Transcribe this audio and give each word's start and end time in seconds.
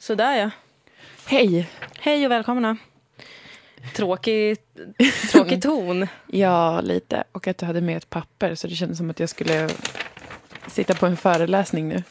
Sådär 0.00 0.36
ja. 0.36 0.50
Hej! 1.26 1.68
Hej 1.98 2.26
och 2.26 2.32
välkomna. 2.32 2.76
Tråkig, 3.94 4.56
tråkig 5.30 5.62
ton. 5.62 6.06
Ja, 6.26 6.80
lite. 6.80 7.24
Och 7.32 7.46
att 7.46 7.58
du 7.58 7.66
hade 7.66 7.80
med 7.80 7.96
ett 7.96 8.10
papper 8.10 8.54
så 8.54 8.66
det 8.66 8.74
kändes 8.74 8.98
som 8.98 9.10
att 9.10 9.20
jag 9.20 9.28
skulle 9.28 9.68
sitta 10.66 10.94
på 10.94 11.06
en 11.06 11.16
föreläsning 11.16 11.88
nu. 11.88 12.02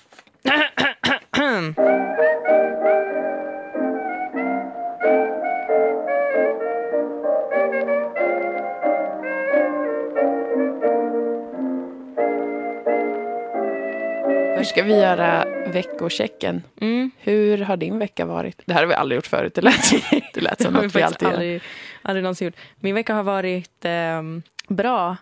Först 14.57 14.69
ska 14.69 14.83
vi 14.83 14.93
göra 14.93 15.58
veckochecken. 15.71 16.63
Mm. 16.81 17.11
Hur 17.17 17.57
har 17.57 17.77
din 17.77 17.99
vecka 17.99 18.25
varit? 18.25 18.61
Det 18.65 18.73
här 18.73 18.81
har 18.81 18.87
vi 18.87 18.93
aldrig 18.93 19.15
gjort 19.15 19.27
förut. 19.27 19.53
Det 19.55 19.61
lät, 19.61 19.91
det 20.33 20.41
lät 20.41 20.61
som 20.61 20.73
Det 20.73 20.81
något 20.81 20.95
vi 20.95 21.01
alltid 21.01 21.21
gör. 21.27 21.33
aldrig, 21.33 21.61
aldrig 22.01 22.23
någonsin 22.23 22.45
gjort. 22.45 22.55
Min 22.79 22.95
vecka 22.95 23.13
har 23.13 23.23
varit 23.23 23.85
ehm, 23.85 24.41
bra. 24.67 25.17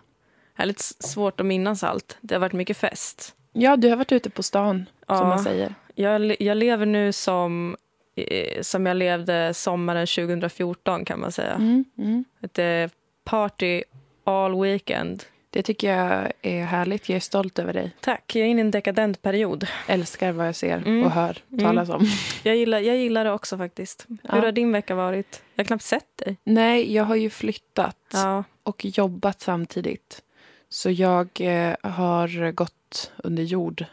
Det 0.56 0.62
är 0.62 0.66
lite 0.66 0.82
svårt 0.82 1.40
att 1.40 1.46
minnas 1.46 1.82
allt. 1.84 2.18
Det 2.20 2.34
har 2.34 2.40
varit 2.40 2.52
mycket 2.52 2.76
fest. 2.76 3.34
Ja, 3.52 3.76
du 3.76 3.88
har 3.88 3.96
varit 3.96 4.12
ute 4.12 4.30
på 4.30 4.42
stan, 4.42 4.86
Ja. 5.06 5.18
som 5.18 5.28
man 5.28 5.38
säger. 5.38 5.74
Jag, 5.94 6.36
jag 6.42 6.56
lever 6.56 6.86
nu 6.86 7.12
som, 7.12 7.76
eh, 8.16 8.60
som 8.62 8.86
jag 8.86 8.96
levde 8.96 9.54
sommaren 9.54 10.06
2014 10.06 11.04
kan 11.04 11.20
man 11.20 11.32
säga. 11.32 11.52
Mm, 11.52 11.84
mm. 11.98 12.24
Ett 12.42 12.58
eh, 12.58 12.96
party 13.24 13.82
all 14.24 14.62
weekend. 14.62 15.24
Det 15.50 15.62
tycker 15.62 15.94
jag 15.96 16.32
är 16.42 16.64
härligt. 16.64 17.08
Jag 17.08 17.16
är 17.16 17.20
stolt 17.20 17.58
över 17.58 17.72
dig. 17.72 17.90
Tack, 18.00 18.36
jag 18.36 18.46
är 18.46 18.50
inne 18.50 18.60
i 18.60 18.64
en 18.64 18.70
dekadent 18.70 19.22
period. 19.22 19.66
Älskar 19.86 20.32
vad 20.32 20.46
jag 20.48 20.54
ser 20.56 20.76
Mm. 20.76 21.04
och 21.04 21.10
hör 21.10 21.38
talas 21.60 21.88
om. 21.88 22.06
Jag 22.42 22.56
gillar, 22.56 22.78
jag 22.80 22.96
gillar 22.96 23.24
det 23.24 23.32
också 23.32 23.58
faktiskt. 23.58 24.06
Hur 24.08 24.18
Ja. 24.22 24.34
har 24.40 24.52
din 24.52 24.72
vecka 24.72 24.94
varit? 24.94 25.42
Jag 25.54 25.64
har 25.64 25.66
knappt 25.66 25.84
sett 25.84 26.16
dig. 26.16 26.36
Nej, 26.44 26.94
jag 26.94 27.04
har 27.04 27.16
ju 27.16 27.30
flyttat 27.30 27.96
Ja. 28.12 28.44
och 28.62 28.84
jobbat 28.84 29.40
samtidigt. 29.40 30.22
Så 30.68 30.90
jag 30.90 31.28
eh, 31.40 31.76
har 31.82 32.50
gått 32.50 33.12
under 33.16 33.42
jord, 33.42 33.84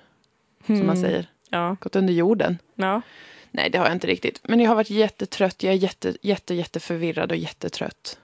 som 0.65 0.75
man 0.77 0.83
Mm. 0.83 1.01
säger. 1.01 1.29
Ja. 1.49 1.75
Gått 1.79 1.95
under 1.95 2.13
jorden. 2.13 2.57
ja. 2.75 3.01
Nej, 3.51 3.69
det 3.69 3.77
har 3.77 3.85
jag 3.85 3.95
inte 3.95 4.07
riktigt. 4.07 4.39
Men 4.43 4.59
jag 4.59 4.67
har 4.69 4.75
varit 4.75 4.89
jättetrött. 4.89 5.63
Jag 5.63 5.73
är 5.73 5.77
jätte, 5.77 6.13
jätte, 6.21 6.53
jätteförvirrad 6.55 7.31
och 7.31 7.37
jättetrött. 7.37 8.19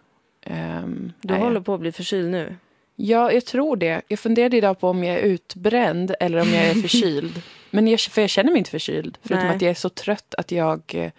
Um, 0.46 1.14
Du 1.22 1.34
håller 1.34 1.60
på 1.62 1.74
att 1.74 1.80
bli 1.80 1.92
förkyld 1.92 2.32
nu. 2.32 2.56
Ja, 3.04 3.32
jag 3.32 3.46
tror 3.46 3.76
det. 3.76 4.02
Jag 4.08 4.20
funderade 4.20 4.58
idag 4.58 4.80
på 4.80 4.90
om 4.90 5.04
jag 5.04 5.16
är 5.18 5.22
utbränd 5.22 6.16
eller 6.20 6.42
om 6.42 6.50
jag 6.50 6.64
är 6.66 6.74
förkyld. 6.82 7.42
Men 7.70 7.88
jag, 7.88 8.00
för 8.00 8.22
jag 8.22 8.30
känner 8.30 8.52
mig 8.52 8.58
inte 8.58 8.72
förkyld. 8.72 9.18
Förutom 9.22 9.48
Nej. 9.48 9.56
att 9.56 9.62
jag 9.62 9.70
är 9.72 9.76
så 9.76 9.90
trött 9.90 10.36
att 10.38 10.52
jag... 10.52 10.82
eh, 10.96 11.12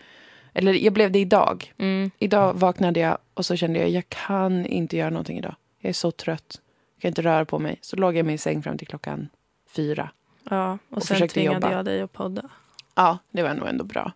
Eller 0.55 0.73
jag 0.73 0.93
blev 0.93 1.13
det 1.13 1.19
idag. 1.19 1.73
Mm. 1.79 2.11
Idag 2.19 2.55
vaknade 2.55 3.01
jag 3.01 3.19
och 3.35 3.47
så 3.47 3.57
kände 3.57 3.79
jag 3.79 3.91
jag 3.91 4.09
kan 4.09 4.67
inte 4.67 4.97
göra 4.97 5.11
någonting 5.11 5.39
idag. 5.39 5.55
Jag 5.81 5.89
är 5.89 5.95
så 5.95 6.11
trött. 6.11 6.61
Jag 6.97 7.03
kan 7.03 7.09
inte 7.09 7.23
röra 7.23 7.45
på 7.45 7.59
mig. 7.59 7.79
Så 7.81 7.97
låg 7.97 8.13
jag 8.15 8.19
i 8.19 8.23
min 8.23 8.39
säng 8.39 8.63
fram 8.63 8.79
till 8.79 8.87
klockan 8.87 9.29
fyra. 9.77 10.11
Ja, 10.51 10.79
och, 10.89 10.97
Och 10.97 11.03
sen 11.03 11.15
försökte 11.17 11.35
tvingade 11.35 11.57
jobba. 11.67 11.73
jag 11.77 11.85
dig 11.85 12.01
att 12.01 12.13
podda. 12.13 12.43
Ja, 12.95 13.19
det 13.31 13.43
var 13.43 13.55
nog 13.55 13.69
ändå 13.69 13.85
bra. 13.85 14.13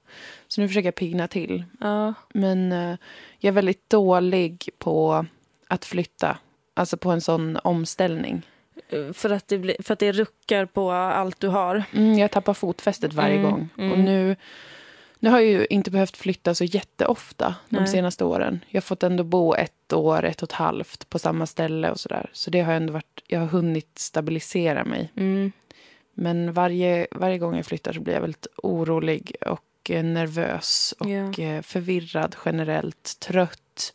Så 0.48 0.60
nu 0.60 0.68
försöker 0.68 0.86
jag 0.86 0.94
pigna 0.94 1.28
till. 1.28 1.64
Ja. 1.80 2.14
Men 2.34 2.72
eh, 2.72 2.96
jag 3.38 3.48
är 3.48 3.52
väldigt 3.52 3.90
dålig 3.90 4.68
på 4.78 5.26
att 5.68 5.84
flytta. 5.84 6.38
Alltså 6.76 6.96
på 6.96 7.10
en 7.10 7.20
sån 7.20 7.56
omställning. 7.56 8.46
Eh, 8.88 9.12
För 9.12 9.30
att, 9.30 9.48
det 9.48 9.58
blir, 9.58 9.76
för 9.82 9.92
att 9.92 9.98
det 9.98 10.12
ruckar 10.12 10.66
på 10.66 10.90
allt 10.92 11.40
du 11.40 11.48
har. 11.48 11.82
Mm, 11.92 12.18
jag 12.18 12.30
tappar 12.30 12.54
fotfästet 12.54 13.12
varje 13.14 13.38
Mm, 13.38 13.50
gång. 13.50 13.68
Och 13.74 13.82
mm. 13.82 14.04
nu, 14.04 14.36
nu 15.18 15.30
har 15.30 15.40
jag 15.40 15.48
ju 15.50 15.66
inte 15.70 15.90
behövt 15.90 16.16
flytta 16.16 16.54
så 16.54 16.64
jätteofta 16.64 17.54
de 17.68 17.76
Nej. 17.76 17.86
senaste 17.86 18.24
åren. 18.24 18.64
Jag 18.68 18.76
har 18.76 18.82
fått 18.82 19.02
ändå 19.02 19.24
bo 19.24 19.54
ett 19.54 19.92
år, 19.92 20.24
ett 20.24 20.42
och 20.42 20.48
ett 20.48 20.52
halvt 20.52 21.08
på 21.08 21.18
samma 21.18 21.46
ställe 21.46 21.90
och 21.90 22.00
sådär. 22.00 22.30
Så 22.32 22.50
det 22.50 22.60
har 22.60 22.72
ändå 22.72 22.92
varit, 22.92 23.22
jag 23.26 23.40
har 23.40 23.46
hunnit 23.46 23.98
stabilisera 23.98 24.84
mig. 24.84 25.12
Mm. 25.16 25.52
Men 26.14 26.52
varje, 26.52 27.06
varje 27.10 27.38
gång 27.38 27.56
jag 27.56 27.66
flyttar 27.66 27.92
så 27.92 28.00
blir 28.00 28.14
jag 28.14 28.20
väldigt 28.20 28.46
orolig 28.56 29.36
och 29.46 29.90
eh, 29.90 30.04
nervös 30.04 30.94
och 30.98 31.38
eh, 31.40 31.62
förvirrad 31.62 32.36
generellt, 32.44 33.20
trött. 33.20 33.92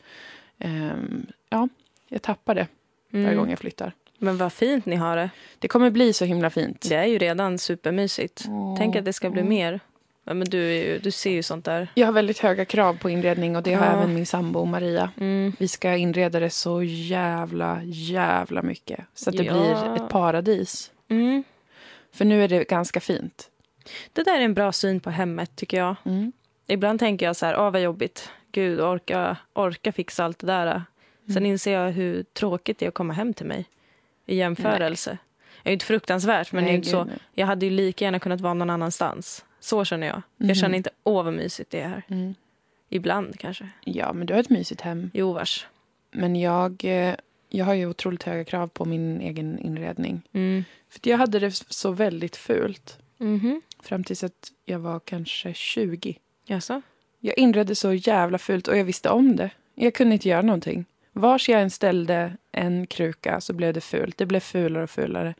Ehm, 0.60 1.26
ja, 1.50 1.68
jag 2.12 2.22
tappar 2.22 2.56
det 2.56 2.68
varje 3.12 3.26
Mm. 3.26 3.38
gång 3.38 3.50
jag 3.50 3.60
flyttar. 3.60 3.94
Men 4.18 4.38
vad 4.38 4.54
fint 4.54 4.86
ni 4.86 4.96
har 4.96 5.18
det. 5.18 5.30
Det 5.60 5.68
kommer 5.68 5.90
bli 5.90 6.14
så 6.14 6.26
himla 6.26 6.50
fint. 6.50 6.86
Det 6.90 6.96
är 6.96 7.06
ju 7.06 7.18
redan 7.18 7.58
supermysigt. 7.58 8.46
Tänk 8.78 8.96
att 8.96 9.06
det 9.06 9.14
ska 9.14 9.30
bli 9.30 9.44
mer. 9.44 9.80
Ja, 10.24 10.34
men 10.34 10.50
du, 10.50 10.74
ju, 10.74 11.00
du 11.00 11.12
ser 11.12 11.32
ju 11.32 11.44
sånt 11.44 11.66
där. 11.66 11.88
Jag 11.96 12.08
har 12.08 12.14
väldigt 12.14 12.40
höga 12.40 12.66
krav 12.66 12.98
på 12.98 13.10
inredning 13.10 13.56
och 13.56 13.64
det 13.64 13.74
har 13.74 13.86
Ja. 13.86 13.92
även 13.92 14.14
min 14.14 14.26
sambo 14.26 14.66
Maria. 14.66 15.12
Mm. 15.20 15.54
Vi 15.60 15.68
ska 15.68 15.96
inreda 15.96 16.40
det 16.40 16.50
så 16.50 16.84
jävla, 16.84 17.80
jävla 17.84 18.62
mycket. 18.62 19.00
Så 19.14 19.30
att 19.30 19.38
det 19.38 19.44
Ja. 19.44 19.54
blir 19.54 19.96
ett 20.06 20.10
paradis. 20.12 20.92
Mm. 21.10 21.44
För 22.14 22.26
nu 22.26 22.44
är 22.44 22.48
det 22.48 22.68
ganska 22.70 23.00
fint. 23.00 23.50
Det 24.14 24.24
där 24.24 24.40
är 24.40 24.42
en 24.46 24.54
bra 24.54 24.72
syn 24.72 25.00
på 25.00 25.10
hemmet, 25.10 25.56
tycker 25.56 25.78
jag. 25.78 25.96
Mm. 26.06 26.32
Ibland 26.68 27.00
tänker 27.00 27.26
jag 27.26 27.36
så 27.36 27.46
här, 27.46 27.58
åh 27.60 27.72
vad 27.72 27.82
jobbigt. 27.82 28.30
Gud, 28.52 28.82
orka, 28.82 29.38
orka 29.54 29.92
fixa 29.92 30.26
allt 30.26 30.40
det 30.40 30.48
där. 30.48 30.84
Sen 31.34 31.38
Mm. 31.38 31.52
inser 31.52 31.72
jag 31.74 31.92
hur 31.92 32.24
tråkigt 32.24 32.78
det 32.80 32.86
är 32.86 32.88
att 32.90 32.94
komma 32.96 33.14
hem 33.14 33.34
till 33.34 33.46
mig. 33.46 33.66
I 34.26 34.36
jämförelse. 34.36 35.18
Det 35.64 35.70
är 35.70 35.74
inte 35.74 35.86
fruktansvärt, 35.86 36.52
men 36.52 36.64
Nej, 36.64 36.76
inte 36.76 36.90
så. 36.90 37.04
nej. 37.04 37.18
Jag 37.34 37.48
hade 37.48 37.66
ju 37.66 37.72
lika 37.72 38.06
gärna 38.06 38.20
kunnat 38.20 38.42
vara 38.42 38.54
någon 38.54 38.70
annanstans. 38.70 39.46
Så 39.60 39.86
känner 39.86 40.08
jag. 40.08 40.22
Mhm. 40.38 40.48
Jag 40.48 40.58
känner 40.58 40.78
inte, 40.78 40.90
åh 41.04 41.24
vad 41.24 41.34
mysigt 41.34 41.70
det 41.72 41.80
är 41.80 41.88
här. 41.88 42.04
Mm. 42.08 42.36
Ibland 42.90 43.40
kanske. 43.40 43.70
Ja, 43.86 44.14
men 44.14 44.28
du 44.28 44.34
har 44.34 44.40
ett 44.42 44.50
mysigt 44.50 44.82
hem. 44.82 45.12
Jo, 45.14 45.34
vars. 45.34 45.68
Men 46.12 46.36
jag, 46.36 46.86
eh, 46.86 47.16
jag 47.50 47.66
har 47.66 47.74
ju 47.74 47.88
otroligt 47.88 48.24
höga 48.24 48.44
krav 48.46 48.68
på 48.68 48.86
min 48.86 49.22
egen 49.22 49.60
inredning. 49.60 50.22
Mm. 50.34 50.64
För 50.90 51.00
jag 51.10 51.18
hade 51.18 51.40
det 51.40 51.52
så 51.52 51.92
väldigt 51.92 52.36
fult. 52.36 52.98
Mhm. 53.18 53.62
Fram 53.84 54.04
tills 54.04 54.24
att 54.24 54.52
jag 54.66 54.80
var 54.80 55.00
kanske 55.00 55.54
20. 55.54 56.18
Jaså? 56.46 56.82
Jag 57.20 57.38
inredde 57.38 57.76
så 57.76 57.94
jävla 57.94 58.38
fult 58.38 58.68
och 58.68 58.78
jag 58.78 58.84
visste 58.86 59.10
om 59.10 59.36
det. 59.36 59.50
Jag 59.76 59.94
kunde 59.94 60.14
inte 60.14 60.30
göra 60.30 60.42
någonting. 60.42 60.86
Vars 61.14 61.50
jag 61.50 61.62
än 61.62 61.70
ställde 61.70 62.34
en 62.52 62.88
kruka 62.88 63.42
så 63.42 63.54
blev 63.54 63.74
det 63.74 63.82
fult. 63.82 64.18
Det 64.18 64.26
blev 64.26 64.40
fulare 64.40 64.84
och 64.84 64.90
fulare. 64.90 65.34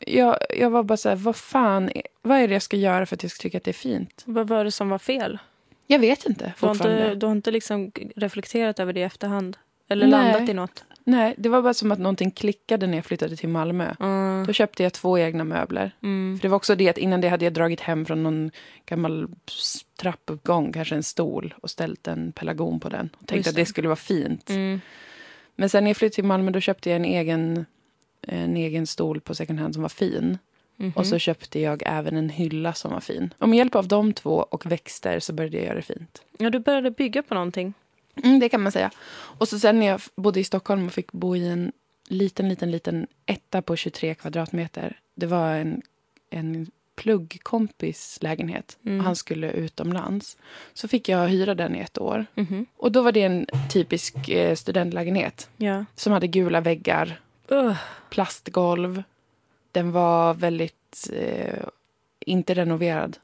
Jag, 0.00 0.38
jag 0.58 0.70
var 0.70 0.82
bara 0.82 0.96
så 0.96 1.08
här, 1.08 1.16
vad 1.16 1.36
fan, 1.36 1.88
är- 1.94 2.02
vad 2.22 2.38
är 2.38 2.48
det 2.48 2.54
jag 2.54 2.62
ska 2.62 2.76
göra 2.76 3.06
för 3.06 3.16
att 3.16 3.22
jag 3.22 3.32
ska 3.32 3.42
tycka 3.42 3.58
att 3.58 3.64
det 3.64 3.70
är 3.70 3.72
fint? 3.72 4.22
Vad 4.26 4.48
var 4.48 4.64
det 4.64 4.70
som 4.70 4.88
var 4.88 4.98
fel? 4.98 5.38
Jag 5.86 5.98
vet 5.98 6.26
inte 6.26 6.52
Du 6.60 6.66
har 6.66 6.74
inte, 6.74 7.14
du 7.14 7.26
har 7.26 7.32
inte 7.32 7.50
liksom 7.50 7.92
reflekterat 8.16 8.80
över 8.80 8.92
det 8.92 9.00
i 9.00 9.02
efterhand? 9.02 9.56
Eller 9.88 10.06
Nej. 10.06 10.32
landat 10.32 10.48
i 10.48 10.54
något? 10.54 10.84
Nej, 11.04 11.34
det 11.38 11.48
var 11.48 11.62
bara 11.62 11.74
som 11.74 11.92
att 11.92 11.98
någonting 11.98 12.30
klickade 12.30 12.86
när 12.86 12.98
jag 12.98 13.04
flyttade 13.04 13.36
till 13.36 13.48
Malmö. 13.48 13.94
Mm. 14.00 14.44
Då 14.46 14.52
köpte 14.52 14.82
jag 14.82 14.92
två 14.92 15.18
egna 15.18 15.44
möbler. 15.44 15.96
Mm. 16.02 16.38
För 16.38 16.42
det 16.42 16.48
var 16.48 16.56
också 16.56 16.74
det 16.74 16.88
att 16.88 16.98
innan 16.98 17.20
det 17.20 17.28
hade 17.28 17.44
jag 17.44 17.52
dragit 17.54 17.80
hem 17.80 18.04
från 18.04 18.22
någon 18.22 18.50
gammal 18.86 19.28
trappuppgång, 20.00 20.72
kanske 20.72 20.94
en 20.94 21.02
stol 21.02 21.54
och 21.62 21.70
ställt 21.70 22.08
en 22.08 22.32
pelargon 22.32 22.80
på 22.80 22.88
den. 22.88 23.10
Och 23.20 23.26
tänkte 23.26 23.50
att 23.50 23.56
det. 23.56 23.66
skulle 23.66 23.88
vara 23.88 23.96
fint. 23.96 24.50
Mm. 24.50 24.80
Men 25.56 25.68
sen 25.68 25.84
när 25.84 25.90
jag 25.90 25.96
flyttade 25.96 26.14
till 26.14 26.24
Malmö 26.24 26.50
då 26.50 26.60
köpte 26.60 26.90
jag 26.90 26.96
en 26.96 27.04
egen, 27.04 27.66
en 28.22 28.56
egen 28.56 28.86
stol 28.86 29.20
på 29.20 29.34
second 29.34 29.58
hand 29.58 29.74
som 29.74 29.82
var 29.82 29.88
fin. 29.88 30.38
Mhm. 30.76 30.92
Och 30.96 31.06
så 31.06 31.18
köpte 31.18 31.60
jag 31.60 31.82
även 31.86 32.16
en 32.16 32.28
hylla 32.28 32.72
som 32.72 32.92
var 32.92 33.00
fin. 33.00 33.34
Och 33.38 33.48
med 33.48 33.56
hjälp 33.56 33.74
av 33.74 33.88
de 33.88 34.12
två 34.12 34.46
och 34.50 34.66
växter 34.66 35.20
så 35.20 35.32
började 35.32 35.56
jag 35.56 35.66
göra 35.66 35.74
det 35.74 35.82
fint. 35.82 36.22
Ja, 36.38 36.50
du 36.50 36.58
började 36.58 36.90
bygga 36.90 37.22
på 37.22 37.34
någonting. 37.34 37.74
Mm, 38.16 38.38
det 38.40 38.48
kan 38.48 38.62
man 38.62 38.72
säga. 38.72 38.90
Och 39.38 39.48
så 39.48 39.58
sen 39.58 39.80
när 39.80 39.86
jag 39.86 40.00
bodde 40.16 40.40
i 40.40 40.44
Stockholm 40.44 40.86
och 40.86 40.92
fick 40.92 41.12
bo 41.12 41.36
i 41.36 41.48
en 41.48 41.72
liten, 42.08 42.48
liten, 42.48 42.70
liten 42.70 43.06
etta 43.26 43.62
på 43.62 43.76
23 43.76 44.14
kvadratmeter. 44.14 45.00
Det 45.14 45.26
var 45.26 45.54
en, 45.54 45.82
en 46.30 46.70
pluggkompis 46.96 48.18
lägenhet. 48.20 48.78
Mm. 48.84 48.98
Och 48.98 49.04
han 49.04 49.16
skulle 49.16 49.50
utomlands. 49.50 50.36
Så 50.74 50.88
fick 50.88 51.08
jag 51.08 51.28
hyra 51.28 51.54
den 51.54 51.76
i 51.76 51.78
ett 51.80 51.98
år. 51.98 52.26
Mhm. 52.34 52.66
Och 52.76 52.92
då 52.92 53.02
var 53.02 53.12
det 53.12 53.22
en 53.22 53.46
typisk 53.72 54.28
eh, 54.28 54.54
studentlägenhet. 54.54 55.48
Ja. 55.56 55.84
Som 55.94 56.12
hade 56.12 56.26
gula 56.26 56.60
väggar, 56.60 57.20
Uh. 57.52 57.76
plastgolv. 58.10 59.02
Den 59.72 59.92
var 59.92 60.34
väldigt... 60.34 61.10
Eh, 61.12 61.64
inte 62.26 62.54
renoverad, 62.54 63.18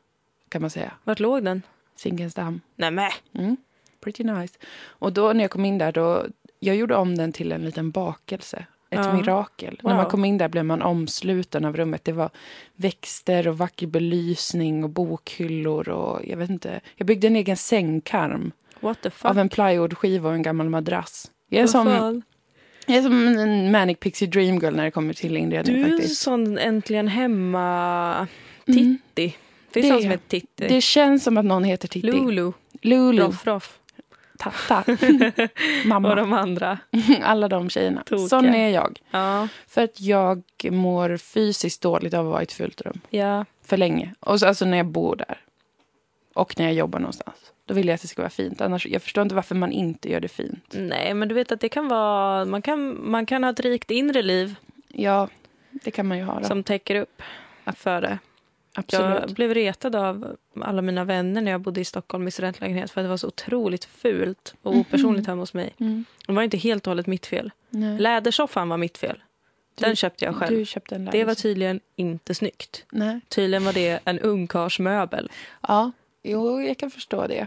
kan 0.48 0.60
man 0.60 0.70
säga. 0.70 0.92
Vart 1.04 1.20
låg 1.20 1.44
den? 1.44 1.62
Zinkensdamm. 1.96 2.60
Nej, 2.76 2.90
men. 2.90 3.10
Mm. 3.34 3.56
Pretty 4.00 4.24
nice. 4.24 4.58
Och 4.84 5.12
då 5.12 5.32
när 5.32 5.44
jag 5.44 5.50
kom 5.50 5.64
in 5.64 5.78
där, 5.78 5.92
då, 5.92 6.26
jag 6.58 6.76
gjorde 6.76 6.94
om 6.96 7.18
den 7.18 7.32
till 7.32 7.52
en 7.52 7.64
liten 7.64 7.90
bakelse. 7.90 8.66
Ett 8.92 8.98
Ja. 8.98 9.12
mirakel. 9.16 9.80
Wow. 9.82 9.90
När 9.92 9.96
man 9.96 10.06
kom 10.10 10.24
in 10.24 10.38
där 10.38 10.48
blev 10.48 10.64
man 10.64 10.82
omsluten 10.82 11.64
av 11.64 11.76
rummet. 11.76 12.04
Det 12.04 12.12
var 12.12 12.30
växter 12.76 13.48
och 13.48 13.58
vacker 13.58 13.86
belysning 13.86 14.84
och 14.84 14.90
bokhyllor 14.90 15.88
och 15.88 16.20
jag 16.26 16.36
vet 16.36 16.50
inte. 16.50 16.80
Jag 16.96 17.06
byggde 17.06 17.26
en 17.26 17.36
egen 17.36 17.56
sängkarm 17.56 18.52
av 19.22 19.38
en 19.38 19.48
plywoodskiva 19.48 20.28
och 20.28 20.34
en 20.34 20.42
gammal 20.42 20.68
madrass. 20.68 21.30
Jag 21.48 21.58
är, 21.58 21.62
Vad 21.62 21.70
som, 21.70 21.86
fan? 21.86 22.22
jag 22.86 22.96
är 22.96 23.02
som 23.02 23.28
en 23.28 23.70
manic 23.70 23.98
pixie 24.00 24.28
dream 24.28 24.58
girl 24.58 24.74
när 24.76 24.84
det 24.84 24.90
kommer 24.90 25.12
till 25.14 25.36
inredning 25.36 25.74
Du 25.76 25.82
är 25.84 25.90
faktiskt. 25.98 26.22
sån 26.22 26.58
äntligen 26.58 27.08
hemma... 27.08 28.26
Mm. 28.66 28.98
Finns 29.14 29.32
Det- 29.72 29.92
någon 29.92 30.02
som 30.02 30.10
heter 30.10 30.28
Titti? 30.28 30.68
Det 30.68 30.80
känns 30.80 31.24
som 31.24 31.36
att 31.36 31.44
någon 31.44 31.64
heter 31.64 31.88
Titti. 31.88 32.06
Lulu, 32.06 32.52
Lulu. 32.82 33.22
Roff 33.22 33.46
Roff 33.46 33.78
Tatta. 34.40 34.84
och 34.92 35.86
Mamma. 35.86 36.14
de 36.14 36.32
andra. 36.32 36.78
Alla 37.22 37.48
de 37.48 37.70
tjejerna. 37.70 38.02
Tokiga. 38.02 38.28
Sån 38.28 38.46
är 38.54 38.68
jag. 38.68 39.00
Ja, 39.10 39.48
För 39.66 39.82
att 39.84 40.00
jag 40.00 40.42
mår 40.70 41.16
fysiskt 41.16 41.82
dåligt 41.82 42.14
av 42.14 42.26
att 42.26 42.30
vara 42.32 42.40
i 42.40 42.42
ett 42.42 42.52
fullt 42.52 42.80
rum. 42.80 43.00
ja. 43.10 43.44
För 43.64 43.76
länge. 43.76 44.14
Och 44.20 44.40
så, 44.40 44.46
alltså 44.46 44.64
när 44.64 44.76
jag 44.76 44.86
bor 44.86 45.16
där. 45.16 45.38
Och 46.34 46.58
när 46.58 46.64
jag 46.66 46.74
jobbar 46.74 46.98
någonstans. 46.98 47.36
Då 47.64 47.74
vill 47.74 47.86
jag 47.88 47.94
att 47.94 48.02
det 48.02 48.08
ska 48.08 48.22
vara 48.22 48.30
fint. 48.30 48.60
Annars, 48.60 48.86
jag 48.86 49.02
förstår 49.02 49.22
inte 49.22 49.34
varför 49.34 49.54
man 49.54 49.72
inte 49.72 50.10
gör 50.10 50.20
det 50.20 50.28
fint. 50.28 50.64
Nej, 50.72 51.14
men 51.14 51.28
du 51.28 51.34
vet 51.34 51.52
att 51.52 51.60
det 51.60 51.68
kan 51.68 51.88
vara... 51.88 52.44
Man 52.44 52.62
kan, 52.62 53.10
man 53.10 53.26
kan 53.26 53.44
ha 53.44 53.50
ett 53.50 53.60
rikt 53.60 53.90
inre 53.90 54.22
liv 54.22 54.54
Ja, 54.88 55.28
det 55.70 55.90
kan 55.90 56.06
man 56.06 56.18
ju 56.18 56.24
ha. 56.24 56.40
Då. 56.40 56.46
som 56.46 56.62
täcker 56.62 56.94
upp 56.94 57.22
för 57.76 58.00
det. 58.00 58.18
Absolut. 58.74 59.20
Jag 59.20 59.30
blev 59.30 59.54
retad 59.54 59.96
av 59.96 60.36
alla 60.60 60.82
mina 60.82 61.04
vänner 61.04 61.40
när 61.42 61.50
jag 61.52 61.60
bodde 61.60 61.80
i 61.80 61.84
Stockholm 61.84 62.28
i 62.28 62.30
studentlägenhet 62.30 62.90
för 62.90 63.00
att 63.00 63.04
det 63.04 63.08
var 63.08 63.16
så 63.16 63.26
otroligt 63.28 63.84
fult 63.84 64.54
och 64.62 64.72
Mhm. 64.72 64.80
opersonligt 64.80 65.26
hemma 65.26 65.42
hos 65.42 65.54
mig. 65.54 65.74
Mm. 65.80 66.04
Det 66.26 66.32
var 66.32 66.42
inte 66.42 66.56
helt 66.56 66.86
och 66.86 66.90
hållet 66.90 67.06
mitt 67.06 67.26
fel. 67.26 67.50
Nej. 67.70 67.98
Lädersoffan 67.98 68.68
var 68.68 68.76
mitt 68.76 68.98
fel. 68.98 69.22
Den 69.74 69.90
Du- 69.90 69.96
köpte 69.96 70.24
jag 70.24 70.34
själv. 70.36 70.64
Köpte 70.64 70.98
Det 70.98 71.24
var 71.24 71.34
tydligen 71.34 71.80
inte 71.96 72.34
snyggt. 72.34 72.84
Nej. 72.90 73.20
Tydligen 73.28 73.64
var 73.64 73.72
det 73.72 74.00
en 74.04 74.18
ungkarlsmöbel. 74.18 75.30
Ja, 75.68 75.92
jo, 76.22 76.60
jag 76.60 76.78
kan 76.78 76.90
förstå 76.90 77.26
det. 77.26 77.46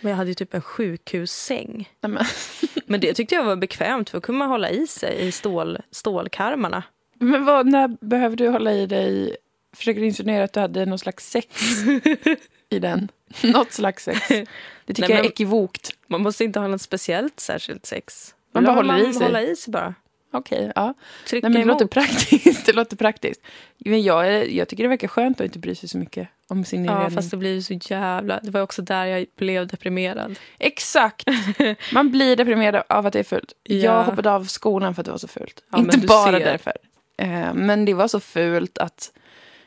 Men 0.00 0.10
jag 0.10 0.16
hade 0.16 0.30
ju 0.30 0.34
typ 0.34 0.54
en 0.54 0.62
sjukhussäng. 0.62 1.90
Nej, 2.00 2.10
men, 2.12 2.24
Men 2.86 3.00
det 3.00 3.14
tyckte 3.14 3.34
jag 3.34 3.44
var 3.44 3.56
bekvämt 3.56 4.10
för 4.10 4.16
då 4.18 4.20
kunde 4.20 4.38
man 4.38 4.48
hålla 4.50 4.70
i 4.70 4.86
sig 4.86 5.26
i 5.26 5.32
stål, 5.32 5.78
stålkarmarna. 5.90 6.82
men 7.14 7.44
vad, 7.44 7.66
när 7.66 7.88
behöver 8.00 8.36
du 8.36 8.48
hålla 8.48 8.72
i 8.72 8.86
dig? 8.86 9.36
Försöker 9.72 10.02
insinuera 10.02 10.44
att 10.44 10.52
du 10.52 10.60
hade 10.60 10.86
någon 10.86 10.98
slags 10.98 11.30
sex 11.30 11.62
i 12.70 12.78
den? 12.78 13.08
Något 13.42 13.72
slags 13.72 14.04
sex. 14.04 14.28
Det 14.28 14.44
tycker 14.94 15.02
Nej, 15.02 15.10
jag 15.10 15.20
är 15.26 15.30
ekivokt. 15.30 15.90
Man 16.06 16.22
måste 16.22 16.44
inte 16.44 16.60
ha 16.60 16.66
något 16.68 16.82
speciellt 16.82 17.40
särskilt 17.40 17.86
sex. 17.86 18.34
Man 18.52 18.64
bara 18.64 18.74
håller 18.76 19.08
i 19.08 19.12
sig. 19.12 19.26
hålla 19.26 19.42
i 19.42 19.56
sig 19.56 19.72
bara. 19.72 19.94
Okej, 20.34 20.72
ja. 20.74 20.94
Nej, 21.32 21.42
men 21.42 21.52
det 21.52 21.58
emot. 21.58 21.66
låter 21.66 21.86
praktiskt. 21.86 22.66
Det 22.66 22.72
låter 22.72 22.96
praktiskt. 22.96 23.40
Men 23.78 24.02
jag, 24.02 24.50
jag 24.50 24.68
tycker 24.68 24.82
det 24.82 24.88
verkar 24.88 25.08
skönt 25.08 25.40
att 25.40 25.44
inte 25.44 25.58
bry 25.58 25.74
sig 25.74 25.88
så 25.88 25.98
mycket 25.98 26.28
om 26.48 26.64
sin 26.64 26.84
Ja, 26.84 26.92
inredning. 26.92 27.16
fast 27.16 27.30
det 27.30 27.36
blir 27.36 27.54
ju 27.54 27.62
så 27.62 27.74
jävla... 27.94 28.40
Det 28.42 28.50
var 28.50 28.60
också 28.60 28.82
där 28.82 29.06
jag 29.06 29.26
blev 29.36 29.66
deprimerad. 29.66 30.38
Exakt! 30.58 31.28
Man 31.92 32.10
blir 32.10 32.36
deprimerad 32.36 32.82
av 32.88 33.06
att 33.06 33.12
det 33.12 33.18
är 33.18 33.24
fullt. 33.24 33.52
Ja. 33.62 33.76
Jag 33.76 34.04
hoppade 34.04 34.30
av 34.30 34.44
skolan 34.44 34.94
för 34.94 35.02
att 35.02 35.06
det 35.06 35.10
var 35.10 35.18
så 35.18 35.28
fult. 35.28 35.62
Ja, 35.70 35.78
inte 35.78 35.98
bara 35.98 36.32
ser. 36.32 36.40
därför. 36.40 36.72
Eh, 37.16 37.54
men 37.54 37.84
det 37.84 37.94
var 37.94 38.08
så 38.08 38.20
fult 38.20 38.78
att 38.78 39.12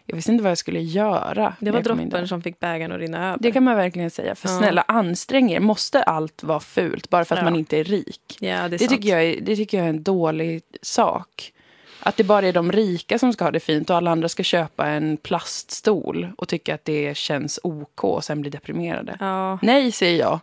jag 0.06 0.16
visste 0.16 0.32
inte 0.32 0.44
vad 0.44 0.52
jag 0.52 0.58
skulle 0.58 0.82
göra. 0.82 1.54
Det 1.60 1.72
var 1.72 1.82
droppen 1.82 2.28
som 2.28 2.42
fick 2.42 2.60
bägaren 2.60 2.92
att 2.92 3.00
rinna 3.00 3.28
över. 3.28 3.38
Det 3.40 3.52
kan 3.52 3.64
man 3.64 3.76
verkligen 3.76 4.10
säga. 4.10 4.36
För 4.36 4.50
Ja. 4.50 4.58
snälla, 4.58 4.82
ansträng 4.88 5.52
er. 5.52 5.60
Måste 5.60 6.04
allt 6.04 6.44
vara 6.44 6.60
fult 6.60 7.10
bara 7.10 7.26
för 7.26 7.36
att 7.36 7.40
Ja. 7.42 7.44
man 7.46 7.56
inte 7.56 7.78
är 7.80 7.84
rik? 7.84 8.38
Ja, 8.40 8.48
det 8.48 8.54
är 8.54 8.70
Det 8.70 8.80
sant. 8.80 8.90
tycker, 8.92 9.10
jag 9.10 9.24
är, 9.24 9.42
det 9.42 9.56
tycker 9.56 9.78
jag 9.78 9.86
är 9.86 9.90
en 9.90 10.04
dålig 10.04 10.62
sak. 10.82 11.52
Att 12.00 12.18
det 12.18 12.24
bara 12.24 12.48
är 12.48 12.54
de 12.54 12.72
rika 12.72 13.20
som 13.20 13.34
ska 13.34 13.44
ha 13.44 13.52
det 13.52 13.60
fint 13.60 13.90
och 13.90 13.96
alla 13.96 14.12
andra 14.12 14.30
ska 14.30 14.44
köpa 14.44 14.88
en 14.88 15.18
plaststol 15.18 16.28
och 16.38 16.48
tycka 16.48 16.76
att 16.76 16.86
det 16.86 17.18
känns 17.18 17.60
OK 17.64 18.04
och 18.04 18.24
sen 18.24 18.42
bli 18.42 18.50
deprimerade. 18.50 19.18
Ja. 19.20 19.60
Nej, 19.62 19.92
säger 19.92 20.20
jag. 20.20 20.40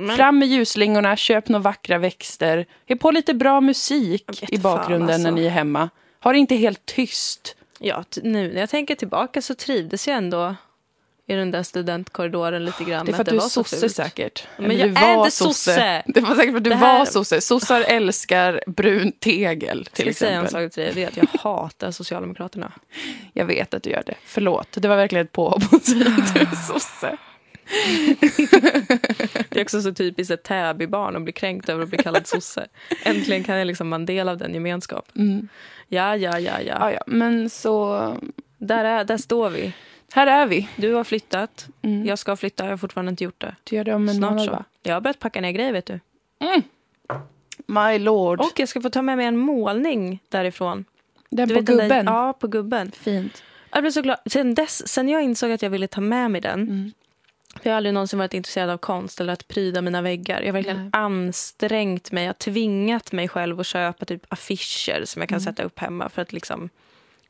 Men, 0.00 0.16
Fram 0.16 0.38
med 0.38 0.48
ljusslingorna, 0.48 1.16
köp 1.16 1.48
några 1.48 1.62
vackra 1.62 1.98
växter. 1.98 2.66
He 2.86 2.96
på 2.96 3.10
lite 3.10 3.34
bra 3.34 3.60
musik 3.60 4.52
i 4.52 4.58
bakgrunden 4.58 5.08
alltså. 5.14 5.22
när 5.22 5.30
ni 5.30 5.46
är 5.46 5.50
hemma. 5.50 5.88
Ha 6.22 6.32
det 6.32 6.38
inte 6.38 6.54
helt 6.54 6.86
tyst. 6.86 7.56
Ja, 7.78 8.04
nu 8.22 8.52
när 8.52 8.60
jag 8.60 8.70
tänker 8.70 8.94
tillbaka 8.94 9.42
så 9.42 9.54
trivdes 9.54 10.08
jag 10.08 10.16
ändå 10.16 10.54
i 11.26 11.34
den 11.34 11.50
där 11.50 11.62
studentkorridoren 11.62 12.64
lite 12.64 12.84
grann. 12.84 13.06
Det 13.06 13.12
är 13.12 13.14
för 13.14 13.22
att 13.22 13.28
du 13.28 13.36
är 13.36 13.40
sosse 13.40 13.88
säkert. 13.88 14.46
Men 14.56 14.76
jag 14.78 15.02
är 15.02 15.16
inte 15.18 15.30
sosse. 15.30 16.02
Det 16.06 16.20
var 16.20 16.34
säkert 16.34 16.50
för 16.50 16.56
att 16.58 16.64
du 16.64 16.74
här- 16.74 16.98
var 16.98 17.04
sosse. 17.04 17.40
Sossar 17.40 17.80
älskar 17.80 18.60
brunt 18.66 19.20
tegel 19.20 19.84
till 19.84 19.94
Ska 19.94 20.04
jag 20.06 20.16
säga 20.16 20.30
en 20.38 20.44
exempel. 20.44 20.68
sak 20.70 20.74
till 20.74 20.82
dig? 20.82 20.92
Det 20.94 21.02
är 21.02 21.08
att 21.08 21.16
jag 21.32 21.40
hatar 21.40 21.90
Socialdemokraterna. 21.90 22.72
Jag 23.32 23.44
vet 23.44 23.74
att 23.74 23.82
du 23.82 23.90
gör 23.90 24.02
det. 24.06 24.14
Förlåt, 24.24 24.68
det 24.72 24.88
var 24.88 24.96
verkligen 24.96 25.24
ett 25.24 25.32
påhopp 25.32 25.62
att 25.72 25.84
du 25.84 26.00
är 26.00 26.66
sosse. 26.72 27.16
Det 29.48 29.56
är 29.60 29.62
också 29.62 29.82
så 29.82 29.94
typiskt 29.94 30.30
ett 30.30 30.42
Täbybarn 30.42 31.16
att 31.16 31.22
bli 31.22 31.32
kränkt 31.32 31.68
över 31.68 31.82
att 31.82 31.88
bli 31.88 31.98
kallad 31.98 32.26
sosse. 32.26 32.66
Äntligen 33.04 33.44
kan 33.44 33.56
jag 33.56 33.66
liksom 33.66 33.90
vara 33.90 33.96
en 34.00 34.06
del 34.06 34.28
av 34.28 34.38
den 34.38 34.54
gemenskapen. 34.54 35.12
Mm. 35.30 35.48
Ja, 35.88 36.16
ja, 36.16 36.38
ja, 36.38 36.60
ja. 36.60 36.76
Ja, 36.80 36.92
ja, 36.92 37.02
men 37.06 37.50
så... 37.50 38.16
Där, 38.58 38.84
är, 38.84 39.04
där 39.04 39.16
står 39.16 39.50
vi. 39.50 39.72
Här 40.12 40.26
är 40.26 40.46
vi. 40.46 40.68
Du 40.76 40.92
har 40.94 41.04
flyttat. 41.04 41.68
Mm. 41.82 42.06
Jag 42.06 42.18
ska 42.18 42.36
flytta. 42.36 42.64
Jag 42.64 42.70
har 42.72 42.76
fortfarande 42.76 43.10
inte 43.10 43.24
gjort 43.24 43.40
det. 43.40 43.54
Du 43.64 43.76
gör 43.76 43.84
det 43.84 43.94
om 43.94 44.08
en 44.08 44.14
Snart 44.14 44.30
månad, 44.30 44.44
så. 44.44 44.50
va? 44.50 44.64
Jag 44.82 44.94
har 44.94 45.00
börjat 45.00 45.18
packa 45.18 45.40
ner 45.40 45.50
grejer, 45.52 45.72
vet 45.72 45.86
du. 45.86 46.00
My 47.66 47.98
lord. 47.98 48.40
Och 48.40 48.52
jag 48.56 48.68
ska 48.68 48.80
få 48.80 48.90
ta 48.90 49.02
med 49.02 49.16
mig 49.16 49.26
en 49.26 49.36
målning 49.36 50.18
därifrån. 50.28 50.84
den 51.30 51.48
Du 51.48 51.54
på 51.54 51.60
vet 51.60 51.66
den 51.66 51.76
där- 51.76 51.84
gubben. 51.84 52.06
Ja, 52.06 52.32
på 52.32 52.46
gubben. 52.48 52.92
Fint. 52.92 53.42
Jag 53.72 53.82
blev 53.82 53.90
så 53.90 54.02
glad. 54.02 54.18
Sen, 54.26 54.54
dess, 54.54 54.88
sen 54.88 55.08
jag 55.08 55.22
insåg 55.22 55.50
att 55.52 55.62
jag 55.62 55.70
ville 55.70 55.86
ta 55.86 56.00
med 56.00 56.30
mig 56.30 56.40
den. 56.40 56.60
Mm. 56.62 56.92
Jag 57.62 57.72
har 57.72 57.76
aldrig 57.76 57.94
någonsin 57.94 58.18
varit 58.18 58.34
intresserad 58.34 58.70
av 58.70 58.78
konst 58.78 59.20
eller 59.20 59.32
att 59.32 59.48
pryda 59.48 59.82
mina 59.82 60.02
väggar. 60.02 60.40
Jag 60.40 60.48
har 60.48 60.52
verkligen 60.52 60.80
Nej. 60.82 60.90
ansträngt 60.92 62.12
mig. 62.12 62.24
Jag 62.24 62.28
har 62.28 62.34
tvingat 62.34 63.12
mig 63.12 63.28
själv 63.28 63.60
att 63.60 63.66
köpa 63.66 64.04
typ 64.04 64.22
affischer 64.28 65.04
som 65.04 65.22
jag 65.22 65.28
kan 65.28 65.36
Mm. 65.38 65.44
sätta 65.44 65.62
upp 65.62 65.78
hemma 65.78 66.08
för 66.08 66.22
att 66.22 66.32
liksom 66.32 66.68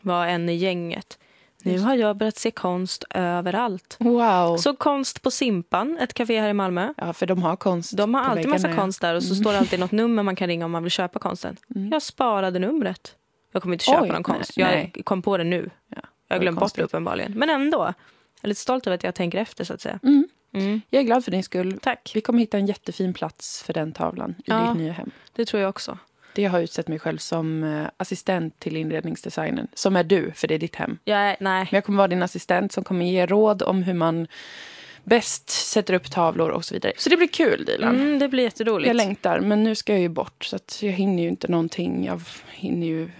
vara 0.01 0.29
en 0.29 0.49
i 0.49 0.55
gänget. 0.55 1.19
Nu 1.63 1.79
har 1.79 1.95
jag 1.95 2.17
börjat 2.17 2.37
se 2.37 2.51
konst 2.51 3.05
överallt. 3.11 3.97
Wow. 4.01 4.57
Så 4.57 4.77
konst 4.77 5.23
på 5.23 5.31
Simpan, 5.31 5.99
ett 6.01 6.15
café 6.15 6.41
här 6.41 6.49
i 6.49 6.53
Malmö. 6.53 6.93
Ja, 6.97 7.13
för 7.13 7.27
de 7.27 7.43
har 7.43 7.57
konst 7.57 7.97
De 7.97 8.15
har 8.15 8.23
alltid 8.23 8.49
massa 8.49 8.69
ja. 8.71 8.77
konst 8.77 9.01
där 9.01 9.15
och 9.15 9.23
så 9.23 9.33
Mm. 9.33 9.43
står 9.45 9.53
det 9.53 9.59
alltid 9.59 9.81
något 9.81 9.93
nummer 9.93 10.23
man 10.23 10.37
kan 10.37 10.47
ringa 10.49 10.65
om 10.65 10.71
man 10.71 10.83
vill 10.83 10.93
köpa 10.93 11.19
konsten. 11.19 11.57
Mm. 11.75 11.89
Jag 11.93 12.03
sparade 12.03 12.59
numret. 12.59 13.15
Jag 13.53 13.63
kommer 13.63 13.75
inte 13.75 13.85
köpa 13.85 14.03
Oj, 14.03 14.09
någon 14.09 14.23
konst. 14.23 14.53
nej, 14.57 14.67
jag 14.67 14.75
nej. 14.95 15.03
kom 15.05 15.23
på 15.23 15.37
det 15.37 15.45
nu. 15.45 15.71
Ja, 15.89 15.99
jag 16.29 16.37
har 16.37 16.41
glömt 16.43 16.61
bort 16.61 16.75
det 16.75 16.83
uppenbarligen. 16.83 17.33
Men 17.39 17.51
ändå. 17.51 17.93
Jag 18.45 18.47
är 18.47 18.49
lite 18.49 18.61
stolt 18.61 18.87
över 18.87 18.95
att 18.95 19.05
jag 19.05 19.15
tänker 19.15 19.39
efter 19.39 19.65
så 19.65 19.75
att 19.75 19.81
säga. 19.81 19.99
Mm. 20.03 20.29
Mm. 20.55 20.81
Jag 20.91 21.01
är 21.01 21.05
glad 21.05 21.25
för 21.25 21.31
din 21.31 21.43
skull. 21.43 21.79
Tack. 21.83 22.11
Vi 22.15 22.21
kommer 22.21 22.39
hitta 22.39 22.59
en 22.59 22.67
jättefin 22.67 23.15
plats 23.15 23.63
för 23.63 23.73
den 23.73 23.93
tavlan 23.93 24.31
i 24.39 24.43
Ja. 24.45 24.69
ditt 24.69 24.77
nya 24.83 24.93
hem. 24.93 25.11
Det 25.33 25.45
tror 25.45 25.63
jag 25.63 25.69
också. 25.69 25.99
Det 26.35 26.45
har 26.45 26.61
utsett 26.61 26.89
mig 26.89 26.99
själv 26.99 27.19
som 27.19 27.65
eh, 27.65 27.87
assistent 27.97 28.59
till 28.59 28.77
inredningsdesignen. 28.77 29.69
Som 29.75 29.97
är 29.97 30.05
du, 30.05 30.33
för 30.35 30.49
det 30.49 30.55
är 30.55 30.59
ditt 30.59 30.75
hem. 30.77 30.99
Jag 31.05 31.19
är, 31.19 31.37
nej. 31.41 31.69
Men 31.71 31.77
jag 31.77 31.85
kommer 31.85 31.97
vara 31.97 32.09
din 32.09 32.23
assistent 32.23 32.73
som 32.73 32.85
kommer 32.85 33.07
ge 33.07 33.27
råd 33.27 33.63
om 33.63 33.83
hur 33.83 33.95
man 33.95 34.27
bäst 35.05 35.49
sätter 35.51 35.95
upp 35.95 36.11
tavlor 36.11 36.51
och 36.51 36.65
så 36.65 36.75
vidare. 36.75 36.93
Så 36.97 37.11
det 37.11 37.17
blir 37.17 37.29
kul, 37.29 37.65
Dilan. 37.65 37.97
Mm, 38.01 38.19
det 38.19 38.29
blir 38.29 38.45
jätteroligt. 38.45 38.87
Jag 38.89 38.97
längtar, 38.97 39.41
men 39.41 39.65
nu 39.65 39.75
ska 39.75 39.93
jag 39.93 40.03
ju 40.03 40.09
bort. 40.09 40.45
Så 40.45 40.59
jag 40.87 40.93
hinner 40.93 41.23
ju 41.23 41.29
inte 41.29 41.49
någonting. 41.49 42.05
Jag 42.05 42.21
hinner 42.51 42.87
ju 42.87 43.11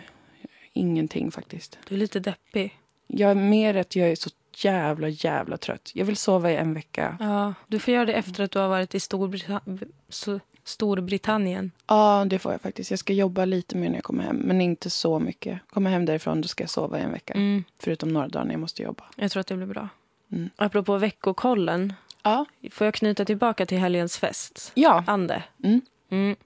ingenting 0.73 1.31
faktiskt. 1.31 1.79
Du 1.89 1.95
är 1.95 1.99
lite 1.99 2.21
deppig. 2.21 2.79
Jag 3.07 3.31
är 3.31 3.35
mer 3.35 3.75
att 3.75 3.97
jag 3.97 4.09
är 4.11 4.15
så 4.17 4.31
jävla, 4.57 5.09
jävla 5.09 5.57
trött. 5.57 5.91
Jag 5.95 6.05
vill 6.05 6.17
sova 6.17 6.51
i 6.51 6.57
en 6.57 6.75
vecka. 6.75 7.17
Ja, 7.21 7.55
du 7.67 7.79
får 7.79 7.95
göra 7.95 8.05
det 8.05 8.13
efter 8.13 8.45
att 8.45 8.51
du 8.51 8.59
har 8.59 8.69
varit 8.69 8.95
i 8.95 8.99
Storbrita- 8.99 9.87
så- 10.09 10.41
Storbritannien. 10.65 11.71
Ja, 11.87 12.25
det 12.29 12.39
får 12.39 12.53
jag 12.53 12.61
faktiskt. 12.61 12.91
Jag 12.91 12.99
ska 12.99 13.13
jobba 13.13 13.45
lite 13.45 13.77
mer 13.77 13.89
när 13.89 13.95
jag 13.95 14.05
kommer 14.05 14.25
hem, 14.25 14.37
men 14.37 14.61
inte 14.61 14.91
så 14.91 15.19
mycket. 15.19 15.61
Kommer 15.71 15.91
hem 15.91 16.05
därifrån, 16.07 16.41
då 16.41 16.49
ska 16.49 16.63
jag 16.63 16.71
sova 16.71 16.99
i 16.99 17.03
en 17.03 17.13
vecka. 17.13 17.35
Mm, 17.35 17.65
Förutom 17.79 18.09
några 18.09 18.29
dagar 18.29 18.45
när 18.45 18.53
jag 18.53 18.61
måste 18.61 18.83
jobba. 18.83 19.05
jag 19.17 19.31
tror 19.31 19.41
att 19.41 19.47
det 19.47 19.57
blir 19.57 19.67
bra. 19.67 19.89
Mm. 20.33 20.51
Apropå 20.57 20.97
veckokollen. 20.99 21.93
Ja. 22.23 22.45
Får 22.71 22.85
jag 22.85 22.95
knyta 22.95 23.25
tillbaka 23.25 23.67
till 23.67 23.79
helgens 23.79 24.19
fest? 24.19 24.73
Ja. 24.75 25.05
Ande. 25.07 25.43
Mm. 25.65 25.81
Mm. 26.11 26.37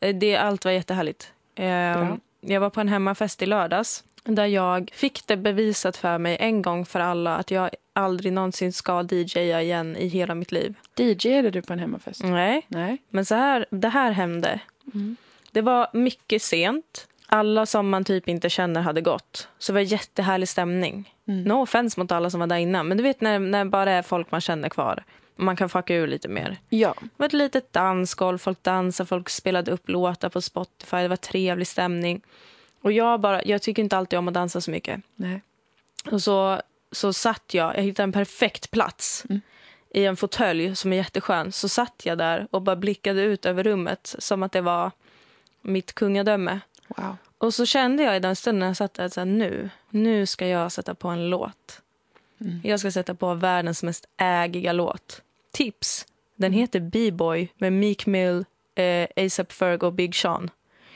Eh, 0.00 0.16
Det, 0.16 0.36
allt 0.36 0.64
var 0.64 0.72
jättehärligt. 0.72 1.32
Eh, 1.54 1.64
Bra. 1.64 2.18
jag 2.40 2.60
var 2.60 2.70
på 2.70 2.80
en 2.80 2.88
hemmafest 2.88 3.42
i 3.42 3.46
lördags 3.46 4.04
där 4.24 4.46
jag 4.46 4.90
fick 4.94 5.26
det 5.26 5.36
bevisat 5.36 5.96
för 5.96 6.18
mig 6.18 6.36
en 6.40 6.62
gång 6.62 6.86
för 6.86 7.00
alla 7.00 7.36
att 7.36 7.50
jag 7.50 7.70
aldrig 7.92 8.32
någonsin 8.32 8.72
ska 8.72 9.02
DJa 9.02 9.62
igen 9.62 9.96
i 9.96 10.06
hela 10.06 10.34
mitt 10.34 10.52
liv. 10.52 10.74
DJade 10.96 11.50
du 11.50 11.62
på 11.62 11.72
en 11.72 11.78
hemmafest? 11.78 12.22
Nej, 12.24 12.66
Nej. 12.68 12.98
men 13.08 13.24
så 13.24 13.34
här, 13.34 13.66
det 13.70 13.88
här 13.88 14.10
hände. 14.10 14.60
Mm. 14.94 15.16
Det 15.52 15.60
var 15.60 15.88
mycket 15.92 16.42
sent. 16.42 17.06
Alla 17.26 17.66
som 17.66 17.88
man 17.88 18.04
typ 18.04 18.28
inte 18.28 18.50
känner 18.50 18.80
hade 18.80 19.00
gått. 19.00 19.48
Så 19.58 19.72
det 19.72 19.74
var 19.74 19.80
jättehärlig 19.80 20.48
stämning. 20.48 21.14
Mm. 21.28 21.42
No 21.42 21.52
offense 21.62 22.00
mot 22.00 22.12
alla 22.12 22.30
som 22.30 22.40
var 22.40 22.46
där 22.46 22.56
innan. 22.56 22.88
Men 22.88 22.96
du 22.96 23.02
vet 23.02 23.20
när, 23.20 23.38
när 23.38 23.64
bara 23.64 23.90
är 23.90 24.02
folk 24.02 24.30
man 24.30 24.40
känner 24.40 24.68
kvar. 24.68 25.04
Man 25.36 25.56
kan 25.56 25.68
fucka 25.68 25.94
ur 25.94 26.06
lite 26.06 26.28
mer. 26.28 26.56
Ja. 26.68 26.94
Det 27.00 27.08
var 27.16 27.26
ett 27.26 27.32
litet 27.32 27.72
dansgolv, 27.72 28.38
folk 28.38 28.62
dansade, 28.62 29.06
folk 29.06 29.28
spelade 29.28 29.70
upp 29.70 29.88
låtar 29.88 30.28
på 30.28 30.40
Spotify. 30.40 30.96
Det 30.96 31.08
var 31.08 31.16
trevlig 31.16 31.66
stämning. 31.66 32.20
Och 32.82 32.92
jag, 32.92 33.20
bara, 33.20 33.44
jag 33.44 33.62
tycker 33.62 33.82
inte 33.82 33.96
alltid 33.96 34.18
om 34.18 34.28
att 34.28 34.34
dansa 34.34 34.60
så 34.60 34.70
mycket. 34.70 35.00
Nej. 35.16 35.42
Och 36.10 36.22
så, 36.22 36.60
så 36.92 37.12
satt 37.12 37.54
jag, 37.54 37.76
jag 37.76 37.82
hittade 37.82 38.04
en 38.04 38.12
perfekt 38.12 38.70
plats 38.70 39.24
Mm. 39.28 39.40
i 39.94 40.04
en 40.04 40.16
fåtölj 40.16 40.76
som 40.76 40.92
är 40.92 40.96
jätteskön. 40.96 41.52
Så 41.52 41.68
satt 41.68 42.02
jag 42.04 42.18
där 42.18 42.48
och 42.50 42.62
bara 42.62 42.76
blickade 42.76 43.22
ut 43.22 43.46
över 43.46 43.62
rummet 43.64 44.14
som 44.18 44.42
att 44.42 44.52
det 44.52 44.60
var 44.60 44.90
mitt 45.62 45.92
kungadöme. 45.92 46.60
Wow. 46.88 47.16
Och 47.38 47.54
så 47.54 47.66
kände 47.66 48.02
jag 48.02 48.16
i 48.16 48.20
den 48.20 48.36
stunden 48.36 48.66
jag 48.66 48.76
satt 48.76 48.94
där 48.94 49.04
att 49.04 49.28
nu, 49.28 49.70
nu 49.90 50.26
ska 50.26 50.46
jag 50.46 50.72
sätta 50.72 50.94
på 50.94 51.08
en 51.08 51.30
låt. 51.30 51.82
Mm. 52.40 52.60
Jag 52.64 52.80
ska 52.80 52.90
sätta 52.90 53.14
på 53.14 53.34
världens 53.34 53.82
mest 53.82 54.08
ägiga 54.16 54.72
låt. 54.72 55.22
Tips. 55.52 56.06
Den 56.36 56.52
heter 56.52 56.80
B-boy 56.80 57.48
med 57.58 57.72
Meek 57.72 58.06
Mill, 58.06 58.44
eh, 58.74 59.06
ASAP 59.16 59.52
Ferg 59.52 59.76
och 59.76 59.92
Big 59.92 60.14
Sean. 60.14 60.50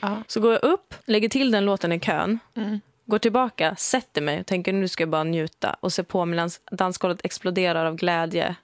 Ja. 0.05 0.23
Så 0.27 0.39
går 0.39 0.51
jag 0.53 0.63
upp, 0.63 0.93
lägger 1.05 1.29
till 1.29 1.51
den 1.51 1.65
låten 1.65 1.91
i 1.91 1.99
kön, 1.99 2.39
Mm. 2.55 2.79
går 3.05 3.19
tillbaka, 3.19 3.75
sätter 3.75 4.21
mig 4.21 4.39
och 4.39 4.45
tänker 4.45 4.73
nu 4.73 4.87
ska 4.87 5.01
jag 5.01 5.09
bara 5.09 5.23
njuta 5.23 5.75
och 5.79 5.93
se 5.93 6.03
på 6.03 6.25
medan 6.25 6.49
dansgolvet 6.71 7.19
exploderar 7.25 7.85
av 7.85 7.95
glädje 7.95 8.55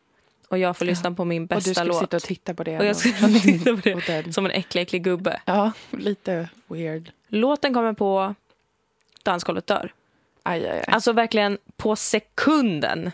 och 0.48 0.58
jag 0.58 0.78
får 0.78 0.86
lyssna 0.86 1.12
på 1.12 1.26
min 1.26 1.44
Och 1.44 1.48
du 1.50 1.56
bästa 1.56 1.74
skulle 1.74 1.88
låt. 1.88 2.00
sitta 2.00 2.18
och 2.18 2.24
titta 2.24 2.54
på 2.54 2.64
det. 2.64 2.80
Och 2.80 2.86
jag 2.86 2.96
skulle 2.96 3.14
från 3.14 3.32
din 3.34 3.42
titta 3.60 3.76
på 3.78 4.00
det. 4.08 4.34
Som 4.34 4.46
en 4.46 4.52
äcklig, 4.52 4.82
äcklig 4.82 5.04
gubbe. 5.04 5.42
Ja, 5.46 5.72
lite 5.92 6.50
weird. 6.68 7.12
Låten 7.28 7.74
kommer 7.74 7.94
på, 7.94 8.36
dansgolvet 9.24 9.68
dör. 9.68 9.94
Aj, 10.44 10.66
aj, 10.66 10.72
aj. 10.78 10.84
Alltså 10.88 11.14
verkligen 11.14 11.58
på 11.78 11.96
sekunden. 11.96 13.12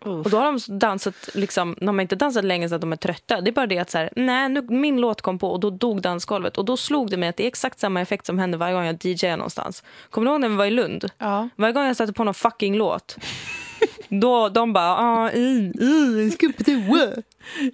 Och 0.00 0.30
då 0.30 0.36
har 0.36 0.44
de 0.44 0.78
dansat, 0.78 1.28
liksom, 1.34 1.76
de 1.80 1.88
har 1.88 2.02
inte 2.02 2.16
dansat 2.16 2.44
länge 2.44 2.68
så 2.68 2.74
att 2.74 2.80
de 2.80 2.92
är 2.92 2.96
trötta. 2.96 3.40
Det 3.40 3.50
är 3.50 3.52
bara 3.52 3.66
det 3.66 3.78
att 3.78 3.90
så 3.90 3.98
här, 3.98 4.10
nej, 4.16 4.48
nu, 4.48 4.62
min 4.62 5.00
låt 5.00 5.22
kom 5.22 5.38
på 5.38 5.50
och 5.50 5.60
då 5.60 5.70
dog 5.70 6.02
dansgolvet. 6.02 6.58
Och 6.58 6.64
då 6.64 6.76
slog 6.76 7.10
det 7.10 7.16
mig 7.16 7.28
att 7.28 7.36
det 7.36 7.44
är 7.44 7.48
exakt 7.48 7.80
samma 7.80 8.00
effekt 8.00 8.26
som 8.26 8.38
hände 8.38 8.58
varje 8.58 8.74
gång 8.74 8.84
jag 8.84 9.04
DJade 9.04 9.36
någonstans. 9.36 9.82
Kommer 10.10 10.26
du 10.26 10.32
ihåg 10.32 10.40
när 10.40 10.48
vi 10.48 10.56
var 10.56 10.64
i 10.64 10.70
Lund? 10.70 11.10
Ja. 11.18 11.48
Varje 11.56 11.72
gång 11.72 11.84
jag 11.84 11.96
satte 11.96 12.12
på 12.12 12.24
någon 12.24 12.34
fucking 12.34 12.76
låt. 12.76 13.16
då 14.08 14.48
de 14.48 14.72
bara, 14.72 14.96
ah, 14.96 15.30
på 16.56 16.64
toa. 16.64 17.22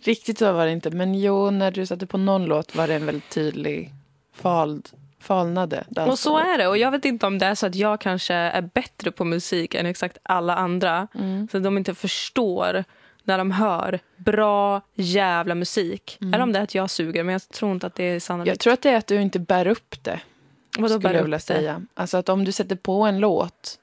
Riktigt 0.04 0.38
så 0.38 0.52
var 0.52 0.66
det 0.66 0.72
inte. 0.72 0.90
Men 0.90 1.14
jo, 1.14 1.50
när 1.50 1.70
du 1.70 1.86
satte 1.86 2.06
på 2.06 2.18
någon 2.18 2.44
låt 2.44 2.76
var 2.76 2.88
det 2.88 2.94
en 2.94 3.06
väldigt 3.06 3.30
tydlig 3.30 3.90
fald, 4.34 4.88
falnade 5.22 5.84
dans. 5.88 6.10
Och 6.10 6.18
så 6.18 6.38
är 6.38 6.58
det. 6.58 6.68
Och 6.68 6.78
jag 6.78 6.90
vet 6.90 7.04
inte 7.04 7.26
om 7.26 7.38
det 7.38 7.46
är 7.46 7.54
så 7.54 7.66
att 7.66 7.74
jag 7.74 8.00
kanske 8.00 8.34
är 8.34 8.62
bättre 8.62 9.10
på 9.10 9.24
musik 9.24 9.74
än 9.74 9.86
exakt 9.86 10.18
alla 10.22 10.54
andra. 10.54 11.08
Mm. 11.14 11.48
Så 11.50 11.56
att 11.56 11.64
de 11.64 11.78
inte 11.78 11.94
förstår 11.94 12.84
när 13.24 13.38
de 13.38 13.50
hör 13.50 14.00
bra 14.16 14.80
jävla 14.94 15.54
musik. 15.54 16.18
Eller 16.20 16.40
om 16.40 16.52
det 16.52 16.58
är 16.58 16.62
att 16.62 16.74
jag 16.74 16.90
suger, 16.90 17.24
men 17.24 17.32
jag 17.32 17.48
tror 17.48 17.72
inte 17.72 17.86
att 17.86 17.94
det 17.94 18.04
är 18.04 18.20
sannolikt. 18.20 18.48
Jag 18.48 18.58
tror 18.58 18.72
att 18.72 18.82
det 18.82 18.90
är 18.90 18.96
att 18.96 19.06
du 19.06 19.22
inte 19.22 19.38
bär 19.38 19.66
upp 19.66 20.04
det. 20.04 20.20
Vadå 20.78 20.98
bär 20.98 21.10
jag 21.10 21.20
upp 21.20 21.24
vilja 21.24 21.36
det? 21.36 21.42
säga. 21.42 21.82
Alltså 21.94 22.16
att 22.16 22.28
om 22.28 22.44
du 22.44 22.52
sätter 22.52 22.76
på 22.76 23.02
en 23.02 23.20
låt 23.20 23.78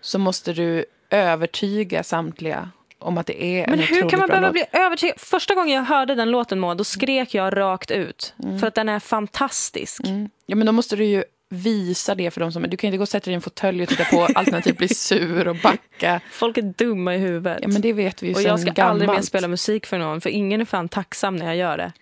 så 0.00 0.18
måste 0.18 0.52
du 0.52 0.84
övertyga 1.10 2.02
samtliga 2.02 2.70
om 3.04 3.18
att 3.18 3.26
det 3.26 3.44
är 3.44 3.66
Men 3.66 3.78
en 3.80 3.86
hur 3.86 4.08
kan 4.08 4.18
man 4.18 4.28
behöva 4.28 4.52
bli 4.52 4.64
övertygad? 4.72 5.20
Första 5.20 5.54
gången 5.54 5.74
jag 5.74 5.82
hörde 5.82 6.14
den 6.14 6.30
låten, 6.30 6.60
Moa, 6.60 6.74
då 6.74 6.84
skrek 6.84 7.34
jag 7.34 7.56
rakt 7.56 7.90
ut. 7.90 8.34
För 8.60 8.66
att 8.66 8.74
den 8.74 8.88
är 8.88 8.98
fantastisk. 8.98 10.00
Mm. 10.04 10.28
Ja, 10.46 10.56
men 10.56 10.66
då 10.66 10.72
måste 10.72 10.96
du 10.96 11.04
ju 11.04 11.24
visa 11.48 12.14
det 12.14 12.30
för 12.30 12.40
dem 12.40 12.52
som... 12.52 12.62
Du 12.62 12.76
kan 12.76 12.88
inte 12.88 12.96
gå 12.96 13.02
och 13.02 13.08
sätta 13.08 13.24
dig 13.24 13.32
i 13.32 13.34
en 13.34 13.40
fåtölj 13.40 13.82
och 13.82 13.88
titta 13.88 14.04
på 14.04 14.22
alternativt 14.34 14.78
bli 14.78 14.88
sur 14.88 15.48
och 15.48 15.56
backa. 15.56 16.20
Folk 16.30 16.58
är 16.58 16.62
dumma 16.62 17.14
i 17.14 17.18
huvudet. 17.18 17.58
Ja, 17.62 17.68
men 17.68 17.82
det 17.82 17.92
vet 17.92 18.22
vi 18.22 18.28
ju 18.28 18.34
och 18.34 18.42
jag 18.42 18.60
ska 18.60 18.70
gammalt. 18.70 18.90
aldrig 18.90 19.10
mer 19.10 19.20
spela 19.20 19.48
musik 19.48 19.86
för 19.86 19.98
någon, 19.98 20.20
för 20.20 20.30
ingen 20.30 20.60
är 20.60 20.64
fan 20.64 20.88
tacksam 20.88 21.36
när 21.36 21.46
jag 21.46 21.56
gör 21.56 21.76
det. 21.76 21.92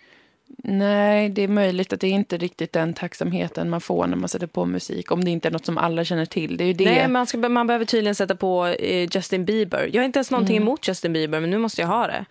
Nej, 0.58 1.28
det 1.28 1.42
är 1.42 1.48
möjligt 1.48 1.92
att 1.92 2.00
det 2.00 2.06
är 2.06 2.10
inte 2.12 2.36
riktigt 2.36 2.72
den 2.72 2.94
tacksamheten 2.94 3.70
man 3.70 3.80
får 3.80 4.06
när 4.06 4.16
man 4.16 4.28
sätter 4.28 4.46
på 4.46 4.64
musik. 4.66 5.12
Om 5.12 5.24
det 5.24 5.30
inte 5.30 5.48
är 5.48 5.52
något 5.52 5.66
som 5.66 5.78
alla 5.78 6.04
känner 6.04 6.26
till. 6.26 6.56
Det 6.56 6.64
är 6.64 6.74
det. 6.74 6.84
Nej, 6.84 7.08
man, 7.08 7.26
ska, 7.26 7.38
man 7.38 7.66
behöver 7.66 7.84
tydligen 7.84 8.14
sätta 8.14 8.36
på 8.36 8.66
eh, 8.66 9.08
Justin 9.12 9.44
Bieber. 9.44 9.90
Jag 9.92 10.00
har 10.02 10.04
inte 10.06 10.18
ens 10.18 10.30
någonting 10.30 10.56
Mm. 10.56 10.68
emot 10.68 10.88
Justin 10.88 11.12
Bieber, 11.12 11.40
men 11.40 11.50
nu 11.50 11.58
måste 11.58 11.80
jag 11.80 11.88
ha 11.88 12.06
det. 12.06 12.24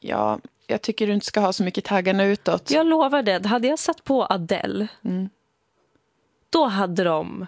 Ja, 0.00 0.38
jag 0.66 0.82
tycker 0.82 1.06
du 1.06 1.12
inte 1.12 1.26
ska 1.26 1.40
ha 1.40 1.52
så 1.52 1.62
mycket 1.62 1.84
taggarna 1.84 2.24
utåt. 2.24 2.70
Jag 2.70 2.86
lovar 2.86 3.22
det, 3.22 3.46
hade 3.46 3.68
jag 3.68 3.78
satt 3.78 4.04
på 4.04 4.26
Adele, 4.30 4.86
Mm. 5.04 5.28
då 6.50 6.64
hade 6.66 7.04
de 7.04 7.46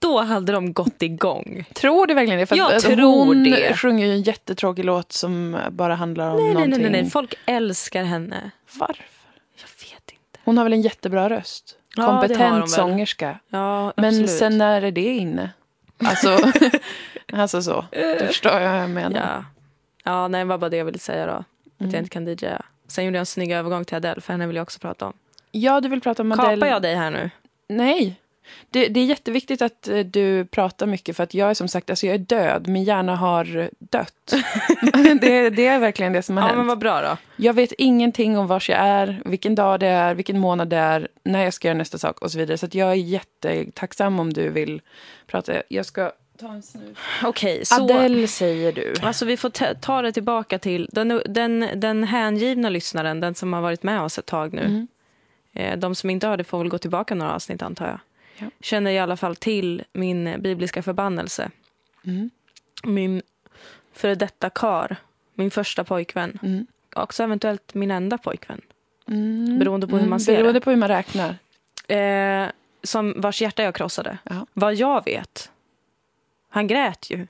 då 0.00 0.20
hade 0.20 0.52
de 0.52 0.72
gått 0.72 1.02
igång. 1.02 1.64
Tror 1.74 2.06
du 2.06 2.14
verkligen 2.14 2.38
det? 2.40 2.46
För 2.46 2.56
Jag 2.56 2.72
att 2.74 2.82
tror 2.82 3.24
hon 3.24 3.44
det. 3.44 3.76
sjunger 3.76 4.06
ju 4.06 4.12
en 4.12 4.22
jättetråkig 4.22 4.84
låt 4.84 5.12
som 5.12 5.56
bara 5.70 5.94
handlar 5.94 6.30
om 6.30 6.36
Nej, 6.36 6.44
nej, 6.44 6.54
nej, 6.54 6.68
någonting. 6.68 6.92
nej, 6.92 7.02
nej, 7.02 7.10
folk 7.10 7.34
älskar 7.46 8.04
henne. 8.04 8.50
Varför? 8.78 9.04
Hon 10.48 10.56
har 10.56 10.64
väl 10.64 10.72
en 10.72 10.80
jättebra 10.82 11.30
röst? 11.30 11.76
Ja, 11.96 12.06
Kompetent 12.06 12.70
sångerska. 12.70 13.38
Ja, 13.48 13.92
Men 13.96 14.28
sen 14.28 14.58
när 14.58 14.82
är 14.82 14.90
det 14.90 15.00
inne? 15.16 15.50
Alltså, 16.04 16.38
alltså 17.32 17.62
så. 17.62 17.84
Du 17.90 18.26
förstår 18.26 18.52
jag 18.52 18.72
vad 18.72 18.82
jag 18.82 18.90
menar. 18.90 19.20
Ja. 19.20 19.44
ja, 20.04 20.28
nej, 20.28 20.38
det 20.40 20.44
var 20.44 20.58
bara 20.58 20.70
det 20.70 20.76
jag 20.76 20.84
ville 20.84 20.98
säga 20.98 21.26
då. 21.26 21.32
Att 21.32 21.44
Mm. 21.80 21.92
jag 21.94 22.00
inte 22.00 22.10
kan 22.10 22.26
DJa. 22.26 22.62
Sen 22.86 23.04
gjorde 23.04 23.16
jag 23.16 23.20
en 23.20 23.26
snygg 23.26 23.52
övergång 23.52 23.84
till 23.84 23.96
Adele, 23.96 24.20
för 24.20 24.32
henne 24.32 24.46
vill 24.46 24.56
jag 24.56 24.62
också 24.62 24.78
prata 24.78 25.06
om. 25.06 25.12
Ja, 25.50 25.80
du 25.80 25.88
vill 25.88 26.00
prata 26.00 26.22
om 26.22 26.32
Adele. 26.32 26.56
Kapar 26.56 26.66
jag 26.66 26.82
dig 26.82 26.94
här 26.94 27.10
nu? 27.10 27.30
Nej. 27.68 28.20
Det, 28.70 28.88
det 28.88 29.00
är 29.00 29.04
jätteviktigt 29.04 29.62
att 29.62 29.88
eh, 29.88 29.98
du 29.98 30.44
pratar 30.44 30.86
mycket 30.86 31.16
för 31.16 31.22
att 31.24 31.34
jag 31.34 31.50
är 31.50 31.54
som 31.54 31.68
sagt, 31.68 31.90
alltså 31.90 32.06
jag 32.06 32.14
är 32.14 32.18
död. 32.18 32.68
Min 32.68 32.84
hjärna 32.84 33.16
har 33.16 33.56
eh, 33.56 33.66
dött. 33.78 34.34
det, 35.20 35.50
det 35.50 35.66
är 35.66 35.78
verkligen 35.78 36.12
det 36.12 36.22
som 36.22 36.36
har 36.36 36.42
Ja, 36.44 36.46
hänt. 36.46 36.58
men 36.58 36.66
vad 36.66 36.78
bra 36.78 37.00
då. 37.00 37.16
Jag 37.36 37.52
vet 37.54 37.72
ingenting 37.72 38.38
om 38.38 38.46
var 38.46 38.64
jag 38.68 38.78
är, 38.78 39.22
vilken 39.24 39.54
dag 39.54 39.80
det 39.80 39.86
är, 39.86 40.14
vilken 40.14 40.38
månad 40.38 40.68
det 40.68 40.76
är, 40.76 41.08
när 41.22 41.44
jag 41.44 41.54
ska 41.54 41.68
göra 41.68 41.78
nästa 41.78 41.98
sak 41.98 42.18
och 42.22 42.30
så 42.32 42.38
vidare. 42.38 42.58
Så 42.58 42.66
att 42.66 42.74
jag 42.74 42.90
är 42.90 42.94
jättetacksam 42.94 44.20
om 44.20 44.32
du 44.32 44.48
vill 44.48 44.80
prata. 45.26 45.62
Jag 45.68 45.86
ska 45.86 46.12
ta 46.40 46.48
en 46.52 46.62
snus. 46.62 46.98
Okej, 47.24 47.64
så... 47.64 47.74
Adele 47.84 48.28
säger 48.28 48.72
du. 48.72 48.94
Alltså 49.02 49.24
vi 49.24 49.36
får 49.36 49.50
ta- 49.50 49.74
ta 49.74 50.02
det 50.02 50.12
tillbaka 50.12 50.58
till 50.58 50.88
den, 50.92 51.22
den, 51.26 51.68
den 51.74 52.04
hängivna 52.04 52.68
lyssnaren, 52.68 53.20
den 53.20 53.34
som 53.34 53.52
har 53.52 53.60
varit 53.60 53.82
med 53.82 54.00
oss 54.02 54.18
ett 54.18 54.26
tag 54.26 54.52
nu. 54.52 54.62
Mm. 54.64 54.88
Eh, 55.54 55.78
De 55.78 55.94
som 55.94 56.10
inte 56.10 56.26
har 56.26 56.36
det 56.36 56.44
får 56.44 56.58
väl 56.58 56.68
gå 56.68 56.78
tillbaka 56.78 57.14
några 57.14 57.32
avsnitt 57.34 57.62
antar 57.62 57.86
jag. 57.86 57.98
Ja. 58.38 58.46
Känner 58.60 58.90
i 58.90 58.98
alla 58.98 59.16
fall 59.16 59.36
till 59.36 59.84
min 59.92 60.42
bibliska 60.42 60.82
förbannelse. 60.82 61.50
Mm. 62.04 62.30
Min 62.84 63.22
före 63.92 64.14
detta 64.14 64.50
kar, 64.50 64.96
min 65.34 65.50
första 65.50 65.84
pojkvän. 65.84 66.38
Mm. 66.42 66.66
Också 66.96 67.22
eventuellt 67.22 67.74
min 67.74 67.90
enda 67.90 68.18
pojkvän. 68.18 68.60
Mm. 69.08 69.58
Beroende 69.58 69.86
på 69.86 69.98
hur 69.98 70.08
man 70.08 70.20
ser 70.20 70.36
Beroende 70.36 70.60
det. 70.60 70.64
på 70.64 70.70
hur 70.70 70.76
man 70.76 70.88
räknar. 70.88 71.36
Eh, 71.88 72.48
som 72.82 73.20
vars 73.20 73.42
hjärta 73.42 73.62
jag 73.62 73.74
krossade. 73.74 74.18
Ja. 74.22 74.46
Vad 74.52 74.74
jag 74.74 75.04
vet. 75.04 75.50
Han 76.48 76.66
grät 76.66 77.10
ju. 77.10 77.26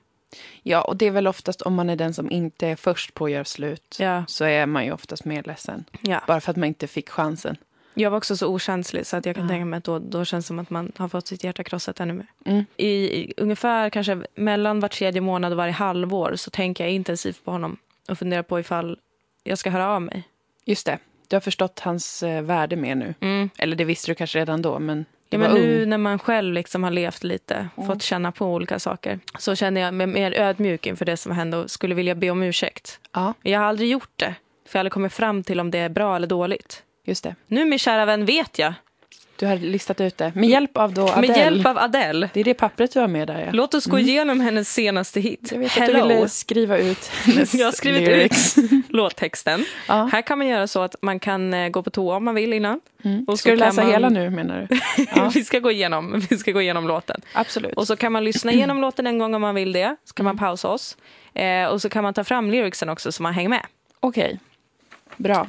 Ja, 0.63 0.81
och 0.81 0.97
det 0.97 1.05
är 1.07 1.11
väl 1.11 1.27
oftast 1.27 1.61
om 1.61 1.73
man 1.73 1.89
är 1.89 1.95
den 1.95 2.13
som 2.13 2.31
inte 2.31 2.67
är 2.67 2.75
först 2.75 3.13
på 3.13 3.25
att 3.25 3.31
göra 3.31 3.45
slut. 3.45 3.97
Ja. 3.99 4.23
Så 4.27 4.45
är 4.45 4.65
man 4.65 4.85
ju 4.85 4.91
oftast 4.91 5.25
mer 5.25 5.43
ledsen. 5.43 5.85
Ja. 6.01 6.21
Bara 6.27 6.41
för 6.41 6.51
att 6.51 6.57
man 6.57 6.67
inte 6.67 6.87
fick 6.87 7.09
chansen. 7.09 7.57
Jag 7.93 8.09
var 8.09 8.17
också 8.17 8.37
så 8.37 8.47
okänslig 8.47 9.05
så 9.05 9.17
att 9.17 9.25
jag 9.25 9.35
kan 9.35 9.43
Ja. 9.43 9.49
tänka 9.49 9.65
mig 9.65 9.77
att 9.77 9.83
då, 9.83 9.99
då 9.99 10.25
känns 10.25 10.45
det 10.45 10.47
som 10.47 10.59
att 10.59 10.69
man 10.69 10.91
har 10.97 11.07
fått 11.07 11.27
sitt 11.27 11.43
hjärta 11.43 11.63
krossat 11.63 11.99
ännu 11.99 12.13
mer. 12.13 12.25
Mm. 12.45 12.65
I, 12.77 12.87
I 12.87 13.33
ungefär 13.37 13.89
kanske 13.89 14.21
mellan 14.35 14.79
var 14.79 14.89
tredje 14.89 15.21
månad 15.21 15.51
och 15.51 15.57
varje 15.57 15.73
halvår 15.73 16.35
så 16.35 16.49
tänker 16.51 16.83
jag 16.83 16.93
intensivt 16.93 17.45
på 17.45 17.51
honom 17.51 17.77
och 18.09 18.17
funderar 18.19 18.43
på 18.43 18.59
ifall 18.59 18.97
jag 19.43 19.57
ska 19.57 19.69
höra 19.69 19.87
av 19.89 20.01
mig. 20.01 20.23
Just 20.65 20.85
det. 20.85 20.97
Du 21.27 21.35
har 21.35 21.41
förstått 21.41 21.79
hans 21.79 22.23
eh, 22.23 22.41
värde 22.41 22.75
mer 22.75 22.95
nu. 22.95 23.49
Eller 23.57 23.75
det 23.75 23.85
visste 23.85 24.11
du 24.11 24.15
kanske 24.15 24.39
redan 24.39 24.61
då, 24.61 24.79
men 24.79 25.05
Ja, 25.31 25.37
men 25.37 25.51
nu 25.53 25.85
när 25.85 25.97
man 25.97 26.19
själv 26.19 26.53
liksom 26.53 26.83
har 26.83 26.91
levt 26.91 27.23
lite 27.23 27.69
Mm. 27.77 27.87
fått 27.87 28.01
känna 28.03 28.31
på 28.31 28.45
olika 28.53 28.79
saker 28.79 29.19
så 29.39 29.55
känner 29.55 29.81
jag 29.81 29.93
mig 29.93 30.07
mer 30.07 30.31
ödmjuk 30.39 30.85
inför 30.87 31.05
det 31.05 31.17
som 31.17 31.31
hände 31.31 31.57
och 31.57 31.71
skulle 31.71 31.95
vilja 31.95 32.15
be 32.15 32.29
om 32.29 32.43
ursäkt. 32.43 32.99
Ja, 33.13 33.33
Jag 33.43 33.59
har 33.59 33.65
aldrig 33.65 33.89
gjort 33.91 34.09
det, 34.15 34.35
för 34.65 34.69
jag 34.69 34.73
har 34.73 34.79
aldrig 34.79 34.91
kommit 34.93 35.13
fram 35.13 35.43
till 35.43 35.59
om 35.59 35.71
det 35.71 35.77
är 35.79 35.89
bra 35.89 36.15
eller 36.15 36.27
dåligt. 36.27 36.83
Just 37.09 37.23
det. 37.23 37.35
Nu, 37.47 37.65
min 37.65 37.79
kära 37.79 38.05
vän, 38.05 38.25
vet 38.25 38.59
jag. 38.59 38.73
Du 39.35 39.45
har 39.45 39.55
listat 39.55 40.01
ut 40.01 40.17
det. 40.17 40.31
Med 40.35 40.49
hjälp 40.49 40.77
av 40.77 40.93
då 40.93 41.01
Adele. 41.07 41.27
Med 41.27 41.37
hjälp 41.37 41.65
av 41.65 41.77
Adele. 41.77 42.29
Det 42.33 42.39
är 42.39 42.43
det 42.43 42.53
pappret 42.53 42.93
du 42.93 42.99
har 42.99 43.07
med 43.07 43.27
där, 43.27 43.39
ja. 43.45 43.49
Låt 43.51 43.73
oss 43.73 43.85
gå 43.85 43.99
igenom 43.99 44.39
hennes 44.39 44.73
senaste 44.73 45.19
hit. 45.19 45.49
Jag 45.51 45.59
vet 45.59 45.77
att 45.77 45.87
du 45.87 45.93
Hello. 45.93 46.07
ville 46.07 46.29
skriva 46.29 46.77
ut 46.77 47.05
hennes 47.25 47.53
Jag 47.53 47.65
har 47.67 47.71
skrivit 47.71 48.01
lyrics. 48.01 48.57
ut 48.57 48.71
låttexten. 48.89 49.65
Ja. 49.87 50.09
Här 50.11 50.21
kan 50.21 50.37
man 50.37 50.47
göra 50.47 50.67
så 50.67 50.81
att 50.81 50.95
man 51.01 51.19
kan 51.19 51.53
eh, 51.53 51.69
gå 51.69 51.83
på 51.83 51.89
toa 51.89 52.15
om 52.15 52.25
man 52.25 52.35
vill 52.35 52.53
innan. 52.53 52.81
Mm. 53.03 53.25
Och 53.27 53.39
Ska 53.39 53.49
du 53.51 53.55
läsa 53.55 53.81
man- 53.83 53.91
hela 53.91 54.09
nu, 54.09 54.29
menar 54.29 54.67
du? 54.69 54.79
Ja. 55.15 55.31
vi, 55.33 55.43
ska 55.43 55.59
gå 55.59 55.71
igenom, 55.71 56.21
vi 56.29 56.37
ska 56.37 56.51
gå 56.51 56.61
igenom 56.61 56.87
låten. 56.87 57.21
Absolut. 57.33 57.73
Och 57.73 57.87
så 57.87 57.95
kan 57.95 58.11
man 58.11 58.23
lyssna 58.23 58.51
igenom 58.51 58.81
låten 58.81 59.07
en 59.07 59.17
gång 59.17 59.33
om 59.35 59.41
man 59.41 59.55
vill 59.55 59.71
det. 59.71 59.95
Så 60.05 60.13
kan 60.13 60.25
Mm. 60.25 60.35
man 60.35 60.37
pausa 60.47 60.67
oss. 60.67 60.97
Eh, 61.33 61.65
och 61.65 61.81
så 61.81 61.89
kan 61.89 62.03
man 62.03 62.13
ta 62.13 62.23
fram 62.23 62.51
lyricsen 62.51 62.89
också 62.89 63.11
så 63.11 63.23
man 63.23 63.33
hänger 63.33 63.49
med. 63.49 63.65
Okej. 63.99 64.39
Bra. 65.17 65.47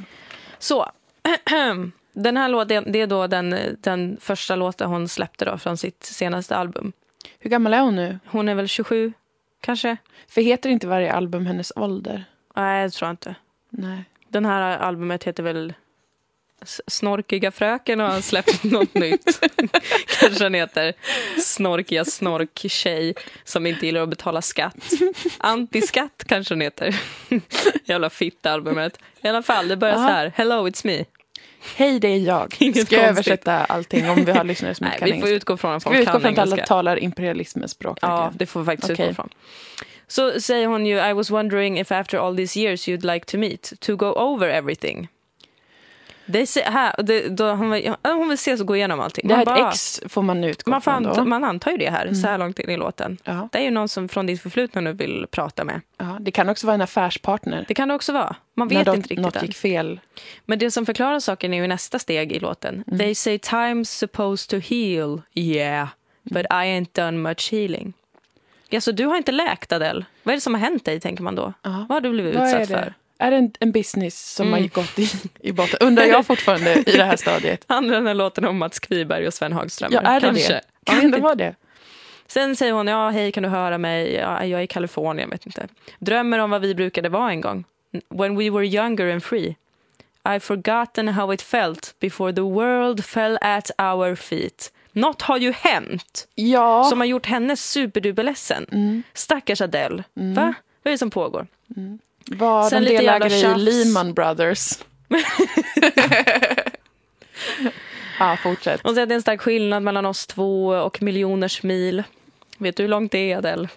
Så. 0.59 0.91
Den 2.13 2.37
här 2.37 2.49
låten, 2.49 2.91
det 2.91 3.01
är 3.01 3.07
då 3.07 3.27
den, 3.27 3.77
den 3.81 4.17
första 4.21 4.55
låten 4.55 4.89
hon 4.89 5.07
släppte 5.07 5.45
då 5.45 5.57
från 5.57 5.77
sitt 5.77 6.03
senaste 6.03 6.55
album. 6.55 6.93
Hur 7.39 7.49
gammal 7.49 7.73
är 7.73 7.81
hon 7.81 7.95
nu? 7.95 8.19
Hon 8.25 8.49
är 8.49 8.55
väl 8.55 8.67
27, 8.67 9.13
kanske? 9.61 9.97
För 10.27 10.41
heter 10.41 10.69
inte 10.69 10.87
varje 10.87 11.13
album 11.13 11.45
hennes 11.45 11.73
ålder? 11.75 12.25
Nej, 12.55 12.83
det 12.83 12.89
tror 12.89 13.07
jag 13.07 13.13
inte. 13.13 13.35
Nej. 13.69 14.03
Den 14.27 14.45
här 14.45 14.77
albumet 14.77 15.23
heter 15.23 15.43
väl 15.43 15.73
Snorkiga 16.87 17.51
fröken 17.51 18.01
och 18.01 18.07
har 18.07 18.21
släppt 18.21 18.63
något 18.71 18.93
nytt. 18.93 19.39
Kanske 20.19 20.43
den 20.43 20.53
heter 20.53 20.93
Snorkiga 21.41 22.05
snorktjej 22.05 23.13
som 23.43 23.65
inte 23.67 23.85
gillar 23.85 24.01
att 24.01 24.09
betala 24.09 24.41
skatt. 24.41 24.91
Antiskatt 25.37 26.23
kanske 26.27 26.53
den 26.53 26.61
heter. 26.61 26.95
Jävla 27.83 28.09
fitta-albumet. 28.09 28.99
I 29.21 29.27
alla 29.27 29.43
fall, 29.43 29.67
det 29.67 29.77
börjar 29.77 29.95
så 29.95 30.01
Aha. 30.01 30.09
här. 30.09 30.31
Hello, 30.35 30.67
it's 30.67 30.87
me. 30.87 31.05
Hej, 31.75 31.99
det 31.99 32.07
är 32.07 32.17
jag. 32.17 32.55
Inget 32.59 32.85
Ska 32.85 32.95
jag 32.95 33.05
översätta 33.05 33.65
allting 33.65 34.09
om 34.09 34.25
vi 34.25 34.31
har 34.31 34.43
lyssnare 34.51 34.75
som 34.75 34.85
inte 34.85 34.97
kan 34.97 35.11
vi 35.11 35.21
får 35.21 35.29
utgå 35.29 35.57
från 35.57 35.73
att 35.73 35.83
folk 35.83 35.95
vi 35.95 36.01
utgå 36.01 36.11
kan 36.11 36.21
från 36.21 36.33
att 36.33 36.39
alla 36.39 36.57
talar 36.57 37.03
imperialismens 37.03 37.71
språk? 37.71 37.97
Ja, 38.01 38.31
det 38.35 38.45
får 38.45 38.59
vi 38.59 38.65
faktiskt 38.65 38.91
Okej. 38.91 39.05
utgå 39.05 39.15
från. 39.15 39.29
Så 40.07 40.41
säger 40.41 40.67
hon 40.67 40.85
ju 40.85 41.09
I 41.09 41.13
was 41.13 41.29
wondering 41.29 41.79
if 41.79 41.91
after 41.91 42.17
all 42.17 42.37
these 42.37 42.59
years 42.59 42.87
you'd 42.87 43.13
like 43.13 43.25
to 43.25 43.37
meet, 43.37 43.73
to 43.79 43.95
go 43.95 44.05
over 44.05 44.49
everything. 44.49 45.07
Det 46.31 46.45
say, 46.47 46.63
här, 46.63 46.95
det, 47.03 47.29
då 47.29 47.49
hon, 47.51 47.71
vill, 47.71 47.93
hon 48.03 48.27
vill 48.27 48.33
ses 48.35 48.61
och 48.61 48.67
gå 48.67 48.75
igenom 48.75 48.99
allting. 48.99 49.27
Det 49.27 49.35
här 49.35 49.45
bara- 49.45 49.69
ex 49.69 50.01
får 50.09 50.21
man 50.21 50.43
utgå 50.43 50.71
man, 50.71 50.81
från 50.81 50.93
anta, 50.93 51.25
man 51.25 51.43
antar 51.43 51.71
ju 51.71 51.77
det 51.77 51.89
här, 51.89 52.13
så 52.13 52.27
här 52.27 52.37
långt 52.37 52.59
in 52.59 52.69
i 52.69 52.77
låten. 52.77 53.17
Ja. 53.23 53.49
Det 53.51 53.57
är 53.57 53.63
ju 53.63 53.71
någon 53.71 53.89
som 53.89 54.09
från 54.09 54.25
ditt 54.25 54.41
förflutna 54.41 54.81
nu 54.81 54.93
vill 54.93 55.25
prata 55.31 55.63
med. 55.63 55.81
Ja, 55.97 56.17
det 56.19 56.31
kan 56.31 56.49
också 56.49 56.67
vara 56.67 56.75
en 56.75 56.81
affärspartner. 56.81 57.65
Det 57.67 57.73
kan 57.73 57.87
det 57.87 57.93
också 57.93 58.13
vara. 58.13 58.35
Man 58.53 58.67
vet 58.67 58.85
de, 58.85 58.95
inte 58.95 59.09
riktigt 59.09 59.19
något 59.19 59.35
än. 59.35 59.45
gick 59.45 59.55
fel. 59.55 59.99
Men 60.45 60.59
det 60.59 60.71
som 60.71 60.85
förklarar 60.85 61.19
saken 61.19 61.53
är 61.53 61.61
ju 61.61 61.67
nästa 61.67 61.99
steg 61.99 62.31
i 62.31 62.39
låten. 62.39 62.83
They 62.97 63.15
say 63.15 63.37
time's 63.37 63.83
supposed 63.83 64.49
to 64.49 64.67
heal, 64.75 65.21
yeah, 65.33 65.87
but 66.23 66.45
I 66.45 66.65
ain't 66.79 66.89
done 66.93 67.11
much 67.17 67.51
healing. 67.51 67.93
Ja, 68.69 68.81
så 68.81 68.91
du 68.91 69.05
har 69.05 69.17
inte 69.17 69.31
läkt 69.31 69.71
Adele. 69.71 70.05
Vad 70.23 70.33
är 70.33 70.37
det 70.37 70.41
som 70.41 70.53
har 70.53 70.61
hänt 70.61 70.85
dig, 70.85 70.99
tänker 70.99 71.23
man 71.23 71.35
då? 71.35 71.53
Ja. 71.61 71.85
Vad 71.89 71.95
har 71.95 72.01
du 72.01 72.09
blivit 72.09 72.35
Vad 72.35 72.47
utsatt 72.47 72.67
för? 72.67 72.93
Är 73.21 73.31
det 73.31 73.37
en, 73.37 73.51
en 73.59 73.71
business 73.71 74.33
som 74.35 74.47
Mm. 74.47 74.61
har 74.61 74.67
gått 74.69 74.99
i, 74.99 75.09
i 75.49 75.51
botten? 75.51 75.77
Undrar 75.87 76.03
jag 76.05 76.25
fortfarande 76.25 76.73
i 76.79 76.97
det 76.97 77.03
här 77.03 77.15
stadiet. 77.25 77.65
Handlar 77.67 77.95
den 77.95 78.07
här 78.07 78.13
låten 78.13 78.45
om 78.45 78.57
Mats 78.57 78.79
Kviberg 78.79 79.27
och 79.27 79.33
Sven 79.33 79.53
Hagström? 79.53 79.91
Ja, 79.93 80.01
är 80.01 80.19
det 80.19 80.25
Kanske. 80.27 80.53
det? 80.53 80.61
Kan 80.83 80.99
det 80.99 81.05
inte. 81.05 81.19
vara 81.21 81.35
det? 81.35 81.55
Sen 82.27 82.55
säger 82.55 82.73
hon, 82.73 82.87
ja, 82.87 83.09
hej, 83.09 83.31
kan 83.31 83.43
du 83.43 83.49
höra 83.49 83.77
mig? 83.77 84.13
Ja, 84.13 84.45
jag 84.45 84.59
är 84.59 84.63
i 84.63 84.67
Kalifornien, 84.67 85.29
vet 85.29 85.45
inte. 85.45 85.67
Drömmer 85.99 86.39
om 86.39 86.49
vad 86.49 86.61
vi 86.61 86.75
brukade 86.75 87.09
vara 87.09 87.31
en 87.31 87.41
gång. 87.41 87.63
When 88.09 88.37
we 88.37 88.49
were 88.49 88.65
younger 88.67 89.13
and 89.13 89.23
free. 89.23 89.55
I've 90.23 90.39
forgotten 90.39 91.07
how 91.07 91.33
it 91.33 91.41
felt 91.41 91.95
before 91.99 92.33
the 92.33 92.41
world 92.41 93.05
fell 93.05 93.37
at 93.41 93.71
our 93.77 94.15
feet. 94.15 94.71
Något 94.91 95.21
har 95.21 95.37
ju 95.37 95.51
hänt 95.51 96.27
Ja. 96.35 96.83
som 96.83 96.99
har 96.99 97.07
gjort 97.07 97.25
henne 97.25 97.55
superduperledsen. 97.57 98.65
Mm. 98.71 99.03
Stackars 99.13 99.61
Adele. 99.61 100.03
Va? 100.13 100.53
Vad 100.83 100.91
är 100.91 100.91
det 100.91 100.97
som 100.97 101.09
pågår? 101.09 101.47
Sen 102.69 102.83
de 102.83 102.89
lite 102.89 102.97
delägare 102.97 103.35
i. 103.35 103.55
Lehman 103.57 104.13
Brothers? 104.13 104.79
ja, 108.19 108.37
fortsätt. 108.43 108.81
Hon 108.83 108.93
säger 108.93 109.03
att 109.03 109.09
det 109.09 109.13
är 109.13 109.15
en 109.15 109.21
stark 109.21 109.41
skillnad 109.41 109.83
mellan 109.83 110.05
oss 110.05 110.27
två 110.27 110.67
och 110.67 111.01
miljoners 111.01 111.63
mil. 111.63 112.03
Vet 112.57 112.75
du 112.77 112.83
hur 112.83 112.87
långt 112.89 113.11
det 113.11 113.31
är, 113.31 113.37
Adele? 113.37 113.69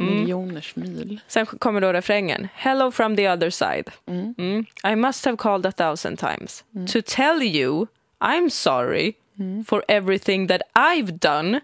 Mm. 0.00 0.14
Miljoners 0.14 0.76
mil. 0.76 1.20
Sen 1.28 1.46
kommer 1.46 1.80
då 1.80 1.92
refrängen. 1.92 2.48
Hello 2.54 2.90
from 2.90 3.16
the 3.16 3.28
other 3.30 3.50
side. 3.50 3.90
Mm. 4.06 4.34
Mm. 4.38 4.66
I 4.92 4.96
must 4.96 5.24
have 5.24 5.36
called 5.36 5.66
a 5.66 5.72
thousand 5.72 6.16
times 6.18 6.64
to 6.92 7.00
tell 7.06 7.42
you 7.42 7.86
I'm 8.20 8.50
sorry 8.50 9.14
Mm. 9.38 9.64
for 9.64 9.84
everything 9.88 10.46
that 10.48 10.60
I've 10.76 11.12
done. 11.18 11.60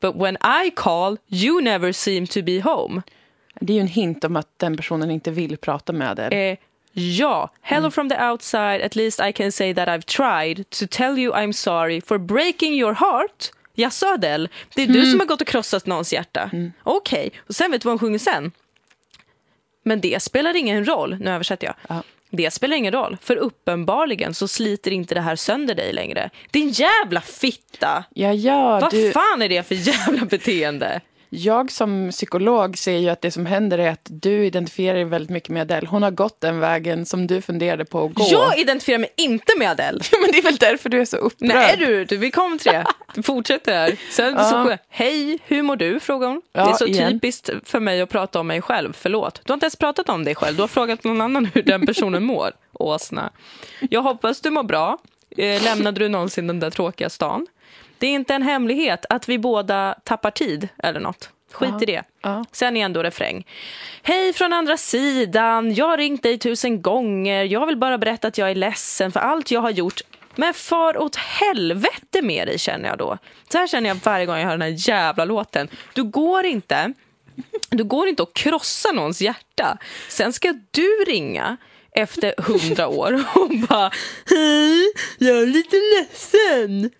But 0.00 0.14
when 0.16 0.36
I 0.64 0.70
call 0.70 1.16
you 1.28 1.60
never 1.62 1.92
seem 1.92 2.26
to 2.26 2.42
be 2.42 2.60
home. 2.60 3.02
Det 3.60 3.72
är 3.72 3.74
ju 3.74 3.80
en 3.80 3.86
hint 3.86 4.24
om 4.24 4.36
att 4.36 4.58
den 4.58 4.76
personen 4.76 5.10
inte 5.10 5.30
vill 5.30 5.56
prata 5.56 5.92
med 5.92 6.10
Adele. 6.10 6.50
Eh, 6.50 6.58
ja, 6.92 7.50
hello 7.60 7.90
from 7.90 8.08
the 8.08 8.22
outside. 8.22 8.82
At 8.82 8.96
least 8.96 9.20
I 9.20 9.32
can 9.32 9.52
say 9.52 9.74
that 9.74 9.88
I've 9.88 10.02
tried 10.04 10.70
to 10.70 10.86
tell 10.90 11.18
you 11.18 11.34
I'm 11.34 11.52
sorry 11.52 12.00
for 12.00 12.18
breaking 12.18 12.74
your 12.74 12.92
heart. 12.94 13.50
Jaså 13.74 14.06
Adele, 14.06 14.48
det 14.74 14.82
är 14.82 14.86
du 14.86 15.06
som 15.06 15.20
har 15.20 15.26
gått 15.26 15.40
och 15.40 15.46
krossat 15.46 15.86
någons 15.86 16.12
hjärta. 16.12 16.50
Okej, 16.82 17.30
och 17.46 17.54
sen 17.54 17.70
vet 17.70 17.82
du 17.82 17.86
vad 17.86 17.92
hon 17.92 17.98
sjunger 17.98 18.18
sen? 18.18 18.52
Men 19.82 20.00
det 20.00 20.22
spelar 20.22 20.56
ingen 20.56 20.84
roll, 20.88 21.16
nu 21.20 21.30
översätter 21.30 21.66
jag. 21.66 21.74
Ja. 21.88 22.02
Det 22.30 22.50
spelar 22.50 22.76
ingen 22.76 22.92
roll, 22.92 23.16
för 23.22 23.36
uppenbarligen 23.36 24.34
så 24.34 24.48
sliter 24.48 24.90
inte 24.90 25.14
det 25.14 25.20
här 25.20 25.36
sönder 25.36 25.74
dig 25.74 25.92
längre. 25.92 26.30
Din 26.50 26.68
jävla 26.68 27.20
fitta! 27.20 28.04
Ja, 28.14 28.32
ja, 28.32 28.80
Vad 28.80 28.90
du, 28.90 29.12
fan 29.12 29.42
är 29.42 29.48
det 29.48 29.68
för 29.68 29.74
jävla 29.74 30.24
beteende? 30.24 31.00
Jag 31.36 31.70
som 31.72 32.10
psykolog 32.10 32.78
ser 32.78 32.96
ju 32.98 33.08
att 33.08 33.20
det 33.20 33.30
som 33.30 33.46
händer 33.46 33.78
är 33.78 33.90
att 33.90 34.06
du 34.10 34.46
identifierar 34.46 34.94
dig 34.94 35.04
väldigt 35.04 35.30
mycket 35.30 35.48
med 35.48 35.62
Adele. 35.62 35.86
Hon 35.86 36.02
har 36.02 36.10
gått 36.10 36.40
den 36.40 36.58
vägen 36.60 37.06
som 37.06 37.26
du 37.26 37.40
funderade 37.42 37.84
på 37.84 38.04
att 38.04 38.14
gå. 38.14 38.26
Jag 38.30 38.58
identifierar 38.58 38.98
mig 38.98 39.12
inte 39.16 39.52
med 39.58 39.70
Adele. 39.70 40.00
Men 40.20 40.32
det 40.32 40.38
är 40.38 40.42
väl 40.42 40.56
därför 40.56 40.88
du 40.88 41.00
är 41.00 41.04
så 41.04 41.16
upprörd. 41.16 41.48
Nej 41.48 41.76
du, 41.78 42.04
du 42.04 42.16
vi 42.16 42.30
kom 42.30 42.58
till 42.58 42.72
det. 42.72 42.84
Du 43.14 43.22
fortsätter 43.22 43.72
här. 43.72 43.96
Sen 44.10 44.34
Ja. 44.36 44.44
så, 44.44 44.76
hej, 44.88 45.38
hur 45.46 45.62
mår 45.62 45.76
du? 45.76 46.00
frågar 46.00 46.28
hon. 46.28 46.42
Ja, 46.52 46.64
det 46.64 46.70
är 46.70 46.74
så 46.74 46.86
igen. 46.86 47.12
typiskt 47.12 47.50
för 47.64 47.80
mig 47.80 48.00
att 48.00 48.08
prata 48.10 48.40
om 48.40 48.46
mig 48.46 48.62
själv. 48.62 48.92
Förlåt. 48.96 49.40
Du 49.44 49.52
har 49.52 49.54
inte 49.54 49.64
ens 49.64 49.76
pratat 49.76 50.08
om 50.08 50.24
dig 50.24 50.34
själv. 50.34 50.56
Du 50.56 50.62
har 50.62 50.68
frågat 50.68 51.04
någon 51.04 51.20
annan 51.20 51.44
hur 51.54 51.62
den 51.62 51.86
personen 51.86 52.24
mår. 52.24 52.50
Åsna. 52.72 53.30
Jag 53.90 54.02
hoppas 54.02 54.40
du 54.40 54.50
mår 54.50 54.62
bra. 54.62 54.98
Eh, 55.36 55.62
lämnade 55.62 56.00
du 56.00 56.08
någonsin 56.08 56.46
den 56.46 56.60
där 56.60 56.70
tråkiga 56.70 57.10
stan? 57.10 57.46
Det 58.04 58.08
är 58.08 58.14
inte 58.14 58.34
en 58.34 58.42
hemlighet 58.42 59.06
att 59.08 59.28
vi 59.28 59.38
båda 59.38 59.94
tappar 60.04 60.30
tid 60.30 60.68
eller 60.78 61.00
något. 61.00 61.30
Skit 61.52 61.70
Ja. 61.72 61.82
i 61.82 61.86
det. 61.86 62.02
Ja. 62.22 62.44
Sen 62.52 62.76
är 62.76 62.84
ändå 62.84 63.02
refräng. 63.02 63.46
Hej 64.02 64.32
från 64.32 64.52
andra 64.52 64.76
sidan. 64.76 65.74
Jag 65.74 65.88
har 65.88 65.96
ringt 65.96 66.22
dig 66.22 66.38
tusen 66.38 66.82
gånger. 66.82 67.44
Jag 67.44 67.66
vill 67.66 67.76
bara 67.76 67.98
berätta 67.98 68.28
att 68.28 68.38
jag 68.38 68.50
är 68.50 68.54
ledsen 68.54 69.12
för 69.12 69.20
allt 69.20 69.50
jag 69.50 69.60
har 69.60 69.70
gjort. 69.70 70.00
Men 70.34 70.54
far 70.54 70.98
åt 70.98 71.16
helvete 71.16 72.22
med 72.22 72.48
dig 72.48 72.58
känner 72.58 72.88
jag 72.88 72.98
då. 72.98 73.18
Så 73.52 73.58
här 73.58 73.66
känner 73.66 73.88
jag 73.88 73.96
varje 74.04 74.26
gång 74.26 74.36
jag 74.36 74.44
hör 74.44 74.58
den 74.58 74.62
här 74.62 74.88
jävla 74.88 75.24
låten. 75.24 75.68
Du 75.94 76.04
går 76.04 76.44
inte 76.44 76.92
du 77.70 77.84
går 77.84 78.08
inte 78.08 78.22
att 78.22 78.34
krossa 78.34 78.92
någons 78.92 79.20
hjärta. 79.20 79.78
Sen 80.08 80.32
ska 80.32 80.54
du 80.70 81.04
ringa 81.06 81.56
efter 81.92 82.34
hundra 82.38 82.88
år 82.88 83.24
och 83.34 83.50
bara 83.68 83.90
Hej, 84.26 84.92
jag 85.18 85.38
är 85.42 85.46
lite 85.46 85.76
ledsen. 85.76 86.90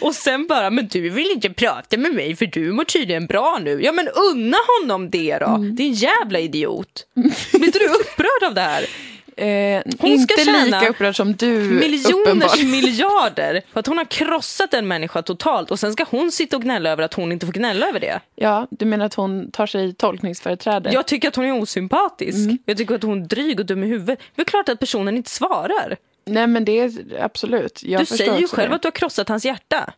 Och 0.00 0.14
sen 0.14 0.46
bara, 0.46 0.70
men 0.70 0.88
du 0.88 1.10
vill 1.10 1.30
inte 1.30 1.50
prata 1.50 1.96
med 1.96 2.14
mig 2.14 2.36
för 2.36 2.46
du 2.46 2.72
mår 2.72 2.84
tydligen 2.84 3.26
bra 3.26 3.58
nu. 3.62 3.82
Ja 3.82 3.92
men 3.92 4.08
unna 4.08 4.56
honom 4.80 5.10
det 5.10 5.38
då, 5.38 5.56
din 5.72 5.92
jävla 5.92 6.38
idiot. 6.38 7.06
Blir 7.52 7.64
inte 7.64 7.78
du 7.78 7.86
upprörd 7.88 8.44
av 8.46 8.54
det 8.54 8.60
här? 8.60 8.86
Eh, 9.36 9.82
Hon 9.98 10.10
inte 10.10 10.34
lika 10.64 10.88
upprörd 10.88 11.16
som 11.16 11.32
du. 11.36 11.46
Miljoners 11.60 12.62
miljarder 12.62 13.62
för 13.72 13.80
att 13.80 13.86
hon 13.86 13.98
har 13.98 14.04
krossat 14.04 14.74
en 14.74 14.88
människa 14.88 15.22
totalt 15.22 15.70
och 15.70 15.78
sen 15.78 15.92
ska 15.92 16.04
hon 16.10 16.32
sitta 16.32 16.56
och 16.56 16.62
gnälla 16.62 16.90
över 16.90 17.02
att 17.02 17.14
hon 17.14 17.32
inte 17.32 17.46
får 17.46 17.52
gnälla 17.52 17.88
över 17.88 18.00
det. 18.00 18.20
Ja, 18.36 18.66
du 18.70 18.84
menar 18.84 19.04
att 19.06 19.14
hon 19.14 19.50
tar 19.50 19.66
sig 19.66 19.94
tolkningsföreträde? 19.94 20.90
Jag 20.92 21.06
tycker 21.06 21.28
att 21.28 21.36
hon 21.36 21.44
är 21.44 21.62
osympatisk. 21.62 22.36
Mm. 22.38 22.58
Jag 22.66 22.76
tycker 22.76 22.94
att 22.94 23.02
hon 23.02 23.22
är 23.22 23.26
dryg 23.26 23.60
och 23.60 23.66
dum 23.66 23.84
i 23.84 23.86
huvudet. 23.86 24.18
Det 24.34 24.42
är 24.42 24.46
klart 24.46 24.68
att 24.68 24.80
personen 24.80 25.16
inte 25.16 25.30
svarar. 25.30 25.96
Nej, 26.26 26.46
men 26.46 26.64
det 26.64 26.78
är 26.78 26.92
absolut. 27.20 27.82
Jag 27.82 28.00
du 28.00 28.06
säger 28.06 28.38
ju 28.38 28.46
själv 28.46 28.70
det. 28.70 28.76
att 28.76 28.82
du 28.82 28.86
har 28.86 28.92
krossat 28.92 29.28
hans 29.28 29.44
hjärta. 29.44 29.92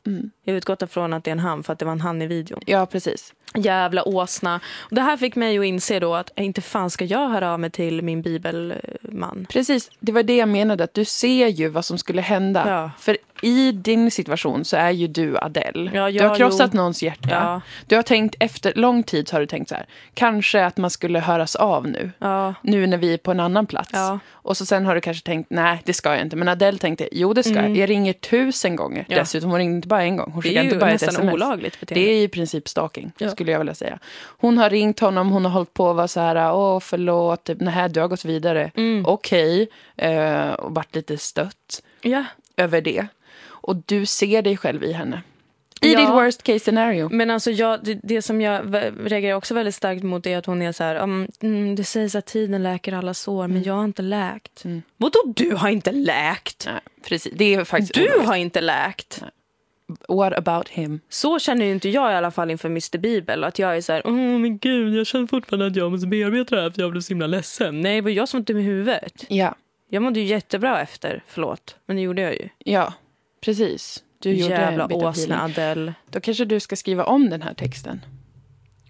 Jag 0.44 0.52
har 0.52 0.58
utgått 0.58 0.82
ifrån 0.82 1.12
att 1.12 1.24
det 1.24 1.30
är 1.30 1.32
en 1.32 1.38
han 1.38 1.62
för 1.62 1.72
att 1.72 1.78
det 1.78 1.84
var 1.84 1.92
en 1.92 2.00
han 2.00 2.22
i 2.22 2.26
videon. 2.26 2.60
Ja, 2.66 2.86
precis. 2.86 3.34
Jävla 3.54 4.08
åsna. 4.08 4.60
Och 4.76 4.94
det 4.94 5.02
här 5.02 5.16
fick 5.16 5.36
mig 5.36 5.58
att 5.58 5.64
inse 5.64 6.00
då 6.00 6.14
att 6.14 6.30
inte 6.36 6.60
fan 6.60 6.90
ska 6.90 7.04
jag 7.04 7.28
höra 7.28 7.52
av 7.52 7.60
mig 7.60 7.70
till 7.70 8.02
min 8.02 8.22
bibelman. 8.22 9.46
Precis, 9.50 9.90
det 10.00 10.12
var 10.12 10.22
det 10.22 10.36
jag 10.36 10.48
menade. 10.48 10.84
Att 10.84 10.94
du 10.94 11.04
ser 11.04 11.46
ju 11.46 11.68
vad 11.68 11.84
som 11.84 11.98
skulle 11.98 12.22
hända. 12.22 12.64
Ja. 12.68 12.90
För 12.98 13.16
i 13.42 13.72
din 13.72 14.11
situation 14.11 14.64
så 14.64 14.77
är 14.77 14.90
ju 14.90 15.07
du 15.07 15.38
Adele. 15.38 15.90
Ja, 15.94 16.07
du 16.07 16.11
ja, 16.16 16.29
har 16.29 16.37
krossat 16.37 16.70
jo. 16.72 16.77
någons 16.77 17.03
hjärta. 17.03 17.29
Ja. 17.31 17.61
Du 17.87 17.96
har 17.96 18.03
tänkt 18.03 18.37
efter 18.40 18.72
lång 18.75 19.03
tid 19.03 19.29
så 19.29 19.35
har 19.35 19.40
du 19.40 19.46
tänkt 19.46 19.68
så 19.68 19.75
här. 19.75 19.87
Kanske 20.14 20.64
att 20.64 20.77
man 20.77 20.90
skulle 20.90 21.20
höras 21.20 21.57
av 21.57 21.88
nu. 21.88 22.11
Nu 22.62 22.87
när 22.87 22.96
vi 22.96 23.14
är 23.14 23.18
på 23.18 23.31
en 23.31 23.40
annan 23.40 23.66
plats. 23.66 23.92
Och 24.31 24.57
så 24.57 24.66
sen 24.66 24.87
har 24.87 24.94
du 24.94 25.01
kanske 25.01 25.27
tänkt, 25.27 25.51
nej 25.51 25.83
det 25.85 25.92
ska 25.92 26.11
jag 26.11 26.20
inte. 26.22 26.37
Men 26.37 26.49
Adele 26.49 26.79
tänkte, 26.79 27.09
jo 27.12 27.33
det 27.33 27.42
ska 27.42 27.55
jag. 27.55 27.77
Jag 27.77 27.90
ringer 27.90 28.12
tusen 28.12 28.77
gånger. 28.77 29.05
Mm. 29.09 29.18
Dessutom, 29.18 29.51
hon 29.51 29.59
ringde 29.59 29.77
inte 29.77 29.88
bara 29.88 30.03
en 30.03 30.16
gång. 30.16 30.31
Hon 30.33 30.42
skickade 30.42 30.64
inte 30.64 30.77
bara 30.79 30.90
ett 30.90 31.03
sms. 31.03 31.33
olagligt 31.33 31.81
beteende. 31.81 32.07
Det 32.07 32.12
är 32.12 32.22
i 32.22 32.29
princip 32.29 32.68
stalking, 32.68 33.12
skulle 33.33 33.53
jag 33.53 33.59
vilja 33.59 33.75
säga. 33.75 33.99
Hon 34.38 34.59
har 34.59 34.70
ringt 34.70 35.01
honom, 35.01 35.31
hon 35.31 35.44
har 35.44 35.53
hållit 35.53 35.75
på 35.75 35.85
och 35.87 35.96
var 35.96 36.07
så 36.07 36.20
här, 36.20 36.53
åh 36.55 36.81
förlåt, 36.81 37.44
typ, 37.44 37.61
nej 37.61 37.88
du 37.88 38.01
har 38.01 38.09
gått 38.09 38.25
vidare. 38.25 38.70
Mm. 38.77 39.07
Okej, 39.07 39.68
eh, 39.96 40.51
och 40.51 40.75
varit 40.75 40.94
lite 40.94 41.18
stött 41.18 41.83
Ja. 42.01 42.25
över 42.57 42.81
det. 42.81 43.07
Och 43.66 43.76
du 43.87 44.07
ser 44.07 44.42
dig 44.42 44.57
själv 44.57 44.85
i 44.85 44.92
henne. 44.92 45.22
I 45.81 45.92
Ja. 45.92 46.00
ditt 46.00 46.09
worst 46.09 46.42
case 46.42 46.59
scenario. 46.59 47.09
Men 47.12 47.31
alltså 47.31 47.50
jag, 47.50 47.85
det, 47.85 48.00
det 48.02 48.22
som 48.22 48.40
jag 48.40 48.74
reagerar 49.05 49.35
också 49.37 49.55
väldigt 49.55 49.74
starkt 49.74 50.02
mot 50.02 50.26
är 50.26 50.38
att 50.38 50.46
hon 50.46 50.62
är 50.62 50.72
så 50.72 50.85
här, 50.85 50.96
um, 50.96 51.29
mm, 51.40 51.74
det 51.74 51.85
sägs 51.85 52.14
att 52.14 52.26
tiden 52.26 52.62
läker 52.62 52.92
alla 52.92 53.14
sår, 53.14 53.48
men 53.48 53.62
jag 53.62 53.74
har 53.74 53.85
inte 53.85 54.02
läkt. 54.02 54.64
Mm. 54.64 54.83
Vadå 54.96 55.18
du 55.37 55.55
har 55.55 55.68
inte 55.68 55.92
läkt? 55.92 56.66
Nej, 56.66 56.81
precis. 57.09 57.33
Det 57.37 57.55
är 57.55 57.64
faktiskt 57.64 57.94
Du 57.94 58.00
ologiskt. 58.02 58.26
har 58.29 58.37
inte 58.37 58.61
läkt. 58.61 59.22
What 60.09 60.33
about 60.33 60.68
him? 60.68 61.00
Så 61.09 61.38
känner 61.38 61.64
ju 61.66 61.72
inte 61.72 61.88
jag 61.88 62.12
i 62.12 62.14
alla 62.14 62.31
fall 62.31 62.50
inför 62.50 62.68
Mr 62.68 62.98
Bibel. 62.98 63.44
Att 63.44 63.59
jag 63.59 63.76
är 63.76 63.81
så 63.81 63.92
här, 63.92 64.02
åh 64.05 64.12
men 64.14 64.59
gud, 64.59 64.94
jag 64.94 65.07
känner 65.07 65.26
fortfarande 65.26 65.66
att 65.66 65.76
jag 65.76 65.90
måste 65.92 66.07
bearbeta 66.07 66.57
det 66.57 66.62
här 66.62 66.70
för 66.70 66.83
jag 66.83 66.90
blev 66.90 67.00
så 67.00 67.09
himla 67.09 67.26
ledsen. 67.26 67.81
Nej, 67.81 67.94
det 67.96 68.00
var 68.00 68.11
jag 68.11 68.29
som 68.29 68.40
var 68.40 68.44
dum 68.44 68.59
i 68.59 68.62
huvudet. 68.62 69.24
Ja, 69.29 69.55
Jag 69.88 70.02
mådde 70.02 70.20
ju 70.20 70.26
jättebra 70.26 70.81
efter, 70.81 71.22
förlåt. 71.26 71.76
Men 71.87 71.96
det 71.96 72.02
gjorde 72.02 72.22
jag 72.22 72.33
ju. 72.35 72.48
ja, 72.59 72.92
precis. 73.46 74.04
Du 74.18 74.32
gjorde 74.32 74.54
Jävla 74.54 74.87
åsna. 74.87 75.42
Adele. 75.42 75.94
Då 76.11 76.20
kanske 76.20 76.44
du 76.44 76.61
ska 76.61 76.76
skriva 76.76 77.04
om 77.04 77.30
den 77.30 77.42
här 77.42 77.54
texten. 77.54 78.04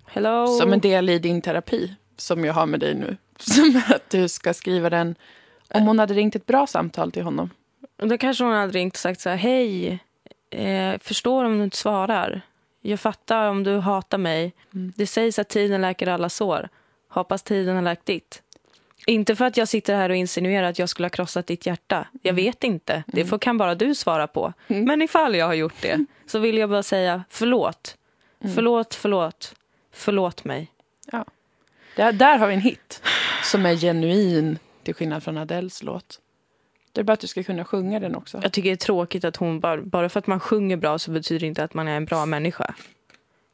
Hello. 0.07 0.47
Som 0.47 0.73
en 0.73 0.81
del 0.81 1.09
i 1.11 1.19
din 1.19 1.43
terapi, 1.43 1.95
som 2.17 2.45
jag 2.45 2.55
har 2.55 2.67
med 2.67 2.81
dig 2.81 2.95
nu. 2.95 3.17
Som 3.39 3.83
att 3.89 4.11
du 4.11 4.29
ska 4.29 4.55
skriva 4.55 4.91
den 4.91 5.15
om 5.75 5.83
hon 5.83 5.99
hade 5.99 6.15
ringt 6.15 6.37
ett 6.37 6.47
bra 6.47 6.67
samtal 6.67 7.13
till 7.13 7.23
honom. 7.23 7.51
Då 7.97 8.19
kanske 8.19 8.45
hon 8.45 8.53
hade 8.53 8.73
ringt 8.73 8.95
och 8.95 8.99
sagt 8.99 9.21
så 9.21 9.29
här, 9.29 9.37
hej, 9.37 9.99
eh, 10.51 10.99
förstår 10.99 11.45
om 11.45 11.59
du 11.59 11.65
inte 11.65 11.77
svarar. 11.77 12.41
Jag 12.81 13.01
fattar 13.01 13.49
om 13.49 13.63
du 13.63 13.79
hatar 13.79 14.19
mig. 14.19 14.53
Mm. 14.75 14.93
Det 14.97 15.07
sägs 15.07 15.39
att 15.39 15.49
tiden 15.49 15.81
läker 15.81 16.07
alla 16.07 16.29
sår. 16.29 16.69
Hoppas 17.09 17.43
tiden 17.43 17.75
har 17.75 17.83
lagt 17.83 18.07
ditt. 18.07 18.43
Inte 19.09 19.37
för 19.37 19.45
att 19.45 19.57
jag 19.57 19.69
sitter 19.69 19.95
här 19.97 20.11
och 20.11 20.17
insinuerar 20.17 20.67
att 20.69 20.79
jag 20.79 20.89
skulle 20.89 21.05
ha 21.07 21.11
krossat 21.11 21.47
ditt 21.47 21.67
hjärta. 21.67 22.07
Jag 22.23 22.33
Mm. 22.33 22.45
vet 22.45 22.65
inte. 22.65 23.05
Det 23.07 23.25
får, 23.25 23.39
kan 23.39 23.59
bara 23.59 23.75
du 23.75 23.95
svara 23.95 24.27
på. 24.27 24.53
Men 24.67 25.03
ifall 25.03 25.35
jag 25.35 25.47
har 25.47 25.55
gjort 25.55 25.83
det 25.83 26.05
så 26.27 26.39
vill 26.39 26.59
jag 26.59 26.71
bara 26.71 26.83
säga 26.83 27.25
förlåt. 27.31 27.97
Mm. 28.41 28.55
Förlåt, 28.55 28.95
förlåt. 28.95 29.55
Förlåt 29.93 30.45
mig. 30.45 30.71
Där, 31.97 32.13
där 32.13 32.39
har 32.39 32.47
vi 32.47 32.55
en 32.55 32.61
hit 32.61 33.03
som 33.45 33.67
är 33.67 33.77
genuin 33.77 34.59
till 34.83 34.95
skillnad 34.95 35.23
från 35.23 35.39
Adeles 35.39 35.83
låt. 35.83 36.21
Det 36.93 37.01
är 37.01 37.05
bara 37.05 37.13
att 37.13 37.21
du 37.21 37.27
ska 37.27 37.43
kunna 37.43 37.65
sjunga 37.65 38.01
den 38.01 38.15
också. 38.17 38.41
Jag 38.43 38.53
tycker 38.53 38.69
det 38.71 38.75
är 38.75 38.77
tråkigt 38.77 39.25
att 39.25 39.37
hon 39.37 39.61
bara, 39.61 39.83
bara 39.83 40.09
för 40.09 40.19
att 40.19 40.27
man 40.27 40.41
sjunger 40.41 40.77
bra 40.77 40.99
så 40.99 41.11
betyder 41.11 41.41
det 41.41 41.47
inte 41.47 41.65
att 41.65 41.75
man 41.75 41.89
är 41.89 41.97
en 41.97 42.05
bra 42.05 42.27
människa. 42.27 42.75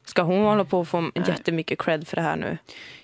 Ska 0.05 0.21
hon 0.21 0.43
hålla 0.45 0.65
på 0.65 0.79
och 0.79 0.87
få 0.87 1.11
jättemycket 1.27 1.79
cred 1.79 2.07
för 2.07 2.15
det 2.15 2.21
här 2.21 2.35
nu? 2.35 2.57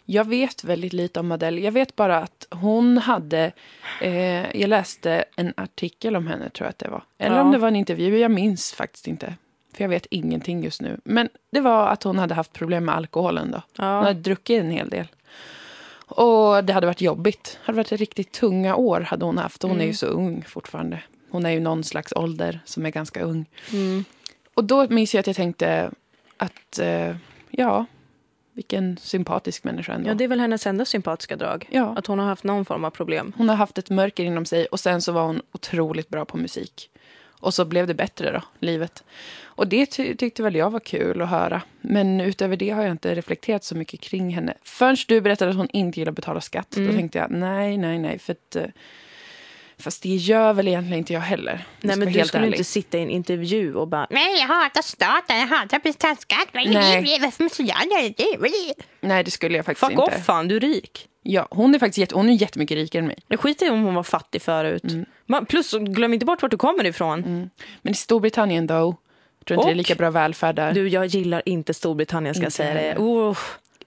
Jag 0.06 0.26
vet 0.28 0.64
väldigt 0.64 0.94
lite 0.94 1.20
om 1.20 1.32
Adele. 1.32 1.62
Jag 1.62 1.72
vet 1.72 1.96
bara 1.96 2.18
att 2.18 2.48
hon 2.52 2.98
hade... 2.98 3.52
Eh, 4.02 4.58
jag 4.62 4.68
läste 4.70 5.24
en 5.36 5.54
artikel 5.58 6.16
om 6.16 6.28
henne, 6.28 6.50
tror 6.50 6.66
jag 6.66 6.70
att 6.70 6.80
det 6.80 6.90
var. 6.90 7.04
Eller 7.18 7.36
Ja. 7.36 7.42
om 7.42 7.52
det 7.52 7.58
var 7.58 7.68
en 7.68 7.76
intervju. 7.76 8.18
Jag 8.20 8.32
minns 8.32 8.74
faktiskt 8.74 9.08
inte. 9.08 9.34
För 9.74 9.84
jag 9.84 9.90
vet 9.90 10.06
ingenting 10.12 10.64
just 10.64 10.82
nu. 10.82 11.00
Men 11.04 11.30
det 11.52 11.62
var 11.62 11.88
att 11.88 12.04
hon 12.04 12.20
hade 12.20 12.34
haft 12.34 12.54
problem 12.54 12.86
med 12.86 12.96
alkoholen. 12.96 13.52
Då. 13.52 13.62
Hon 13.78 13.88
Ja. 13.88 14.02
hade 14.02 14.14
druckit 14.20 14.60
en 14.60 14.72
hel 14.72 14.90
del. 14.90 15.08
Och 16.06 16.64
det 16.64 16.74
hade 16.74 16.88
varit 16.88 17.02
jobbigt. 17.02 17.44
Det 17.62 17.66
hade 17.66 17.78
varit 17.78 17.92
riktigt 17.92 18.32
tunga 18.32 18.76
år 18.76 19.02
hade 19.02 19.26
hon 19.26 19.38
haft. 19.38 19.64
Hon 19.64 19.82
är 19.82 19.86
ju 19.86 19.94
så 19.94 20.06
ung 20.06 20.44
fortfarande. 20.48 21.00
Hon 21.32 21.46
är 21.46 21.50
ju 21.50 21.60
någon 21.60 21.84
slags 21.84 22.14
ålder 22.16 22.60
som 22.66 22.86
är 22.86 22.90
ganska 22.90 23.22
ung. 23.22 23.46
Mm. 23.72 24.06
Och 24.54 24.64
då 24.64 24.88
minns 24.90 25.14
jag 25.14 25.20
att 25.20 25.28
jag 25.28 25.36
tänkte 25.36 25.92
att, 26.40 26.80
eh, 26.80 27.16
ja, 27.50 27.86
vilken 28.54 28.98
sympatisk 28.98 29.64
människa 29.64 29.94
ändå. 29.94 30.10
ja, 30.10 30.14
det 30.14 30.24
är 30.24 30.28
väl 30.28 30.40
hennes 30.40 30.68
enda 30.68 30.86
sympatiska 30.86 31.36
drag. 31.36 31.68
Ja. 31.72 31.94
Att 31.98 32.08
hon 32.08 32.20
har 32.20 32.26
haft 32.26 32.44
någon 32.44 32.66
form 32.66 32.86
av 32.86 32.90
problem. 32.90 33.34
Hon 33.38 33.50
har 33.50 33.56
haft 33.56 33.78
ett 33.78 33.90
mörker 33.90 34.24
inom 34.24 34.46
sig 34.46 34.66
och 34.66 34.80
sen 34.80 35.02
så 35.02 35.12
var 35.12 35.24
hon 35.24 35.42
otroligt 35.52 36.10
bra 36.10 36.26
på 36.26 36.38
musik. 36.38 36.90
Och 37.42 37.54
så 37.54 37.66
blev 37.66 37.88
det 37.88 37.94
bättre 37.94 38.32
då, 38.32 38.42
livet. 38.60 39.04
Och 39.44 39.68
det 39.68 39.86
ty- 39.86 40.16
tyckte 40.16 40.44
väl 40.44 40.56
jag 40.56 40.70
var 40.70 40.80
kul 40.80 41.22
att 41.22 41.30
höra. 41.30 41.62
Men 41.82 42.22
utöver 42.22 42.58
det 42.58 42.70
har 42.70 42.82
jag 42.84 42.92
inte 42.92 43.16
reflekterat 43.16 43.64
så 43.64 43.76
mycket 43.76 44.00
kring 44.02 44.30
henne. 44.34 44.54
Förrän 44.64 44.96
du 45.08 45.22
berättade 45.22 45.52
att 45.52 45.58
hon 45.58 45.70
inte 45.74 46.00
gillar 46.00 46.12
att 46.12 46.16
betala 46.16 46.42
skatt. 46.42 46.70
Då 46.70 46.92
tänkte 46.92 47.18
jag, 47.18 47.32
nej, 47.32 47.78
nej, 47.78 48.00
nej. 48.00 48.20
För 48.20 48.34
att, 48.34 48.56
eh, 48.56 48.64
fast 49.80 50.04
det 50.04 50.10
gör 50.10 50.54
väl 50.54 50.68
egentligen 50.68 50.98
inte 51.00 51.14
jag 51.14 51.22
heller. 51.22 51.66
Nej, 51.82 51.98
men 51.98 52.14
du 52.14 52.26
skulle 52.26 52.44
ärlig. 52.44 52.54
inte 52.58 52.64
sitta 52.64 52.98
i 52.98 53.02
en 53.02 53.10
intervju 53.10 53.76
och 53.76 53.88
bara... 53.88 54.08
Nej, 54.10 54.40
jag 54.40 54.48
hatar 54.48 54.82
staten, 54.82 55.40
jag 55.40 55.48
hatar 55.48 55.80
att. 55.80 56.74
Nej. 56.74 57.18
Varför 57.22 57.44
måste 57.44 57.64
jag 57.64 57.86
göra 57.92 58.14
det? 58.18 58.74
Nej, 59.02 59.24
det 59.24 59.32
skulle 59.32 59.58
jag 59.58 59.66
faktiskt 59.66 59.80
Fuck 59.86 59.92
inte. 59.92 60.02
off 60.04 60.26
fan, 60.26 60.48
du 60.48 60.56
är 60.56 60.60
rik. 60.60 61.06
Ja, 61.24 61.48
hon 61.52 61.76
är 61.76 61.80
faktiskt 61.80 61.98
jätte, 61.98 62.16
hon 62.16 62.30
är 62.30 62.34
jättemycket 62.34 62.76
rikare 62.76 63.00
än 63.00 63.08
mig. 63.08 63.18
Jag 63.28 63.40
skiter 63.40 63.66
i 63.66 63.70
om 63.70 63.84
hon 63.84 63.96
var 63.96 64.04
fattig 64.04 64.42
förut. 64.42 64.84
Mm. 64.84 65.06
Man, 65.26 65.46
plus, 65.46 65.74
glöm 65.74 66.14
inte 66.14 66.26
bort 66.26 66.42
vart 66.42 66.52
du 66.52 66.58
kommer 66.58 66.86
ifrån. 66.86 67.50
Men 67.82 67.92
i 67.94 67.96
Storbritannien 67.96 68.68
though, 68.68 68.96
tror 69.46 69.60
inte 69.60 69.68
det 69.68 69.70
är 69.70 69.72
Och? 69.72 69.76
lika 69.78 69.96
bra 69.96 70.10
välfärd 70.12 70.56
där. 70.56 70.72
Du, 70.74 70.88
jag 70.88 71.06
gillar 71.06 71.42
inte 71.46 71.74
Storbritannien 71.74 72.36
ska 72.36 72.42
jag 72.42 72.48
Inte 72.48 72.56
säga 72.58 72.74
det. 72.74 72.96
Oh, 73.02 73.38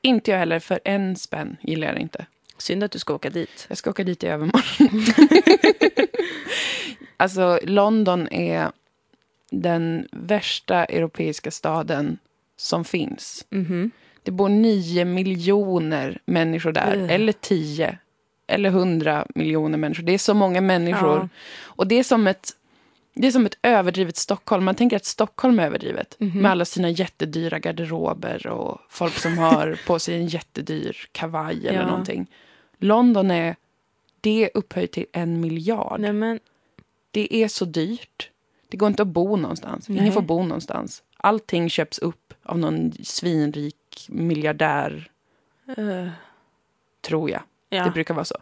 Inte 0.02 0.30
jag 0.30 0.38
heller, 0.38 0.58
för 0.60 0.80
en 0.84 1.16
spänn 1.16 1.56
gillar 1.62 1.86
jag 1.86 1.96
det 1.96 2.00
inte. 2.00 2.26
synd 2.58 2.84
att 2.84 2.90
du 2.90 2.98
ska 2.98 3.14
åka 3.14 3.30
dit. 3.30 3.64
Jag 3.68 3.78
ska 3.78 3.90
åka 3.90 4.04
dit 4.04 4.24
i 4.24 4.26
övermorgon. 4.26 4.62
alltså, 7.16 7.58
London 7.62 8.28
är 8.28 8.70
den 9.50 10.08
värsta 10.12 10.84
europeiska 10.84 11.50
staden 11.50 12.18
som 12.56 12.84
finns. 12.84 13.46
Mhm. 13.50 13.90
Det 14.22 14.30
bor 14.30 14.48
nio 14.48 15.04
miljoner 15.04 16.18
människor 16.24 16.72
där. 16.72 16.96
Ugh. 16.96 17.12
Eller 17.12 17.32
tio. 17.32 17.98
Eller 18.46 18.70
hundra 18.70 19.26
miljoner 19.34 19.78
människor. 19.78 20.02
Det 20.02 20.12
är 20.12 20.18
så 20.18 20.34
många 20.34 20.60
människor. 20.60 21.16
Ja. 21.18 21.28
Och 21.62 21.86
det 21.86 21.94
är 21.94 22.02
som 22.02 22.26
ett... 22.26 22.50
Det 23.14 23.26
är 23.26 23.30
som 23.32 23.46
ett 23.46 23.58
överdrivet 23.62 24.16
Stockholm. 24.16 24.64
Man 24.64 24.74
tänker 24.74 24.96
att 24.96 25.04
Stockholm 25.04 25.58
är 25.58 25.66
överdrivet. 25.66 26.16
Mhm. 26.18 26.42
Med 26.42 26.50
alla 26.50 26.64
sina 26.64 26.90
jättedyra 26.90 27.58
garderober 27.58 28.46
och 28.46 28.78
folk 28.88 29.14
som 29.14 29.38
har 29.38 29.78
på 29.86 29.98
sig 29.98 30.14
en 30.14 30.26
jättedyr 30.26 30.96
kavaj 31.12 31.66
eller 31.68 31.78
Ja. 31.80 31.86
någonting. 31.86 32.26
London 32.78 33.30
är... 33.30 33.56
Det 34.20 34.50
upphöjt 34.54 34.92
till 34.92 35.06
en 35.12 35.40
miljard. 35.40 36.00
Nej, 36.00 36.12
men, 36.12 36.40
Det 37.12 37.34
är 37.34 37.48
så 37.48 37.64
dyrt. 37.64 38.30
Det 38.68 38.76
går 38.76 38.88
inte 38.88 39.02
att 39.02 39.08
bo 39.08 39.36
någonstans. 39.36 39.88
Nej. 39.88 39.98
Ingen 39.98 40.12
får 40.12 40.22
bo 40.22 40.42
någonstans. 40.42 41.02
Allting 41.16 41.70
köps 41.70 41.98
upp 41.98 42.34
av 42.42 42.58
någon 42.58 42.92
svinrik 43.02 44.06
miljardär, 44.08 45.10
eh, 45.76 46.08
tror 47.00 47.30
jag. 47.30 47.42
ja. 47.68 47.84
Det 47.84 47.90
brukar 47.90 48.14
vara 48.14 48.24
så. 48.24 48.36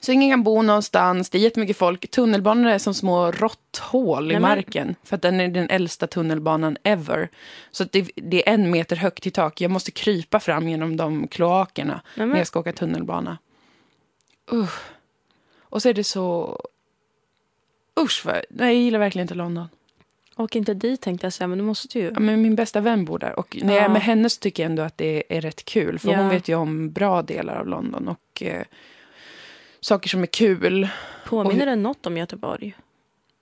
Så 0.00 0.12
ingen 0.12 0.30
kan 0.30 0.42
bo 0.42 0.62
någonstans. 0.62 1.30
Det 1.30 1.38
är 1.38 1.42
jättemycket 1.42 1.76
folk. 1.76 2.10
Tunnelbanorna 2.10 2.74
är 2.74 2.78
som 2.78 2.94
små 2.94 3.30
råtthål 3.30 4.24
i 4.24 4.26
Nej, 4.26 4.34
men- 4.34 4.42
marken. 4.42 4.94
För 5.02 5.16
att 5.16 5.22
den 5.22 5.40
är 5.40 5.48
den 5.48 5.70
äldsta 5.70 6.06
tunnelbanan 6.06 6.76
ever. 6.82 7.28
Så 7.70 7.84
det, 7.84 8.10
det 8.16 8.48
är 8.48 8.54
en 8.54 8.70
meter 8.70 8.96
högt 8.96 9.26
i 9.26 9.30
tak. 9.30 9.60
Jag 9.60 9.70
måste 9.70 9.90
krypa 9.90 10.40
fram 10.40 10.68
genom 10.68 10.96
de 10.96 11.28
kloakerna 11.28 11.92
Nej, 11.94 12.12
när 12.14 12.26
men, 12.26 12.38
jag 12.38 12.46
ska 12.46 12.60
åka 12.60 12.72
tunnelbana. 12.72 13.38
Usch. 14.52 14.80
Och 15.60 15.82
så 15.82 15.88
är 15.88 15.94
det 15.94 16.04
så... 16.04 16.58
Usch, 18.00 18.26
vad... 18.26 18.34
Nej, 18.50 18.74
jag 18.74 18.82
gillar 18.82 18.98
verkligen 18.98 19.24
inte 19.24 19.34
London. 19.34 19.68
åk 20.36 20.56
inte 20.56 20.74
dit 20.74 21.00
tänkte 21.00 21.26
jag 21.26 21.32
säga, 21.32 21.48
men 21.48 21.58
du 21.58 21.64
måste 21.64 21.98
ju. 21.98 22.10
Ja, 22.14 22.20
men 22.20 22.42
min 22.42 22.54
bästa 22.54 22.80
vän 22.80 23.04
bor 23.04 23.18
där. 23.18 23.38
Och 23.38 23.58
när 23.62 23.74
jag 23.74 23.84
är 23.84 23.88
med 23.88 24.02
henne 24.02 24.30
så 24.30 24.40
tycker 24.40 24.62
jag 24.62 24.70
ändå 24.70 24.82
att 24.82 24.98
det 24.98 25.36
är 25.36 25.40
rätt 25.40 25.64
kul. 25.64 25.98
För 25.98 26.10
Ja. 26.10 26.16
hon 26.18 26.28
vet 26.28 26.48
ju 26.48 26.54
om 26.54 26.90
bra 26.92 27.22
delar 27.22 27.56
av 27.56 27.66
London. 27.68 28.08
Och 28.08 28.42
eh, 28.42 28.62
saker 29.80 30.08
som 30.08 30.22
är 30.22 30.26
kul. 30.26 30.88
Påminner 31.26 31.66
det 31.66 31.76
något 31.76 32.06
om 32.06 32.16
Göteborg? 32.16 32.74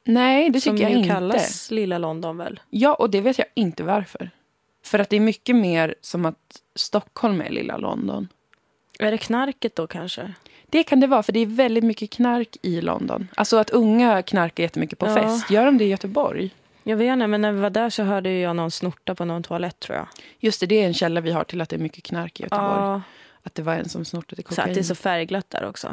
Nej, 0.04 0.50
det 0.50 0.60
Som 0.60 0.72
tycker 0.76 0.82
jag 0.84 0.92
ju 0.92 0.96
inte. 0.98 1.08
kallas 1.08 1.70
lilla 1.70 1.98
London 1.98 2.36
väl? 2.36 2.60
Ja, 2.70 2.94
och 2.94 3.10
det 3.10 3.20
vet 3.20 3.38
jag 3.38 3.46
inte 3.54 3.82
varför. 3.82 4.30
För 4.84 4.98
att 4.98 5.08
det 5.10 5.16
är 5.16 5.20
mycket 5.20 5.56
mer 5.56 5.94
som 6.00 6.24
att 6.26 6.62
Stockholm 6.74 7.40
är 7.40 7.50
lilla 7.50 7.76
London. 7.76 8.28
Är 8.98 9.10
det 9.10 9.18
knarket 9.18 9.76
då 9.76 9.86
kanske? 9.86 10.34
Det 10.72 10.82
kan 10.82 11.00
det 11.00 11.06
vara, 11.06 11.22
för 11.22 11.32
det 11.32 11.40
är 11.40 11.46
väldigt 11.46 11.84
mycket 11.84 12.10
knark 12.10 12.56
i 12.62 12.80
London. 12.80 13.28
Alltså 13.36 13.56
att 13.56 13.70
unga 13.70 14.22
knarkar 14.22 14.62
jättemycket 14.62 14.98
på 14.98 15.06
Ja. 15.06 15.14
fest. 15.14 15.50
Gör 15.50 15.64
de 15.66 15.78
det 15.78 15.84
i 15.84 15.88
Göteborg? 15.88 16.50
Jag 16.82 16.96
vet 16.96 17.12
inte, 17.12 17.26
men 17.26 17.40
när 17.40 17.52
vi 17.52 17.60
var 17.60 17.70
där 17.70 17.90
så 17.90 18.02
hörde 18.02 18.30
jag 18.38 18.56
någon 18.56 18.70
snorta 18.70 19.14
på 19.14 19.24
någon 19.24 19.42
toalett 19.42 19.80
tror 19.80 19.96
jag. 19.98 20.06
Just 20.38 20.60
det, 20.60 20.66
det 20.66 20.82
är 20.82 20.86
en 20.86 20.94
källa 20.94 21.20
vi 21.20 21.30
har 21.32 21.44
till 21.44 21.60
att 21.60 21.68
det 21.68 21.76
är 21.76 21.80
mycket 21.80 22.04
knark 22.04 22.40
i 22.40 22.42
Göteborg. 22.42 22.70
Ja, 22.80 23.02
Att 23.42 23.54
det 23.54 23.62
var 23.62 23.74
en 23.74 23.88
som 23.88 24.04
snortade 24.04 24.42
så 24.42 24.48
kokain. 24.48 24.68
att 24.68 24.74
det 24.74 24.80
är 24.80 24.84
så 24.84 24.94
färgglatt 24.94 25.50
där 25.50 25.64
också. 25.68 25.86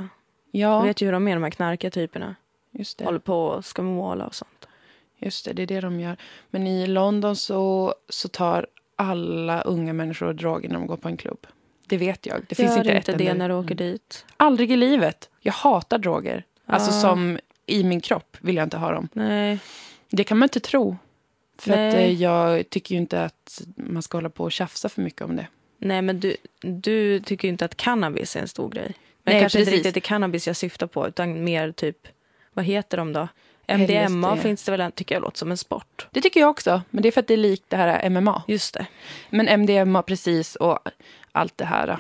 Ja, 0.51 0.59
Jag 0.79 0.83
vet 0.83 1.01
ju 1.01 1.05
hur 1.05 1.13
de 1.13 1.27
är, 1.27 1.33
de 1.33 1.43
här 1.43 1.49
knarkiga 1.51 1.91
typerna. 1.91 2.35
just 2.71 2.97
det. 2.97 3.05
Håller 3.05 3.19
på 3.19 3.45
och 3.45 3.65
ska 3.65 3.81
måla 3.81 4.25
och 4.27 4.35
sånt. 4.35 4.67
Just 5.17 5.45
det, 5.45 5.53
det 5.53 5.63
är 5.63 5.67
det 5.67 5.81
de 5.81 5.99
gör. 5.99 6.17
Men 6.49 6.67
i 6.67 6.87
London 6.87 7.35
så, 7.35 7.93
så 8.09 8.27
tar 8.27 8.67
alla 8.95 9.61
unga 9.61 9.93
människor 9.93 10.33
droger 10.33 10.69
när 10.69 10.75
de 10.75 10.87
går 10.87 10.97
på 10.97 11.07
en 11.07 11.17
klubb. 11.17 11.47
Det 11.89 11.97
vet 11.97 12.25
jag. 12.25 12.45
Det 12.49 12.55
finns 12.55 12.71
Gör 12.71 12.77
inte, 12.79 12.97
inte 12.97 13.13
det 13.13 13.33
när 13.33 13.49
du 13.49 13.55
åker 13.55 13.75
dit. 13.75 14.25
Aldrig 14.37 14.71
i 14.71 14.75
livet. 14.75 15.29
Jag 15.41 15.53
hatar 15.53 15.97
droger. 15.97 16.43
Alltså 16.65 16.89
Ah. 16.91 17.01
som 17.01 17.39
i 17.65 17.83
min 17.83 18.01
kropp 18.01 18.37
vill 18.41 18.55
jag 18.55 18.63
inte 18.63 18.77
ha 18.77 18.91
dem. 18.91 19.09
Nej. 19.13 19.59
Det 20.09 20.23
kan 20.23 20.37
man 20.37 20.45
inte 20.45 20.59
tro. 20.59 20.97
För 21.57 21.71
att 21.71 21.77
Nej. 21.77 21.95
eh, 22.05 22.11
jag 22.21 22.69
tycker 22.69 22.95
ju 22.95 23.01
inte 23.01 23.23
att 23.25 23.61
man 23.75 24.01
ska 24.01 24.17
hålla 24.17 24.29
på 24.29 24.43
och 24.43 24.51
tjafsa 24.51 24.89
för 24.89 25.01
mycket 25.01 25.21
om 25.21 25.35
det. 25.35 25.47
Nej, 25.77 26.01
men 26.01 26.19
du, 26.19 26.35
du 26.61 27.19
tycker 27.19 27.47
ju 27.47 27.51
inte 27.51 27.65
att 27.65 27.77
cannabis 27.77 28.35
är 28.35 28.39
en 28.39 28.47
stor 28.47 28.69
grej. 28.69 28.93
Men 29.23 29.33
Nej, 29.33 29.41
kanske 29.41 29.59
inte 29.59 29.71
precis. 29.71 29.85
riktigt 29.85 30.03
är 30.03 30.07
cannabis 30.07 30.47
jag 30.47 30.55
syftar 30.55 30.87
på, 30.87 31.07
utan 31.07 31.43
mer 31.43 31.71
typ, 31.71 32.07
vad 32.53 32.65
heter 32.65 32.97
de 32.97 33.13
då? 33.13 33.27
MDMA 33.69 34.37
finns 34.37 34.63
det 34.63 34.71
väl, 34.71 34.81
en- 34.81 34.91
tycker 34.91 35.15
jag 35.15 35.21
låter 35.21 35.37
som 35.37 35.51
en 35.51 35.57
sport. 35.57 36.07
Det 36.11 36.21
tycker 36.21 36.39
jag 36.39 36.49
också. 36.49 36.81
Men 36.89 37.01
det 37.01 37.07
är 37.09 37.11
för 37.11 37.19
att 37.21 37.27
det 37.27 37.33
är 37.33 37.37
likt 37.37 37.63
det 37.67 37.77
här 37.77 38.09
MMA. 38.09 38.43
Just 38.47 38.73
det. 38.73 38.85
Men 39.29 39.47
MDMA 39.59 40.01
precis 40.01 40.55
och 40.55 40.79
allt 41.31 41.57
det 41.57 41.65
här. 41.65 41.97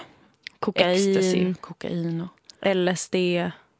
Kokain, 0.59 0.91
Ecstasy, 1.17 1.53
kokain 1.53 2.21
och 2.61 2.75
LSD, 2.75 3.15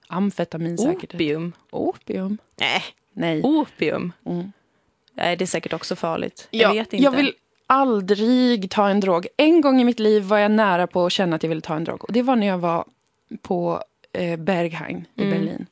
amfetamin 0.08 0.78
säkert. 0.78 1.14
opium. 1.14 1.54
Opium? 1.72 2.38
Nej, 2.60 2.84
Nej. 3.14 3.42
opium. 3.44 4.12
Mm. 4.26 4.52
Nej, 5.14 5.36
det 5.36 5.44
är 5.46 5.48
säkert 5.48 5.74
också 5.74 5.96
farligt. 5.96 6.48
Ja, 6.52 6.60
jag 6.62 6.74
vet 6.74 6.94
inte. 6.94 7.04
Jag 7.04 7.12
vill 7.12 7.34
aldrig 7.68 8.70
ta 8.72 8.90
en 8.90 9.00
drog. 9.00 9.28
En 9.38 9.62
gång 9.62 9.82
i 9.82 9.84
mitt 9.84 10.00
liv 10.00 10.24
var 10.24 10.38
jag 10.38 10.52
nära 10.52 10.88
på 10.88 11.06
att 11.06 11.12
känna 11.12 11.36
att 11.36 11.44
jag 11.44 11.50
ville 11.50 11.62
ta 11.62 11.76
en 11.76 11.84
drog. 11.84 12.04
Och 12.04 12.14
det 12.14 12.22
var 12.22 12.36
när 12.36 12.48
jag 12.48 12.58
var 12.58 12.86
på 13.42 13.84
eh, 14.14 14.40
Berghain 14.40 15.06
i 15.16 15.24
Mm. 15.24 15.34
Berlin. 15.40 15.66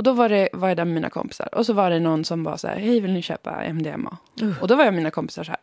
Och 0.00 0.04
då 0.04 0.12
var, 0.12 0.28
det, 0.28 0.48
var 0.52 0.68
jag 0.68 0.76
där 0.76 0.84
med 0.84 0.94
mina 0.94 1.10
kompisar. 1.10 1.54
Och 1.54 1.66
så 1.66 1.72
var 1.72 1.90
det 1.90 2.00
någon 2.00 2.24
som 2.24 2.44
var 2.44 2.56
så 2.56 2.68
här, 2.68 2.76
hej 2.76 3.00
vill 3.00 3.12
ni 3.12 3.22
köpa 3.22 3.64
MDMA? 3.72 4.16
Uh. 4.42 4.62
Och 4.62 4.68
då 4.68 4.76
var 4.76 4.84
jag 4.84 4.90
och 4.90 4.94
mina 4.96 5.10
kompisar 5.10 5.44
så 5.44 5.50
här, 5.50 5.60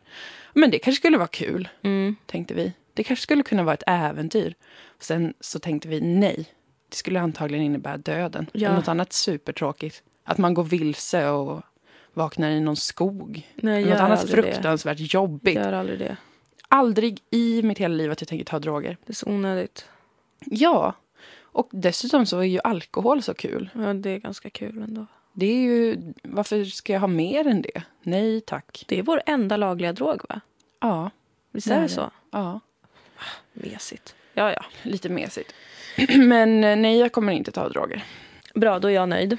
men 0.54 0.70
det 0.70 0.78
kanske 0.78 1.00
skulle 1.00 1.18
vara 1.18 1.28
kul, 1.28 1.68
Mm. 1.82 2.16
tänkte 2.26 2.54
vi. 2.54 2.72
Det 2.94 3.02
kanske 3.04 3.22
skulle 3.22 3.42
kunna 3.42 3.62
vara 3.62 3.74
ett 3.74 3.82
äventyr. 3.86 4.54
Sen 4.98 5.34
så 5.40 5.58
tänkte 5.58 5.88
vi, 5.88 6.00
nej. 6.00 6.46
Det 6.88 6.96
skulle 6.96 7.20
antagligen 7.20 7.64
innebära 7.64 7.96
döden. 7.96 8.46
Ja. 8.52 8.74
Något 8.74 8.88
annat 8.88 9.12
supertråkigt. 9.12 10.02
Att 10.24 10.38
man 10.38 10.54
går 10.54 10.64
vilse 10.64 11.28
och 11.28 11.62
vaknar 12.14 12.50
i 12.50 12.60
någon 12.60 12.76
skog. 12.76 13.46
Nej, 13.56 13.84
Något 13.84 14.00
annat 14.00 14.30
fruktansvärt 14.30 14.98
det. 14.98 15.14
jobbigt. 15.14 15.54
Gör 15.54 15.72
aldrig 15.72 15.98
det. 15.98 16.16
Aldrig 16.68 17.20
i 17.30 17.62
mitt 17.62 17.78
hela 17.78 17.94
liv 17.94 18.10
att 18.12 18.20
jag 18.20 18.28
tänker 18.28 18.44
ta 18.44 18.58
droger. 18.58 18.96
Det 19.06 19.12
är 19.12 19.14
så 19.14 19.26
onödigt. 19.30 19.86
Ja. 20.44 20.94
Och 21.58 21.68
dessutom 21.72 22.26
så 22.26 22.38
är 22.38 22.44
ju 22.44 22.60
alkohol 22.64 23.22
så 23.22 23.34
kul. 23.34 23.70
Ja, 23.74 23.94
det 23.94 24.10
är 24.10 24.18
ganska 24.18 24.50
kul 24.50 24.82
ändå. 24.82 25.06
Det 25.32 25.46
är 25.46 25.60
ju, 25.60 25.96
varför 26.22 26.64
ska 26.64 26.92
jag 26.92 27.00
ha 27.00 27.06
mer 27.06 27.46
än 27.46 27.62
det? 27.62 27.82
Nej 28.02 28.40
tack. 28.40 28.84
Det 28.88 28.98
är 28.98 29.02
vår 29.02 29.22
enda 29.26 29.56
lagliga 29.56 29.92
drog, 29.92 30.22
va? 30.28 30.40
Ja. 30.80 31.10
Visst 31.52 31.70
är 31.70 31.80
det. 31.80 31.88
så? 31.88 32.10
Ja, 32.30 32.60
Mesigt. 33.52 34.14
Ja, 34.34 34.52
ja. 34.52 34.64
lite 34.82 35.08
mesigt. 35.08 35.54
Men 36.16 36.64
eh, 36.64 36.76
nej, 36.76 36.98
jag 36.98 37.12
kommer 37.12 37.32
inte 37.32 37.52
ta 37.52 37.68
droger. 37.68 38.04
Bra, 38.54 38.78
då 38.78 38.88
är 38.88 38.92
jag 38.92 39.08
nöjd. 39.08 39.36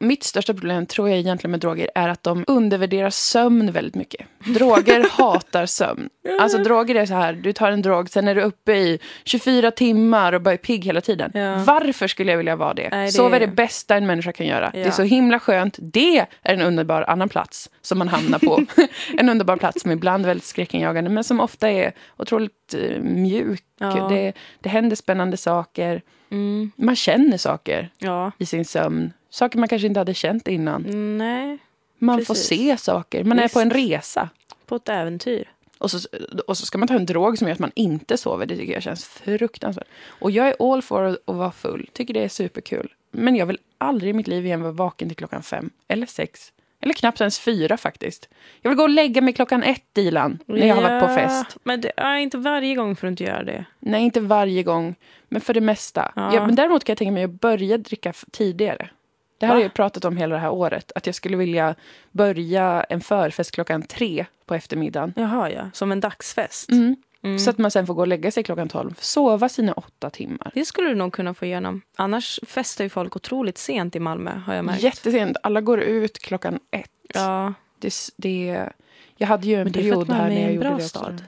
Mitt 0.00 0.22
största 0.24 0.54
problem 0.54 0.86
tror 0.86 1.08
jag 1.08 1.18
egentligen 1.18 1.50
med 1.50 1.60
droger 1.60 1.90
är 1.94 2.08
att 2.08 2.22
de 2.22 2.44
undervärderar 2.46 3.10
sömn 3.10 3.72
väldigt 3.72 3.94
mycket. 3.94 4.26
Droger 4.54 5.06
hatar 5.10 5.66
sömn. 5.66 6.08
Alltså 6.40 6.58
droger 6.58 6.94
är 6.94 7.06
så 7.06 7.14
här, 7.14 7.32
du 7.32 7.52
tar 7.52 7.70
en 7.70 7.82
drog, 7.82 8.10
sen 8.10 8.28
är 8.28 8.34
du 8.34 8.40
uppe 8.42 8.72
i 8.76 8.98
24 9.24 9.70
timmar 9.70 10.32
och 10.32 10.42
bara 10.42 10.52
är 10.54 10.56
pigg 10.58 10.84
hela 10.84 11.00
tiden. 11.00 11.30
Ja. 11.34 11.56
Varför 11.66 12.06
skulle 12.06 12.30
jag 12.32 12.36
vilja 12.38 12.56
vara 12.56 12.74
det? 12.74 12.88
Nej, 12.90 13.06
det- 13.06 13.12
Sova 13.12 13.36
är 13.36 13.40
det 13.40 13.46
bästa 13.46 13.96
en 13.96 14.06
människa 14.06 14.32
kan 14.32 14.46
göra. 14.46 14.70
Det 14.70 14.80
är 14.80 14.84
Ja. 14.86 14.92
så 14.92 15.02
himla 15.02 15.40
skönt. 15.40 15.76
Det 15.78 16.18
är 16.18 16.26
en 16.42 16.60
underbar 16.62 17.02
annan 17.02 17.28
plats 17.28 17.70
som 17.82 17.98
man 17.98 18.08
hamnar 18.08 18.38
på. 18.38 18.64
en 19.18 19.28
underbar 19.28 19.56
plats 19.56 19.82
som 19.82 19.90
ibland 19.90 20.24
är 20.24 20.28
väldigt 20.28 20.44
skräckinjagande 20.46 21.10
men 21.10 21.24
som 21.24 21.40
ofta 21.40 21.70
är 21.70 21.92
otroligt 22.16 22.74
eh, 22.74 23.00
mjuk. 23.02 23.62
Ja. 23.80 24.08
Det, 24.08 24.32
det 24.60 24.68
händer 24.68 24.96
spännande 24.96 25.36
saker. 25.36 26.02
Mm. 26.30 26.72
Man 26.76 26.96
känner 26.96 27.36
saker 27.36 27.90
Ja. 27.98 28.32
i 28.38 28.46
sin 28.46 28.64
sömn. 28.64 29.12
Saker 29.30 29.58
man 29.58 29.68
kanske 29.68 29.86
inte 29.88 30.00
hade 30.00 30.14
känt 30.14 30.48
innan. 30.48 30.82
Nej, 31.18 31.58
Man 31.98 32.18
får 32.24 32.34
Precis. 32.34 32.46
se 32.46 32.76
saker. 32.76 33.24
Man 33.24 33.38
är 33.38 33.42
Visst. 33.42 33.54
på 33.54 33.60
en 33.60 33.70
resa. 33.70 34.28
på 34.66 34.76
ett 34.76 34.88
äventyr. 34.88 35.48
Och 35.78 35.90
så, 35.90 36.08
och 36.46 36.56
så 36.58 36.66
ska 36.66 36.78
man 36.78 36.88
ta 36.88 36.94
en 36.94 37.06
drog 37.06 37.38
som 37.38 37.46
gör 37.48 37.52
att 37.52 37.58
man 37.58 37.72
inte 37.74 38.16
sover. 38.16 38.46
Det 38.46 38.56
tycker 38.56 38.72
jag 38.72 38.82
känns 38.82 39.04
fruktansvärt. 39.04 39.88
Och 40.08 40.30
jag 40.30 40.48
är 40.48 40.72
all 40.72 40.82
for 40.82 41.02
att 41.02 41.18
vara 41.24 41.52
full. 41.52 41.90
Tycker 41.92 42.14
det 42.14 42.24
är 42.24 42.28
superkul. 42.28 42.92
Men 43.10 43.36
jag 43.36 43.46
vill 43.46 43.58
aldrig 43.78 44.10
i 44.10 44.12
mitt 44.12 44.26
liv 44.28 44.46
igen 44.46 44.62
vara 44.62 44.72
vaken 44.72 45.08
till 45.08 45.16
klockan 45.16 45.42
fem. 45.42 45.70
Eller 45.88 46.06
sex. 46.06 46.52
Eller 46.80 46.94
knappt 46.94 47.20
ens 47.20 47.38
fyra 47.40 47.76
faktiskt. 47.76 48.28
Jag 48.62 48.70
vill 48.70 48.76
gå 48.76 48.82
och 48.82 48.88
lägga 48.88 49.20
mig 49.20 49.32
klockan 49.34 49.62
ett, 49.62 49.84
Dilan. 49.92 50.38
När 50.46 50.66
jag 50.66 50.74
har 50.74 50.82
varit 50.82 51.02
på 51.02 51.08
fest. 51.14 51.56
Men 51.64 51.80
det 51.80 51.92
är 51.96 52.16
inte 52.16 52.38
varje 52.38 52.74
gång 52.74 52.96
för 52.96 53.06
att 53.06 53.10
inte 53.10 53.24
göra 53.24 53.42
det. 53.44 53.64
Nej, 53.80 54.02
inte 54.02 54.20
varje 54.20 54.62
gång. 54.62 54.94
Men 55.28 55.40
för 55.40 55.54
det 55.54 55.60
mesta. 55.60 56.12
Ja. 56.16 56.34
Ja, 56.34 56.46
men 56.46 56.54
däremot 56.54 56.84
kan 56.84 56.92
jag 56.92 56.98
tänka 56.98 57.12
mig 57.12 57.24
att 57.24 57.30
börja 57.40 57.78
dricka 57.78 58.12
tidigare. 58.30 58.90
Det 59.38 59.46
här 59.46 59.54
Va? 59.54 59.58
har 59.58 59.62
jag 59.62 59.74
pratat 59.74 60.04
om 60.04 60.16
hela 60.16 60.34
det 60.34 60.40
här 60.40 60.50
året. 60.50 60.92
Att 60.94 61.06
jag 61.06 61.14
skulle 61.14 61.36
vilja 61.36 61.74
börja 62.10 62.82
en 62.88 63.00
förfest 63.00 63.50
klockan 63.50 63.82
tre 63.82 64.26
på 64.46 64.54
eftermiddagen. 64.54 65.12
Jaha, 65.16 65.50
ja. 65.50 65.70
Som 65.72 65.92
en 65.92 66.00
dagsfest. 66.00 66.70
Mm. 66.70 66.96
Mm. 67.22 67.38
Så 67.38 67.50
att 67.50 67.58
man 67.58 67.70
sen 67.70 67.86
får 67.86 67.94
gå 67.94 68.00
och 68.00 68.06
lägga 68.08 68.30
sig 68.30 68.42
klockan 68.42 68.68
12. 68.68 68.94
Sova 69.00 69.48
sina 69.48 69.72
åtta 69.72 70.10
timmar. 70.10 70.50
Det 70.54 70.64
skulle 70.64 70.88
du 70.88 70.94
nog 70.94 71.12
kunna 71.12 71.34
få 71.34 71.44
igenom. 71.44 71.82
Annars 71.96 72.40
festar 72.46 72.84
ju 72.84 72.88
folk 72.88 73.16
otroligt 73.16 73.58
sent 73.58 73.96
i 73.96 74.00
Malmö, 74.00 74.30
har 74.30 74.54
jag 74.54 74.64
märkt. 74.64 74.82
Jättesent. 74.82 75.36
Alla 75.42 75.60
går 75.60 75.80
ut 75.80 76.18
klockan 76.18 76.58
ett. 76.70 76.90
Ja, 77.14 77.54
Det, 77.78 77.94
det, 78.16 78.68
jag 79.16 79.28
hade 79.28 79.46
ju 79.46 79.54
en 79.54 79.64
men 79.64 79.72
det 79.72 79.78
är 79.78 79.82
för 79.82 79.88
period 79.90 80.10
att 80.10 80.16
här 80.16 80.22
Malmö 80.22 80.34
när 80.34 80.40
är 80.40 80.40
jag 80.40 80.48
en 80.48 80.54
gjorde 80.54 80.68
bra 80.68 80.76
det 80.76 80.82
stad. 80.82 81.24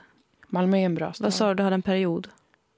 Malmö 0.47 0.77
är 0.77 0.85
en 0.85 0.95
bra 0.95 1.13
stad. 1.13 1.25
Vad 1.25 1.33
sa 1.33 1.47
du, 1.47 1.55
du 1.55 1.63
hade 1.63 1.73
en 1.73 1.81
period? 1.81 2.27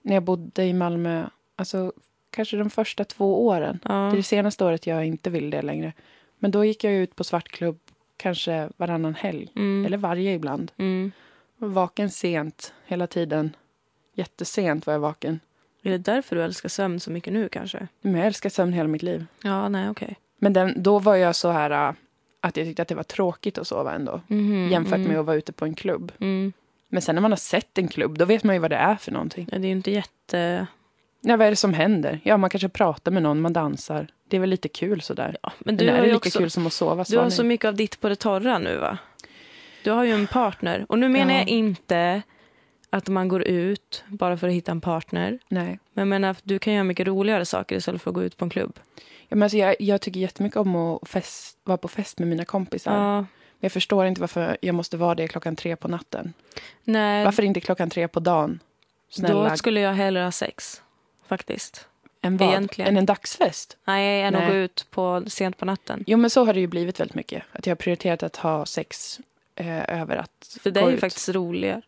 När 0.01 0.13
jag 0.13 0.23
bodde 0.23 0.65
i 0.65 0.73
Malmö, 0.73 1.25
alltså 1.55 1.93
kanske 2.33 2.57
de 2.57 2.69
första 2.69 3.03
två 3.03 3.45
åren. 3.45 3.79
Ja. 3.83 3.93
Det 3.93 4.15
är 4.15 4.15
det 4.15 4.23
senaste 4.23 4.65
året 4.65 4.87
jag 4.87 5.05
inte 5.05 5.29
vill 5.29 5.49
det 5.49 5.61
längre. 5.61 5.93
Men 6.39 6.51
då 6.51 6.65
gick 6.65 6.83
jag 6.83 6.93
ut 6.93 7.15
på 7.15 7.23
svartklubb 7.23 7.79
kanske 8.17 8.69
varannan 8.77 9.15
helg. 9.15 9.49
Mm. 9.55 9.85
Eller 9.85 9.97
varje 9.97 10.33
ibland. 10.33 10.71
Mm. 10.77 11.11
Vaken 11.57 12.09
sent 12.09 12.73
hela 12.85 13.07
tiden. 13.07 13.55
Jättesent 14.15 14.85
var 14.85 14.93
jag 14.93 14.99
vaken. 14.99 15.39
Är 15.83 15.91
det 15.91 15.97
därför 15.97 16.35
du 16.35 16.43
älskar 16.43 16.69
sömn 16.69 16.99
så 16.99 17.11
mycket 17.11 17.33
nu 17.33 17.49
kanske? 17.49 17.87
Men 18.01 18.15
jag 18.15 18.27
älskar 18.27 18.49
sömn 18.49 18.73
hela 18.73 18.87
mitt 18.87 19.03
liv. 19.03 19.25
Ja, 19.43 19.69
nej, 19.69 19.89
okej. 19.89 20.15
Men 20.37 20.53
den, 20.53 20.83
då 20.83 20.99
var 20.99 21.15
jag 21.15 21.35
så 21.35 21.51
här 21.51 21.89
äh, 21.89 21.93
att 22.41 22.57
jag 22.57 22.67
tyckte 22.67 22.81
att 22.81 22.87
det 22.87 22.95
var 22.95 23.03
tråkigt 23.03 23.57
att 23.57 23.67
sova 23.67 23.93
ändå. 23.93 24.21
Mhm, 24.27 24.69
jämfört 24.71 24.95
mm. 24.95 25.07
med 25.07 25.19
att 25.19 25.25
vara 25.25 25.35
ute 25.35 25.51
på 25.51 25.65
en 25.65 25.73
klubb. 25.73 26.11
Mm. 26.19 26.53
Men 26.89 27.01
sen 27.01 27.15
när 27.15 27.21
man 27.21 27.31
har 27.31 27.37
sett 27.37 27.77
en 27.77 27.87
klubb, 27.87 28.17
då 28.17 28.25
vet 28.25 28.43
man 28.43 28.55
ju 28.55 28.59
vad 28.59 28.71
det 28.71 28.77
är 28.77 28.95
för 28.95 29.11
någonting. 29.11 29.49
Ja, 29.51 29.57
det 29.57 29.65
är 29.65 29.69
ju 29.69 29.75
inte 29.75 29.91
jätte... 29.91 30.67
Ja, 31.25 31.37
vad 31.37 31.47
är 31.47 31.51
det 31.51 31.55
som 31.55 31.73
händer? 31.73 32.19
Ja, 32.23 32.37
man 32.37 32.49
kanske 32.49 32.69
pratar 32.69 33.11
med 33.11 33.23
någon, 33.23 33.41
man 33.41 33.53
dansar. 33.53 34.07
Det 34.27 34.35
är 34.37 34.41
väl 34.41 34.49
lite 34.49 34.67
kul 34.69 35.01
sådär. 35.01 35.37
Ja, 35.43 35.51
men 35.59 35.75
Men 35.75 35.77
du 35.77 35.87
är 35.87 35.91
har 35.95 36.01
det 36.01 36.05
lika 36.07 36.17
också... 36.17 36.39
kul 36.39 36.49
som 36.49 36.67
att 36.67 36.73
sova? 36.73 37.03
Du 37.09 37.17
har 37.17 37.29
så 37.29 37.43
mycket 37.43 37.67
av 37.67 37.75
ditt 37.75 37.99
på 38.01 38.09
det 38.09 38.15
torra 38.15 38.59
nu, 38.59 38.77
va? 38.77 38.97
Du 39.83 39.91
har 39.91 40.03
ju 40.03 40.11
en 40.11 40.27
partner. 40.27 40.85
Och 40.89 40.99
nu 40.99 41.09
menar 41.09 41.33
Ja. 41.33 41.39
jag 41.39 41.47
inte 41.47 42.21
att 42.89 43.07
man 43.09 43.27
går 43.27 43.43
ut 43.43 44.03
bara 44.07 44.37
för 44.37 44.47
att 44.47 44.53
hitta 44.53 44.71
en 44.71 44.81
partner. 44.81 45.39
Nej. 45.49 45.79
Men 45.93 46.01
jag 46.01 46.07
menar 46.07 46.35
du 46.43 46.59
kan 46.59 46.73
göra 46.73 46.83
mycket 46.83 47.07
roligare 47.07 47.45
saker 47.45 47.75
istället 47.75 48.01
för 48.01 48.09
att 48.11 48.15
gå 48.15 48.23
ut 48.23 48.37
på 48.37 48.45
en 48.45 48.49
klubb. 48.49 48.79
Ja, 49.27 49.35
men 49.35 49.43
alltså, 49.43 49.57
jag, 49.57 49.75
jag 49.79 50.01
tycker 50.01 50.19
jättemycket 50.19 50.57
om 50.57 50.75
att 50.75 51.09
fest, 51.09 51.57
vara 51.63 51.77
på 51.77 51.87
fest 51.87 52.19
med 52.19 52.27
mina 52.27 52.45
kompisar. 52.45 52.95
Ja. 52.97 53.15
Men 53.15 53.25
jag 53.59 53.71
förstår 53.71 54.05
inte 54.05 54.21
varför 54.21 54.57
jag 54.61 54.75
måste 54.75 54.97
vara 54.97 55.15
det 55.15 55.27
klockan 55.27 55.55
tre 55.55 55.75
på 55.75 55.87
natten. 55.87 56.33
Nej, 56.83 57.25
Varför 57.25 57.43
inte 57.43 57.59
klockan 57.59 57.89
tre 57.89 58.07
på 58.07 58.19
dagen? 58.19 58.59
Snälla. 59.09 59.49
då 59.49 59.57
skulle 59.57 59.79
jag 59.79 59.93
hellre 59.93 60.23
ha 60.23 60.31
sex. 60.31 60.81
Faktiskt. 61.27 61.87
än 62.21 62.37
vad? 62.37 62.49
egentligen. 62.49 62.89
Än 62.89 62.97
en 62.97 63.05
dagsfest? 63.05 63.77
Nej, 63.85 64.21
än 64.21 64.35
att 64.35 64.41
Nej. 64.41 64.51
gå 64.51 64.57
ut 64.57 64.87
på, 64.91 65.23
sent 65.27 65.57
på 65.57 65.65
natten. 65.65 66.03
Jo, 66.07 66.17
men 66.17 66.29
så 66.29 66.45
har 66.45 66.53
det 66.53 66.59
ju 66.59 66.67
blivit 66.67 66.99
väldigt 66.99 67.15
mycket. 67.15 67.43
Att 67.51 67.65
jag 67.67 67.71
har 67.71 67.75
prioriterat 67.75 68.23
att 68.23 68.35
ha 68.35 68.65
sex 68.65 69.19
eh, 69.55 69.99
över 70.01 70.15
att 70.15 70.57
För 70.61 70.71
det 70.71 70.79
är 70.79 70.87
ju 70.89 70.93
ut. 70.95 70.99
faktiskt 70.99 71.29
roligare. 71.29 71.81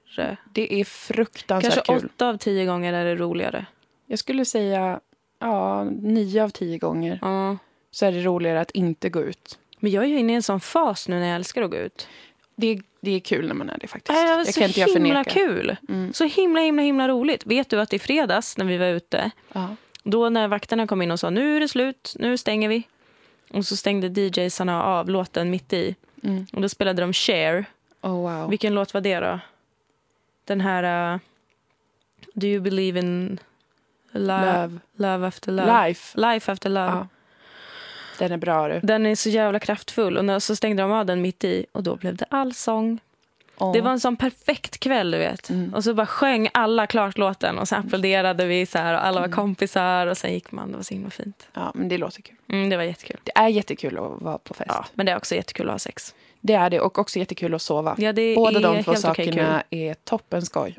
Det 0.53 0.73
är 0.81 0.85
fruktansvärt 0.85 1.73
Kanske 1.85 1.93
kul. 2.01 2.09
åtta 2.15 2.29
av 2.29 2.37
tio 2.37 2.65
gånger 2.65 2.93
är 2.93 3.05
det 3.05 3.15
roligare. 3.15 3.65
Jag 4.05 4.19
skulle 4.19 4.45
säga 4.45 4.99
ja, 5.39 5.83
nio 5.83 6.43
av 6.43 6.49
tio 6.49 6.77
gånger 6.77 7.19
Ja. 7.21 7.57
så 7.91 8.05
är 8.05 8.11
det 8.11 8.21
roligare 8.21 8.61
att 8.61 8.71
inte 8.71 9.09
gå 9.09 9.21
ut. 9.21 9.59
Men 9.79 9.91
jag 9.91 10.03
är 10.03 10.07
ju 10.07 10.19
inne 10.19 10.33
i 10.33 10.35
en 10.35 10.43
sån 10.43 10.59
fas 10.59 11.07
nu 11.07 11.19
när 11.19 11.27
jag 11.27 11.35
älskar 11.35 11.61
att 11.61 11.71
gå 11.71 11.77
ut. 11.77 12.07
Det 12.55 12.67
är, 12.67 12.81
det 13.01 13.11
är 13.11 13.19
kul 13.19 13.47
när 13.47 13.55
man 13.55 13.69
är 13.69 13.77
det 13.77 13.87
faktiskt. 13.87 14.17
Äh, 14.19 14.23
jag 14.25 14.47
så 14.47 14.59
kan 14.59 14.67
inte 14.67 14.79
jag 14.79 14.87
himla 14.87 15.23
förneka. 15.23 15.29
kul. 15.29 15.75
Mm. 15.89 16.13
Så 16.13 16.23
himla, 16.25 16.61
himla, 16.61 16.81
himla 16.81 17.07
roligt. 17.07 17.45
Vet 17.45 17.69
du 17.69 17.81
att 17.81 17.93
i 17.93 17.99
fredags 17.99 18.57
när 18.57 18.65
vi 18.65 18.77
var 18.77 18.85
ute, 18.85 19.31
Ja. 19.53 19.75
då 20.03 20.29
när 20.29 20.47
vakterna 20.47 20.87
kom 20.87 21.01
in 21.01 21.11
och 21.11 21.19
sa 21.19 21.29
nu 21.29 21.55
är 21.55 21.59
det 21.59 21.67
slut, 21.67 22.15
nu 22.19 22.37
stänger 22.37 22.69
vi. 22.69 22.83
Och 23.49 23.65
så 23.65 23.75
stängde 23.77 24.07
DJsarna 24.21 24.83
av 24.83 25.09
låten 25.09 25.49
mitt 25.49 25.73
i. 25.73 25.95
Mm. 26.23 26.45
Och 26.53 26.61
då 26.61 26.69
spelade 26.69 27.01
de 27.01 27.13
Share. 27.13 27.65
Oh, 28.01 28.11
wow. 28.11 28.49
Vilken 28.49 28.73
låt 28.75 28.93
var 28.93 29.01
det 29.01 29.19
då? 29.19 29.39
Den 30.45 30.61
här... 30.61 31.13
uh, 31.13 31.19
Do 32.33 32.47
you 32.47 32.61
believe 32.61 32.99
in 32.99 33.39
love, 34.11 34.45
Love. 34.67 34.79
love 34.95 35.27
after 35.27 35.51
love? 35.51 35.87
Life. 35.87 36.17
Life 36.21 36.51
after 36.51 36.69
love. 36.69 36.85
Ja. 36.91 37.07
Den 38.19 38.31
är 38.31 38.37
bra 38.37 38.67
du. 38.67 38.79
Den 38.83 39.05
är 39.05 39.15
så 39.15 39.29
jävla 39.29 39.59
kraftfull. 39.59 40.29
Och 40.29 40.43
så 40.43 40.55
stängde 40.55 40.81
de 40.83 40.91
av 40.91 41.05
den 41.05 41.21
mitt 41.21 41.43
i 41.43 41.65
och 41.71 41.83
då 41.83 41.95
blev 41.95 42.15
det 42.15 42.25
allsång. 42.29 42.99
Åh. 43.57 43.73
Det 43.73 43.81
var 43.81 43.91
en 43.91 43.99
sån 43.99 44.15
perfekt 44.15 44.79
kväll, 44.79 45.11
du 45.11 45.17
vet. 45.17 45.49
Mm. 45.49 45.73
Och 45.73 45.83
så 45.83 45.93
bara 45.93 46.05
sjöng 46.05 46.49
alla 46.53 46.87
klart 46.87 47.17
låten 47.17 47.57
och 47.59 47.67
så 47.67 47.75
applåderade 47.75 48.45
vi 48.45 48.65
så 48.65 48.77
här 48.77 48.93
och 48.93 49.05
alla 49.05 49.19
var 49.19 49.27
Mm. 49.27 49.35
kompisar 49.35 50.07
och 50.07 50.17
sen 50.17 50.33
gick 50.33 50.51
man. 50.51 50.71
Det 50.71 50.75
var 50.77 50.83
så 50.83 50.93
himla 50.93 51.09
fint. 51.09 51.47
Ja, 51.53 51.71
men 51.75 51.87
det 51.89 51.97
låter 51.97 52.21
kul. 52.21 52.35
Mm, 52.49 52.69
det 52.69 52.77
var 52.77 52.83
jättekul. 52.83 53.17
Det 53.23 53.31
är 53.35 53.47
jättekul 53.47 53.97
att 53.97 54.21
vara 54.21 54.37
på 54.37 54.53
fest. 54.53 54.69
Ja, 54.73 54.85
men 54.93 55.05
det 55.05 55.11
är 55.11 55.17
också 55.17 55.35
jättekul 55.35 55.67
att 55.67 55.73
ha 55.73 55.79
sex. 55.79 56.15
Det 56.41 56.53
är 56.53 56.69
det 56.69 56.79
och 56.79 56.99
också 56.99 57.19
jättekul 57.19 57.53
att 57.53 57.61
sova. 57.61 57.95
Ja, 57.97 58.13
Båda 58.35 58.59
de 58.59 58.83
två 58.83 58.95
sakerna 58.95 59.63
är 59.69 59.93
toppen 59.93 60.41
skoj. 60.41 60.77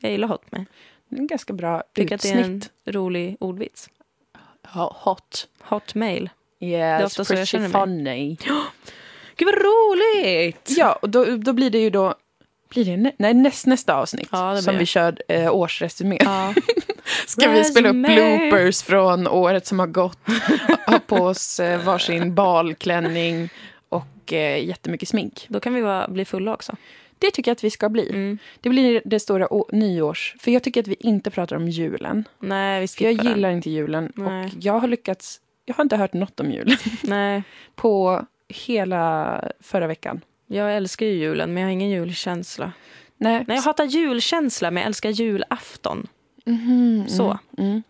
Jag 0.00 0.12
gillar 0.12 0.28
Hotmail. 0.28 0.64
Det 1.08 1.16
är 1.16 1.20
en 1.20 1.26
ganska 1.26 1.52
bra 1.52 1.82
Tycker 1.94 2.14
att 2.14 2.22
det 2.22 2.30
är 2.30 2.34
en 2.34 2.56
utsnitt. 2.56 2.70
rolig 2.94 3.36
ordvits. 3.40 3.90
Hot. 5.04 5.48
Hotmail. 5.62 6.30
Yes, 6.60 7.04
ofta 7.04 7.24
så 7.24 7.32
jag 7.32 7.36
pretty 7.38 7.46
känner 7.46 7.68
mig. 7.68 7.80
funny. 7.82 8.36
Gud 9.36 9.48
vad 9.48 9.54
roligt! 9.54 10.70
Ja, 10.76 10.92
och 11.02 11.10
då, 11.10 11.24
då 11.36 11.52
blir 11.52 11.70
det 11.70 11.78
ju 11.78 11.90
då... 11.90 12.14
Blir 12.68 12.84
det 12.84 12.96
nä, 12.96 13.12
nej, 13.18 13.34
näst, 13.34 13.66
nästa 13.66 13.94
avsnitt 13.94 14.28
Ja, 14.32 14.52
det 14.52 14.62
som 14.62 14.72
det. 14.74 14.78
vi 14.78 14.86
kör 14.86 15.16
eh, 15.28 15.54
årsresumé. 15.54 16.18
Ja. 16.20 16.54
Ska 17.26 17.50
vi 17.50 17.64
spela 17.64 17.88
upp 17.88 17.94
Resumé. 17.94 18.38
bloopers 18.48 18.82
från 18.82 19.26
året 19.28 19.66
som 19.66 19.78
har 19.78 19.86
gått. 19.86 20.18
ha 20.86 20.98
på 20.98 21.16
oss 21.16 21.60
eh, 21.60 21.84
varsin 21.84 22.34
balklänning 22.34 23.48
och 24.26 24.32
eh, 24.32 24.64
jättemycket 24.64 25.08
smink. 25.08 25.46
Då 25.48 25.60
kan 25.60 25.74
vi 25.74 25.80
vara, 25.80 26.08
bli 26.08 26.24
fulla 26.24 26.54
också. 26.54 26.76
Det 27.18 27.30
tycker 27.30 27.50
jag 27.50 27.54
att 27.54 27.64
vi 27.64 27.70
ska 27.70 27.88
bli. 27.88 28.08
Mm. 28.10 28.38
Det 28.60 28.68
blir 28.68 29.02
det 29.04 29.20
stora 29.20 29.48
nyårs... 29.72 30.36
För 30.40 30.50
jag 30.50 30.62
tycker 30.62 30.80
att 30.80 30.88
vi 30.88 30.96
inte 31.00 31.30
pratar 31.30 31.56
om 31.56 31.68
julen. 31.68 32.24
Nej, 32.38 32.80
vi 32.80 32.88
För 32.88 33.04
jag 33.04 33.12
skippar 33.12 33.24
den. 33.24 33.32
gillar 33.34 33.50
inte 33.50 33.70
julen. 33.70 34.12
Nej. 34.16 34.44
Och 34.46 34.50
jag 34.60 34.78
har 34.78 34.88
lyckats... 34.88 35.40
Jag 35.64 35.74
har 35.74 35.82
inte 35.84 35.96
hört 35.96 36.12
något 36.12 36.40
om 36.40 36.50
julen 36.50 36.76
Nej, 37.02 37.42
på 37.74 38.26
hela 38.48 39.40
förra 39.60 39.86
veckan. 39.86 40.20
jag 40.46 40.76
älskar 40.76 41.06
ju 41.06 41.12
julen 41.12 41.54
men 41.54 41.60
jag 41.60 41.68
har 41.68 41.72
ingen 41.72 41.90
julkänsla. 41.90 42.72
Nej, 43.16 43.44
Nej, 43.48 43.56
jag 43.56 43.62
hatar 43.62 43.84
julkänsla 43.84 44.70
men 44.70 44.80
jag 44.80 44.86
älskar 44.86 45.10
julafton. 45.10 46.06
Mhm, 46.44 47.04
Så. 47.08 47.38
Mm, 47.58 47.82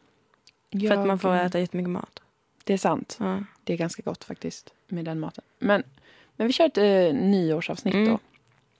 mm. 0.72 0.88
För 0.88 1.00
att 1.00 1.06
man 1.06 1.18
får 1.18 1.34
äta 1.34 1.60
jättemycket 1.60 1.90
mat. 1.90 2.22
Det 2.64 2.72
är 2.72 2.78
sant. 2.78 3.16
Ja. 3.20 3.44
Det 3.64 3.72
är 3.72 3.76
ganska 3.76 4.02
gott 4.02 4.24
faktiskt 4.24 4.72
med 4.88 5.04
den 5.04 5.20
maten. 5.20 5.44
Men, 5.58 5.82
men 6.36 6.46
vi 6.46 6.52
kör 6.52 6.64
ett 6.66 6.78
eh, 6.78 7.14
nyårsavsnitt 7.14 7.94
Mm. 7.94 8.08
då. 8.08 8.18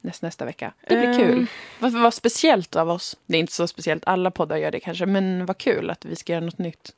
Näst, 0.01 0.23
nästa 0.23 0.45
vecka. 0.45 0.73
Det 0.89 0.97
blir 0.97 1.09
Ehm. 1.09 1.17
kul. 1.19 1.47
Vad, 1.79 1.93
vad 1.93 2.15
speciellt 2.15 2.77
av 2.77 2.91
oss. 2.91 3.17
Det 3.27 3.37
är 3.37 3.41
inte 3.41 3.53
så 3.53 3.67
speciellt, 3.67 4.03
alla 4.07 4.31
poddar 4.31 4.57
gör 4.57 4.71
det 4.71 4.81
kanske. 4.81 5.07
Men 5.07 5.47
vad 5.47 5.59
kul 5.59 5.91
att 5.91 6.05
vi 6.05 6.17
ska 6.17 6.33
göra 6.33 6.45
något 6.45 6.59
nytt. 6.59 6.95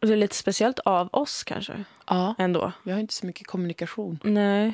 Och 0.00 0.06
Det 0.06 0.12
är 0.12 0.16
lite 0.16 0.36
speciellt 0.36 0.78
av 0.78 1.08
oss 1.12 1.44
kanske. 1.44 1.84
Ja. 2.06 2.34
Ändå. 2.38 2.72
Vi 2.82 2.92
har 2.92 2.98
inte 2.98 3.14
så 3.14 3.26
mycket 3.26 3.46
kommunikation. 3.46 4.18
Nej. 4.24 4.72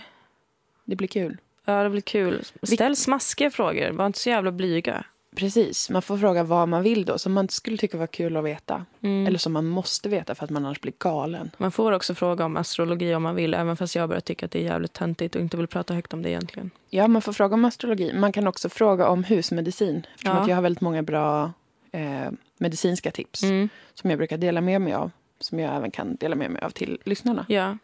Det 0.85 0.97
blir 0.97 1.09
kul. 1.09 1.37
Ja, 1.65 1.83
det 1.83 1.91
blir 1.91 2.01
kul. 2.01 2.45
Ställ 2.63 2.97
smaskiga 2.97 3.51
frågor. 3.51 3.91
Var 3.91 4.07
inte 4.07 4.19
så 4.19 4.29
jävla 4.29 4.53
blyga. 4.53 5.05
Precis, 5.37 5.91
man 5.91 6.03
får 6.03 6.19
fråga 6.19 6.43
vad 6.43 6.69
man 6.69 6.83
vill 6.83 7.05
då. 7.05 7.19
Som 7.19 7.33
man 7.33 7.49
skulle 7.49 7.77
tycka 7.77 7.99
var 7.99 8.07
kul 8.07 8.37
att 8.37 8.45
veta. 8.45 8.85
Mm. 9.01 9.27
Eller 9.27 9.39
som 9.39 9.53
man 9.53 9.67
måste 9.67 10.09
veta 10.09 10.35
för 10.35 10.45
att 10.45 10.51
man 10.51 10.65
annars 10.67 10.81
blir 10.81 10.93
galen. 10.99 11.51
Man 11.57 11.73
får 11.73 11.93
också 11.93 12.15
fråga 12.15 12.45
om 12.45 12.57
astrologi 12.57 13.15
om 13.15 13.23
man 13.23 13.35
vill, 13.35 13.55
även 13.55 13.77
fast 13.77 13.95
jag 13.95 14.09
börjar 14.09 14.21
tycka 14.21 14.47
att 14.47 14.53
det 14.53 14.59
är 14.59 14.65
jävligt 14.65 14.93
töntigt 14.93 15.35
och 15.35 15.41
inte 15.41 15.57
vill 15.57 15.67
prata 15.67 15.95
högt 15.95 16.13
om 16.13 16.23
det 16.23 16.31
egentligen. 16.31 16.71
Ja, 16.91 17.09
man 17.09 17.23
får 17.23 17.33
fråga 17.33 17.55
om 17.55 17.65
astrologi. 17.65 18.13
Man 18.15 18.33
kan 18.33 18.47
också 18.47 18.69
fråga 18.69 19.09
om 19.09 19.25
husmedicin. 19.25 20.07
Eftersom 20.15 20.37
Ja. 20.37 20.43
att 20.43 20.49
jag 20.49 20.57
har 20.57 20.63
väldigt 20.63 20.81
många 20.81 21.03
bra 21.03 21.53
eh, 21.93 22.31
medicinska 22.59 23.11
tips. 23.11 23.43
Mm. 23.43 23.69
Som 23.95 24.11
jag 24.11 24.19
brukar 24.19 24.39
dela 24.39 24.61
med 24.61 24.81
mig 24.81 24.93
av. 24.95 25.11
Som 25.41 25.59
jag 25.59 25.77
även 25.77 25.91
kan 25.91 26.17
dela 26.17 26.35
med 26.37 26.51
mig 26.51 26.63
av 26.63 26.71
till 26.71 26.99
lyssnarna. 27.05 27.47
Ja. 27.49 27.79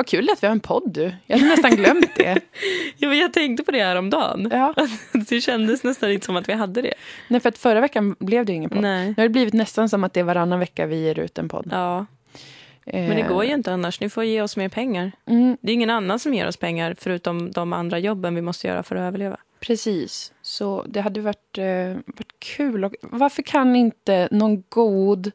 Vad 0.00 0.06
kul 0.06 0.30
att 0.32 0.42
vi 0.42 0.46
har 0.46 0.52
en 0.52 0.60
podd 0.60 0.90
du. 0.92 1.12
Jag 1.26 1.38
hade 1.38 1.50
nästan 1.50 1.70
glömt 1.76 2.14
det. 2.16 2.40
ja, 2.96 3.08
men 3.08 3.18
jag 3.18 3.32
tänkte 3.32 3.64
på 3.64 3.70
det 3.70 3.82
här 3.82 3.96
om 3.96 4.10
dagen. 4.10 4.48
Ja. 4.52 4.74
Det 5.28 5.40
kändes 5.40 5.84
nästan 5.84 6.10
inte 6.10 6.26
som 6.26 6.36
att 6.36 6.48
vi 6.48 6.52
hade 6.52 6.82
det. 6.82 6.94
Nej, 7.28 7.40
för 7.40 7.48
att 7.48 7.58
förra 7.58 7.80
veckan 7.80 8.16
blev 8.18 8.46
det 8.46 8.52
ingen 8.52 8.70
podd. 8.70 8.82
Nej. 8.82 9.06
Nu 9.08 9.14
har 9.16 9.22
det 9.22 9.28
blivit 9.28 9.54
nästan 9.54 9.88
som 9.88 10.04
att 10.04 10.12
det 10.12 10.20
är 10.20 10.24
varannan 10.24 10.58
vecka 10.58 10.86
vi 10.86 10.96
ger 11.04 11.18
ut 11.18 11.38
en 11.38 11.48
podd. 11.48 11.68
Ja, 11.72 12.06
men 12.84 13.16
det 13.16 13.22
går 13.22 13.44
ju 13.44 13.54
inte 13.54 13.72
annars. 13.72 14.00
Ni 14.00 14.08
får 14.08 14.24
ge 14.24 14.42
oss 14.42 14.56
mer 14.56 14.68
pengar. 14.68 15.12
Mm, 15.26 15.56
Det 15.60 15.72
är 15.72 15.74
ingen 15.74 15.90
annan 15.90 16.18
som 16.18 16.34
ger 16.34 16.48
oss 16.48 16.56
pengar 16.56 16.94
förutom 16.98 17.50
de 17.50 17.72
andra 17.72 17.98
jobben 17.98 18.34
vi 18.34 18.40
måste 18.42 18.66
göra 18.66 18.82
för 18.82 18.96
att 18.96 19.00
överleva. 19.08 19.36
precis. 19.60 20.32
Så 20.42 20.84
det 20.88 21.00
hade 21.00 21.20
varit, 21.20 21.58
eh, 21.58 21.96
varit 22.06 22.32
kul. 22.38 22.84
Och 22.84 22.94
varför 23.02 23.42
kan 23.42 23.76
inte 23.76 24.28
någon 24.30 24.62
god, 24.68 25.30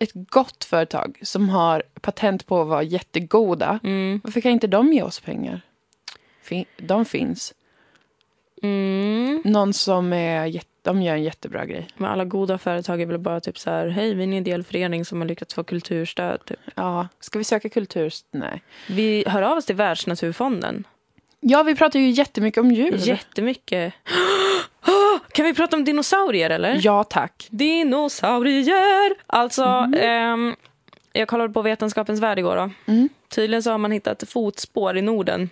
ett 0.00 0.10
gott 0.14 0.64
företag 0.64 1.18
som 1.22 1.48
har 1.48 1.82
patent 2.00 2.46
på 2.46 2.60
att 2.60 2.68
vara 2.68 2.82
jättegoda, 2.82 3.78
Mm. 3.82 4.20
varför 4.24 4.40
kan 4.40 4.52
inte 4.52 4.66
de 4.66 4.92
ge 4.92 5.02
oss 5.02 5.20
pengar? 5.20 5.60
Fin- 6.42 6.64
de 6.76 7.04
finns. 7.04 7.54
Mm. 8.62 9.42
Någon 9.44 9.72
som 9.72 10.12
är, 10.12 10.60
de 10.82 11.02
gör 11.02 11.14
en 11.14 11.22
jättebra 11.22 11.66
grej. 11.66 11.86
Men 11.96 12.10
alla 12.10 12.24
goda 12.24 12.58
företag 12.58 13.00
är 13.02 13.06
väl 13.06 13.18
bara 13.18 13.40
typ 13.40 13.58
så 13.58 13.70
här, 13.70 13.88
hej 13.88 14.14
vi 14.14 14.20
är 14.22 14.26
en 14.26 14.32
ideell 14.32 14.62
förening 14.64 15.04
som 15.04 15.20
har 15.20 15.28
lyckats 15.28 15.54
få 15.54 15.64
kulturstöd. 15.64 16.44
Typ. 16.44 16.58
Ja, 16.74 17.08
ska 17.20 17.38
vi 17.38 17.44
söka 17.44 17.68
kultur? 17.68 18.12
Nej. 18.30 18.62
Vi 18.88 19.24
hör 19.26 19.42
av 19.42 19.56
oss 19.58 19.66
till 19.66 19.76
Världsnaturfonden. 19.76 20.84
Ja, 21.40 21.62
vi 21.62 21.74
pratar 21.76 21.98
ju 22.00 22.10
jättemycket 22.10 22.60
om 22.60 22.70
djur. 22.72 22.96
Jättemycket. 22.96 23.94
Kan 25.32 25.44
vi 25.44 25.54
prata 25.54 25.76
om 25.76 25.84
dinosaurier 25.84 26.50
eller? 26.50 26.80
Ja, 26.82 27.04
tack. 27.04 27.48
Dinosaurier! 27.50 29.14
Alltså, 29.26 29.64
ehm, 29.96 30.54
jag 31.12 31.28
kollade 31.28 31.52
på 31.52 31.62
Vetenskapens 31.62 32.20
värld 32.20 32.38
igår. 32.38 32.56
Då. 32.56 32.92
Mm. 32.92 33.08
Tydligen 33.28 33.62
så 33.62 33.70
har 33.70 33.78
man 33.78 33.92
hittat 33.92 34.24
fotspår 34.28 34.96
i 34.96 35.02
Norden 35.02 35.50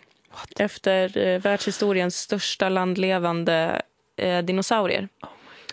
efter 0.59 1.19
eh, 1.19 1.41
världshistoriens 1.41 2.17
största 2.17 2.69
landlevande 2.69 3.83
eh, 4.17 4.39
dinosaurier. 4.39 5.09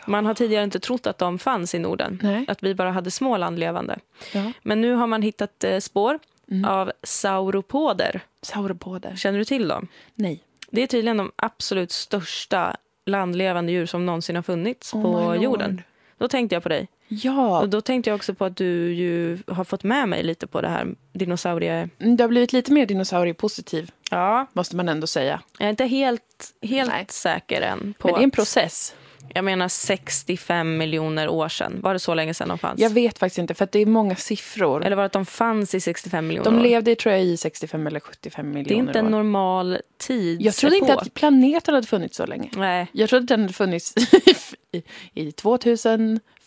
Man 0.05 0.25
har 0.25 0.33
tidigare 0.33 0.63
inte 0.63 0.79
trott 0.79 1.07
att 1.07 1.17
de 1.17 1.39
fanns 1.39 1.75
i 1.75 1.79
Norden. 1.79 2.19
Nej. 2.23 2.45
Att 2.47 2.63
vi 2.63 2.75
bara 2.75 2.91
hade 2.91 3.11
små 3.11 3.37
landlevande. 3.37 3.99
Ja. 4.33 4.51
Men 4.63 4.81
nu 4.81 4.93
har 4.93 5.07
man 5.07 5.21
hittat 5.21 5.63
eh, 5.63 5.79
spår 5.79 6.19
av 6.65 6.91
sauropoder. 7.03 8.21
Sauropoder. 8.41 9.15
Känner 9.15 9.39
du 9.39 9.45
till 9.45 9.67
dem? 9.67 9.87
Nej. 10.15 10.43
Det 10.71 10.83
är 10.83 10.87
tydligen 10.87 11.17
de 11.17 11.31
absolut 11.35 11.91
största 11.91 12.75
landlevande 13.07 13.71
djur 13.71 13.85
som 13.85 14.05
någonsin 14.05 14.35
har 14.35 14.43
funnits 14.43 14.93
Oh 14.93 15.01
på 15.01 15.35
jorden. 15.35 15.81
Då 16.17 16.27
tänkte 16.27 16.55
jag 16.55 16.63
på 16.63 16.69
dig. 16.69 16.87
Ja, 17.07 17.59
Och 17.61 17.69
då 17.69 17.81
tänkte 17.81 18.09
jag 18.09 18.15
också 18.15 18.33
på 18.33 18.45
att 18.45 18.55
du 18.57 18.93
ju 18.93 19.39
har 19.47 19.63
fått 19.63 19.83
med 19.83 20.09
mig 20.09 20.23
lite 20.23 20.47
på 20.47 20.61
det 20.61 20.67
här 20.69 20.87
dinosaurie... 21.13 21.89
det 21.97 22.23
har 22.23 22.27
blivit 22.27 22.53
lite 22.53 22.71
mer 22.71 22.85
dinosauriepositiv, 22.85 23.91
Ja. 24.11 24.45
måste 24.53 24.75
man 24.75 24.89
ändå 24.89 25.07
säga. 25.07 25.41
Jag 25.59 25.65
är 25.65 25.69
inte 25.69 25.85
helt, 25.85 26.53
helt 26.61 26.89
Nej. 26.91 27.05
säker 27.09 27.61
än. 27.61 27.93
På 27.97 28.07
Men 28.07 28.15
det 28.15 28.21
är 28.21 28.23
en 28.23 28.31
process. 28.31 28.95
Jag 29.34 29.45
menar 29.45 29.67
65 29.67 30.77
miljoner 30.77 31.30
år 31.30 31.49
sedan. 31.49 31.80
Var 31.84 31.93
det 31.93 31.99
så 31.99 32.13
länge 32.13 32.34
sedan 32.34 32.47
de 32.47 32.58
fanns? 32.58 32.80
Jag 32.80 32.89
vet 32.89 33.19
faktiskt 33.19 33.38
inte, 33.38 33.53
för 33.53 33.67
det 33.71 33.80
är 33.80 33.86
många 33.86 34.15
siffror. 34.15 34.86
Eller 34.86 34.95
var 34.95 35.03
det 35.03 35.06
att 35.06 35.12
de 35.12 35.25
fanns 35.25 35.75
i 35.75 35.80
65 35.80 36.27
miljoner 36.27 36.51
De 36.51 36.58
år? 36.60 36.63
levde 36.63 36.95
tror 36.95 37.15
jag 37.15 37.23
i 37.23 37.38
65 37.38 37.88
eller 37.88 37.99
75 37.99 38.49
miljoner 38.49 38.69
Det 38.69 38.73
är 38.73 38.80
inte 38.88 38.99
en 38.99 39.06
år. 39.06 39.10
normal 39.10 39.77
tid. 39.97 40.41
Jag 40.41 40.56
trodde 40.56 40.77
inte 40.77 40.94
att 40.94 41.13
planeten 41.13 41.73
hade 41.75 41.87
funnits 41.87 42.17
så 42.17 42.25
länge. 42.25 42.50
Nej. 42.56 42.87
Jag 42.91 43.10
trodde 43.10 43.23
att 43.23 43.27
den 43.27 43.41
hade 43.41 43.54
funnits 43.54 43.94
i, 44.71 44.83
i 45.13 45.31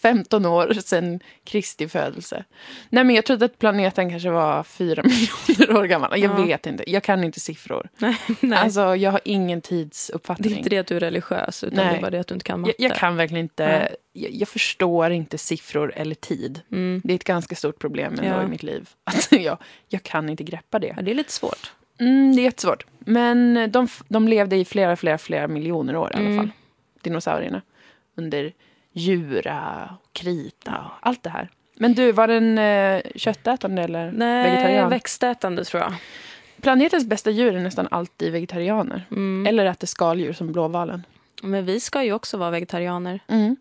2015 0.02 0.46
år 0.46 0.72
sedan 0.84 1.20
Kristi 1.44 1.88
födelse. 1.88 2.44
Nej, 2.88 3.04
men 3.04 3.16
jag 3.16 3.24
trodde 3.24 3.44
att 3.44 3.58
planeten 3.58 4.10
kanske 4.10 4.30
var 4.30 4.62
fyra 4.62 5.02
miljoner 5.48 5.76
år 5.76 5.84
gammal. 5.84 6.20
Jag 6.20 6.40
Ja. 6.40 6.44
vet 6.44 6.66
inte. 6.66 6.90
Jag 6.90 7.02
kan 7.02 7.24
inte 7.24 7.40
siffror. 7.40 7.88
Nej. 7.98 8.16
Nej. 8.40 8.58
Alltså, 8.58 8.96
jag 8.96 9.10
har 9.10 9.20
ingen 9.24 9.60
det 9.60 9.66
tidsuppfattning. 9.68 10.52
är 10.52 10.56
inte 10.56 10.70
det 10.70 10.78
att 10.78 10.86
du 10.86 10.96
är 10.96 11.00
religiös, 11.00 11.64
utan 11.64 11.76
Nej. 11.84 11.92
det 11.92 11.98
är 11.98 12.00
bara 12.00 12.10
det 12.10 12.20
att 12.20 12.26
du 12.26 12.34
inte 12.34 12.44
kan 12.44 12.60
matte. 12.60 12.72
jag, 12.78 12.90
jag 12.90 12.98
kan 12.98 13.16
verkligen 13.16 13.42
inte... 13.44 13.88
Jag, 14.12 14.30
jag 14.32 14.48
förstår 14.48 15.10
inte 15.10 15.38
siffror 15.38 15.92
eller 15.96 16.14
tid. 16.14 16.60
Mm. 16.72 17.00
Det 17.04 17.12
är 17.12 17.14
ett 17.14 17.24
ganska 17.24 17.54
stort 17.54 17.78
problem 17.78 18.12
ändå 18.12 18.24
Ja. 18.24 18.42
i 18.42 18.46
mitt 18.46 18.62
liv. 18.62 18.88
Att 19.04 19.28
jag, 19.32 19.58
jag 19.88 20.02
kan 20.02 20.28
inte 20.28 20.44
greppa 20.44 20.78
det. 20.78 20.94
Ja, 20.96 21.02
det 21.02 21.10
är 21.10 21.14
lite 21.14 21.32
svårt. 21.32 21.72
Mm, 22.00 22.36
det 22.36 22.42
är 22.42 22.44
jättesvårt. 22.44 22.86
Men 22.98 23.68
de, 23.72 23.88
de 24.08 24.28
levde 24.28 24.56
i 24.56 24.64
flera, 24.64 24.96
flera, 24.96 25.18
flera 25.18 25.48
miljoner 25.48 25.96
år 25.96 26.10
i 26.12 26.16
alla 26.16 26.24
Mm. 26.24 26.36
fall. 26.36 26.50
Dinosaurierna. 27.02 27.62
Under 28.16 28.52
djura, 28.92 29.88
krita 30.12 30.90
allt 31.00 31.22
det 31.22 31.30
här. 31.30 31.48
Men 31.76 31.94
du, 31.94 32.12
var 32.12 32.28
den 32.28 32.58
eh, 32.58 33.02
köttätande 33.14 33.82
eller 33.82 34.12
Nej, 34.12 34.50
vegetarian? 34.50 34.90
växtätande 34.90 35.64
tror 35.64 35.82
jag. 35.82 35.94
Planetens 36.60 37.06
bästa 37.06 37.30
djur 37.30 37.54
är 37.54 37.60
nästan 37.60 37.88
alltid 37.90 38.32
vegetarianer. 38.32 39.06
Mm. 39.10 39.46
Eller 39.46 39.66
äter 39.66 39.86
skaldjur 39.86 40.32
som 40.32 40.52
blåvalen. 40.52 41.06
Men 41.42 41.64
vi 41.64 41.80
ska 41.80 42.02
ju 42.02 42.12
också 42.12 42.36
vara 42.36 42.50
vegetarianer. 42.50 43.20
Mm. 43.28 43.56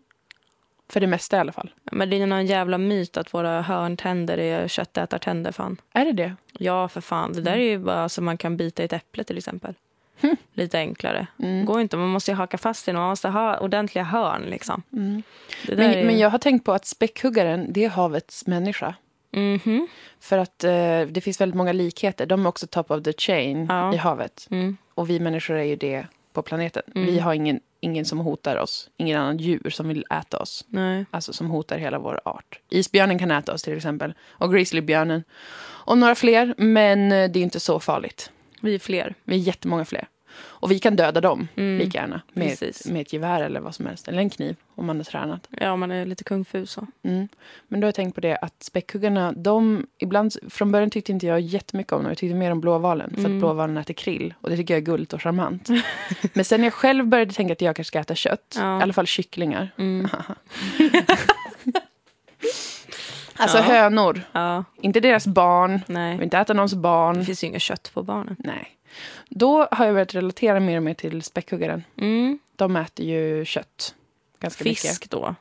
För 0.88 1.00
det 1.00 1.06
mesta 1.06 1.36
i 1.36 1.40
alla 1.40 1.52
fall. 1.52 1.70
Men 1.92 2.10
det 2.10 2.22
är 2.22 2.26
någon 2.26 2.46
jävla 2.46 2.78
myt 2.78 3.16
att 3.16 3.34
våra 3.34 3.62
hörntänder 3.62 4.38
är 4.38 4.68
köttätartänder. 4.68 5.52
Fan. 5.52 5.76
Är 5.92 6.04
det 6.04 6.12
det? 6.12 6.36
Ja, 6.52 6.88
för 6.88 7.00
fan. 7.00 7.32
Det 7.32 7.40
där 7.40 7.52
är 7.52 7.70
ju 7.70 7.78
bara 7.78 8.08
så 8.08 8.22
man 8.22 8.36
kan 8.36 8.56
bita 8.56 8.82
i 8.82 8.86
ett 8.86 8.92
äpple 8.92 9.24
till 9.24 9.38
exempel. 9.38 9.74
Lite 10.54 10.78
enklare. 10.78 11.26
Mm. 11.38 11.64
Går 11.64 11.80
inte. 11.80 11.96
Man 11.96 12.08
måste 12.08 12.30
ju 12.30 12.36
haka 12.36 12.58
fast 12.58 12.88
i 12.88 12.92
något. 12.92 13.00
Man 13.00 13.08
måste 13.08 13.28
ha 13.28 13.58
ordentliga 13.58 14.04
hörn. 14.04 14.42
Liksom. 14.42 14.82
Mm. 14.92 15.22
Men, 15.68 15.80
är... 15.80 16.04
men 16.04 16.18
jag 16.18 16.30
har 16.30 16.38
tänkt 16.38 16.64
på 16.64 16.72
att 16.72 16.86
späckhuggaren, 16.86 17.72
det 17.72 17.84
är 17.84 17.88
havets 17.88 18.46
människa. 18.46 18.94
Mhm. 19.32 19.88
För 20.20 20.38
att 20.38 20.64
eh, 20.64 21.02
det 21.08 21.20
finns 21.24 21.40
väldigt 21.40 21.56
många 21.56 21.72
likheter. 21.72 22.26
De 22.26 22.44
är 22.44 22.48
också 22.48 22.66
top 22.66 22.90
of 22.90 23.02
the 23.02 23.12
chain 23.12 23.66
Ja. 23.68 23.94
i 23.94 23.96
havet. 23.96 24.46
Mm. 24.50 24.76
Och 24.94 25.10
vi 25.10 25.20
människor 25.20 25.56
är 25.56 25.64
ju 25.64 25.76
det 25.76 26.06
på 26.32 26.42
planeten. 26.42 26.82
Mm. 26.94 27.06
Vi 27.06 27.18
har 27.18 27.34
ingen, 27.34 27.60
ingen 27.80 28.04
som 28.04 28.18
hotar 28.18 28.56
oss. 28.56 28.90
Ingen 28.96 29.20
annan 29.20 29.38
djur 29.38 29.70
som 29.70 29.88
vill 29.88 30.04
äta 30.10 30.38
oss. 30.38 30.64
Nej. 30.68 31.04
Alltså 31.10 31.32
som 31.32 31.50
hotar 31.50 31.78
hela 31.78 31.98
vår 31.98 32.20
art. 32.24 32.60
Isbjörnen 32.70 33.18
kan 33.18 33.30
äta 33.30 33.52
oss 33.52 33.62
till 33.62 33.76
exempel. 33.76 34.14
Och 34.28 34.52
grizzlybjörnen. 34.52 35.24
Och 35.62 35.98
några 35.98 36.14
fler. 36.14 36.54
Men 36.56 37.12
eh, 37.12 37.30
det 37.30 37.38
är 37.38 37.42
inte 37.42 37.60
så 37.60 37.80
farligt. 37.80 38.30
Vi 38.60 38.74
är 38.74 38.78
fler. 38.78 39.14
Vi 39.24 39.34
är 39.34 39.38
jättemånga 39.38 39.84
fler. 39.84 40.08
Och 40.42 40.70
vi 40.70 40.78
kan 40.78 40.96
döda 40.96 41.20
dem 41.20 41.48
Mm. 41.56 41.78
lika 41.78 41.98
gärna. 41.98 42.20
Med, 42.32 42.48
Precis. 42.48 42.86
med 42.86 43.02
ett 43.02 43.12
gevär 43.12 43.42
eller 43.42 43.60
vad 43.60 43.74
som 43.74 43.86
helst. 43.86 44.08
Eller 44.08 44.18
en 44.18 44.30
kniv 44.30 44.56
om 44.74 44.86
man 44.86 44.96
har 44.96 45.04
tränat. 45.04 45.48
Ja, 45.50 45.76
man 45.76 45.90
är 45.90 46.06
lite 46.06 46.24
kung 46.24 46.44
fu 46.44 46.66
så. 46.66 46.86
Mm. 47.02 47.28
Men 47.68 47.80
då 47.80 47.84
har 47.84 47.88
jag 47.88 47.94
tänkt 47.94 48.14
på 48.14 48.20
det 48.20 48.36
att 48.36 48.62
späckhuggarna, 48.62 49.32
de 49.32 49.86
ibland, 49.98 50.32
från 50.48 50.72
början 50.72 50.90
tyckte 50.90 51.12
inte 51.12 51.26
jag 51.26 51.40
jättemycket 51.40 51.92
om 51.92 52.02
dem. 52.02 52.10
Jag 52.10 52.18
tyckte 52.18 52.34
mer 52.34 52.50
om 52.50 52.60
blåvalen. 52.60 53.10
För 53.10 53.18
Mm. 53.18 53.32
att 53.36 53.38
blåvalen 53.40 53.76
äter 53.76 53.94
krill. 53.94 54.34
Och 54.40 54.50
det 54.50 54.56
tycker 54.56 54.74
jag 54.74 54.80
är 54.80 54.84
gulligt 54.86 55.12
och 55.12 55.22
charmant. 55.22 55.68
Men 56.32 56.44
sen 56.44 56.60
när 56.60 56.66
jag 56.66 56.74
själv 56.74 57.06
började 57.06 57.32
tänka 57.32 57.52
att 57.52 57.60
jag 57.60 57.76
kanske 57.76 57.88
ska 57.88 57.98
äta 57.98 58.14
kött. 58.14 58.54
Ja. 58.58 58.78
I 58.78 58.82
alla 58.82 58.92
fall 58.92 59.06
kycklingar. 59.06 59.70
Alltså 63.40 63.58
Ja. 63.58 63.62
hönor. 63.64 64.22
Ja, 64.32 64.64
Inte 64.80 65.00
deras 65.00 65.26
barn. 65.26 65.80
Nej. 65.86 66.14
vill 66.16 66.24
inte 66.24 66.38
äta 66.38 66.52
någons 66.54 66.74
barn. 66.74 67.18
Det 67.18 67.24
finns 67.24 67.44
ju 67.44 67.48
inget 67.48 67.62
kött 67.62 67.90
på 67.94 68.02
barnen. 68.02 68.36
Nej. 68.38 68.68
Då 69.28 69.68
har 69.70 69.84
jag 69.84 69.94
börjat 69.94 70.14
relatera 70.14 70.60
mer 70.60 70.76
och 70.76 70.82
mer 70.82 70.94
till 70.94 71.22
späckhuggaren. 71.22 71.84
Mm. 71.96 72.38
De 72.56 72.76
äter 72.76 73.06
ju 73.06 73.44
kött. 73.44 73.94
Ganska 74.40 74.64
mycket. 74.64 74.80
Fisk 74.80 75.10
då? 75.10 75.34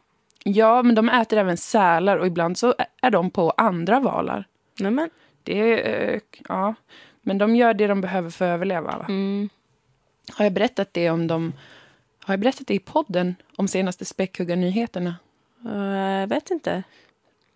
Ja, 0.43 0.83
men 0.83 0.95
de 0.95 1.09
äter 1.09 1.39
även 1.39 1.57
sälar 1.57 2.17
och 2.17 2.27
ibland 2.27 2.57
så 2.57 2.73
är 3.01 3.11
de 3.11 3.29
på 3.31 3.53
andra 3.57 3.99
valar. 3.99 4.45
Nej, 4.79 4.91
men. 4.91 5.09
Det 5.43 5.57
är, 5.59 6.13
eh, 6.13 6.19
ja. 6.49 6.73
Men 7.21 7.37
de 7.37 7.55
gör 7.55 7.73
det 7.73 7.87
de 7.87 8.01
behöver 8.01 8.29
för 8.29 8.45
att 8.45 8.53
överleva. 8.53 8.97
Va? 8.97 9.05
Mm. 9.09 9.49
Har 10.33 10.45
jag 10.45 10.53
berättat 10.53 10.93
det 10.93 11.09
om 11.09 11.27
dem? 11.27 11.53
Har 12.23 12.33
jag 12.33 12.39
berättat 12.39 12.67
det 12.67 12.73
i 12.73 12.79
podden 12.79 13.35
om 13.55 13.67
senaste 13.67 14.05
späckhuggarnyheterna? 14.05 15.15
Eh, 15.65 16.19
Jag 16.19 16.27
vet 16.27 16.51
inte. 16.51 16.83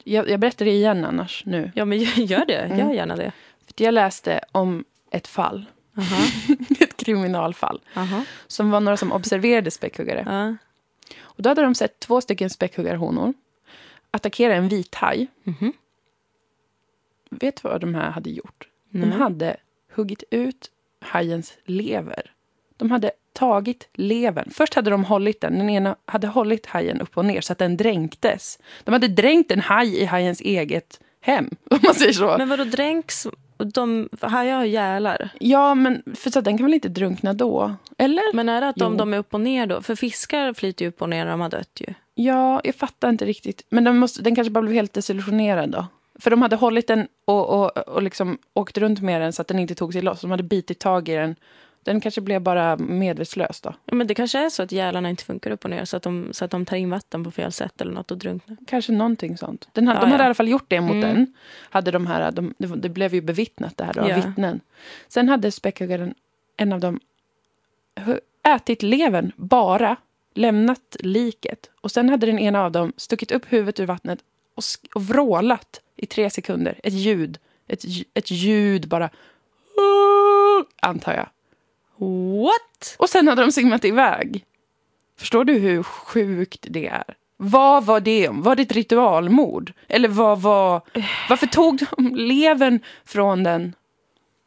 Jag, 0.03 0.29
jag 0.29 0.39
berättar 0.39 0.65
det 0.65 0.71
igen 0.71 1.05
annars 1.05 1.43
nu. 1.45 1.71
Ja, 1.75 1.85
men 1.85 1.99
gör 1.99 2.45
det. 2.45 2.57
Mm. 2.57 2.79
Gör 2.79 2.93
gärna 2.93 3.15
det. 3.15 3.31
För 3.77 3.83
jag 3.83 3.93
läste 3.93 4.41
om 4.51 4.83
ett 5.11 5.27
fall, 5.27 5.65
Aha. 5.97 6.23
ett 6.79 6.97
kriminalfall, 6.97 7.81
Aha. 7.95 8.25
som 8.47 8.71
var 8.71 8.79
några 8.79 8.97
som 8.97 9.11
observerade 9.11 9.71
späckhuggare. 9.71 10.23
Ja. 10.27 10.55
Och 11.21 11.43
då 11.43 11.49
hade 11.49 11.61
de 11.61 11.75
sett 11.75 11.99
två 11.99 12.21
stycken 12.21 12.49
späckhuggarhonor 12.49 13.33
attackera 14.13 14.55
en 14.55 14.67
vithaj. 14.67 15.27
Mhm. 15.43 15.73
Vet 17.29 17.55
du 17.63 17.69
vad 17.69 17.81
de 17.81 17.95
här 17.95 18.11
hade 18.11 18.29
gjort? 18.29 18.67
De 18.89 19.11
hade 19.11 19.57
huggit 19.95 20.23
ut 20.31 20.71
hajens 21.01 21.57
lever. 21.65 22.31
De 22.77 22.91
hade 22.91 23.11
tagit 23.33 23.89
levern. 23.93 24.49
Först 24.53 24.73
hade 24.73 24.91
de 24.91 25.03
hållit 25.03 25.41
den. 25.41 25.57
Den 25.57 25.69
ena 25.69 25.95
hade 26.05 26.27
hållit 26.27 26.65
hajen 26.65 27.01
upp 27.01 27.17
och 27.17 27.25
ner 27.25 27.41
så 27.41 27.53
att 27.53 27.59
den 27.59 27.77
dränktes. 27.77 28.59
De 28.83 28.91
hade 28.91 29.07
dränkt 29.07 29.51
en 29.51 29.59
haj 29.59 30.01
i 30.01 30.05
hajens 30.05 30.41
eget 30.41 30.99
hem, 31.21 31.49
om 31.71 31.79
man 31.83 31.95
säger 31.95 32.13
så. 32.13 32.35
Men 32.37 32.49
vadå 32.49 32.63
dränks? 32.63 33.27
De, 33.57 34.09
hajar 34.21 34.57
har 34.57 34.65
gälar. 34.65 35.29
Ja, 35.39 35.75
men 35.75 36.03
för 36.15 36.29
så 36.29 36.39
att 36.39 36.45
den 36.45 36.57
kan 36.57 36.65
väl 36.65 36.73
inte 36.73 36.89
drunkna 36.89 37.33
då? 37.33 37.75
Eller? 37.97 38.33
Men 38.33 38.49
är 38.49 38.61
det 38.61 38.67
att 38.67 38.75
de, 38.75 38.97
de 38.97 39.13
är 39.13 39.17
upp 39.17 39.33
och 39.33 39.41
ner 39.41 39.65
då? 39.65 39.81
För 39.81 39.95
fiskar 39.95 40.53
flyter 40.53 40.85
ju 40.85 40.89
upp 40.89 41.01
och 41.01 41.09
ner 41.09 41.25
när 41.25 41.31
de 41.31 41.41
har 41.41 41.49
dött 41.49 41.79
ju. 41.79 41.93
Ja, 42.15 42.61
jag 42.63 42.75
fattar 42.75 43.09
inte 43.09 43.25
riktigt. 43.25 43.65
Men 43.69 43.83
den, 43.83 43.97
måste, 43.97 44.21
den 44.21 44.35
kanske 44.35 44.51
bara 44.51 44.61
blev 44.61 44.73
helt 44.73 44.93
desillusionerad 44.93 45.69
då. 45.71 45.85
För 46.19 46.31
de 46.31 46.41
hade 46.41 46.55
hållit 46.55 46.87
den 46.87 47.07
och, 47.25 47.49
och, 47.49 47.77
och 47.77 48.03
liksom 48.03 48.37
åkt 48.53 48.77
runt 48.77 49.01
med 49.01 49.21
den 49.21 49.33
så 49.33 49.41
att 49.41 49.47
den 49.47 49.59
inte 49.59 49.75
tog 49.75 49.93
sig 49.93 50.01
loss. 50.01 50.21
De 50.21 50.31
hade 50.31 50.43
bitit 50.43 50.79
tag 50.79 51.09
i 51.09 51.15
den. 51.15 51.35
Den 51.83 52.01
kanske 52.01 52.21
blev 52.21 52.41
bara 52.41 52.77
medvetslös 52.77 53.61
då. 53.61 53.73
Ja, 53.85 53.95
men 53.95 54.07
det 54.07 54.13
kanske 54.13 54.39
är 54.45 54.49
så 54.49 54.63
att 54.63 54.71
gälarna 54.71 55.09
inte 55.09 55.23
funkar 55.23 55.51
upp 55.51 55.63
och 55.63 55.69
ner 55.69 55.85
så 55.85 55.97
att 55.97 56.03
de, 56.03 56.29
så 56.31 56.45
att 56.45 56.51
de 56.51 56.65
tar 56.65 56.77
in 56.77 56.89
vatten 56.89 57.23
på 57.23 57.31
fel 57.31 57.51
sätt 57.51 57.81
eller 57.81 57.91
något 57.91 58.11
och 58.11 58.17
drunknar. 58.17 58.57
Kanske 58.67 58.91
någonting 58.91 59.37
sånt. 59.37 59.67
Den 59.73 59.87
hade, 59.87 59.99
Ja, 59.99 60.05
de 60.05 60.11
hade 60.11 60.23
ja. 60.23 60.25
i 60.25 60.27
alla 60.27 60.33
fall 60.35 60.49
gjort 60.49 60.65
det 60.67 60.81
mot 60.81 60.91
Mm. 60.91 61.01
den. 61.01 61.33
Hade 61.69 61.91
de 61.91 62.07
här, 62.07 62.31
de, 62.31 62.53
det, 62.57 62.89
blev 62.89 63.13
ju 63.15 63.21
bevittnat 63.21 63.77
det 63.77 63.83
här 63.83 63.93
då, 63.93 64.01
av 64.01 64.09
Ja. 64.09 64.15
vittnen. 64.15 64.59
Sen 65.07 65.29
hade 65.29 65.51
späckhuggaren, 65.51 66.13
en 66.57 66.73
av 66.73 66.79
dem, 66.79 66.99
ätit 68.43 68.81
levern 68.83 69.31
bara, 69.35 69.95
lämnat 70.33 70.95
liket. 70.99 71.69
Och 71.81 71.91
sen 71.91 72.09
hade 72.09 72.25
den 72.25 72.39
ena 72.39 72.63
av 72.63 72.71
dem 72.71 72.93
stuckit 72.97 73.31
upp 73.31 73.45
huvudet 73.53 73.79
ur 73.79 73.85
vattnet 73.85 74.19
och, 74.55 74.63
och 74.95 75.03
vrålat 75.03 75.81
i 75.95 76.05
tre 76.05 76.29
sekunder. 76.29 76.79
Ett 76.83 76.93
ljud. 76.93 77.37
Ett, 77.67 77.83
ett 78.13 78.31
ljud 78.31 78.87
bara. 78.87 79.09
Antar 80.81 81.13
jag. 81.13 81.29
What? 81.97 82.95
Och 82.97 83.09
sen 83.09 83.27
hade 83.27 83.41
de 83.41 83.51
simmat 83.51 83.85
iväg. 83.85 84.45
Förstår 85.19 85.43
du 85.43 85.53
hur 85.53 85.83
sjukt 85.83 86.65
det 86.69 86.87
är? 86.87 87.15
Vad 87.37 87.85
var 87.85 87.99
det 87.99 88.29
om? 88.29 88.41
Var 88.41 88.55
det 88.55 88.61
ett 88.61 88.71
ritualmord? 88.71 89.73
Eller 89.87 90.09
vad 90.09 90.41
var... 90.41 90.81
Varför 91.29 91.47
tog 91.47 91.83
de 91.97 92.15
levern 92.15 92.79
från 93.05 93.43
den? 93.43 93.75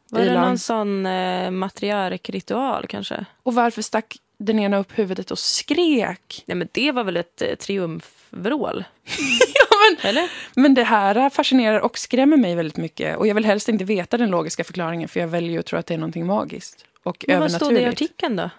Var 0.09 0.19
det 0.19 0.25
Ilan? 0.25 0.47
någon 0.47 0.57
sån 0.57 1.05
eh, 1.05 1.51
matriarkritual 1.51 2.87
kanske? 2.87 3.25
Och 3.43 3.53
varför 3.53 3.81
stack 3.81 4.17
den 4.37 4.59
ena 4.59 4.77
upp 4.77 4.99
huvudet 4.99 5.31
och 5.31 5.39
skrek? 5.39 6.43
Nej 6.45 6.55
men 6.57 6.67
det 6.71 6.91
var 6.91 7.03
väl 7.03 7.17
ett 7.17 7.41
eh, 7.41 7.55
triumfvrål? 7.55 8.83
ja, 9.53 9.77
men, 9.89 10.09
Eller? 10.09 10.31
men 10.55 10.73
det 10.73 10.83
här 10.83 11.29
fascinerar 11.29 11.79
och 11.79 11.97
skrämmer 11.97 12.37
mig 12.37 12.55
väldigt 12.55 12.77
mycket. 12.77 13.17
Och 13.17 13.27
jag 13.27 13.35
vill 13.35 13.45
helst 13.45 13.69
inte 13.69 13.85
veta 13.85 14.17
den 14.17 14.29
logiska 14.29 14.63
förklaringen 14.63 15.09
för 15.09 15.19
jag 15.19 15.27
väljer 15.27 15.59
att 15.59 15.65
tro 15.65 15.79
att 15.79 15.85
det 15.85 15.93
är 15.93 15.97
någonting 15.97 16.25
magiskt. 16.25 16.85
Och 17.07 17.25
Men 17.27 17.39
vad 17.39 17.51
stod 17.51 17.73
det 17.73 17.81
i 17.81 17.85
artikeln 17.85 18.35
då? 18.35 18.49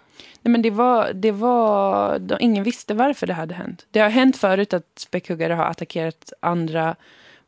Nej, 0.43 0.53
men 0.53 0.63
det 0.63 0.71
var, 0.71 1.13
det 1.13 1.33
var, 1.33 2.19
då, 2.19 2.37
ingen 2.41 2.65
visste 2.65 2.95
varför 2.95 3.27
det 3.27 3.33
hade 3.35 3.55
hänt. 3.55 3.87
Det 3.91 4.01
har 4.01 4.09
hänt 4.09 4.37
förut 4.37 4.73
att 4.73 4.85
späckhuggare 4.97 5.53
har 5.53 5.65
attackerat 5.65 6.33
andra 6.41 6.97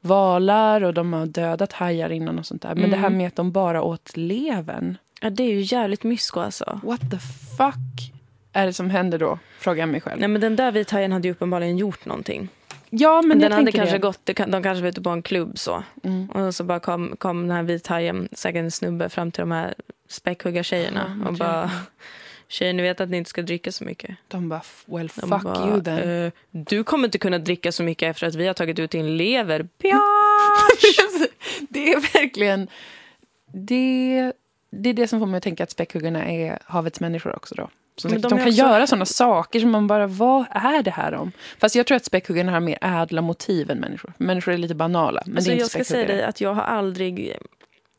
valar 0.01 0.81
och 0.85 0.95
de 0.95 1.13
har 1.13 1.27
dödat 1.27 1.73
hajar 1.73 2.11
innan 2.13 2.39
och 2.39 2.47
sånt 2.47 2.63
där. 2.63 2.75
Men 2.75 2.91
det 2.91 2.97
här 2.97 3.07
Mm. 3.07 3.19
med 3.19 3.27
att 3.27 3.37
de 3.37 3.53
bara 3.53 3.83
åt 3.83 4.17
levern. 4.17 4.97
Ja, 5.21 5.31
det 5.31 5.43
är 5.43 5.49
ju 5.51 5.61
jävligt 5.77 6.03
mysko 6.05 6.41
alltså. 6.41 6.81
What 6.85 7.01
the 7.11 7.19
fuck 7.57 8.13
är 8.53 8.67
det 8.67 8.73
som 8.73 8.91
händer 8.91 9.19
då? 9.19 9.39
Frågar 9.59 9.81
jag 9.83 9.89
mig 9.89 10.01
själv. 10.01 10.21
Nej 10.21 10.29
men 10.29 10.41
den 10.41 10.57
där 10.57 10.73
vithajen 10.73 11.13
hade 11.13 11.29
ju 11.29 11.33
uppenbarligen 11.33 11.79
gjort 11.79 12.05
någonting. 12.07 12.49
Ja, 12.91 13.23
men 13.23 13.39
den 13.41 13.53
hade 13.53 13.73
kanske 13.73 13.95
det. 13.95 14.03
gått, 14.03 14.27
de 14.27 14.63
kanske 14.63 14.83
var 14.83 14.89
ute 14.89 15.03
på 15.03 15.11
en 15.11 15.23
klubb 15.23 15.59
så. 15.59 15.83
Mm. 16.03 16.31
Och 16.31 16.55
så 16.55 16.65
bara 16.65 16.81
kom, 16.81 17.17
kom 17.19 17.43
den 17.49 17.57
här 17.57 17.63
vithajen, 17.63 18.29
säkert 18.33 18.59
en 18.61 18.71
snubbe, 18.71 19.09
fram 19.09 19.31
till 19.31 19.41
de 19.41 19.51
här 19.51 19.75
späckhuggartjejerna 20.09 21.21
Ja, 21.23 21.29
och 21.29 21.35
bara 21.35 21.71
Tjejer, 22.49 22.73
ni 22.73 22.83
vet 22.83 23.01
att 23.01 23.09
ni 23.11 23.17
inte 23.17 23.31
ska 23.31 23.43
dricka 23.43 23.73
så 23.73 23.85
mycket. 23.85 24.17
De 24.29 24.49
bara, 24.49 24.63
well 24.87 25.07
De 25.15 25.29
fuck 25.29 25.43
bara, 25.43 25.69
you 25.69 25.83
then. 25.83 26.25
"Eh, 26.25 26.33
du 26.51 26.85
kommer 26.85 27.05
inte 27.05 27.19
kunna 27.19 27.39
dricka 27.39 27.73
så 27.73 27.83
mycket 27.83 28.11
efter 28.11 28.27
att 28.27 28.35
vi 28.35 28.47
har 28.47 28.55
tagit 28.55 28.79
ut 28.79 28.91
din 28.91 29.17
lever. 29.17 29.61
det 31.69 31.93
är 31.93 32.01
verkligen... 32.21 32.69
Det, 33.53 34.33
det 34.71 34.89
är 34.89 34.95
det 34.95 35.09
som 35.09 35.19
får 35.19 35.27
mig 35.27 35.37
att 35.39 35.43
tänka 35.45 35.63
att 35.63 35.71
späckhuggarna 35.71 36.25
är 36.31 36.59
havets 36.65 37.01
människor 37.01 37.37
också. 37.37 37.55
Då. 37.55 37.69
Som 38.01 38.11
Men 38.11 38.21
de 38.21 38.29
de, 38.29 38.39
kan 38.39 38.49
också- 38.49 38.59
göra 38.59 38.87
såna 38.87 39.05
saker 39.05 39.61
som 39.61 39.71
man 39.71 39.87
bara, 39.87 40.07
vad 40.07 40.45
är 40.51 40.83
det 40.83 40.91
här 40.91 41.15
om? 41.15 41.33
Fast 41.59 41.75
jag 41.75 41.87
tror 41.87 41.97
att 41.97 42.05
späckhuggarna 42.05 42.53
har 42.53 42.61
mer 42.61 42.79
ädla 42.81 43.21
motiv 43.23 43.71
än 43.71 43.79
människor. 43.79 44.13
Människor 44.19 44.53
är 44.53 44.59
lite 44.59 44.75
banala, 44.75 45.23
men 45.27 45.37
alltså, 45.37 45.51
det 45.51 45.55
är 45.55 45.59
jag 45.59 45.65
inte 45.65 45.71
ska 45.71 45.85
säga 45.85 46.07
dig 46.07 46.23
att 46.23 46.41
jag 46.41 46.55
har 46.55 46.63
aldrig 46.63 47.37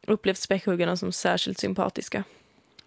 upplevt 0.07 0.37
späckhuggarna 0.37 0.97
som 0.97 1.11
särskilt 1.11 1.57
sympatiska. 1.59 2.23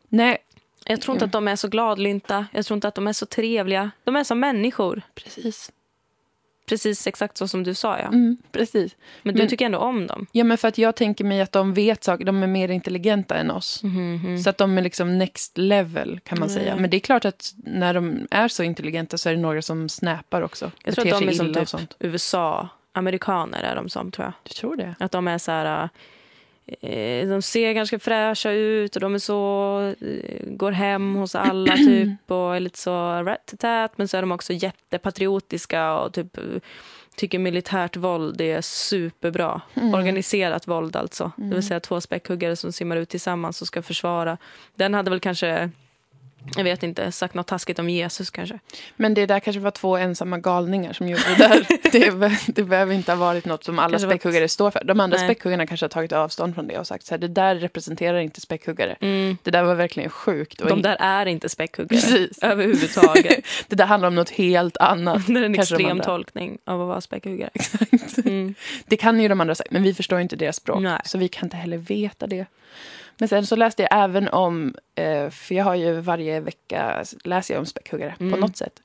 Nej, 0.09 0.39
Jag 0.87 1.01
tror 1.01 1.15
inte 1.15 1.25
att 1.25 1.33
de 1.33 1.49
är 1.49 1.57
så 1.57 1.69
gladlynta. 1.69 2.47
Jag 2.53 2.65
tror 2.67 2.75
inte 2.77 2.89
att 2.89 2.95
de 2.95 3.07
är 3.07 3.13
så 3.13 3.27
trevliga. 3.27 3.91
De 4.05 4.17
är 4.17 4.25
som 4.25 4.41
människor. 4.41 5.03
precis. 5.15 5.73
Precis 6.67 7.07
exakt 7.07 7.37
så 7.37 7.49
som 7.49 7.63
du 7.65 7.75
sa, 7.75 7.99
ja. 7.99 8.07
Mm, 8.07 8.37
precis. 8.53 8.97
Men 9.23 9.35
du 9.35 9.41
Men- 9.41 9.49
tycker 9.49 9.67
ändå 9.67 9.79
om 9.79 10.07
dem. 10.07 10.27
Ja, 10.33 10.45
men 10.45 10.59
för 10.59 10.69
att 10.69 10.79
jag 10.79 10.97
tänker 10.97 11.25
mig 11.25 11.41
att 11.41 11.53
de 11.53 11.75
vet 11.75 12.05
saker, 12.05 12.25
de 12.25 12.43
är 12.43 12.47
mer 12.47 12.69
intelligenta 12.69 13.35
än 13.35 13.51
oss. 13.51 13.83
Så 14.45 14.51
att 14.51 14.59
de 14.59 14.79
är 14.79 14.83
liksom 14.83 15.19
next 15.19 15.59
level 15.59 16.21
kan 16.25 16.41
man 16.41 16.51
säga. 16.51 16.71
Mm. 16.71 16.83
Men 16.83 16.91
det 16.91 16.97
är 16.97 17.01
klart 17.01 17.25
att 17.25 17.55
när 17.57 17.95
de 17.95 18.27
är 18.31 18.49
så 18.49 18.63
intelligenta 18.63 19.19
så 19.19 19.29
är 19.29 19.35
det 19.35 19.41
några 19.41 19.63
som 19.63 19.89
snappar 19.89 20.43
också. 20.43 20.71
Jag 20.85 20.95
tror 20.95 21.13
att 21.13 21.21
de 21.21 21.29
är 21.29 21.33
som 21.33 21.55
typ 21.55 21.69
sånt. 21.69 21.97
USA-amerikaner 21.99 23.63
är 23.63 23.75
de 23.77 23.89
som, 23.89 24.11
tror 24.11 24.25
jag. 24.25 24.33
Du 24.43 24.51
tror 24.55 24.77
det? 24.77 24.95
Att 24.99 25.13
de 25.13 25.29
är 25.29 25.39
så 25.39 25.51
här... 25.53 25.83
Eh, 25.83 25.89
de 27.29 27.43
ser 27.43 27.73
ganska 27.73 27.99
fräscha 27.99 28.51
ut 28.51 28.97
och 28.97 29.01
de 29.01 29.15
är 29.15 29.19
så... 29.19 29.79
Eh, 30.01 30.47
går 30.47 30.73
hem 30.73 31.15
hos 31.15 31.35
alla 31.35 31.77
typ 31.77 32.31
och 32.31 32.57
är 32.57 32.61
lite 32.61 32.79
så 32.79 33.23
rat 33.23 33.55
men 33.97 34.09
så 34.09 34.17
är 34.17 34.21
de 34.21 34.33
också 34.33 34.53
jättepatriotiska 34.53 35.95
och 35.95 36.15
typ 36.15 36.39
eh, 36.39 36.45
tycker 37.17 37.39
militärt 37.39 37.97
våld 37.97 38.41
är 38.41 38.61
superbra. 38.61 39.61
Organiserat 39.95 40.69
våld 40.69 40.97
alltså. 40.97 41.33
Det 41.37 41.55
vill 41.55 41.67
säga 41.67 41.81
två 41.81 42.01
späckhuggare 42.01 42.57
som 42.57 42.73
simmar 42.73 42.97
ut 42.97 43.09
tillsammans 43.09 43.63
och 43.63 43.67
ska 43.67 43.83
försvara. 43.83 44.39
Den 44.75 44.95
hade 44.95 45.11
väl 45.11 45.21
kanske, 45.21 45.71
jag 46.57 46.65
vet 46.65 46.83
inte, 46.83 47.13
sagt 47.13 47.35
något 47.35 47.47
taskigt 47.47 47.79
om 47.79 47.91
Jesus 47.91 48.31
kanske. 48.31 48.59
Men 48.97 49.15
det 49.15 49.27
där 49.27 49.41
kanske 49.41 49.61
var 49.61 49.71
två 49.71 49.97
ensamma 49.97 50.39
galningar 50.39 50.93
som 50.93 51.09
gjorde 51.09 51.23
det 51.29 51.49
där. 51.49 51.67
det, 51.93 52.39
det 52.47 52.63
behöver 52.63 52.95
inte 52.95 53.13
ha 53.13 53.17
varit 53.17 53.45
något 53.45 53.65
som 53.65 53.79
alla 53.79 53.91
Kanske 53.91 54.09
späckhuggare 54.09 54.49
står 54.49 54.71
för. 54.71 54.85
De 54.85 55.01
andra 55.01 55.17
Nej. 55.17 55.27
späckhuggarna 55.27 55.67
kanske 55.67 55.85
har 55.85 55.89
tagit 55.89 56.13
avstånd 56.13 56.55
från 56.55 56.69
det 56.69 56.79
och 56.79 56.87
sagt 56.87 57.07
så 57.07 57.15
här, 57.15 57.19
det 57.19 57.29
där 57.29 57.55
representerar 57.55 58.19
inte 58.19 58.41
späckhuggare. 58.41 58.97
Mm. 59.01 59.37
Det 59.43 59.51
där 59.51 59.63
var 59.63 59.75
verkligen 59.75 60.11
sjukt. 60.11 60.59
De 60.59 60.83
där 60.83 60.97
är 61.01 61.27
inte 61.27 61.49
späckhuggare 61.49 62.01
Precis. 62.01 62.39
överhuvudtaget. 62.43 63.45
det 63.69 63.77
där 63.77 63.87
handlar 63.87 64.09
om 64.09 64.15
något 64.15 64.31
helt 64.31 64.77
annat. 64.77 65.27
Det 65.27 65.33
är 65.33 65.43
en 65.43 65.55
kanske 65.55 65.75
extrem 65.75 66.01
tolkning 66.01 66.59
av 66.65 66.81
att 66.81 66.89
vara 66.89 67.01
späckhuggare. 67.01 67.51
Mm. 68.25 68.55
Det 68.87 68.97
kan 68.97 69.21
ju 69.21 69.29
de 69.29 69.41
andra 69.41 69.55
säga, 69.55 69.69
men 69.71 69.83
vi 69.83 69.95
förstår 69.95 70.21
inte 70.21 70.37
deras 70.37 70.57
språk. 70.57 70.83
Nej. 70.83 71.01
Så 71.05 71.19
vi 71.19 71.29
kan 71.29 71.47
inte 71.47 71.57
heller 71.57 71.77
veta 71.77 72.27
det. 72.27 72.47
Men 73.19 73.29
sen 73.29 73.47
så 73.47 73.57
läste 73.57 73.83
jag 73.83 73.89
även 74.05 74.29
om, 74.29 74.75
eh, 74.95 75.31
för 75.31 75.55
jag 75.55 75.65
har 75.65 75.75
ju 75.75 76.01
varje 76.01 76.41
vecka 76.41 77.05
läser 77.25 77.55
jag 77.55 77.59
om 77.61 77.67
späckhuggare 77.67 78.15
Mm. 78.21 78.33
på 78.33 78.39
något 78.39 78.57
sätt. 78.57 78.81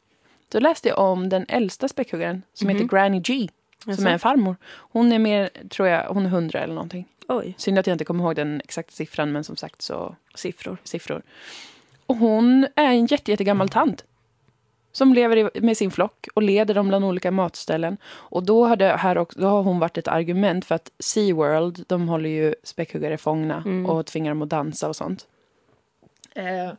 Då 0.49 0.59
läste 0.59 0.89
jag 0.89 0.99
om 0.99 1.29
den 1.29 1.45
äldsta 1.49 1.87
späckhuggaren 1.87 2.41
som 2.53 2.67
Mhm. 2.67 2.75
heter 2.75 2.87
Granny 2.95 3.19
G. 3.19 3.47
Som 3.95 4.07
är 4.07 4.11
en 4.11 4.19
farmor. 4.19 4.55
Hon 4.71 5.11
är 5.11 5.19
mer, 5.19 5.49
tror 5.69 5.87
jag, 5.87 6.03
hon 6.13 6.25
är 6.25 6.29
hundra 6.29 6.59
eller 6.59 6.73
någonting. 6.73 7.05
Oj, 7.27 7.53
Synd 7.57 7.79
att 7.79 7.87
jag 7.87 7.93
inte 7.93 8.05
kommer 8.05 8.23
ihåg 8.23 8.35
den 8.35 8.61
exakta 8.63 8.91
siffran, 8.91 9.31
men 9.31 9.43
som 9.43 9.55
sagt 9.55 9.81
så 9.81 10.15
siffror. 10.35 10.77
siffror. 10.83 11.21
Och 12.05 12.15
hon 12.15 12.67
är 12.75 12.85
en 12.85 13.05
jätte, 13.05 13.31
jättegammal 13.31 13.69
tant. 13.69 14.03
Som 14.91 15.13
lever 15.13 15.61
med 15.61 15.77
sin 15.77 15.91
flock 15.91 16.27
och 16.33 16.43
leder 16.43 16.73
dem 16.73 16.87
bland 16.87 17.05
olika 17.05 17.31
matställen. 17.31 17.97
Och 18.05 18.43
då 18.43 18.65
har, 18.65 18.75
det 18.75 18.95
här 18.97 19.17
också, 19.17 19.39
då 19.39 19.47
har 19.47 19.63
hon 19.63 19.79
varit 19.79 19.97
ett 19.97 20.07
argument 20.07 20.65
för 20.65 20.75
att 20.75 20.91
SeaWorld, 20.99 21.83
de 21.87 22.09
håller 22.09 22.29
ju 22.29 22.55
späckhuggare 22.63 23.17
fångna 23.17 23.63
och 23.87 24.05
tvingar 24.05 24.31
dem 24.31 24.41
att 24.41 24.49
dansa 24.49 24.87
och 24.87 24.95
sånt. 24.95 25.27
Eh, 26.35 26.71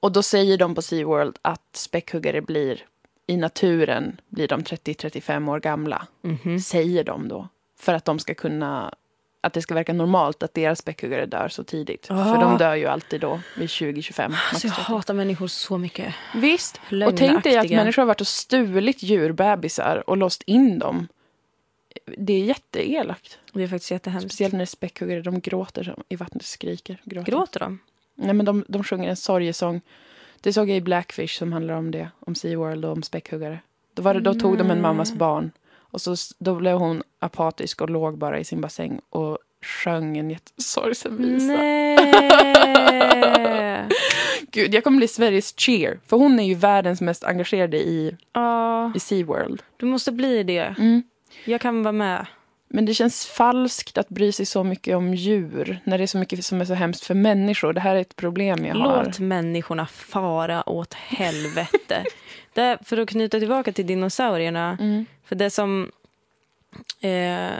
och 0.00 0.12
då 0.12 0.22
säger 0.22 0.58
de 0.58 0.74
på 0.74 0.82
SeaWorld 0.82 1.38
att 1.42 1.76
späckhuggare 1.76 2.40
blir, 2.40 2.84
i 3.26 3.36
naturen, 3.36 4.20
blir 4.28 4.48
de 4.48 4.62
30-35 4.62 5.50
år 5.50 5.60
gamla. 5.60 6.06
Mhm. 6.22 6.60
Säger 6.60 7.04
de 7.04 7.28
då. 7.28 7.48
För 7.78 7.94
att 7.94 8.04
de 8.04 8.18
ska 8.18 8.34
kunna 8.34 8.94
att 9.44 9.52
det 9.52 9.62
ska 9.62 9.74
verka 9.74 9.92
normalt 9.92 10.42
att 10.42 10.54
deras 10.54 10.78
späckhuggare 10.78 11.26
dör 11.26 11.48
så 11.48 11.64
tidigt. 11.64 12.06
Ah. 12.10 12.24
För 12.24 12.40
de 12.40 12.58
dör 12.58 12.74
ju 12.74 12.86
alltid 12.86 13.20
då 13.20 13.40
vid 13.56 13.68
20-25. 13.68 14.28
max 14.28 14.42
Alltså 14.52 14.66
jag 14.66 14.76
30. 14.76 14.92
hatar 14.92 15.14
människor 15.14 15.46
så 15.46 15.78
mycket. 15.78 16.14
Visst. 16.34 16.80
Och 17.06 17.16
tänk 17.16 17.44
dig 17.44 17.56
att 17.56 17.70
människor 17.70 18.02
har 18.02 18.06
varit 18.06 18.20
och 18.20 18.26
stulit 18.26 19.02
djurbebisar 19.02 20.10
och 20.10 20.16
låst 20.16 20.42
in 20.42 20.78
dem. 20.78 21.08
Det 22.18 22.32
är 22.32 22.44
jätteelakt. 22.44 23.38
Det 23.52 23.62
är 23.62 23.68
faktiskt 23.68 23.90
jättehemskt. 23.90 24.28
Speciellt 24.28 24.54
när 24.54 24.64
späckhuggare 24.64 25.22
de 25.22 25.40
gråter 25.40 25.82
som 25.82 26.02
i 26.08 26.16
vattnet 26.16 26.44
skriker. 26.44 27.00
Gråter. 27.04 27.32
Gråter 27.32 27.60
de? 27.60 27.78
Nej, 28.14 28.34
men 28.34 28.46
de, 28.46 28.64
de 28.68 28.84
sjunger 28.84 29.08
en 29.08 29.16
sorgesång. 29.16 29.80
Det 30.40 30.52
såg 30.52 30.70
jag 30.70 30.76
i 30.76 30.80
Blackfish 30.80 31.38
som 31.38 31.52
handlar 31.52 31.74
om 31.74 31.90
det. 31.90 32.08
Om 32.20 32.34
SeaWorld 32.34 32.84
och 32.84 32.92
om 32.92 33.02
späckhuggare. 33.02 33.58
Då, 33.94 34.02
var 34.02 34.14
det, 34.14 34.20
då 34.20 34.34
tog 34.34 34.58
de 34.58 34.70
en 34.70 34.80
mammas 34.80 35.12
barn. 35.12 35.50
Och 35.92 36.00
så, 36.00 36.16
då 36.38 36.54
blev 36.54 36.76
hon 36.76 37.02
apatisk 37.18 37.80
och 37.80 37.90
låg 37.90 38.18
bara 38.18 38.38
i 38.38 38.44
sin 38.44 38.60
bassäng 38.60 39.00
och 39.10 39.38
sjöng 39.84 40.18
en 40.18 40.30
jättesorgsen 40.30 41.16
visa. 41.16 41.46
Nej! 41.46 41.98
Gud, 44.52 44.74
jag 44.74 44.84
kommer 44.84 44.96
bli 44.98 45.08
Sveriges 45.08 45.54
cheer. 45.56 46.00
För 46.06 46.16
hon 46.16 46.40
är 46.40 46.44
ju 46.44 46.54
världens 46.54 47.00
mest 47.00 47.24
engagerade 47.24 47.76
i, 47.76 48.16
Ja, 48.32 48.92
i 48.94 49.00
SeaWorld. 49.00 49.62
du 49.76 49.86
måste 49.86 50.12
bli 50.12 50.42
det. 50.42 50.74
Mm. 50.78 51.02
Jag 51.44 51.60
kan 51.60 51.82
vara 51.82 51.92
med. 51.92 52.26
Men 52.74 52.84
det 52.84 52.94
känns 52.94 53.26
falskt 53.26 53.98
att 53.98 54.08
bry 54.08 54.32
sig 54.32 54.46
så 54.46 54.64
mycket 54.64 54.96
om 54.96 55.14
djur 55.14 55.80
när 55.84 55.98
det 55.98 56.04
är 56.04 56.06
så 56.06 56.18
mycket 56.18 56.44
som 56.44 56.60
är 56.60 56.64
så 56.64 56.74
hemskt 56.74 57.04
för 57.04 57.14
människor. 57.14 57.72
Det 57.72 57.80
här 57.80 57.96
är 57.96 58.00
ett 58.00 58.16
problem 58.16 58.64
jag 58.64 58.74
har. 58.74 59.04
Låt 59.04 59.18
människorna 59.18 59.86
fara 59.86 60.68
åt 60.68 60.94
helvete. 60.94 62.04
det, 62.54 62.78
för 62.84 62.98
att 62.98 63.08
knyta 63.08 63.38
tillbaka 63.38 63.72
till 63.72 63.86
dinosaurierna. 63.86 64.78
Mm. 64.80 65.06
För 65.24 65.36
det 65.36 65.50
som... 65.50 65.90
Eh, 67.00 67.50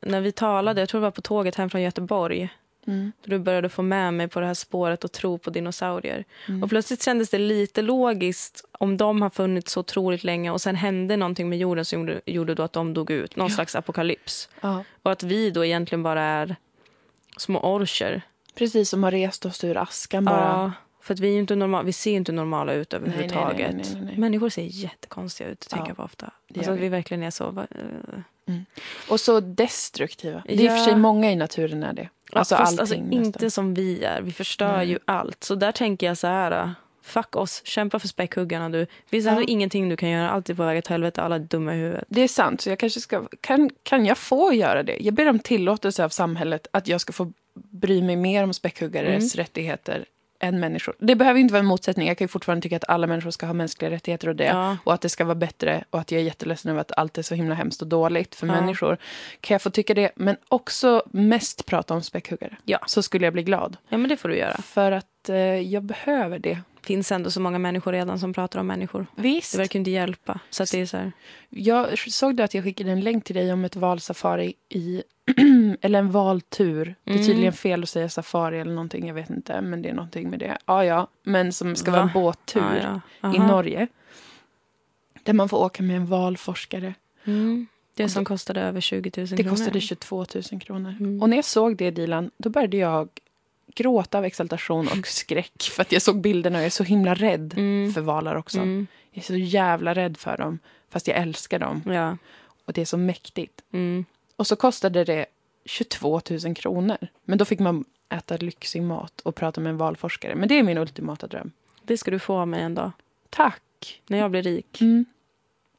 när 0.00 0.20
vi 0.20 0.32
talade, 0.32 0.80
jag 0.80 0.88
tror 0.88 1.00
det 1.00 1.06
var 1.06 1.10
på 1.10 1.22
tåget 1.22 1.56
hem 1.56 1.70
från 1.70 1.82
Göteborg. 1.82 2.48
Mm. 2.86 3.12
Då 3.24 3.30
du 3.30 3.38
började 3.38 3.68
få 3.68 3.82
med 3.82 4.14
mig 4.14 4.28
på 4.28 4.40
det 4.40 4.46
här 4.46 4.54
spåret 4.54 5.04
och 5.04 5.12
tro 5.12 5.38
på 5.38 5.50
dinosaurier. 5.50 6.24
Mm. 6.48 6.62
Och 6.62 6.68
plötsligt 6.68 7.02
kändes 7.02 7.30
det 7.30 7.38
lite 7.38 7.82
logiskt 7.82 8.64
om 8.72 8.96
de 8.96 9.22
har 9.22 9.30
funnits 9.30 9.72
så 9.72 9.80
otroligt 9.80 10.24
länge 10.24 10.50
och 10.50 10.60
sen 10.60 10.76
hände 10.76 11.16
någonting 11.16 11.48
med 11.48 11.58
jorden 11.58 11.84
som 11.84 12.00
gjorde, 12.00 12.20
gjorde 12.26 12.54
då 12.54 12.62
att 12.62 12.72
de 12.72 12.94
dog 12.94 13.10
ut. 13.10 13.36
Någon 13.36 13.50
slags 13.50 13.74
apokalyps. 13.74 14.48
Ja. 14.60 14.84
Och 15.02 15.12
att 15.12 15.22
vi 15.22 15.50
då 15.50 15.64
egentligen 15.64 16.02
bara 16.02 16.22
är 16.22 16.56
små 17.36 17.60
orcher. 17.60 18.22
Precis 18.54 18.90
som 18.90 19.04
har 19.04 19.10
rest 19.10 19.46
oss 19.46 19.64
ur 19.64 19.76
askan 19.76 20.24
bara. 20.24 20.36
Ja, 20.36 20.72
för 21.10 21.14
att 21.14 21.20
vi, 21.20 21.38
inte 21.38 21.56
normal, 21.56 21.84
vi 21.84 21.92
ser 21.92 22.12
inte 22.12 22.32
normala 22.32 22.72
ut 22.72 22.92
överhuvudtaget. 22.92 23.74
nej, 23.76 23.86
nej, 23.94 24.02
nej. 24.04 24.16
Människor 24.18 24.48
ser 24.48 24.62
jättekonstiga 24.62 25.48
ut, 25.50 25.60
tänker 25.60 25.84
Ja, 25.84 25.88
jag 25.88 25.96
på 25.96 26.02
ofta. 26.02 26.30
Alltså 26.56 26.70
att 26.72 26.78
vi. 26.78 26.88
verkligen 26.88 27.22
är 27.22 27.30
så... 27.30 27.50
va- 27.50 27.66
eh, 28.46 28.54
Och 29.08 29.20
så 29.20 29.40
destruktiva. 29.40 30.42
Det 30.46 30.52
är 30.54 30.56
i 30.60 30.66
och 30.68 30.70
för 30.72 30.78
Ja. 30.78 30.84
sig 30.84 30.96
många 30.96 31.30
i 31.32 31.36
naturen 31.36 31.82
är 31.82 31.92
det. 31.92 32.08
Alltså 32.32 32.56
fast 32.56 32.80
allting 32.80 33.00
alltså, 33.00 33.14
inte 33.16 33.28
nästan. 33.28 33.50
som 33.50 33.74
vi 33.74 34.04
är. 34.04 34.22
Vi 34.22 34.32
förstör 34.32 34.82
ju 34.82 34.98
allt. 35.04 35.44
Så 35.44 35.54
där 35.54 35.72
tänker 35.72 36.06
jag 36.06 36.18
så 36.18 36.26
här. 36.26 36.52
äh, 36.62 36.70
Fuck 37.02 37.36
oss, 37.36 37.62
kämpa 37.64 37.98
för 37.98 38.08
späckhuggarna 38.08 38.68
du. 38.68 38.78
Det 38.78 38.88
finns 39.10 39.24
Ja. 39.24 39.30
ändå 39.30 39.42
ingenting 39.42 39.88
du 39.88 39.96
kan 39.96 40.08
göra. 40.10 40.30
Allt 40.30 40.50
är 40.50 40.54
på 40.54 40.64
väg 40.64 40.78
åt 40.78 40.86
helvete, 40.86 41.22
alla 41.22 41.34
är 41.34 41.38
dumma 41.40 41.74
i 41.74 41.78
huvudet. 41.78 42.04
Det 42.08 42.20
är 42.20 42.28
sant, 42.28 42.60
så 42.60 42.70
jag 42.70 42.78
kanske 42.78 43.00
ska... 43.00 43.26
Kan, 43.40 43.70
kan 43.82 44.06
jag 44.06 44.18
få 44.18 44.52
göra 44.52 44.82
det? 44.82 44.96
Jag 45.00 45.14
ber 45.14 45.28
om 45.28 45.38
tillåtelse 45.38 46.04
av 46.04 46.08
samhället 46.08 46.66
att 46.70 46.88
jag 46.88 47.00
ska 47.00 47.12
få 47.12 47.32
bry 47.54 48.02
mig 48.02 48.16
mer 48.16 48.44
om 48.44 48.54
späckhuggares 48.54 49.34
Mm. 49.34 49.44
rättigheter 49.44 50.04
än 50.40 50.60
människor. 50.60 50.94
Det 50.98 51.14
behöver 51.16 51.40
inte 51.40 51.52
vara 51.52 51.60
en 51.60 51.66
motsättning. 51.66 52.08
Jag 52.08 52.18
kan 52.18 52.24
ju 52.24 52.28
fortfarande 52.28 52.62
tycka 52.62 52.76
att 52.76 52.88
alla 52.88 53.06
människor 53.06 53.30
ska 53.30 53.46
ha 53.46 53.52
mänskliga 53.52 53.90
rättigheter 53.90 54.28
och 54.28 54.36
det. 54.36 54.44
Ja. 54.44 54.76
Och 54.84 54.94
att 54.94 55.00
det 55.00 55.08
ska 55.08 55.24
vara 55.24 55.34
bättre 55.34 55.84
och 55.90 56.00
att 56.00 56.12
jag 56.12 56.20
är 56.20 56.24
jätteledsen 56.24 56.70
över 56.70 56.80
att 56.80 56.92
allt 56.96 57.18
är 57.18 57.22
så 57.22 57.34
himla 57.34 57.54
hemskt 57.54 57.82
och 57.82 57.88
dåligt 57.88 58.34
för 58.34 58.46
Ja. 58.46 58.52
människor. 58.60 58.96
Kan 59.40 59.54
jag 59.54 59.62
få 59.62 59.70
tycka 59.70 59.94
det? 59.94 60.10
Men 60.14 60.36
också 60.48 61.02
mest 61.12 61.66
prata 61.66 61.94
om 61.94 62.02
späckhuggare. 62.02 62.56
Ja. 62.64 62.78
Så 62.86 63.02
skulle 63.02 63.26
jag 63.26 63.32
bli 63.32 63.42
glad. 63.42 63.76
ja, 63.88 63.98
men 63.98 64.08
det 64.08 64.16
får 64.16 64.28
du 64.28 64.36
göra. 64.36 64.56
För 64.62 64.92
att 64.92 65.28
eh, 65.28 65.36
jag 65.36 65.82
behöver 65.82 66.38
det. 66.38 66.58
Det 66.80 66.86
finns 66.86 67.12
ändå 67.12 67.30
så 67.30 67.40
många 67.40 67.58
människor 67.58 67.92
redan 67.92 68.18
som 68.18 68.32
pratar 68.32 68.60
om 68.60 68.66
människor. 68.66 69.06
Visst. 69.16 69.52
Det 69.52 69.58
verkar 69.58 69.78
inte 69.78 69.90
hjälpa. 69.90 70.40
Så 70.50 70.62
att 70.62 70.70
det 70.72 70.80
är 70.80 70.86
så 70.86 70.96
här. 70.96 71.12
Jag 71.48 71.98
såg 71.98 72.36
det 72.36 72.44
att 72.44 72.54
jag 72.54 72.64
skickade 72.64 72.90
en 72.90 73.00
länk 73.00 73.24
till 73.24 73.34
dig 73.36 73.52
om 73.52 73.64
ett 73.64 73.76
valsafari 73.76 74.54
i... 74.68 75.02
eller 75.80 75.98
en 75.98 76.10
valtur. 76.10 76.94
Det 77.04 77.10
är 77.10 77.14
Mm. 77.14 77.26
tydligen 77.26 77.52
fel 77.52 77.82
att 77.82 77.88
säga 77.88 78.08
safari 78.08 78.60
eller 78.60 78.72
någonting. 78.72 79.06
Jag 79.08 79.14
vet 79.14 79.30
inte. 79.30 79.60
Men 79.60 79.82
det 79.82 79.88
är 79.88 79.94
någonting 79.94 80.30
med 80.30 80.38
det. 80.38 80.58
Ja, 80.66 80.84
ja. 80.84 81.08
Men 81.22 81.52
som 81.52 81.76
ska 81.76 81.90
vara 81.90 82.00
en 82.02 82.06
Va? 82.06 82.12
båttur 82.14 82.62
Ja, 82.82 83.00
ja. 83.20 83.34
i. 83.34 83.38
Norge. 83.38 83.86
Där 85.22 85.32
man 85.32 85.48
får 85.48 85.58
åka 85.58 85.82
med 85.82 85.96
en 85.96 86.06
valforskare. 86.06 86.94
Mm. 87.24 87.66
Det 87.94 88.08
som 88.08 88.24
kostade 88.24 88.60
över 88.60 88.80
20 88.80 89.10
000 89.16 89.26
Det 89.26 89.36
kronor. 89.36 89.50
kostade 89.50 89.80
22 89.80 90.26
000 90.52 90.60
kronor. 90.60 90.94
Mm. 91.00 91.22
Och 91.22 91.28
när 91.30 91.36
jag 91.36 91.44
såg 91.44 91.76
det, 91.76 91.90
Dilan, 91.90 92.30
då 92.36 92.48
började 92.50 92.76
jag 92.76 93.08
gråta 93.82 94.18
av 94.18 94.24
exaltation 94.24 94.88
och 94.88 95.06
skräck. 95.06 95.62
För 95.72 95.82
att 95.82 95.92
jag 95.92 96.02
såg 96.02 96.20
bilderna 96.20 96.58
och 96.58 96.62
jag 96.62 96.66
är 96.66 96.70
så 96.70 96.84
himla 96.84 97.14
rädd 97.14 97.54
Mm. 97.56 97.92
för 97.92 98.00
valar 98.00 98.34
också. 98.34 98.58
Mm. 98.58 98.86
Jag 99.10 99.22
är 99.22 99.26
så 99.26 99.36
jävla 99.36 99.94
rädd 99.94 100.16
för 100.16 100.36
dem. 100.36 100.58
Fast 100.90 101.08
jag 101.08 101.16
älskar 101.16 101.58
dem. 101.58 101.82
Ja. 101.86 102.16
Och 102.64 102.72
det 102.72 102.80
är 102.80 102.84
så 102.84 102.96
mäktigt. 102.96 103.60
Mm. 103.72 104.04
Och 104.36 104.46
så 104.46 104.56
kostade 104.56 105.04
det 105.04 105.26
22 105.64 106.20
000 106.44 106.54
kronor. 106.54 106.98
Men 107.24 107.38
då 107.38 107.44
fick 107.44 107.58
man 107.60 107.84
äta 108.08 108.36
lyxig 108.36 108.82
mat 108.82 109.20
och 109.20 109.34
prata 109.34 109.60
med 109.60 109.70
en 109.70 109.76
valforskare. 109.76 110.34
Men 110.34 110.48
det 110.48 110.58
är 110.58 110.62
min 110.62 110.78
ultimata 110.78 111.26
dröm. 111.26 111.52
Det 111.82 111.98
ska 111.98 112.10
du 112.10 112.18
få 112.18 112.34
av 112.38 112.48
mig 112.48 112.62
en 112.62 112.74
dag. 112.74 112.90
Tack! 113.30 113.62
När 114.06 114.18
jag 114.18 114.30
blir 114.30 114.42
rik. 114.42 114.80
Mm. 114.80 115.04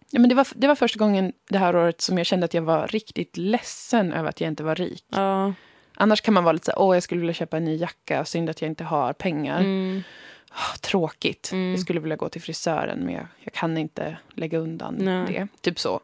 Ja, 0.10 0.20
men 0.20 0.30
det, 0.30 0.36
var, 0.36 0.48
det 0.56 0.68
var 0.68 0.76
första 0.76 1.00
gången 1.00 1.34
det 1.50 1.58
här 1.58 1.76
året 1.76 2.02
som 2.02 2.18
jag 2.18 2.28
kände 2.28 2.46
att 2.46 2.54
jag 2.54 2.62
var 2.62 2.88
riktigt 2.88 3.38
ledsen 3.38 4.14
över 4.14 4.30
att 4.30 4.42
jag 4.42 4.48
inte 4.48 4.64
var 4.64 4.76
rik. 4.76 5.06
Ja. 5.10 5.54
Annars 6.02 6.22
kan 6.22 6.34
man 6.34 6.44
vara 6.44 6.52
lite 6.54 6.66
så 6.66 6.72
här, 6.72 6.80
åh 6.80 6.96
jag 6.96 7.04
skulle 7.04 7.22
vilja 7.22 7.34
köpa 7.34 7.58
en 7.58 7.66
ny 7.66 7.76
jacka, 7.76 8.26
synd 8.26 8.50
att 8.50 8.62
jag 8.62 8.70
inte 8.72 8.84
har 8.84 9.14
pengar. 9.14 9.60
Mm. 9.60 10.04
ah, 10.50 10.76
tråkigt. 10.82 11.50
Mm. 11.52 11.72
Jag 11.72 11.80
skulle 11.80 12.00
vilja 12.00 12.16
gå 12.16 12.30
till 12.30 12.42
frisören 12.42 13.00
men 13.00 13.14
jag, 13.14 13.28
jag 13.40 13.54
kan 13.54 13.78
inte 13.78 14.18
lägga 14.34 14.58
undan 14.58 14.96
Nej. 15.00 15.26
det. 15.28 15.48
Typ 15.62 15.80
så. 15.80 16.00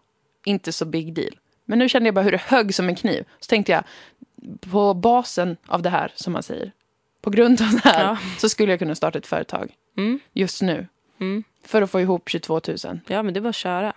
Inte 0.45 0.71
så 0.71 0.85
big 0.85 1.13
deal. 1.13 1.39
Men 1.65 1.79
nu 1.79 1.89
kände 1.89 2.07
jag 2.07 2.15
bara 2.15 2.21
hur 2.21 2.31
det 2.31 2.41
högg 2.41 2.75
som 2.75 2.89
en 2.89 2.95
kniv. 2.95 3.25
Så 3.39 3.47
tänkte 3.49 3.71
jag, 3.71 3.83
på 4.71 4.93
basen 4.93 5.57
av 5.67 5.81
det 5.81 5.89
här, 5.89 6.11
som 6.15 6.33
man 6.33 6.43
säger, 6.43 6.71
på 7.21 7.29
grund 7.29 7.61
av 7.61 7.71
det 7.71 7.89
här, 7.89 8.03
Ja. 8.03 8.17
så 8.37 8.49
skulle 8.49 8.71
jag 8.71 8.79
kunna 8.79 8.95
starta 8.95 9.17
ett 9.17 9.27
företag 9.27 9.75
Mm. 9.97 10.19
just 10.33 10.61
nu. 10.61 10.87
Mm. 11.19 11.43
För 11.65 11.81
att 11.81 11.91
få 11.91 12.01
ihop 12.01 12.29
22 12.29 12.61
000. 12.67 12.77
Ja, 13.07 13.23
men 13.23 13.33
det 13.33 13.39
är 13.39 13.41
bara 13.41 13.49
att 13.49 13.55
köra. 13.55 13.93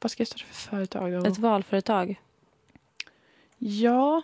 Vad 0.00 0.10
ska 0.10 0.20
jag 0.20 0.28
starta 0.28 0.44
för 0.52 0.54
företag 0.70 1.12
då? 1.12 1.24
Ett 1.28 1.38
valföretag. 1.38 2.20
Ja, 3.58 4.22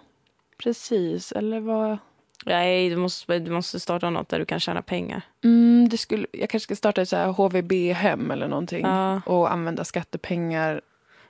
precis. 0.62 1.32
Eller 1.32 1.60
vad... 1.60 1.98
Nej, 2.46 2.90
du 2.90 2.96
måste, 2.96 3.38
du 3.38 3.50
måste 3.50 3.80
starta 3.80 4.10
något 4.10 4.28
där 4.28 4.38
du 4.38 4.44
kan 4.44 4.60
tjäna 4.60 4.82
pengar. 4.82 5.22
Mm, 5.44 5.88
det 5.88 5.98
skulle, 5.98 6.26
jag 6.32 6.50
kanske 6.50 6.64
ska 6.64 6.76
starta 6.76 7.02
ett 7.02 7.08
så 7.08 7.16
här 7.16 7.26
HVB-hem 7.26 8.30
eller 8.30 8.48
någonting. 8.48 8.86
Ja. 8.86 9.20
Och 9.26 9.52
använda 9.52 9.84
skattepengar. 9.84 10.80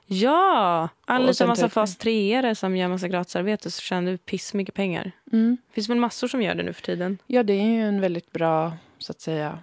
Ja! 0.05 0.89
Och 1.01 1.09
Anlita 1.11 1.33
sen 1.33 1.47
massa 1.47 1.65
ut 1.65 1.73
fas 1.73 1.97
3 1.97 2.55
som 2.55 2.77
gör 2.77 2.87
massa 2.87 3.07
gratisarbete 3.07 3.71
så 3.71 3.81
tjänar 3.81 4.11
du 4.11 4.17
pissmycket 4.17 4.75
pengar. 4.75 5.11
Mm. 5.31 5.57
Det 5.67 5.73
finns 5.73 5.89
väl 5.89 5.97
massor 5.97 6.27
som 6.27 6.41
gör 6.41 6.55
det 6.55 6.63
nu 6.63 6.73
för 6.73 6.81
tiden. 6.81 7.17
Ja, 7.27 7.43
det 7.43 7.53
är 7.53 7.65
ju 7.65 7.81
en 7.81 8.01
väldigt 8.01 8.31
bra, 8.31 8.73
så 8.97 9.11
att 9.11 9.21
säga, 9.21 9.59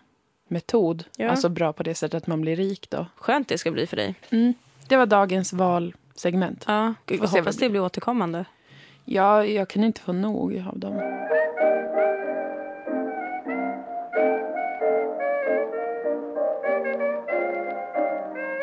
metod. 0.48 1.04
Ja. 1.16 1.30
Alltså 1.30 1.48
bra 1.48 1.72
på 1.72 1.82
det 1.82 1.94
sättet 1.94 2.22
att 2.22 2.26
man 2.26 2.40
blir 2.40 2.56
rik 2.56 2.90
då. 2.90 3.06
Skönt 3.16 3.48
det 3.48 3.58
ska 3.58 3.70
bli 3.70 3.86
för 3.86 3.96
dig. 3.96 4.14
Mm. 4.30 4.54
Det 4.88 4.96
var 4.96 5.06
dagens 5.06 5.52
valsegment. 5.52 6.64
Ja, 6.66 6.94
se 7.08 7.18
hoppas 7.18 7.56
det 7.56 7.70
blir 7.70 7.80
återkommande. 7.80 8.44
Ja, 9.10 9.44
jag 9.44 9.68
kan 9.68 9.84
inte 9.84 10.00
få 10.00 10.12
nog 10.12 10.64
av 10.66 10.78
dem. 10.78 10.94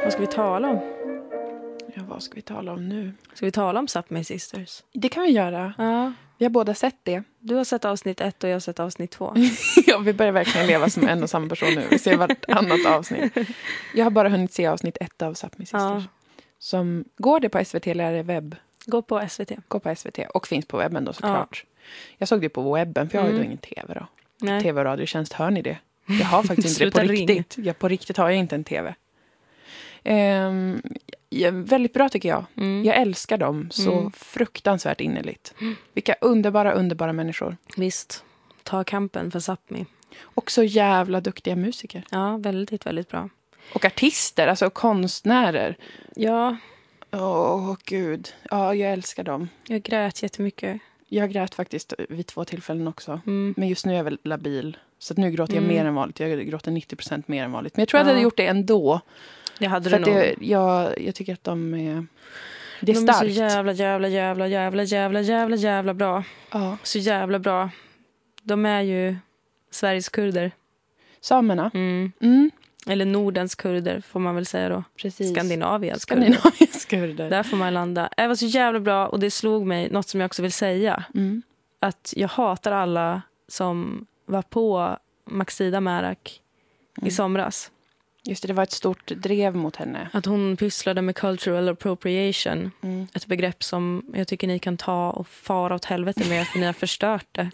Vad 0.03 0.11
ska 0.11 0.21
vi 0.21 0.27
tala 0.27 0.69
om? 0.69 0.79
Ja, 1.95 2.03
vad 2.09 2.23
ska 2.23 2.35
vi 2.35 2.41
tala 2.41 2.73
om 2.73 2.89
nu? 2.89 3.13
Ska 3.33 3.45
vi 3.45 3.51
tala 3.51 3.79
om 3.79 3.87
Sup 3.87 4.09
My 4.09 4.23
Sisters? 4.23 4.83
Det 4.93 5.09
kan 5.09 5.23
vi 5.23 5.29
göra. 5.29 5.73
Ja. 5.77 6.13
Vi 6.37 6.45
har 6.45 6.49
båda 6.49 6.73
sett 6.73 6.99
det. 7.03 7.23
Du 7.39 7.55
har 7.55 7.63
sett 7.63 7.85
avsnitt 7.85 8.21
ett 8.21 8.43
och 8.43 8.49
jag 8.49 8.55
har 8.55 8.59
sett 8.59 8.79
avsnitt 8.79 9.11
två. 9.11 9.33
ja, 9.85 9.97
vi 9.97 10.13
börjar 10.13 10.31
verkligen 10.31 10.67
leva 10.67 10.89
som 10.89 11.07
en 11.07 11.23
och 11.23 11.29
samma 11.29 11.49
person 11.49 11.73
nu. 11.75 11.87
Vi 11.89 11.99
ser 11.99 12.17
vartannat 12.17 12.85
avsnitt. 12.85 13.37
Jag 13.95 14.03
har 14.03 14.11
bara 14.11 14.29
hunnit 14.29 14.53
se 14.53 14.67
avsnitt 14.67 14.97
ett 15.01 15.21
av 15.21 15.33
Sup 15.33 15.57
My 15.57 15.65
Sisters. 15.65 15.81
Ja. 15.81 16.03
Som, 16.59 17.05
går 17.17 17.39
det 17.39 17.49
på 17.49 17.65
SVT 17.65 17.87
eller 17.87 18.03
är 18.03 18.15
det 18.15 18.23
webb? 18.23 18.55
Gå 18.85 19.01
på 19.01 19.27
SVT. 19.29 19.51
Går 19.67 19.79
på 19.79 19.95
SVT 19.95 20.19
och 20.33 20.47
finns 20.47 20.65
på 20.65 20.77
webben 20.77 21.05
då 21.05 21.13
såklart. 21.13 21.65
Jag 22.17 22.27
såg 22.27 22.41
det 22.41 22.49
på 22.49 22.73
webben 22.73 23.09
för 23.09 23.17
jag 23.17 23.23
har 23.23 23.29
ju 23.29 23.33
då 23.33 23.39
Mm. 23.39 23.47
ingen 23.47 23.57
tv 23.57 23.93
då. 23.93 24.07
Nej. 24.41 24.61
Tv 24.61 24.79
och 24.81 24.85
radiotjänst, 24.85 25.33
hör 25.33 25.51
ni 25.51 25.61
det? 25.61 25.77
Jag 26.05 26.25
har 26.25 26.43
faktiskt 26.43 26.81
inte 26.81 26.99
det 26.99 27.07
på 27.07 27.13
ring. 27.13 27.27
riktigt. 27.27 27.65
Ja, 27.65 27.73
på 27.73 27.87
riktigt 27.87 28.17
har 28.17 28.29
jag 28.29 28.39
inte 28.39 28.55
en 28.55 28.63
tv. 28.63 28.95
Ehm, 30.03 30.81
ja, 31.29 31.49
väldigt 31.53 31.93
bra 31.93 32.09
tycker 32.09 32.29
jag. 32.29 32.45
Mm. 32.57 32.83
Jag 32.85 32.95
älskar 32.95 33.37
dem 33.37 33.67
så 33.71 33.99
Mm. 33.99 34.11
fruktansvärt 34.11 35.01
innerligt. 35.01 35.53
Vilka 35.93 36.15
underbara, 36.21 36.71
underbara 36.73 37.13
människor. 37.13 37.57
Visst. 37.77 38.23
Ta 38.63 38.83
kampen 38.83 39.31
för 39.31 39.39
Sápmi. 39.39 39.85
Och 40.21 40.51
så 40.51 40.63
jävla 40.63 41.21
duktiga 41.21 41.55
musiker. 41.55 42.03
Ja, 42.09 42.37
väldigt, 42.37 42.85
väldigt 42.85 43.09
bra. 43.09 43.29
Och 43.73 43.85
artister, 43.85 44.47
alltså 44.47 44.69
konstnärer. 44.69 45.77
Ja, 46.15 46.57
Åh, 47.19 47.75
gud. 47.85 48.33
Ja, 48.49 48.75
jag 48.75 48.91
älskar 48.93 49.23
dem. 49.23 49.49
jag 49.67 49.83
grät 49.83 50.23
jättemycket. 50.23 50.81
Jag 51.07 51.31
grät 51.31 51.55
faktiskt 51.55 51.93
vid 52.09 52.27
två 52.27 52.45
tillfällen 52.45 52.87
också. 52.87 53.21
Mm. 53.27 53.53
Men 53.57 53.67
just 53.67 53.85
nu 53.85 53.91
är 53.93 53.97
jag 53.97 54.03
väldigt 54.03 54.25
labil. 54.27 54.77
Så 54.99 55.13
att 55.13 55.17
nu 55.17 55.31
gråter 55.31 55.53
jag 55.53 55.63
Mm. 55.63 55.75
mer 55.75 55.85
än 55.85 55.95
vanligt. 55.95 56.19
Jag 56.19 56.47
gråter 56.47 56.71
90% 56.71 57.23
mer 57.27 57.43
än 57.43 57.51
vanligt. 57.51 57.75
Men 57.77 57.81
jag 57.81 57.89
tror 57.89 57.99
jag 57.99 58.07
Ja. 58.07 58.11
hade 58.11 58.21
gjort 58.23 58.37
det 58.37 58.47
ändå. 58.47 59.01
Det 59.59 59.65
hade 59.65 59.89
För 59.89 59.99
du 59.99 60.05
nog. 60.05 60.13
det, 60.15 60.35
jag, 60.41 61.01
jag 61.01 61.15
tycker 61.15 61.33
att 61.33 61.43
de 61.43 61.73
är... 61.73 61.77
Det 61.77 61.81
är 61.81 62.05
De 62.81 62.91
är 62.91 62.95
så 62.95 63.13
starkt. 63.13 63.33
jävla, 63.33 63.71
jävla, 63.71 64.07
jävla, 64.07 64.47
jävla, 64.47 64.83
jävla, 64.83 65.21
jävla, 65.21 65.55
jävla 65.55 65.93
bra. 65.93 66.23
Ja. 66.51 66.77
Så 66.83 66.99
jävla 66.99 67.39
bra. 67.39 67.69
De 68.43 68.65
är 68.65 68.81
ju 68.81 69.15
Sveriges 69.71 70.09
kurder. 70.09 70.51
Samerna. 71.21 71.71
Mm. 71.73 72.11
Mm, 72.21 72.51
Eller 72.87 73.05
Nordens 73.05 73.55
kurder 73.55 74.01
får 74.01 74.19
man 74.19 74.35
väl 74.35 74.45
säga 74.45 74.69
då. 74.69 74.83
precis. 75.01 75.31
Skandinaviens 75.31 76.05
kurder. 76.05 76.37
Kurder. 76.89 77.29
Där 77.29 77.43
får 77.43 77.57
man 77.57 77.73
landa. 77.73 78.09
Det 78.17 78.27
var 78.27 78.35
så 78.35 78.45
jävla 78.45 78.79
bra 78.79 79.07
och 79.07 79.19
det 79.19 79.31
slog 79.31 79.65
mig, 79.65 79.89
något 79.89 80.07
som 80.07 80.19
jag 80.19 80.25
också 80.25 80.41
vill 80.41 80.51
säga. 80.51 81.03
Mm. 81.15 81.41
Att 81.79 82.13
jag 82.17 82.27
hatar 82.27 82.71
alla 82.71 83.21
som 83.47 84.05
var 84.25 84.41
på 84.41 84.97
Maxida 85.25 85.81
Märak 85.81 86.41
Mm. 86.97 87.07
i 87.07 87.11
somras. 87.11 87.71
Just 88.27 88.41
det, 88.41 88.47
det 88.47 88.53
var 88.53 88.63
ett 88.63 88.71
stort 88.71 89.07
drev 89.07 89.55
mot 89.55 89.75
henne. 89.75 90.09
Att 90.13 90.25
hon 90.25 90.57
pysslade 90.57 91.01
med 91.01 91.15
cultural 91.15 91.69
appropriation. 91.69 92.71
Mm. 92.83 93.07
Ett 93.13 93.25
begrepp 93.25 93.63
som 93.63 94.05
jag 94.13 94.27
tycker 94.27 94.47
ni 94.47 94.59
kan 94.59 94.77
ta 94.77 95.09
och 95.11 95.27
fara 95.27 95.75
åt 95.75 95.85
helvete 95.85 96.23
med 96.29 96.47
för 96.47 96.59
ni 96.59 96.65
har 96.65 96.73
förstört 96.73 97.25
det. 97.31 97.49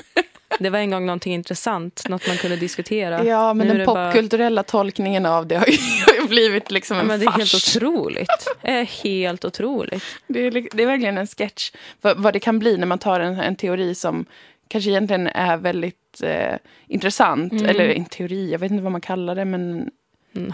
Det 0.59 0.69
var 0.69 0.79
en 0.79 0.91
gång 0.91 1.05
någonting 1.05 1.33
intressant, 1.33 2.03
något 2.09 2.27
man 2.27 2.37
kunde 2.37 2.55
diskutera. 2.55 3.23
Ja, 3.25 3.53
men 3.53 3.67
Nu 3.67 3.73
den 3.73 3.79
det 3.79 3.85
bara- 3.85 4.11
popkulturella 4.11 4.63
tolkningen 4.63 5.25
av 5.25 5.47
det 5.47 5.55
har 5.55 5.65
ju, 5.67 5.77
har 6.07 6.21
ju 6.21 6.27
blivit 6.27 6.71
liksom 6.71 6.95
Ja, 6.97 7.01
en 7.01 7.07
men 7.07 7.19
det 7.19 7.25
är 7.25 7.31
helt 7.31 7.51
fars. 7.51 7.75
otroligt. 7.77 8.47
Det 8.61 8.71
är 8.71 8.83
helt 9.03 9.45
otroligt. 9.45 10.03
Det 10.27 10.39
är, 10.47 10.51
det 10.51 10.83
är 10.83 10.87
verkligen 10.87 11.17
en 11.17 11.27
sketch. 11.27 11.71
Vad, 12.01 12.17
vad 12.17 12.33
det 12.33 12.39
kan 12.39 12.59
bli 12.59 12.77
när 12.77 12.87
man 12.87 12.99
tar 12.99 13.19
en, 13.19 13.39
en 13.39 13.55
teori 13.55 13.95
som 13.95 14.25
kanske 14.67 14.89
egentligen 14.89 15.27
är 15.27 15.57
väldigt 15.57 16.21
eh, 16.23 16.55
intressant. 16.87 17.51
Mm. 17.51 17.65
Eller 17.65 17.89
en 17.89 18.05
teori, 18.05 18.51
jag 18.51 18.59
vet 18.59 18.71
inte 18.71 18.83
vad 18.83 18.91
man 18.91 19.01
kallar 19.01 19.35
det, 19.35 19.45
men 19.45 19.89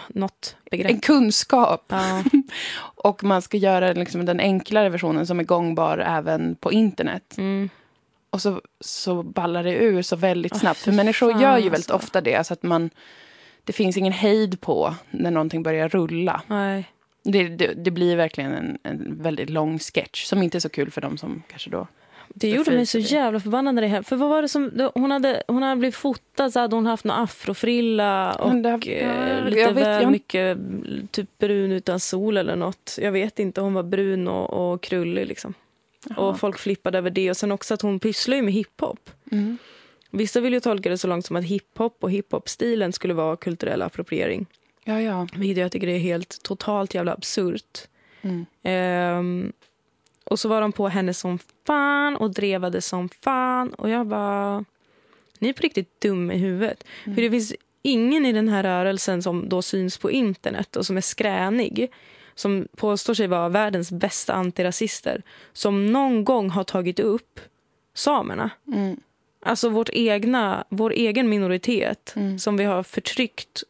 Något 0.08 0.56
en 0.64 0.70
begrepp. 0.72 1.02
kunskap. 1.02 1.86
Ja. 1.88 2.24
Och 2.96 3.24
man 3.24 3.42
ska 3.42 3.58
göra 3.58 3.94
liksom 3.94 4.26
den 4.26 4.40
enklare 4.40 4.90
versionen 4.90 5.28
som 5.28 5.40
är 5.40 5.44
gångbar 5.44 5.98
även 5.98 6.56
på 6.56 6.72
internet. 6.72 7.38
Mm. 7.38 7.70
Och 8.30 8.42
så, 8.42 8.62
så 8.80 9.24
ballar 9.24 9.64
det 9.64 9.76
ur 9.76 10.02
så 10.02 10.16
väldigt 10.16 10.58
snabbt. 10.58 10.80
fy 10.80 10.92
För 10.92 10.92
människor 10.92 11.32
fan, 11.32 11.42
gör 11.42 11.58
ju 11.58 11.70
väldigt 11.70 11.92
alltså. 11.92 12.08
ofta 12.08 12.22
det. 12.22 12.36
Alltså 12.36 12.54
att 12.54 12.64
man, 12.64 12.90
det 13.64 13.74
finns 13.74 13.98
ingen 13.98 14.14
hejd 14.14 14.62
på 14.62 14.96
när 15.12 15.32
någonting 15.32 15.64
börjar 15.64 15.90
rulla. 15.90 16.42
Nej. 16.48 16.92
Det, 17.24 17.48
det, 17.48 17.74
det 17.74 17.92
blir 17.92 18.16
verkligen 18.16 18.52
en, 18.54 18.78
en 18.84 19.22
väldigt 19.22 19.50
lång 19.50 19.80
sketch 19.80 20.26
som 20.26 20.44
inte 20.44 20.58
är 20.58 20.60
så 20.60 20.70
kul 20.70 20.92
för 20.92 21.02
dem 21.02 21.18
som 21.18 21.44
kanske 21.48 21.70
då... 21.70 21.88
Det 22.30 22.48
Det 22.48 22.56
gjorde 22.56 22.72
mig 22.72 22.86
så 22.86 22.98
det. 22.98 23.04
jävla 23.04 23.40
förbannad 23.40 23.76
när 23.76 23.82
det 23.82 23.88
hände. 23.88 24.04
För 24.08 24.16
vad 24.16 24.30
var 24.30 24.42
det 24.42 24.48
som, 24.48 24.90
hon 24.96 25.12
hade, 25.12 25.44
hon 25.48 25.64
hade 25.64 25.76
blivit 25.80 25.96
fotad 25.96 26.52
så 26.54 26.60
hade 26.60 26.76
hon 26.76 26.86
haft 26.86 27.04
någon 27.06 27.18
afrofrilla 27.24 28.34
och 28.34 28.56
det- 28.56 28.70
eh, 28.70 29.46
lite 29.46 29.60
jag 29.60 29.74
vet, 29.74 29.88
väl 29.88 30.02
jag- 30.04 30.12
mycket 30.12 30.58
typ 31.12 31.38
brun 31.38 31.72
utan 31.72 32.00
sol 32.00 32.38
eller 32.38 32.56
något. 32.56 32.98
Jag 33.02 33.12
vet 33.12 33.40
inte, 33.40 33.62
hon 33.62 33.74
var 33.74 33.84
brun 33.84 34.28
och, 34.28 34.74
och 34.74 34.82
krullig 34.82 35.28
liksom. 35.28 35.54
Och 36.18 36.40
folk 36.40 36.58
flippade 36.58 36.98
över 36.98 37.10
det. 37.10 37.30
Och 37.30 37.38
sen 37.38 37.52
också 37.52 37.74
att 37.74 37.82
hon 37.82 38.00
pysslar 38.00 38.36
ju 38.36 38.42
med 38.42 38.54
hiphop. 38.54 39.10
Mm. 39.32 39.58
Vissa 40.12 40.40
vill 40.40 40.54
ju 40.54 40.60
tolka 40.60 40.90
det 40.90 40.98
så 40.98 41.08
långt 41.08 41.26
som 41.26 41.36
att 41.36 41.44
hiphop 41.44 41.98
och 42.04 42.12
hiphop-stilen 42.12 42.94
skulle 42.94 43.14
vara 43.14 43.36
kulturell 43.36 43.82
appropriering. 43.82 44.46
Ja, 44.84 45.02
ja. 45.02 45.28
Vilket 45.36 45.58
jag 45.58 45.72
tycker 45.72 45.88
är 45.88 45.98
helt 45.98 46.44
totalt 46.44 46.94
jävla 46.96 47.14
absurt. 47.14 47.88
Mm. 48.22 48.46
Ehm, 48.64 49.52
och 50.28 50.40
så 50.40 50.50
var 50.50 50.62
de 50.62 50.72
på 50.72 50.88
henne 50.88 51.14
som 51.14 51.40
fan 51.68 52.16
och 52.16 52.32
drevade 52.32 52.82
som 52.82 53.10
fan. 53.10 53.74
Och 53.74 53.90
jag 53.90 54.08
bara... 54.08 54.66
Ni 55.40 55.50
är 55.50 55.54
på 55.54 55.62
riktigt 55.62 56.02
dum 56.02 56.32
i 56.32 56.38
huvudet. 56.38 56.84
Mm. 57.04 57.16
För 57.16 57.22
det 57.22 57.30
finns 57.30 57.54
ingen 57.82 58.26
i 58.26 58.32
den 58.32 58.50
här 58.50 58.64
rörelsen 58.64 59.24
som 59.24 59.50
då 59.50 59.62
syns 59.62 59.98
på 59.98 60.12
internet 60.12 60.76
och 60.76 60.86
som 60.86 60.98
är 60.98 61.02
skränig 61.02 61.92
som 62.36 62.68
påstår 62.76 63.14
sig 63.14 63.28
vara 63.28 63.50
världens 63.50 63.92
bästa 63.92 64.34
antirasister 64.34 65.24
som 65.54 65.86
någon 65.86 66.24
gång 66.24 66.50
har 66.50 66.64
tagit 66.64 67.00
upp 67.00 67.40
samerna. 67.94 68.50
Mm. 68.74 68.98
Alltså 69.42 69.70
vårt 69.70 69.90
egna, 69.94 70.66
vår 70.70 70.92
egen 70.92 71.30
minoritet 71.30 72.14
Mm. 72.16 72.40
som 72.40 72.58
vi 72.58 72.64
har 72.64 72.84
förtryckt 72.84 73.64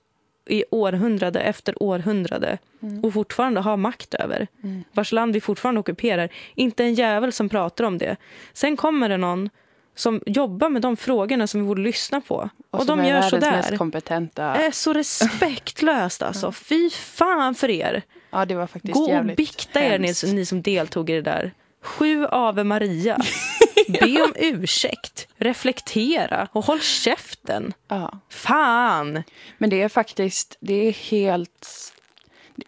i 0.49 0.63
århundrade 0.71 1.39
efter 1.39 1.83
århundrade 1.83 2.57
och 3.03 3.13
fortfarande 3.13 3.61
har 3.61 3.77
makt 3.77 4.13
över. 4.13 4.47
Mm. 4.63 4.83
Vars 4.91 5.11
land 5.11 5.33
vi 5.33 5.41
fortfarande 5.41 5.79
ockuperar. 5.79 6.29
Inte 6.55 6.83
en 6.83 6.93
jävel 6.93 7.33
som 7.33 7.49
pratar 7.49 7.83
om 7.83 7.97
det. 7.97 8.15
Sen 8.53 8.77
kommer 8.77 9.09
det 9.09 9.17
någon 9.17 9.49
som 9.95 10.21
jobbar 10.25 10.69
med 10.69 10.81
de 10.81 10.97
frågorna 10.97 11.47
som 11.47 11.61
vi 11.61 11.67
borde 11.67 11.81
lyssna 11.81 12.21
på. 12.21 12.49
Och, 12.71 12.83
som 12.83 12.87
de 12.97 13.05
gör 13.05 13.13
världens 13.13 13.29
sådär. 13.29 13.51
mest 13.51 13.77
kompetenta. 13.77 14.43
Är 14.43 14.71
så 14.71 14.93
respektlöst 14.93 16.21
alltså. 16.21 16.51
Fy 16.51 16.89
fan 16.89 17.55
för 17.55 17.69
er. 17.69 18.01
Ja, 18.31 18.45
det 18.45 18.55
var 18.55 18.67
faktiskt 18.67 18.93
Gå 18.93 19.17
och 19.17 19.25
bikta 19.25 19.83
er 19.83 19.99
ni, 19.99 20.07
hemskt. 20.07 20.33
ni 20.33 20.45
som 20.45 20.61
deltog 20.61 21.09
i 21.09 21.13
det 21.13 21.21
där. 21.21 21.51
Sju 21.87 22.25
Ave 22.31 22.63
Maria. 22.63 23.17
Be 23.87 24.21
om 24.23 24.33
ursäkt. 24.35 25.27
Reflektera 25.37 26.47
och 26.51 26.65
håll 26.65 26.79
käften. 26.79 27.73
Ja. 27.87 28.19
Fan! 28.29 29.23
Men 29.57 29.69
det 29.69 29.81
är 29.81 29.89
faktiskt, 29.89 30.57
det 30.59 30.73
är 30.87 30.91
helt... 30.91 31.67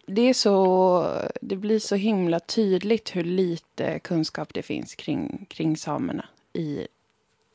Det 0.06 0.28
är 0.28 0.34
så, 0.34 1.06
det 1.40 1.56
blir 1.56 1.78
så 1.78 1.94
himla 1.96 2.40
tydligt 2.40 3.16
hur 3.16 3.24
lite 3.24 3.98
kunskap 3.98 4.54
det 4.54 4.62
finns 4.62 4.94
kring, 4.94 5.46
kring 5.50 5.76
samerna 5.76 6.24
i 6.52 6.86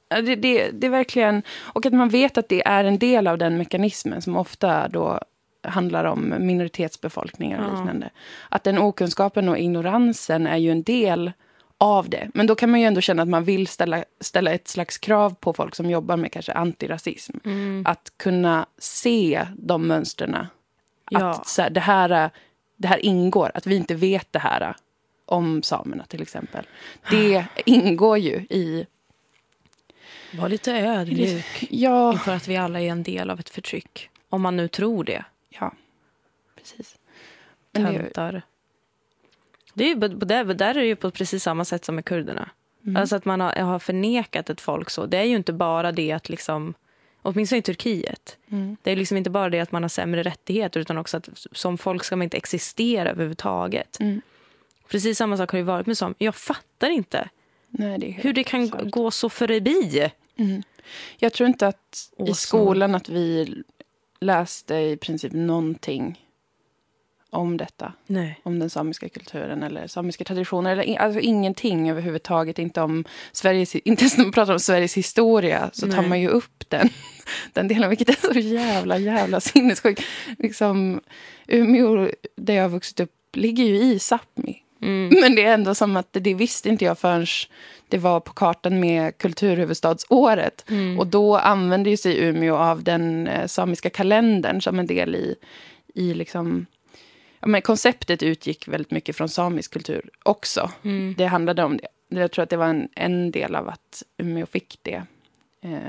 Ja, 0.10 0.22
Det, 0.22 0.36
det, 0.36 0.72
det 0.72 0.88
är 0.88 0.92
verkligen... 0.92 1.44
Och 1.60 1.86
att 1.86 1.94
man 1.94 2.10
vet 2.10 2.38
att 2.38 2.50
det 2.50 2.68
är 2.68 2.84
en 2.84 3.00
del 3.00 3.28
av 3.28 3.38
den 3.38 3.58
mekanismen 3.58 4.22
som 4.22 4.36
ofta 4.38 4.88
då 4.88 5.20
handlar 5.64 6.06
om 6.06 6.34
minoritetsbefolkningar 6.40 7.60
och 7.60 7.66
Ja. 7.74 7.78
liknande. 7.78 8.10
Att 8.50 8.64
den 8.64 8.78
okunskapen 8.78 9.50
och 9.50 9.58
ignoransen 9.58 10.48
är 10.48 10.58
ju 10.58 10.72
en 10.72 10.84
del 10.84 11.32
av 11.78 12.10
det. 12.10 12.30
Men 12.34 12.48
då 12.48 12.56
kan 12.56 12.72
man 12.72 12.80
ju 12.80 12.86
ändå 12.86 13.02
känna 13.02 13.22
att 13.22 13.30
man 13.30 13.44
vill 13.44 13.68
ställa, 13.68 14.04
ställa 14.22 14.52
ett 14.52 14.68
slags 14.68 14.98
krav 14.98 15.36
på 15.40 15.54
folk 15.54 15.76
som 15.76 15.90
jobbar 15.90 16.18
med 16.18 16.32
kanske 16.32 16.54
antirasism. 16.54 17.38
Att 17.86 18.14
kunna 18.18 18.66
se 18.78 19.48
de 19.58 19.88
mönstren. 19.88 20.48
Ja. 21.10 21.30
Att 21.30 21.48
så 21.48 21.62
här, 21.62 21.70
det, 21.70 21.80
här, 21.80 22.30
det 22.78 22.88
här 22.88 23.06
ingår, 23.06 23.52
att 23.54 23.68
vi 23.68 23.76
inte 23.76 23.96
vet 23.96 24.34
det 24.34 24.40
här 24.40 24.76
om 25.26 25.64
samerna 25.64 26.06
till 26.06 26.22
exempel. 26.22 26.68
Det 27.10 27.46
ingår 27.66 28.18
ju 28.18 28.34
i... 28.34 28.86
Var 30.34 30.50
lite 30.50 30.74
ödmjuk 30.74 31.68
Ja, 31.70 32.14
inför 32.14 32.36
att 32.36 32.48
vi 32.48 32.58
alla 32.58 32.82
är 32.82 32.92
en 32.92 33.04
del 33.04 33.30
av 33.30 33.40
ett 33.40 33.50
förtryck. 33.50 34.10
Om 34.30 34.42
man 34.42 34.56
nu 34.56 34.68
tror 34.68 35.04
det. 35.04 35.26
ja 35.50 35.74
precis. 36.66 36.96
Töntar. 37.72 38.42
Det 39.76 39.84
är 39.84 39.88
ju, 39.88 39.96
där, 39.96 40.44
där 40.44 40.70
är 40.70 40.74
det 40.74 40.86
ju 40.86 40.96
på 40.96 41.12
precis 41.12 41.44
samma 41.44 41.66
sätt 41.66 41.86
som 41.86 41.96
med 41.96 42.06
kurderna. 42.06 42.50
Alltså 42.96 43.16
att 43.16 43.26
man 43.26 43.42
har, 43.42 43.52
har 43.52 43.80
förnekat 43.80 44.50
ett 44.50 44.62
folk 44.62 44.90
så. 44.90 45.06
Det 45.06 45.18
är 45.18 45.24
ju 45.24 45.36
inte 45.36 45.54
bara 45.54 45.92
det 45.92 46.12
att 46.12 46.30
liksom, 46.30 46.74
åtminstone 47.22 47.60
i 47.60 47.62
Turkiet. 47.62 48.38
Mm. 48.52 48.78
Det 48.84 48.92
är 48.92 48.96
liksom 48.96 49.18
inte 49.18 49.30
bara 49.30 49.50
det 49.50 49.60
att 49.60 49.72
man 49.72 49.84
har 49.84 49.90
sämre 49.90 50.24
rättigheter 50.24 50.80
utan 50.80 50.98
också 50.98 51.18
att 51.18 51.30
som 51.52 51.78
folk 51.78 52.04
ska 52.04 52.16
man 52.16 52.24
inte 52.24 52.38
existera 52.38 53.10
överhuvudtaget. 53.10 54.00
Mm. 54.00 54.22
Precis 54.88 55.18
samma 55.18 55.38
sak 55.38 55.52
har 55.52 55.58
ju 55.58 55.64
varit 55.64 55.88
med 55.88 55.98
som. 55.98 56.16
Jag 56.18 56.36
fattar 56.36 56.90
inte 56.90 57.30
nej, 57.70 58.00
det 58.00 58.08
hur 58.08 58.34
det 58.34 58.44
kan 58.44 58.64
absurt. 58.64 58.92
gå 58.92 59.12
så 59.12 59.30
förbi. 59.30 60.10
Mm. 60.36 60.64
Jag 61.18 61.34
tror 61.34 61.50
inte 61.50 61.68
att 61.68 62.12
i 62.28 62.34
skolan 62.34 62.96
att 62.96 63.10
vi 63.10 63.64
läste 64.20 64.76
i 64.76 64.98
princip 64.98 65.34
någonting 65.34 66.25
om 67.36 67.58
detta. 67.58 67.94
Nej. 68.08 68.40
Om 68.44 68.60
den 68.60 68.70
samiska 68.70 69.10
kulturen 69.10 69.64
eller 69.64 69.88
samiska 69.88 70.24
traditioner. 70.24 70.72
Eller 70.72 71.00
alltså 71.00 71.20
ingenting 71.20 71.90
överhuvudtaget. 71.90 72.60
Inte 72.60 72.82
om 72.82 73.06
Sveriges, 73.32 73.76
inte 73.76 74.04
ens 74.04 74.18
när 74.18 74.26
man 74.26 74.32
pratar 74.32 74.54
om 74.54 74.60
Sveriges 74.60 74.98
historia 74.98 75.70
så 75.74 75.88
tar 75.88 76.02
Nej. 76.02 76.10
man 76.10 76.22
ju 76.22 76.28
upp 76.28 76.70
den, 76.70 76.90
den 77.54 77.68
delen. 77.68 77.90
Vilket 77.90 78.10
är 78.10 78.34
så 78.34 78.40
jävla, 78.40 78.98
jävla 78.98 79.40
sinnessjukt. 79.40 80.04
Liksom, 80.38 81.02
Umeå, 81.48 82.10
där 82.38 82.54
jag 82.54 82.64
har 82.64 82.70
vuxit 82.70 83.00
upp, 83.00 83.12
ligger 83.34 83.64
ju 83.64 83.76
i 83.76 83.98
Sápmi. 83.98 84.62
Mm. 84.82 85.20
Men 85.22 85.36
det 85.36 85.44
är 85.44 85.54
ändå 85.54 85.76
som 85.76 85.98
att 85.98 86.08
det 86.12 86.34
visste 86.34 86.70
inte 86.70 86.86
jag 86.86 87.00
förrän 87.00 87.26
det 87.90 87.98
var 87.98 88.20
på 88.20 88.34
kartan 88.34 88.80
med 88.80 89.18
kulturhuvudstadsåret. 89.18 90.66
Mm. 90.70 91.00
Och 91.00 91.08
då 91.08 91.38
använde 91.38 91.90
ju 91.90 91.98
sig 91.98 92.20
Umeå 92.20 92.56
av 92.56 92.84
den 92.84 93.28
eh, 93.28 93.48
samiska 93.48 93.90
kalendern 93.90 94.62
som 94.62 94.80
en 94.80 94.88
del 94.88 95.16
i, 95.16 95.36
i 95.94 96.14
liksom... 96.14 96.66
Men 97.46 97.62
konceptet 97.62 98.24
utgick 98.24 98.68
väldigt 98.68 98.92
mycket 98.92 99.16
från 99.16 99.30
samisk 99.30 99.74
kultur 99.74 100.10
också. 100.24 100.72
Mm. 100.84 101.16
Det 101.18 101.26
handlade 101.26 101.64
om 101.64 101.78
det. 101.78 101.88
Jag 102.22 102.32
tror 102.32 102.44
att 102.44 102.50
det 102.50 102.58
var 102.58 102.66
en, 102.68 102.90
en 102.96 103.32
del 103.32 103.56
av 103.56 103.70
att 103.70 104.04
Umeå 104.18 104.46
fick 104.46 104.80
det. 104.82 105.04
Eh, 105.62 105.80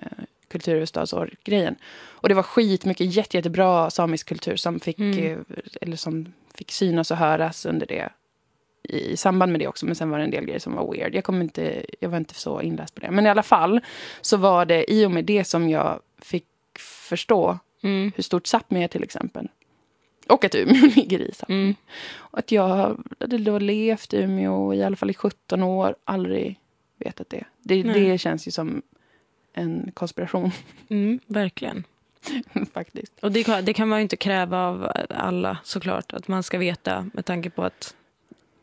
kulturhuvudstadsår-grejen. 0.49 1.77
Och 1.99 2.29
det 2.29 2.35
var 2.35 2.43
skitmycket 2.43 3.15
jätte, 3.15 3.37
jättebra 3.37 3.91
samisk 3.91 4.29
kultur 4.29 4.57
som 4.57 4.81
fick, 4.81 4.99
Mm. 4.99 5.19
eh, 5.19 5.39
eller 5.81 5.97
som 5.97 6.33
fick 6.55 6.71
synas 6.73 7.11
och 7.11 7.17
höras 7.17 7.67
under 7.67 7.87
det 7.87 8.09
i, 8.89 9.13
i 9.13 9.17
samband 9.17 9.53
med 9.53 9.61
det 9.61 9.67
också. 9.69 9.87
Men 9.87 9.95
sen 9.95 10.11
var 10.11 10.19
det 10.19 10.25
en 10.25 10.31
del 10.31 10.45
grejer 10.45 10.59
som 10.59 10.75
var 10.75 10.93
weird. 10.93 11.15
Jag, 11.15 11.25
kommer 11.25 11.41
inte, 11.41 11.85
jag 12.01 12.09
var 12.09 12.19
inte 12.19 12.35
så 12.35 12.61
inläst 12.63 12.95
på 12.95 13.01
det. 13.01 13.11
Men 13.11 13.27
i 13.27 13.29
alla 13.29 13.43
fall 13.43 13.81
så 14.21 14.37
var 14.37 14.65
det 14.65 14.93
i 14.93 15.07
och 15.07 15.11
med 15.11 15.25
det 15.25 15.45
som 15.45 15.69
jag 15.69 16.01
fick 16.23 16.47
förstå 16.79 17.59
Mm. 17.83 18.13
hur 18.17 18.23
stort 18.23 18.47
Sápmi 18.47 18.85
är 18.85 18.89
till 18.89 19.03
exempel. 19.03 19.49
Och 20.29 20.45
att 20.45 20.55
Umeå 20.55 20.87
ligger 20.97 21.21
i 21.21 21.31
Sápmi. 21.31 21.55
Mm. 21.55 21.75
Och 22.17 22.39
att 22.39 22.53
jag 22.53 22.97
hade 23.21 23.39
då 23.39 23.59
levt 23.59 24.15
i 24.15 24.17
Umeå 24.23 24.75
i 24.75 24.83
alla 24.83 24.97
fall 24.97 25.11
i 25.11 25.15
17 25.15 25.63
år, 25.63 25.97
aldrig 26.05 26.61
vetat 26.99 27.29
det. 27.31 27.45
Det, 27.63 27.85
Nej. 27.85 28.01
det 28.01 28.19
känns 28.19 28.47
ju 28.49 28.51
som 28.51 28.83
en 29.53 29.91
konspiration 29.95 30.51
Mm. 30.89 31.21
Verkligen. 31.27 31.85
faktiskt. 32.73 33.13
Och 33.21 33.33
det, 33.33 33.45
kan- 33.45 33.65
det 33.65 33.73
kan 33.73 33.89
man 33.89 33.99
ju 33.99 34.03
inte 34.03 34.17
kräva 34.17 34.67
av 34.69 34.93
alla 35.11 35.59
såklart. 35.65 36.13
Att 36.13 36.29
man 36.29 36.43
ska 36.43 36.59
veta 36.59 37.11
med 37.13 37.25
tanke 37.25 37.51
på 37.51 37.63
att 37.63 37.95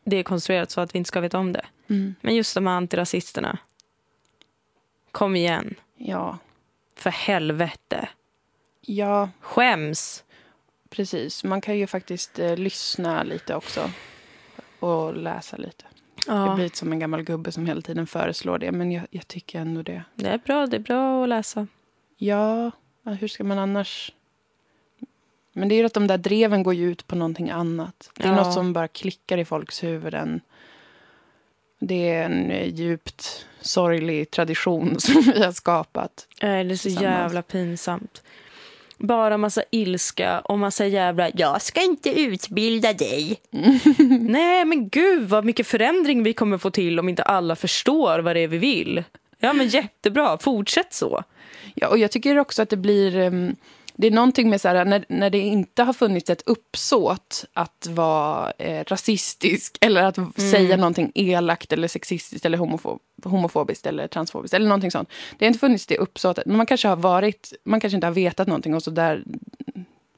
det 0.04 0.16
är 0.16 0.22
konstruerat 0.22 0.70
så 0.70 0.80
att 0.80 0.94
vi 0.94 0.98
inte 0.98 1.08
ska 1.08 1.20
veta 1.20 1.38
om 1.38 1.52
det. 1.52 1.66
Mm. 1.88 2.14
Men 2.20 2.34
just 2.34 2.54
de 2.54 2.66
här 2.66 2.74
antirasisterna. 2.74 3.58
Kom 5.12 5.36
igen. 5.36 5.74
Ja. 5.96 6.38
För 6.96 7.10
helvete. 7.10 8.08
ja, 8.80 9.28
Skäms. 9.40 10.23
Precis. 10.96 11.44
Man 11.44 11.60
kan 11.60 11.78
ju 11.78 11.86
faktiskt 11.86 12.38
eh, 12.38 12.56
lyssna 12.56 13.22
lite 13.22 13.54
också. 13.54 13.90
Och 14.80 15.16
läsa 15.16 15.56
lite. 15.56 15.84
Jag 16.26 16.48
Ja, 16.48 16.54
blir 16.54 16.70
som 16.74 16.92
en 16.92 16.98
gammal 16.98 17.22
gubbe 17.22 17.52
som 17.52 17.66
hela 17.66 17.80
tiden 17.80 18.06
föreslår 18.06 18.58
det. 18.58 18.72
Men 18.72 18.92
jag, 18.92 19.06
jag 19.10 19.28
tycker 19.28 19.60
ändå 19.60 19.82
det. 19.82 20.02
det 20.14 20.28
är 20.28 20.38
bra. 20.38 20.66
Det 20.66 20.76
är 20.76 20.80
bra 20.80 21.22
att 21.22 21.28
läsa. 21.28 21.66
Ja, 22.16 22.70
ja, 23.02 23.12
hur 23.12 23.28
ska 23.28 23.44
man 23.44 23.58
annars... 23.58 24.12
Men 25.52 25.68
det 25.68 25.74
är 25.74 25.76
ju 25.76 25.84
att 25.86 25.94
de 25.94 26.06
där 26.06 26.18
dreven 26.18 26.62
går 26.62 26.74
ju 26.74 26.90
ut 26.90 27.06
på 27.06 27.16
någonting 27.16 27.50
annat. 27.50 28.10
Det 28.16 28.24
är 28.24 28.28
Ja. 28.28 28.36
något 28.44 28.54
som 28.54 28.72
bara 28.72 28.88
klickar 28.88 29.38
i 29.38 29.44
folks 29.44 29.84
huvuden. 29.84 30.40
Det 31.78 32.08
är 32.10 32.24
en 32.24 32.50
eh, 32.50 32.66
djupt 32.74 33.46
sorglig 33.60 34.30
tradition 34.30 34.96
som 35.00 35.22
vi 35.22 35.42
har 35.44 35.52
skapat. 35.52 36.26
Det 36.40 36.46
är 36.46 36.74
så 36.76 36.88
jävla 36.88 37.42
pinsamt. 37.42 38.22
Bara 38.98 39.38
massa 39.38 39.62
ilska 39.70 40.40
och 40.40 40.58
massa 40.58 40.86
jävla... 40.86 41.30
Jag 41.34 41.62
ska 41.62 41.82
inte 41.82 42.20
utbilda 42.20 42.92
dig. 42.92 43.40
Nej, 44.20 44.64
men 44.64 44.88
gud 44.88 45.28
vad 45.28 45.44
mycket 45.44 45.66
förändring 45.66 46.22
vi 46.22 46.32
kommer 46.32 46.58
få 46.58 46.70
till 46.70 46.98
om 46.98 47.08
inte 47.08 47.22
alla 47.22 47.56
förstår 47.56 48.18
vad 48.18 48.36
det 48.36 48.40
är 48.40 48.48
vi 48.48 48.58
vill. 48.58 49.04
Ja, 49.38 49.52
men 49.52 49.68
jättebra. 49.68 50.38
Fortsätt 50.38 50.94
så. 50.94 51.22
Ja, 51.74 51.88
och 51.88 51.98
jag 51.98 52.10
tycker 52.10 52.38
också 52.38 52.62
att 52.62 52.70
det 52.70 52.76
blir... 52.76 53.16
ehm, 53.16 53.56
det 53.96 54.06
är 54.06 54.10
någonting 54.10 54.50
med 54.50 54.60
så 54.60 54.68
här, 54.68 54.84
när, 54.84 55.04
när 55.08 55.30
det 55.30 55.38
inte 55.38 55.82
har 55.82 55.92
funnits 55.92 56.30
ett 56.30 56.42
uppsåt 56.46 57.44
att 57.52 57.86
vara 57.90 58.52
eh, 58.58 58.84
rasistisk 58.86 59.78
eller 59.80 60.02
att 60.02 60.40
säga 60.40 60.76
någonting 60.76 61.12
elakt 61.14 61.72
eller 61.72 61.88
sexistiskt 61.88 62.46
eller 62.46 62.58
homofob, 62.58 63.00
homofobiskt 63.24 63.86
eller 63.86 64.06
transfobiskt 64.06 64.54
eller 64.54 64.66
någonting 64.66 64.90
sånt. 64.90 65.08
Det 65.38 65.44
har 65.44 65.48
inte 65.48 65.58
funnits 65.58 65.86
det 65.86 65.98
uppsåtet, 65.98 66.46
men 66.46 66.56
man 66.56 66.66
kanske 66.66 66.88
har 66.88 66.96
varit, 66.96 67.52
man 67.64 67.80
kanske 67.80 67.94
inte 67.94 68.06
har 68.06 68.14
vetat 68.14 68.48
någonting 68.48 68.74
och 68.74 68.82
så 68.82 68.90
där 68.90 69.24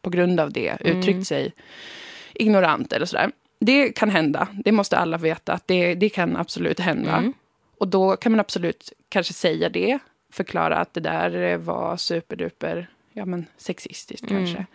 på 0.03 0.11
grund 0.11 0.41
av 0.41 0.53
det 0.53 0.77
uttryckt 0.81 1.27
sig 1.27 1.53
ignorant 2.35 2.93
eller 2.93 3.07
sådär. 3.07 3.31
Det 3.59 3.93
kan 3.93 4.11
hända, 4.11 4.49
det 4.65 4.73
måste 4.73 4.99
alla 4.99 5.19
veta, 5.19 5.53
att 5.53 5.69
det, 5.69 5.95
det 5.95 6.09
kan 6.09 6.37
absolut 6.37 6.81
hända. 6.81 7.17
Mm. 7.17 7.33
Och 7.79 7.89
då 7.89 8.17
kan 8.17 8.33
man 8.33 8.41
absolut 8.41 8.93
kanske 9.09 9.33
säga 9.33 9.69
det, 9.69 9.99
förklara 10.33 10.77
att 10.77 10.95
det 10.95 11.01
där 11.01 11.57
var 11.57 11.97
superduper 11.97 12.89
ja, 13.17 13.25
men 13.25 13.47
sexistiskt 13.57 14.31
Mm. 14.31 14.45
kanske. 14.45 14.67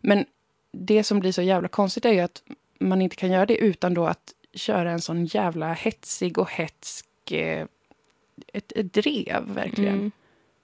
Men 0.00 0.24
det 0.72 1.04
som 1.04 1.20
blir 1.20 1.32
så 1.32 1.42
jävla 1.42 1.68
konstigt 1.68 2.04
är 2.04 2.12
ju 2.12 2.20
att 2.20 2.42
man 2.80 3.02
inte 3.02 3.16
kan 3.16 3.30
göra 3.30 3.46
det 3.46 3.56
utan 3.56 3.94
då 3.94 4.06
att 4.06 4.34
köra 4.54 4.90
en 4.90 5.00
sån 5.00 5.26
jävla 5.26 5.72
hetsig 5.72 6.38
och 6.38 6.50
hetsk 6.50 7.32
eh, 7.32 7.66
ett, 8.52 8.72
ett 8.72 8.92
drev, 8.92 9.54
verkligen. 9.54 9.94
Mm. 9.94 10.10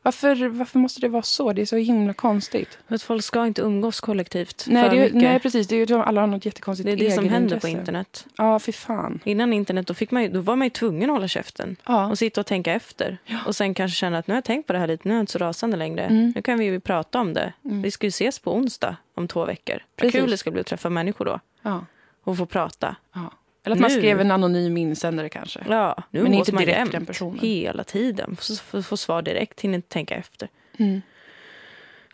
Varför, 0.05 0.49
varför 0.49 0.79
måste 0.79 1.01
det 1.01 1.09
vara 1.09 1.23
så? 1.23 1.53
Det 1.53 1.63
är 1.63 1.67
så 1.67 1.77
himla 1.77 2.13
konstigt. 2.15 2.79
För 2.89 2.95
att 2.95 3.03
folk 3.03 3.25
ska 3.25 3.47
inte 3.47 3.63
umgås 3.63 4.01
kollektivt 4.01 4.65
Nej, 4.69 4.83
för 4.83 4.97
det 4.97 5.01
är, 5.03 5.05
mycket. 5.05 5.23
nej, 5.23 5.39
precis. 5.41 5.69
Det 5.69 5.77
är 5.77 5.87
ju 5.87 5.95
alla 5.99 6.21
har 6.21 6.27
något 6.29 6.45
jättekonstigt 6.45 6.87
det 6.87 6.93
är 6.93 6.97
det 6.97 7.11
som 7.11 7.29
händer 7.29 7.61
på 7.61 7.69
internet. 7.69 8.27
Ja, 8.37 8.59
fy 8.59 8.73
fan. 8.73 9.21
Innan 9.25 9.53
internet 9.53 9.87
då, 9.87 9.95
fick 9.95 10.11
man 10.11 10.33
då 10.33 10.41
var 10.41 10.57
man 10.57 10.67
ju 10.67 10.71
tvungen 10.71 11.11
att 11.11 11.17
hålla 11.17 11.29
käften 11.29 11.77
Ja. 11.87 12.07
och 12.11 12.19
sitta 12.19 12.41
och 12.41 12.47
tänka 12.47 12.73
efter. 12.73 13.19
Och 13.47 13.57
sen 13.57 13.75
kanske 13.75 13.97
känna 13.97 14.19
att 14.19 14.27
nu 14.27 14.33
har 14.35 14.37
jag 14.37 14.45
tänkt 14.45 14.67
på 14.67 14.73
det 14.73 14.79
här 14.79 14.87
lite, 14.87 15.09
nu 15.09 15.15
är 15.15 15.19
jag 15.19 15.23
inte 15.23 15.33
så 15.33 15.39
rasande 15.39 15.77
längre. 15.77 16.03
Mm. 16.05 16.33
Nu 16.37 16.43
kan 16.43 16.59
vi 16.59 16.65
ju 16.65 16.81
prata 16.81 17.21
om 17.21 17.35
det. 17.35 17.53
Vi 17.63 17.91
ska 17.91 18.07
ju 18.07 18.09
ses 18.09 18.39
på 18.39 18.55
onsdag 18.55 18.97
om 19.15 19.29
två 19.29 19.45
veckor. 19.45 19.83
Vad 20.03 20.13
kul 20.13 20.31
det 20.31 20.37
ska 20.37 20.51
bli 20.51 20.61
att 20.61 20.67
träffa 20.67 20.91
människor 20.91 21.25
då 21.25 21.41
Ja. 21.63 21.85
och 22.25 22.37
få 22.39 22.47
prata. 22.47 22.97
ja. 23.15 23.31
Eller 23.65 23.77
att 23.77 23.81
man 23.81 23.91
Nu. 23.91 23.99
skrev 23.99 24.21
en 24.21 24.31
anonym 24.31 24.77
insändare 24.77 25.29
kanske. 25.29 25.61
Ja, 25.69 26.03
nu 26.11 26.23
Men 26.23 26.35
inte 26.35 26.53
man 26.53 26.63
direkt 26.65 26.79
jämt, 26.79 26.93
den 26.93 27.07
personen. 27.07 27.39
Hela 27.39 27.85
tiden. 27.85 28.37
Få, 28.41 28.55
få, 28.57 28.83
få 28.83 28.97
svar 28.97 29.23
direkt, 29.23 29.61
hinner 29.61 29.75
inte 29.75 29.89
tänka 29.89 30.15
efter. 30.15 30.49
Mm. 30.79 31.03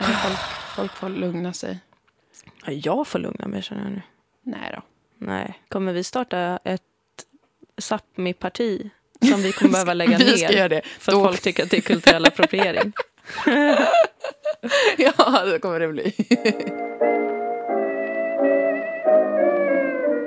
Folk, 0.01 0.39
folk 0.77 0.93
får 0.93 1.09
lugna 1.09 1.53
sig. 1.53 1.79
Ja, 2.67 2.73
jag 2.73 3.07
får 3.07 3.19
lugna 3.19 3.47
mig 3.49 3.63
känner 3.63 3.83
jag 3.83 3.91
nu. 3.93 4.03
Nej 4.43 4.73
då. 4.75 4.83
Nej. 5.27 5.59
Kommer 5.69 5.93
vi 5.93 6.05
starta 6.05 6.59
ett 6.65 6.83
Sápmi-parti 7.77 8.91
som 9.31 9.43
vi 9.43 9.53
kommer 9.53 9.73
behöva 9.73 9.95
lägga 9.95 10.19
Vi 10.19 10.39
ska 10.39 10.49
ner 10.49 10.57
göra 10.57 10.69
det. 10.69 10.83
för 10.85 11.13
Då- 11.13 11.19
att 11.21 11.27
folk 11.27 11.41
tycker 11.43 11.63
att 11.65 11.71
det 11.71 11.77
är 11.77 11.81
kulturell 11.81 12.27
appropriering? 12.27 12.93
Ja, 14.99 15.45
det 15.45 15.59
kommer 15.59 15.81
det 15.81 15.89
bli. 15.89 16.15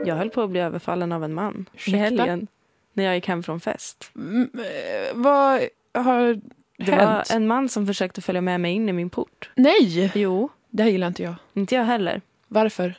Jag 0.06 0.16
höll 0.16 0.30
på 0.30 0.41
att 0.41 0.49
bli 0.49 0.60
överfallen 0.60 1.12
av 1.12 1.24
en 1.24 1.34
man 1.34 1.70
Ursäkta? 1.74 1.97
i 1.97 1.99
helgen 1.99 2.47
när 2.93 3.04
jag 3.04 3.16
gick 3.16 3.28
hem 3.28 3.43
från 3.43 3.60
fest. 3.60 4.12
Mm, 4.16 4.49
eh, 4.54 5.14
vad 5.14 5.62
har 5.93 6.39
Det 6.78 6.91
var 6.91 6.97
hänt? 6.97 7.30
en 7.32 7.47
man 7.47 7.70
som 7.70 7.88
försökte 7.88 8.22
följa 8.22 8.41
med 8.41 8.62
mig 8.62 8.72
in 8.74 8.89
i 8.89 8.93
min 8.93 9.10
port. 9.10 9.49
Nej, 9.56 10.12
Jo, 10.16 10.49
det 10.70 10.84
här 10.84 10.89
gillar 10.89 11.08
inte 11.08 11.24
jag. 11.24 11.36
inte 11.54 11.76
jag 11.76 11.84
heller. 11.84 12.22
Varför? 12.47 12.93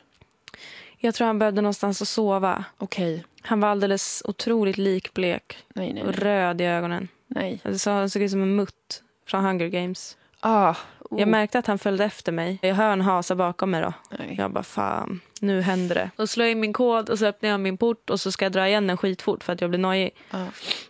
Jag 0.97 1.15
tror 1.15 1.27
han 1.27 1.39
behövde 1.39 1.61
någonstans 1.61 2.01
att 2.01 2.07
sova. 2.07 2.63
Okej. 2.77 3.23
Han 3.41 3.59
var 3.59 3.69
alldeles 3.69 4.21
otroligt 4.25 4.77
likblek 4.77 5.57
Nej, 5.75 5.93
nej, 5.93 6.03
och 6.03 6.09
nej. 6.09 6.19
röd 6.19 6.61
i 6.61 6.63
ögonen. 6.63 7.07
nej. 7.27 7.59
Det 7.63 7.79
så- 7.79 7.89
Han 7.91 8.09
såg 8.09 8.21
ut 8.21 8.31
som 8.31 8.41
en 8.43 8.55
mutt 8.55 9.03
från 9.27 9.43
Hunger 9.45 9.67
Games. 9.67 10.17
Ah, 10.39 10.75
Jag 11.11 11.27
märkte 11.27 11.59
att 11.59 11.67
han 11.67 11.79
följde 11.79 12.05
efter 12.05 12.31
mig. 12.31 12.59
Jag 12.61 12.75
hör 12.75 12.93
en 12.93 13.01
hasa 13.01 13.35
bakom 13.35 13.71
mig. 13.71 13.81
då. 13.81 13.93
nej. 14.19 14.35
Jag 14.37 14.51
bara, 14.51 14.63
fan, 14.63 15.21
nu 15.41 15.61
händer 15.61 15.95
det. 15.95 16.11
Och 16.15 16.29
slår 16.29 16.47
in 16.47 16.59
min 16.59 16.73
kod 16.73 17.09
och 17.09 17.19
så 17.19 17.25
öppnar 17.25 17.49
jag 17.49 17.59
min 17.59 17.77
port 17.77 18.09
och 18.09 18.19
så 18.19 18.31
ska 18.31 18.45
jag 18.45 18.51
dra 18.51 18.67
igen 18.67 18.87
den 18.87 18.97
skitfort 18.97 19.43
för 19.43 19.53
att 19.53 19.61
jag 19.61 19.69
blir 19.69 19.79
nojig. 19.79 20.15
Ah. 20.31 20.45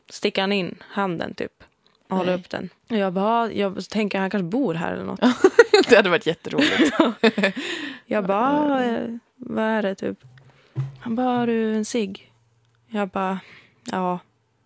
Sticker 0.09 0.41
han 0.41 0.51
in 0.51 0.75
handen 0.89 1.33
typ 1.33 1.51
och 2.09 2.17
håller 2.17 2.33
upp 2.33 2.49
den. 2.49 2.69
Och 2.89 2.97
jag 2.97 3.13
bara, 3.13 3.51
jag 3.51 3.89
tänker 3.89 4.19
han 4.19 4.29
kanske 4.29 4.45
bor 4.45 4.73
här 4.73 4.93
eller 4.93 5.03
något. 5.03 5.19
det 5.89 5.95
hade 5.95 6.09
varit 6.09 6.25
jätteroligt. 6.25 6.95
Jag 8.05 8.25
bara, 8.25 8.85
eh, 8.85 9.07
vad 9.35 9.63
är 9.63 9.81
det 9.81 9.95
typ? 9.95 10.19
Han 10.99 11.15
bara, 11.15 11.37
har 11.37 11.47
du 11.47 11.75
en 11.75 11.85
cigg? 11.85 12.31
Jag 12.87 13.09
bara, 13.09 13.39
ja, 13.91 14.19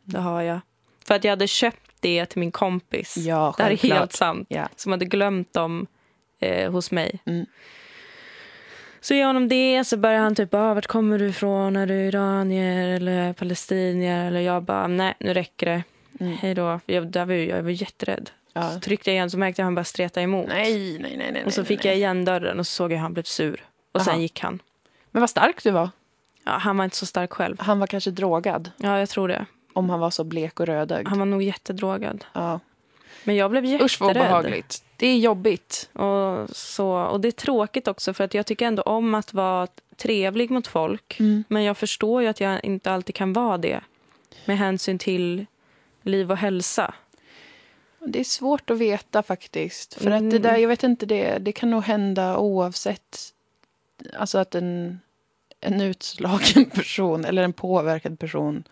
det 0.04 0.20
har 0.20 0.41
jag. 0.41 0.60
För 1.06 1.16
att 1.16 1.24
jag 1.24 1.32
hade 1.32 1.47
köpt 1.47 1.89
det 2.00 2.26
till 2.26 2.39
min 2.39 2.52
kompis. 2.52 3.18
Ja, 3.18 3.54
det 3.58 3.64
här 3.64 3.72
är 3.72 3.78
helt 3.78 4.14
sant. 4.14 4.47
Ja. 4.50 4.68
Som 4.76 4.91
hade 4.91 5.06
glömt 5.06 5.54
dem 5.54 5.88
eh, 6.39 6.72
hos 6.72 6.91
mig. 6.91 7.20
Mm. 7.26 7.45
Så 9.02 9.14
jag 9.14 9.28
honom 9.28 9.47
det, 9.50 9.84
så 9.84 9.97
börjar 9.97 10.20
han 10.20 10.36
typ, 10.36 10.54
ah, 10.54 10.74
vart 10.74 10.88
kommer 10.88 11.20
du 11.20 11.28
ifrån? 11.28 11.76
Är 11.76 11.88
du 11.88 11.93
iranier 11.93 12.88
eller 12.88 13.34
palestinier? 13.34 14.28
Eller 14.28 14.39
jag 14.39 14.64
bara, 14.64 14.88
nej, 14.88 15.14
nu 15.20 15.34
räcker 15.34 15.66
det. 15.66 15.84
Mm. 16.20 16.38
Hej 16.38 16.54
då. 16.56 16.80
Jag, 16.86 17.08
där 17.08 17.26
var, 17.26 17.34
ju- 17.34 17.50
jag 17.50 17.64
var 17.64 17.70
jätterädd. 17.70 18.30
Ja. 18.54 18.70
Så 18.70 18.80
tryckte 18.80 19.10
jag 19.10 19.16
igen 19.16 19.30
så 19.30 19.38
märkte 19.38 19.62
jag 19.62 19.66
att 19.66 19.68
han 19.68 19.76
bara 19.76 19.84
streta 19.84 20.22
emot. 20.22 20.47
Nej, 20.47 21.00
nej, 21.00 21.18
nej, 21.18 21.32
nej. 21.32 21.45
Och 21.45 21.54
så 21.54 21.66
fick 21.66 21.84
nej. 21.84 21.88
jag 21.91 21.97
igen 21.97 22.26
dörren 22.26 22.60
och 22.60 22.68
så 22.68 22.72
såg 22.72 22.91
jag 22.91 22.95
att 22.97 23.02
han 23.02 23.14
blev 23.14 23.24
sur. 23.24 23.66
Och 23.91 24.02
sen 24.02 24.12
Aha. 24.14 24.22
gick 24.22 24.39
han. 24.39 24.62
Men 25.12 25.20
vad 25.20 25.30
stark 25.30 25.64
du 25.64 25.72
var. 25.72 25.89
Ja, 26.45 26.52
han 26.52 26.78
var 26.78 26.84
inte 26.84 26.97
så 26.97 27.06
stark 27.06 27.34
själv. 27.34 27.60
Han 27.60 27.80
var 27.80 27.88
kanske 27.88 28.12
drogad. 28.12 28.72
Ja, 28.78 29.00
jag 29.00 29.10
tror 29.10 29.28
det. 29.28 29.45
Om 29.80 29.89
han 29.89 29.99
var 29.99 30.09
så 30.09 30.23
blek 30.23 30.59
och 30.59 30.65
rödögd. 30.65 31.07
Han 31.07 31.19
var 31.19 31.25
nog 31.25 31.43
jättedrogad. 31.43 32.25
Ja. 32.34 32.59
Men 33.23 33.36
jag 33.36 33.51
blev 33.51 33.63
Usch 33.65 34.01
vad 34.01 34.09
jätterädd. 34.09 34.27
obehagligt. 34.27 34.84
Det 34.97 35.07
är 35.07 35.17
jobbigt. 35.17 35.89
Och, 35.93 36.49
så, 36.55 36.89
och 36.91 37.21
det 37.21 37.27
är 37.27 37.32
tråkigt 37.32 37.88
också 37.88 38.13
för 38.13 38.23
att 38.23 38.34
jag 38.34 38.45
tycker 38.45 38.65
ändå 38.65 38.82
om 38.84 39.15
att 39.15 39.34
vara 39.34 39.67
trevlig 39.95 40.51
mot 40.51 40.67
folk. 40.67 41.19
Mm. 41.19 41.43
Men 41.47 41.63
jag 41.63 41.77
förstår 41.77 42.21
ju 42.21 42.27
att 42.27 42.39
jag 42.41 42.63
inte 42.65 42.91
alltid 42.91 43.15
kan 43.15 43.34
vara 43.34 43.57
det. 43.57 43.82
Med 44.45 44.57
hänsyn 44.57 44.97
till 44.99 45.45
liv 46.03 46.32
och 46.32 46.38
hälsa. 46.38 46.93
Det 47.99 48.19
är 48.19 48.23
svårt 48.23 48.69
att 48.69 48.77
veta 48.77 49.23
faktiskt. 49.23 49.93
För 49.93 50.07
Mm. 50.07 50.25
att 50.25 50.32
det 50.32 50.39
där, 50.39 50.57
jag 50.57 50.67
vet 50.69 50.84
inte, 50.84 51.05
det, 51.05 51.38
det 51.38 51.51
kan 51.51 51.71
nog 51.71 51.84
hända 51.84 52.38
oavsett. 52.38 53.34
Alltså 54.17 54.38
att 54.38 54.55
en, 54.55 54.99
en 55.61 55.82
utslagen 55.82 56.65
person 56.73 57.25
eller 57.25 57.43
en 57.43 57.53
påverkad 57.53 58.19
person 58.19 58.63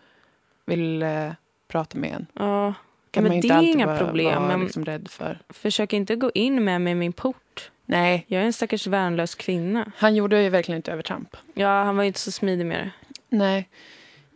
vill 0.68 1.02
eh, 1.02 1.30
prata 1.68 1.98
med 1.98 2.10
en. 2.12 2.26
Ja, 2.32 2.74
Kan 3.10 3.22
Men 3.22 3.30
man 3.30 3.36
ju 3.36 3.48
det 3.48 3.54
inte 3.54 3.66
är 3.68 3.72
inga 3.72 3.98
problem, 3.98 4.34
vara 4.42 4.46
men- 4.56 4.60
liksom 4.60 4.84
rädd 4.84 5.08
för. 5.10 5.38
försök 5.48 5.92
inte 5.92 6.16
gå 6.16 6.30
in 6.34 6.64
med 6.64 6.80
mig 6.80 6.90
i 6.90 6.94
min 6.94 7.12
port. 7.12 7.70
Nej, 7.86 8.24
Jag 8.28 8.42
är 8.42 8.46
en 8.46 8.52
stackars 8.52 8.86
värnlös 8.86 9.34
kvinna. 9.34 9.92
han 9.96 10.14
gjorde 10.14 10.42
ju 10.42 10.48
verkligen 10.48 10.76
inte 10.76 10.92
övertramp. 10.92 11.36
Ja, 11.54 11.82
han 11.84 11.96
var 11.96 12.02
ju 12.04 12.06
inte 12.06 12.20
så 12.20 12.32
smidig 12.32 12.66
med 12.66 12.78
det. 12.78 12.90
Nej. 13.36 13.68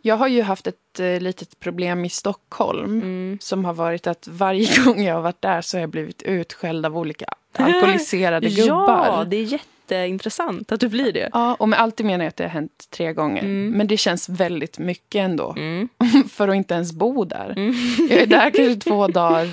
Jag 0.01 0.15
har 0.17 0.27
ju 0.27 0.41
haft 0.41 0.67
ett 0.67 0.99
eh, 0.99 1.19
litet 1.19 1.59
problem 1.59 2.05
i 2.05 2.09
Stockholm. 2.09 2.85
Mm. 3.01 3.37
Som 3.41 3.65
har 3.65 3.73
varit 3.73 4.07
att 4.07 4.27
varje 4.27 4.67
gång 4.85 5.03
jag 5.03 5.15
har 5.15 5.21
varit 5.21 5.41
där 5.41 5.61
så 5.61 5.77
har 5.77 5.81
jag 5.81 5.89
blivit 5.89 6.21
utskälld 6.21 6.85
av 6.85 6.97
olika 6.97 7.25
alkoholiserade 7.57 8.49
gubbar. 8.55 9.05
Ja, 9.05 9.23
det 9.27 9.35
är 9.37 9.45
jätteintressant 9.83 10.71
att 10.71 10.79
du 10.79 10.89
blir 10.89 11.13
det. 11.13 11.29
Ja, 11.33 11.55
och 11.55 11.69
med 11.69 11.79
alltid 11.79 12.05
menar 12.05 12.25
jag 12.25 12.29
att 12.29 12.35
det 12.35 12.43
har 12.43 12.49
hänt 12.49 12.87
tre 12.89 13.13
gånger. 13.13 13.43
Mm. 13.43 13.71
Men 13.71 13.87
det 13.87 13.97
känns 13.97 14.29
väldigt 14.29 14.79
mycket 14.79 15.19
ändå. 15.19 15.55
Mm. 15.57 15.89
För 16.29 16.47
att 16.47 16.55
inte 16.55 16.73
ens 16.73 16.93
bo 16.93 17.25
där. 17.25 17.53
Mm. 17.57 17.73
Jag 18.09 18.21
är 18.21 18.25
där 18.27 18.49
kanske 18.49 18.75
två 18.75 19.07
dagar, 19.07 19.49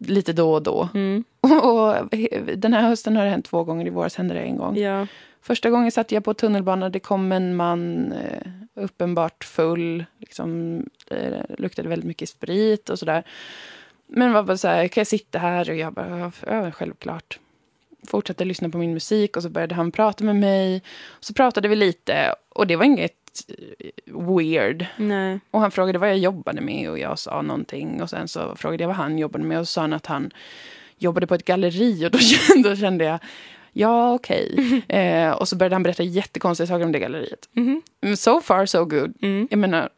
lite 0.00 0.32
då 0.32 0.52
och 0.52 0.62
då. 0.62 0.88
Mm. 0.94 1.24
Och 1.62 1.94
den 2.56 2.72
här 2.72 2.82
hösten 2.82 3.16
har 3.16 3.24
det 3.24 3.30
hänt 3.30 3.44
två 3.44 3.64
gånger, 3.64 3.86
i 3.86 3.90
våras 3.90 4.16
hände 4.16 4.34
det 4.34 4.40
en 4.40 4.56
gång. 4.56 4.76
Ja. 4.76 5.06
Första 5.42 5.70
gången 5.70 5.92
satt 5.92 6.12
jag 6.12 6.24
på 6.24 6.34
tunnelbanan, 6.34 6.92
det 6.92 7.00
kom 7.00 7.32
en 7.32 7.56
man 7.56 8.12
eh, 8.12 8.46
uppenbart 8.74 9.44
full. 9.44 10.04
Liksom, 10.18 10.82
eh, 11.10 11.58
luktade 11.58 11.88
väldigt 11.88 12.06
mycket 12.06 12.28
sprit 12.28 12.90
och 12.90 12.98
sådär. 12.98 13.22
Men 14.06 14.32
var 14.32 14.42
bara 14.42 14.56
så 14.56 14.68
här, 14.68 14.88
kan 14.88 15.00
jag 15.00 15.06
sitta 15.06 15.38
här? 15.38 15.70
Och 15.70 15.76
jag 15.76 15.92
bara, 15.92 16.32
ja, 16.46 16.70
självklart. 16.70 17.38
Fortsatte 18.06 18.44
lyssna 18.44 18.68
på 18.68 18.78
min 18.78 18.92
musik 18.94 19.36
och 19.36 19.42
så 19.42 19.48
började 19.48 19.74
han 19.74 19.92
prata 19.92 20.24
med 20.24 20.36
mig. 20.36 20.82
Så 21.20 21.34
pratade 21.34 21.68
vi 21.68 21.76
lite 21.76 22.34
och 22.48 22.66
det 22.66 22.76
var 22.76 22.84
inget 22.84 23.12
eh, 23.48 24.26
weird. 24.28 24.86
Nej. 24.96 25.40
Och 25.50 25.60
han 25.60 25.70
frågade 25.70 25.98
vad 25.98 26.08
jag 26.08 26.18
jobbade 26.18 26.60
med 26.60 26.90
och 26.90 26.98
jag 26.98 27.18
sa 27.18 27.42
någonting. 27.42 28.02
Och 28.02 28.10
sen 28.10 28.28
så 28.28 28.56
frågade 28.56 28.82
jag 28.82 28.88
vad 28.88 28.96
han 28.96 29.18
jobbade 29.18 29.44
med 29.44 29.58
och 29.58 29.68
så 29.68 29.72
sa 29.72 29.80
han 29.80 29.92
att 29.92 30.06
han 30.06 30.30
jobbade 30.98 31.26
på 31.26 31.34
ett 31.34 31.44
galleri. 31.44 32.06
Och 32.06 32.10
då 32.10 32.18
kände, 32.18 32.68
då 32.68 32.76
kände 32.76 33.04
jag, 33.04 33.18
ja 33.72 34.14
okej. 34.14 34.82
Eh, 34.88 35.30
och 35.30 35.48
så 35.48 35.56
började 35.56 35.74
han 35.74 35.82
berätta 35.82 36.02
jättekonstiga 36.02 36.66
saker 36.66 36.84
om 36.84 36.92
det 36.92 36.98
galleriet. 36.98 37.48
Mhm. 37.52 37.82
Mm, 38.02 38.16
So 38.16 38.40
far 38.40 38.66
so 38.66 38.84
good. 38.84 39.14
Mm. 39.22 39.48
Jag 39.50 39.58
menar, 39.58 39.88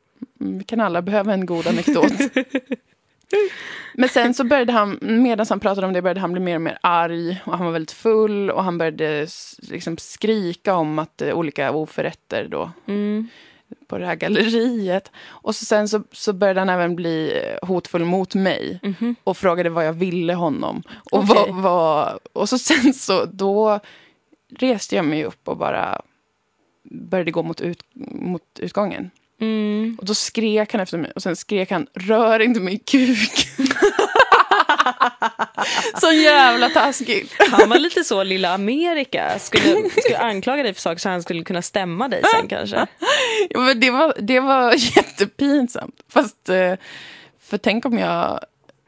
mm, 0.40 0.58
vi 0.58 0.64
kan 0.64 0.80
alla 0.80 1.02
behöva 1.02 1.32
en 1.32 1.46
god 1.46 1.66
anekdot. 1.66 2.12
Men 3.94 4.08
sen 4.08 4.34
så 4.34 4.44
började 4.44 4.72
han, 4.72 4.98
medan 5.02 5.46
han 5.48 5.60
pratade 5.60 5.86
om 5.86 5.92
det 5.92 6.02
började 6.02 6.20
han 6.20 6.32
bli 6.32 6.40
mer 6.40 6.54
och 6.54 6.60
mer 6.60 6.78
arg. 6.80 7.42
Och 7.44 7.56
han 7.56 7.66
var 7.66 7.72
väldigt 7.72 7.92
full 7.92 8.50
och 8.50 8.64
han 8.64 8.78
började 8.78 9.26
liksom 9.58 9.98
skrika 9.98 10.74
om 10.74 10.98
att 10.98 11.22
eh, 11.22 11.34
olika 11.34 11.72
oförrätter 11.72 12.48
då 12.48 12.70
Mm. 12.86 13.28
på 13.86 13.98
det 13.98 14.06
här 14.06 14.14
galleriet. 14.14 15.10
Och 15.26 15.54
så 15.56 15.64
sen 15.64 15.88
så, 15.88 16.02
så 16.12 16.32
började 16.32 16.60
han 16.60 16.68
även 16.68 16.96
bli 16.96 17.32
eh, 17.44 17.68
hotfull 17.68 18.04
mot 18.04 18.34
mig 18.34 18.80
Mhm. 18.82 19.16
och 19.24 19.36
frågade 19.36 19.70
vad 19.70 19.86
jag 19.86 19.92
ville 19.92 20.34
honom. 20.34 20.82
Och, 21.10 21.18
Okej. 21.18 21.28
vad, 21.52 21.54
vad, 21.62 22.18
och 22.32 22.48
så 22.48 22.58
sen 22.58 22.94
så 22.94 23.24
då 23.24 23.80
reste 24.58 24.96
jag 24.96 25.04
mig 25.04 25.24
upp 25.24 25.48
och 25.48 25.56
bara 25.56 26.02
började 26.82 27.30
gå 27.30 27.42
mot, 27.42 27.60
ut, 27.60 27.82
mot 28.10 28.42
utgången. 28.58 29.10
Mm. 29.42 29.96
Och 29.98 30.04
då 30.04 30.14
skrek 30.14 30.72
han 30.72 30.80
efter 30.80 30.98
mig 30.98 31.12
och 31.14 31.22
sen 31.22 31.36
skrek 31.36 31.70
han 31.70 31.86
rör 31.94 32.40
inte 32.40 32.60
min 32.60 32.78
kuk. 32.78 33.48
så 36.00 36.12
jävla 36.12 36.68
taskigt. 36.68 37.34
Han 37.50 37.68
var 37.68 37.78
lite 37.78 38.04
så 38.04 38.22
lilla 38.22 38.54
Amerika. 38.54 39.38
Skulle, 39.38 39.90
skulle 39.90 40.18
anklaga 40.18 40.62
dig 40.62 40.74
för 40.74 40.80
saker 40.80 40.98
så 40.98 41.08
han 41.08 41.22
skulle 41.22 41.44
kunna 41.44 41.62
stämma 41.62 42.08
dig 42.08 42.22
sen 42.34 42.48
kanske. 42.48 42.86
Ja, 43.50 43.60
men 43.60 43.80
det, 43.80 43.90
var, 43.90 44.14
det 44.18 44.40
var 44.40 44.74
jättepinsamt. 44.96 45.94
Fast, 46.08 46.48
eh, 46.48 46.74
för 47.40 47.58
tänk 47.58 47.84
om 47.84 47.98
jag... 47.98 48.40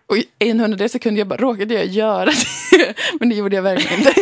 Och 0.06 0.16
i 0.16 0.26
en 0.38 0.60
hundradels 0.60 0.92
sekund 0.92 1.18
jag 1.18 1.26
bara, 1.26 1.38
råkade 1.38 1.74
jag 1.74 1.86
göra 1.86 2.24
det? 2.24 2.94
Men 3.20 3.28
det 3.28 3.34
gjorde 3.34 3.56
jag 3.56 3.62
verkligen 3.62 3.98
inte. 3.98 4.14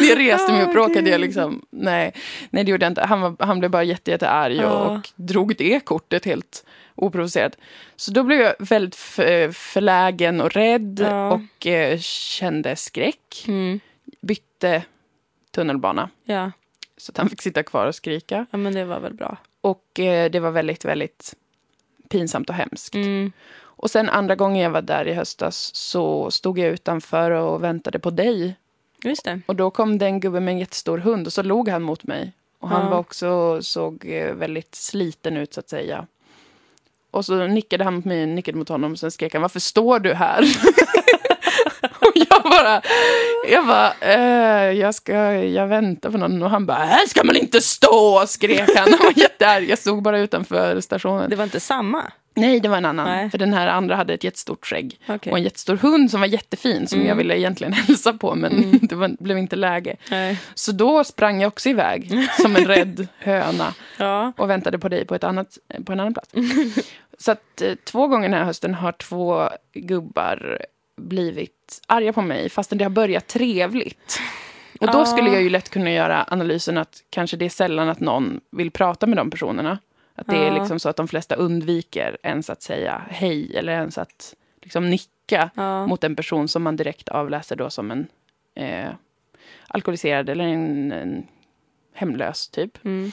Jag 0.00 0.18
reste 0.18 0.52
mig 0.52 0.62
upp 0.62 0.74
råkade 0.74 1.10
jag 1.10 1.20
liksom... 1.20 1.66
Nej, 1.70 2.14
nej 2.50 2.64
det 2.64 2.70
gjorde 2.70 2.84
jag 2.84 2.90
inte. 2.90 3.02
Han, 3.02 3.20
var, 3.20 3.36
han 3.38 3.58
blev 3.58 3.70
bara 3.70 3.84
jätte, 3.84 4.10
jättearg 4.10 4.64
och, 4.64 4.92
och 4.96 5.08
drog 5.16 5.56
det 5.56 5.84
kortet 5.84 6.24
helt 6.24 6.64
oprovocerat. 6.94 7.56
Så 7.96 8.10
då 8.12 8.22
blev 8.22 8.40
jag 8.40 8.54
väldigt 8.58 8.96
förlägen 9.52 10.40
och 10.40 10.52
rädd 10.52 11.00
Ja. 11.02 11.30
och 11.32 11.66
eh, 11.66 11.98
kände 11.98 12.76
skräck. 12.76 13.44
Mm. 13.48 13.80
Bytte 14.20 14.82
tunnelbana. 15.50 16.10
Ja. 16.24 16.52
Så 16.96 17.12
att 17.12 17.18
han 17.18 17.28
fick 17.28 17.42
sitta 17.42 17.62
kvar 17.62 17.86
och 17.86 17.94
skrika. 17.94 18.46
ja, 18.50 18.58
men 18.58 18.74
det 18.74 18.84
var 18.84 19.00
väl 19.00 19.14
bra. 19.14 19.36
Och 19.60 20.00
eh, 20.00 20.30
det 20.30 20.40
var 20.40 20.50
väldigt, 20.50 20.84
väldigt 20.84 21.34
pinsamt 22.08 22.48
och 22.48 22.54
hemskt. 22.54 22.94
Mm. 22.94 23.32
Och 23.60 23.90
sen 23.90 24.08
andra 24.08 24.34
gången 24.36 24.62
jag 24.62 24.70
var 24.70 24.82
där 24.82 25.08
i 25.08 25.12
höstas 25.14 25.70
så 25.74 26.30
stod 26.30 26.58
jag 26.58 26.68
utanför 26.68 27.30
och 27.30 27.64
väntade 27.64 27.98
på 27.98 28.10
dig. 28.10 28.54
Just 29.04 29.24
det. 29.24 29.40
Och 29.46 29.56
då 29.56 29.70
kom 29.70 29.98
det 29.98 30.06
en 30.06 30.20
gubbe 30.20 30.40
med 30.40 30.52
en 30.52 30.58
jättestor 30.58 30.98
hund 30.98 31.26
och 31.26 31.32
så 31.32 31.42
log 31.42 31.68
han 31.68 31.82
mot 31.82 32.04
mig. 32.04 32.32
Och 32.58 32.68
han 32.68 32.82
Ja. 32.84 32.90
var 32.90 32.98
också, 32.98 33.62
såg 33.62 34.04
eh, 34.06 34.32
väldigt 34.34 34.74
sliten 34.74 35.36
ut 35.36 35.54
så 35.54 35.60
att 35.60 35.68
säga. 35.68 36.06
Och 37.10 37.24
så 37.24 37.46
nickade 37.46 37.84
han 37.84 37.94
mot 37.94 38.04
mig, 38.04 38.26
nickade 38.26 38.58
mot 38.58 38.68
honom 38.68 38.92
och 38.92 38.98
sen 38.98 39.10
skrek 39.10 39.32
han 39.32 39.42
varför 39.42 39.60
står 39.60 39.98
du 39.98 40.14
här? 40.14 40.42
och 42.00 42.12
jag 42.14 42.42
bara, 42.42 42.82
jag 43.50 43.66
bara, 43.66 43.92
eh, 44.00 44.72
jag 44.78 44.94
ska, 44.94 45.14
jag 45.34 45.66
väntar 45.66 46.10
på 46.10 46.18
någon 46.18 46.42
och 46.42 46.50
han 46.50 46.66
bara, 46.66 46.78
här 46.78 47.06
ska 47.06 47.24
man 47.24 47.36
inte 47.36 47.60
stå, 47.60 48.24
skrek 48.26 48.70
han. 48.76 48.92
Han 48.92 48.98
var 49.04 49.18
jättearg, 49.18 49.70
jag 49.70 49.78
stod 49.78 50.02
bara 50.02 50.18
utanför 50.18 50.80
stationen. 50.80 51.30
Det 51.30 51.36
var 51.36 51.44
inte 51.44 51.60
samma. 51.60 52.02
Nej, 52.40 52.60
det 52.60 52.68
var 52.68 52.76
en 52.76 52.84
annan. 52.84 53.06
Nej. 53.06 53.30
För 53.30 53.38
den 53.38 53.52
här 53.54 53.66
andra 53.68 53.96
hade 53.96 54.14
ett 54.14 54.24
jättestort 54.24 54.66
skägg. 54.66 55.00
Okej. 55.08 55.32
Och 55.32 55.38
en 55.38 55.44
jättestor 55.44 55.76
hund 55.76 56.10
som 56.10 56.20
var 56.20 56.26
jättefin 56.26 56.86
som 56.86 56.96
Mm. 56.98 57.08
jag 57.08 57.16
ville 57.16 57.38
egentligen 57.38 57.72
hälsa 57.86 58.12
på 58.12 58.34
men 58.34 58.78
det 58.82 58.94
var, 58.94 59.16
blev 59.22 59.38
inte 59.38 59.56
läge. 59.56 59.96
Nej. 60.10 60.40
Så 60.54 60.72
då 60.72 61.04
sprang 61.04 61.40
jag 61.40 61.48
också 61.48 61.68
iväg 61.68 62.28
som 62.42 62.56
en 62.56 62.64
rädd 62.64 63.06
höna 63.18 63.74
Ja. 63.98 64.32
och 64.36 64.50
väntade 64.50 64.78
på 64.78 64.88
dig 64.88 65.04
på, 65.06 65.14
ett 65.14 65.24
annat, 65.24 65.58
på 65.84 65.92
en 65.92 66.00
annan 66.00 66.14
plats. 66.14 66.30
Så 67.18 67.32
att 67.32 67.62
eh, 67.62 67.74
två 67.84 68.06
gånger 68.06 68.28
den 68.28 68.38
här 68.38 68.44
hösten 68.44 68.74
har 68.74 68.92
två 68.92 69.48
gubbar 69.74 70.58
blivit 70.96 71.80
arga 71.86 72.12
på 72.12 72.22
mig 72.22 72.48
fastän 72.48 72.78
det 72.78 72.84
har 72.84 72.90
börjat 72.90 73.26
trevligt. 73.26 74.20
Och 74.80 74.86
då 74.92 75.04
skulle 75.04 75.30
jag 75.30 75.42
ju 75.42 75.50
lätt 75.50 75.68
kunna 75.70 75.90
göra 75.90 76.24
analysen 76.28 76.78
att 76.78 77.02
kanske 77.10 77.36
det 77.36 77.44
är 77.44 77.48
sällan 77.48 77.88
att 77.88 78.00
någon 78.00 78.40
vill 78.52 78.70
prata 78.70 79.06
med 79.06 79.16
de 79.16 79.30
personerna. 79.30 79.78
Att 80.20 80.26
det 80.26 80.36
är 80.36 80.46
Ja. 80.46 80.58
liksom 80.60 80.78
så 80.80 80.88
att 80.88 80.96
de 80.96 81.08
flesta 81.08 81.34
undviker 81.34 82.16
ens 82.22 82.50
att 82.50 82.62
säga 82.62 83.02
hej 83.10 83.56
eller 83.56 83.72
ens 83.72 83.98
att 83.98 84.34
liksom 84.62 84.90
nicka 84.90 85.50
Ja. 85.54 85.86
mot 85.86 86.04
en 86.04 86.16
person 86.16 86.48
som 86.48 86.62
man 86.62 86.76
direkt 86.76 87.08
avläser 87.08 87.56
då 87.56 87.70
som 87.70 87.90
en 87.90 88.06
eh, 88.54 88.88
alkoholiserad 89.68 90.28
eller 90.28 90.44
en, 90.44 90.92
en 90.92 91.26
hemlös 91.94 92.48
typ. 92.48 92.84
Mm. 92.84 93.12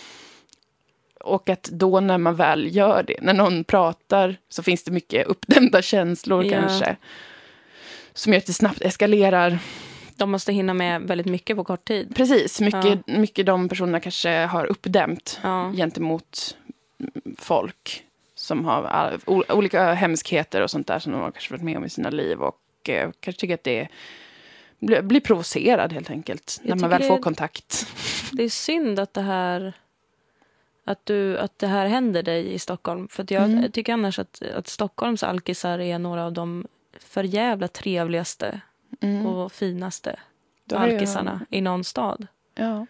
Och 1.20 1.50
att 1.50 1.64
då 1.64 2.00
när 2.00 2.18
man 2.18 2.36
väl 2.36 2.76
gör 2.76 3.04
det, 3.04 3.18
när 3.22 3.34
någon 3.34 3.64
pratar 3.64 4.36
så 4.50 4.64
finns 4.64 4.84
det 4.84 4.92
mycket 4.92 5.28
uppdämda 5.28 5.82
känslor 5.82 6.44
Ja. 6.46 6.52
kanske. 6.60 6.96
Som 8.14 8.34
gör 8.34 8.38
att 8.40 8.46
det 8.46 8.54
snabbt 8.54 8.82
eskalerar. 8.82 9.60
De 10.16 10.32
måste 10.32 10.54
hinna 10.54 10.74
med 10.74 11.02
väldigt 11.02 11.28
mycket 11.28 11.56
på 11.58 11.64
kort 11.64 11.86
tid. 11.88 12.16
Precis, 12.16 12.62
mycket, 12.62 13.08
mycket 13.08 13.46
de 13.46 13.70
personerna 13.70 14.00
kanske 14.00 14.30
har 14.46 14.66
uppdämt 14.66 15.40
Ja. 15.44 15.72
gentemot 15.76 16.58
folk 17.38 18.04
som 18.36 18.66
har 18.66 19.20
olika 19.52 19.94
hemskheter 19.94 20.62
och 20.62 20.72
sånt 20.72 20.88
där 20.88 21.00
som 21.00 21.12
de 21.12 21.22
har 21.22 21.32
kanske 21.32 21.54
varit 21.54 21.64
med 21.64 21.78
om 21.78 21.86
i 21.86 21.90
sina 21.90 22.10
liv 22.10 22.42
och 22.42 22.90
eh, 22.90 23.12
kanske 23.20 23.40
tycker 23.40 23.54
att 23.54 23.64
det 23.64 23.88
blir, 24.80 25.02
blir 25.02 25.20
provocerad 25.22 25.94
helt 25.94 26.10
enkelt 26.10 26.60
Jag 26.64 26.70
när 26.76 26.82
man 26.82 26.90
väl 26.90 27.04
får 27.04 27.20
kontakt. 27.22 27.88
Det 28.32 28.44
är 28.44 28.50
synd 28.50 29.00
att 29.00 29.14
det 29.14 29.22
här 29.22 29.74
att, 30.86 31.06
du, 31.06 31.38
att 31.38 31.60
det 31.60 31.68
här 31.68 31.86
händer 31.88 32.24
dig 32.24 32.54
i 32.54 32.60
Stockholm. 32.60 33.08
För 33.08 33.26
jag 33.30 33.44
Mm. 33.44 33.72
tycker 33.72 33.94
annars 33.94 34.20
att, 34.20 34.42
att 34.56 34.68
Stockholms 34.68 35.24
alkisar 35.24 35.80
är 35.80 36.00
några 36.00 36.26
av 36.26 36.34
de 36.34 36.68
för 37.00 37.24
jävla 37.24 37.68
trevligaste 37.68 38.62
Mm. 39.02 39.26
och 39.26 39.52
finaste 39.52 40.20
har 40.72 40.88
jag- 40.88 40.94
alkisarna 40.94 41.46
i 41.50 41.62
någon 41.62 41.84
stad. 41.84 42.28
Ja. 42.56 42.86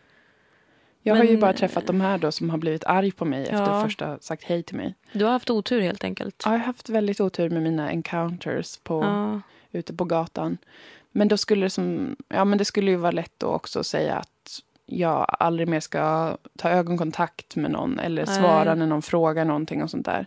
Jag 1.07 1.15
har 1.15 1.23
ju 1.23 1.31
Men- 1.31 1.39
bara 1.39 1.53
träffat 1.53 1.87
de 1.87 2.01
här 2.01 2.17
då 2.17 2.31
som 2.31 2.49
har 2.49 2.57
blivit 2.57 2.83
arg 2.85 3.11
på 3.11 3.25
mig 3.25 3.41
efter 3.43 3.55
Ja. 3.71 3.83
första 3.83 4.19
sagt 4.19 4.43
hej 4.43 4.63
till 4.63 4.75
mig. 4.75 4.95
Du 5.11 5.25
har 5.25 5.31
haft 5.31 5.49
otur 5.49 5.81
helt 5.81 6.03
enkelt. 6.03 6.41
Jag 6.45 6.51
har 6.51 6.57
haft 6.57 6.89
väldigt 6.89 7.19
otur 7.21 7.49
med 7.49 7.61
mina 7.63 7.91
encounters 7.91 8.77
på, 8.83 9.03
Ja. 9.03 9.41
ute 9.71 9.93
på 9.93 10.03
gatan. 10.05 10.57
Men 11.11 11.27
då 11.27 11.37
skulle 11.37 11.65
det 11.65 11.69
som, 11.69 12.15
ja 12.27 12.45
men 12.45 12.57
det 12.57 12.65
skulle 12.65 12.91
ju 12.91 12.97
vara 12.97 13.11
lätt 13.11 13.33
då 13.37 13.47
också 13.47 13.79
att 13.79 13.85
säga 13.85 14.15
att 14.15 14.61
jag 14.85 15.25
aldrig 15.39 15.67
mer 15.67 15.79
ska 15.79 16.37
ta 16.57 16.69
ögonkontakt 16.69 17.55
med 17.55 17.71
någon 17.71 17.99
eller 17.99 18.25
Nej. 18.25 18.35
svara 18.35 18.75
när 18.75 18.87
någon 18.87 19.01
frågar 19.01 19.45
någonting 19.45 19.83
och 19.83 19.89
sånt 19.89 20.05
där. 20.05 20.25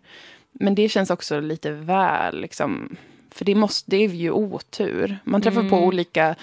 Men 0.53 0.75
det 0.75 0.89
känns 0.89 1.11
också 1.11 1.41
lite 1.41 1.71
väl 1.71 2.41
liksom, 2.41 2.97
för 3.31 3.45
det, 3.45 3.55
måste, 3.55 3.91
det 3.91 3.97
är 3.97 4.09
ju 4.09 4.31
otur. 4.31 5.19
Man 5.25 5.43
träffar 5.43 5.61
på 5.69 5.77
Mm. 5.77 5.89
olika 5.89 6.35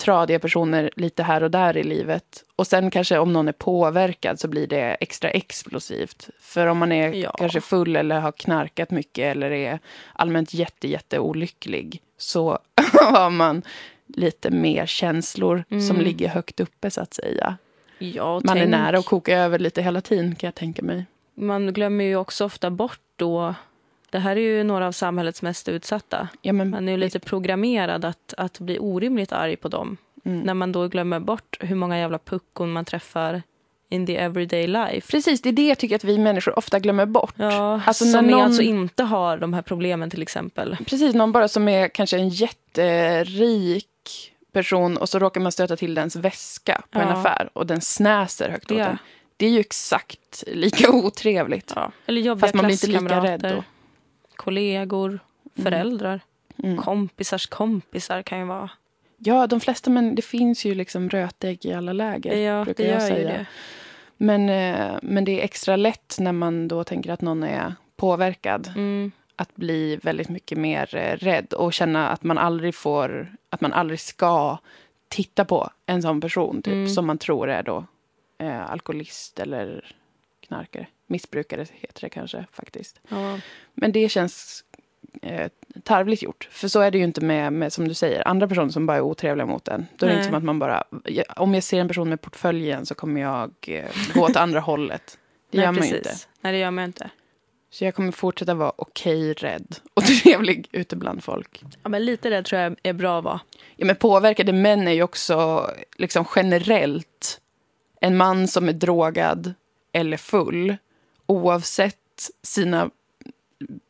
tradiga 0.00 0.38
personer 0.38 0.90
lite 0.96 1.22
här 1.22 1.42
och 1.42 1.50
där 1.50 1.76
i 1.76 1.82
livet. 1.82 2.44
Och 2.56 2.66
sen 2.66 2.90
kanske 2.90 3.18
om 3.18 3.32
någon 3.32 3.48
är 3.48 3.52
påverkad 3.52 4.40
så 4.40 4.48
blir 4.48 4.66
det 4.66 4.96
extra 5.00 5.30
explosivt. 5.30 6.28
För 6.40 6.66
om 6.66 6.78
man 6.78 6.92
är 6.92 7.12
Ja. 7.12 7.34
kanske 7.38 7.60
full 7.60 7.96
eller 7.96 8.20
har 8.20 8.32
knarkat 8.32 8.90
mycket 8.90 9.24
eller 9.36 9.50
är 9.50 9.78
allmänt 10.12 10.54
jätte, 10.54 10.88
jätte 10.88 11.18
olycklig 11.18 12.02
så 12.18 12.58
har 13.12 13.30
man 13.30 13.62
lite 14.06 14.50
mer 14.50 14.86
känslor 14.86 15.64
som 15.68 15.78
Mm. 15.80 16.00
ligger 16.02 16.28
högt 16.28 16.60
uppe 16.60 16.90
så 16.90 17.00
att 17.00 17.14
säga. 17.14 17.56
Ja, 17.98 18.40
Man 18.44 18.56
är 18.56 18.60
tänk- 18.60 18.70
nära 18.70 18.98
att 18.98 19.04
koka 19.06 19.38
över 19.38 19.58
lite 19.58 19.82
hela 19.82 20.00
tiden 20.00 20.34
kan 20.36 20.46
jag 20.48 20.54
tänka 20.54 20.82
mig. 20.82 21.04
Man 21.34 21.72
glömmer 21.72 22.04
ju 22.04 22.16
också 22.16 22.44
ofta 22.44 22.70
bort 22.70 23.00
då... 23.16 23.54
Det 24.10 24.18
här 24.18 24.36
är 24.36 24.40
ju 24.40 24.64
några 24.64 24.86
av 24.86 24.92
samhällets 24.92 25.42
mest 25.42 25.68
utsatta. 25.68 26.28
Ja, 26.42 26.52
men, 26.52 26.70
Man 26.70 26.88
är 26.88 26.92
ju 26.92 26.98
lite 26.98 27.18
programmerad 27.20 28.04
att, 28.04 28.34
att 28.36 28.58
bli 28.58 28.78
orimligt 28.78 29.32
arg 29.32 29.56
på 29.56 29.68
dem. 29.68 29.96
mm. 30.24 30.40
När 30.40 30.54
man 30.54 30.72
då 30.72 30.88
glömmer 30.88 31.20
bort 31.20 31.56
hur 31.60 31.76
många 31.76 31.98
jävla 31.98 32.18
puckon 32.18 32.72
man 32.72 32.84
träffar 32.84 33.42
in 33.88 34.06
the 34.06 34.16
everyday 34.16 34.66
life. 34.66 35.10
Precis, 35.10 35.42
det 35.42 35.48
är 35.48 35.52
det 35.52 35.68
jag 35.68 35.78
tycker 35.78 35.96
att 35.96 36.04
vi 36.04 36.18
människor 36.18 36.58
ofta 36.58 36.78
glömmer 36.78 37.06
bort. 37.06 37.34
Ja, 37.36 37.80
Alltså, 37.86 38.04
som 38.04 38.26
någon- 38.26 38.40
alltså 38.42 38.62
inte 38.62 39.02
har 39.02 39.38
de 39.38 39.54
här 39.54 39.62
problemen 39.62 40.10
till 40.10 40.22
exempel. 40.22 40.76
Precis, 40.86 41.14
någon 41.14 41.32
bara 41.32 41.48
som 41.48 41.68
är 41.68 41.88
kanske 41.88 42.16
en 42.16 42.28
jätterik 42.28 43.86
person 44.52 44.96
och 44.96 45.08
så 45.08 45.18
råkar 45.18 45.40
man 45.40 45.52
stöta 45.52 45.76
till 45.76 45.94
dens 45.94 46.16
väska 46.16 46.82
på 46.90 46.98
en 46.98 47.08
Ja. 47.08 47.14
affär 47.14 47.50
och 47.52 47.66
den 47.66 47.80
snäser 47.80 48.48
högt 48.50 48.70
åt 48.70 48.78
Ja. 48.78 48.84
den. 48.84 48.98
Det 49.36 49.46
är 49.46 49.50
ju 49.50 49.60
exakt 49.60 50.44
lika 50.46 50.90
otrevligt. 50.90 51.72
Ja. 51.76 51.92
Eller 52.06 52.36
Fast 52.36 52.54
man 52.54 52.64
blir 52.64 52.74
inte 52.74 52.86
lika 53.02 53.24
rädd 53.24 53.40
då. 53.40 53.64
Kollegor, 54.40 55.18
föräldrar, 55.62 56.20
Mm. 56.64 56.76
kompisars 56.76 57.46
kompisar 57.46 58.22
kan 58.22 58.38
ju 58.38 58.44
vara. 58.44 58.70
Ja, 59.16 59.46
de 59.46 59.60
flesta, 59.60 59.90
men 59.90 60.14
det 60.14 60.22
finns 60.22 60.64
ju 60.64 60.74
liksom 60.74 61.10
rötägg 61.10 61.64
i 61.66 61.72
alla 61.72 61.92
läger. 61.92 62.36
Ja, 62.36 62.64
brukar 62.64 62.84
det 62.84 62.90
jag 62.90 63.02
säga. 63.02 63.28
det. 63.28 63.46
Men, 64.16 64.48
eh, 64.48 64.98
men 65.02 65.24
det 65.24 65.40
är 65.40 65.44
extra 65.44 65.76
lätt 65.76 66.16
när 66.20 66.32
man 66.32 66.68
då 66.68 66.84
tänker 66.84 67.10
att 67.12 67.20
någon 67.20 67.42
är 67.42 67.74
påverkad. 67.96 68.72
Mm. 68.76 69.12
Att 69.36 69.56
bli 69.56 69.96
väldigt 70.02 70.28
mycket 70.28 70.58
mer 70.58 70.96
eh, 70.96 71.16
rädd 71.16 71.52
och 71.52 71.72
känna 71.72 72.08
att 72.08 72.22
man 72.24 72.38
aldrig 72.38 72.74
får, 72.74 73.34
att 73.50 73.60
man 73.60 73.72
aldrig 73.72 74.00
ska 74.00 74.58
titta 75.08 75.44
på 75.44 75.70
en 75.86 76.02
sån 76.02 76.20
person 76.20 76.62
typ, 76.62 76.72
Mm. 76.72 76.88
som 76.88 77.06
man 77.06 77.18
tror 77.18 77.50
är 77.50 77.62
då 77.62 77.84
eh, 78.38 78.70
alkoholist 78.70 79.38
eller 79.40 79.96
knarkare. 80.40 80.86
Missbrukare 81.10 81.66
heter 81.72 82.00
det 82.00 82.08
kanske 82.08 82.44
faktiskt. 82.52 83.00
Ja. 83.08 83.38
Men 83.74 83.92
det 83.92 84.08
känns 84.08 84.64
eh, 85.22 85.50
tarvligt 85.82 86.22
gjort. 86.22 86.48
För 86.50 86.68
så 86.68 86.80
är 86.80 86.90
det 86.90 86.98
ju 86.98 87.04
inte 87.04 87.20
med, 87.20 87.52
med, 87.52 87.72
som 87.72 87.88
du 87.88 87.94
säger, 87.94 88.28
andra 88.28 88.48
personer 88.48 88.68
som 88.68 88.86
bara 88.86 88.96
är 88.96 89.00
otrevliga 89.00 89.46
mot 89.46 89.68
en. 89.68 89.86
Då 89.96 90.06
är 90.06 90.10
det 90.10 90.14
Nej. 90.14 90.16
inte 90.16 90.26
som 90.26 90.34
att 90.34 90.44
man 90.44 90.58
bara, 90.58 90.84
om 91.36 91.54
jag 91.54 91.62
ser 91.62 91.80
en 91.80 91.88
person 91.88 92.08
med 92.08 92.20
portföljen 92.20 92.86
så 92.86 92.94
kommer 92.94 93.20
jag 93.20 93.52
eh, 93.66 93.84
gå 94.14 94.20
åt 94.20 94.36
andra 94.36 94.60
hållet. 94.60 95.18
Det 95.50 95.58
Nej, 95.58 95.64
gör 95.64 95.72
man 95.72 95.88
ju 95.88 95.96
inte. 95.96 96.14
Nej, 96.40 96.52
det 96.52 96.58
gör 96.58 96.70
man 96.70 96.84
inte. 96.84 97.10
Så 97.70 97.84
jag 97.84 97.94
kommer 97.94 98.12
fortsätta 98.12 98.54
vara 98.54 98.72
okej 98.76 99.32
rädd 99.32 99.76
och 99.94 100.04
trevlig 100.22 100.68
ute 100.72 100.96
bland 100.96 101.24
folk. 101.24 101.62
Ja, 101.82 101.88
men 101.88 102.04
lite 102.04 102.28
det 102.28 102.42
tror 102.42 102.60
jag 102.60 102.76
är 102.82 102.92
bra 102.92 103.18
att 103.18 103.24
vara. 103.24 103.40
Ja, 103.76 103.86
men 103.86 103.96
påverkade 103.96 104.52
män 104.52 104.88
är 104.88 104.92
ju 104.92 105.02
också 105.02 105.66
liksom 105.96 106.24
generellt 106.36 107.40
en 108.00 108.16
man 108.16 108.48
som 108.48 108.68
är 108.68 108.72
drogad 108.72 109.54
eller 109.92 110.16
full 110.16 110.76
oavsett 111.30 111.96
sina 112.42 112.90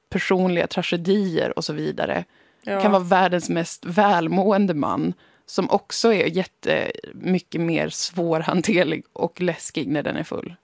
personliga 0.09 0.66
tragedier 0.66 1.59
och 1.59 1.64
så 1.64 1.72
vidare 1.72 2.24
Ja. 2.62 2.80
kan 2.80 2.93
vara 2.93 3.03
världens 3.03 3.49
mest 3.49 3.84
välmående 3.84 4.74
man 4.74 5.12
som 5.47 5.70
också 5.70 6.12
är 6.12 6.26
jättemycket 6.26 7.61
mer 7.61 7.88
svårhanterlig 7.88 9.05
och 9.12 9.41
läskig 9.41 9.88
när 9.88 10.03
den 10.03 10.16
är 10.16 10.24
full. 10.24 10.55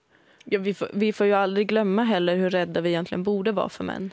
Ja, 0.45 0.59
vi, 0.59 0.73
får, 0.73 0.89
vi 0.93 1.13
får 1.13 1.27
ju 1.27 1.33
aldrig 1.33 1.67
glömma 1.67 2.03
heller 2.03 2.35
hur 2.35 2.49
rädda 2.49 2.81
vi 2.81 2.89
egentligen 2.89 3.23
borde 3.23 3.51
vara 3.51 3.69
för 3.69 3.83
män. 3.83 4.11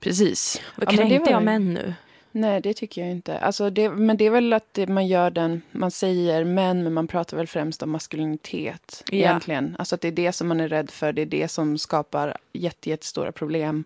Precis. 0.00 0.62
Vad 0.76 0.92
Ja, 0.92 0.96
kränkte 0.96 1.18
var 1.18 1.30
jag 1.30 1.42
män 1.42 1.74
nu? 1.74 1.94
Nej, 2.36 2.60
det 2.60 2.74
tycker 2.74 3.00
jag 3.00 3.10
inte. 3.10 3.38
Alltså 3.38 3.70
det, 3.70 3.90
men 3.90 4.16
det 4.16 4.24
är 4.24 4.30
väl 4.30 4.52
att 4.52 4.68
det, 4.72 4.86
man 4.86 5.06
gör 5.06 5.30
den, 5.30 5.62
man 5.70 5.90
säger 5.90 6.44
män, 6.44 6.82
men 6.82 6.92
man 6.92 7.06
pratar 7.06 7.36
väl 7.36 7.46
främst 7.46 7.82
om 7.82 7.90
maskulinitet 7.90 9.04
Ja. 9.10 9.16
egentligen. 9.16 9.76
Alltså 9.78 9.94
att 9.94 10.00
det 10.00 10.08
är 10.08 10.12
det 10.12 10.32
som 10.32 10.48
man 10.48 10.60
är 10.60 10.68
rädd 10.68 10.90
för, 10.90 11.12
det 11.12 11.22
är 11.22 11.26
det 11.26 11.48
som 11.48 11.78
skapar 11.78 12.36
jätte, 12.52 12.90
jättestora 12.90 13.32
problem. 13.32 13.84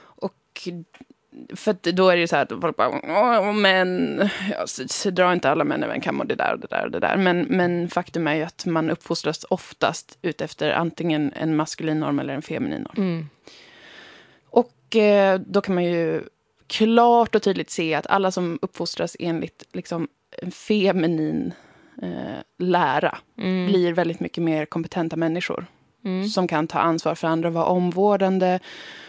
Och 0.00 0.68
för 1.54 1.92
då 1.92 2.08
är 2.08 2.14
det 2.16 2.20
ju 2.20 2.26
så 2.26 2.36
här 2.36 2.42
att 2.42 2.60
folk 2.60 2.76
bara, 2.76 3.52
men, 3.52 4.20
ja, 4.50 5.10
drar 5.10 5.32
inte 5.32 5.50
alla 5.50 5.64
män 5.64 5.82
över 5.82 5.94
en 5.94 6.00
kam 6.00 6.20
och 6.20 6.26
det 6.26 6.34
där 6.34 6.52
och 6.52 6.60
det 6.60 6.66
där 6.70 6.84
och 6.84 6.90
det 6.90 7.00
där. 7.00 7.16
Men, 7.16 7.40
men 7.40 7.88
faktum 7.88 8.26
är 8.26 8.34
ju 8.34 8.42
att 8.42 8.66
man 8.66 8.90
uppfostras 8.90 9.44
oftast 9.50 10.18
ut 10.22 10.40
efter 10.40 10.70
antingen 10.70 11.32
en 11.32 11.56
maskulin 11.56 12.00
norm 12.00 12.18
eller 12.18 12.34
en 12.34 12.42
feminin 12.42 12.82
norm. 12.82 12.96
Mm. 12.96 13.28
Och 14.50 14.96
eh, 14.96 15.40
då 15.46 15.60
kan 15.60 15.74
man 15.74 15.84
ju 15.84 16.22
klart 16.70 17.34
och 17.34 17.42
tydligt 17.42 17.70
se 17.70 17.94
att 17.94 18.06
alla 18.06 18.30
som 18.30 18.58
uppfostras 18.62 19.16
enligt 19.18 19.64
liksom, 19.72 20.08
en 20.42 20.50
feminin 20.50 21.52
eh, 22.02 22.08
lära 22.58 23.18
Mm. 23.38 23.66
blir 23.66 23.92
väldigt 23.92 24.20
mycket 24.20 24.42
mer 24.44 24.66
kompetenta 24.66 25.16
människor 25.16 25.66
Mm. 26.04 26.28
som 26.28 26.48
kan 26.48 26.66
ta 26.66 26.78
ansvar 26.78 27.14
för 27.14 27.28
andra, 27.28 27.50
vara 27.50 27.64
omvårdande 27.64 28.58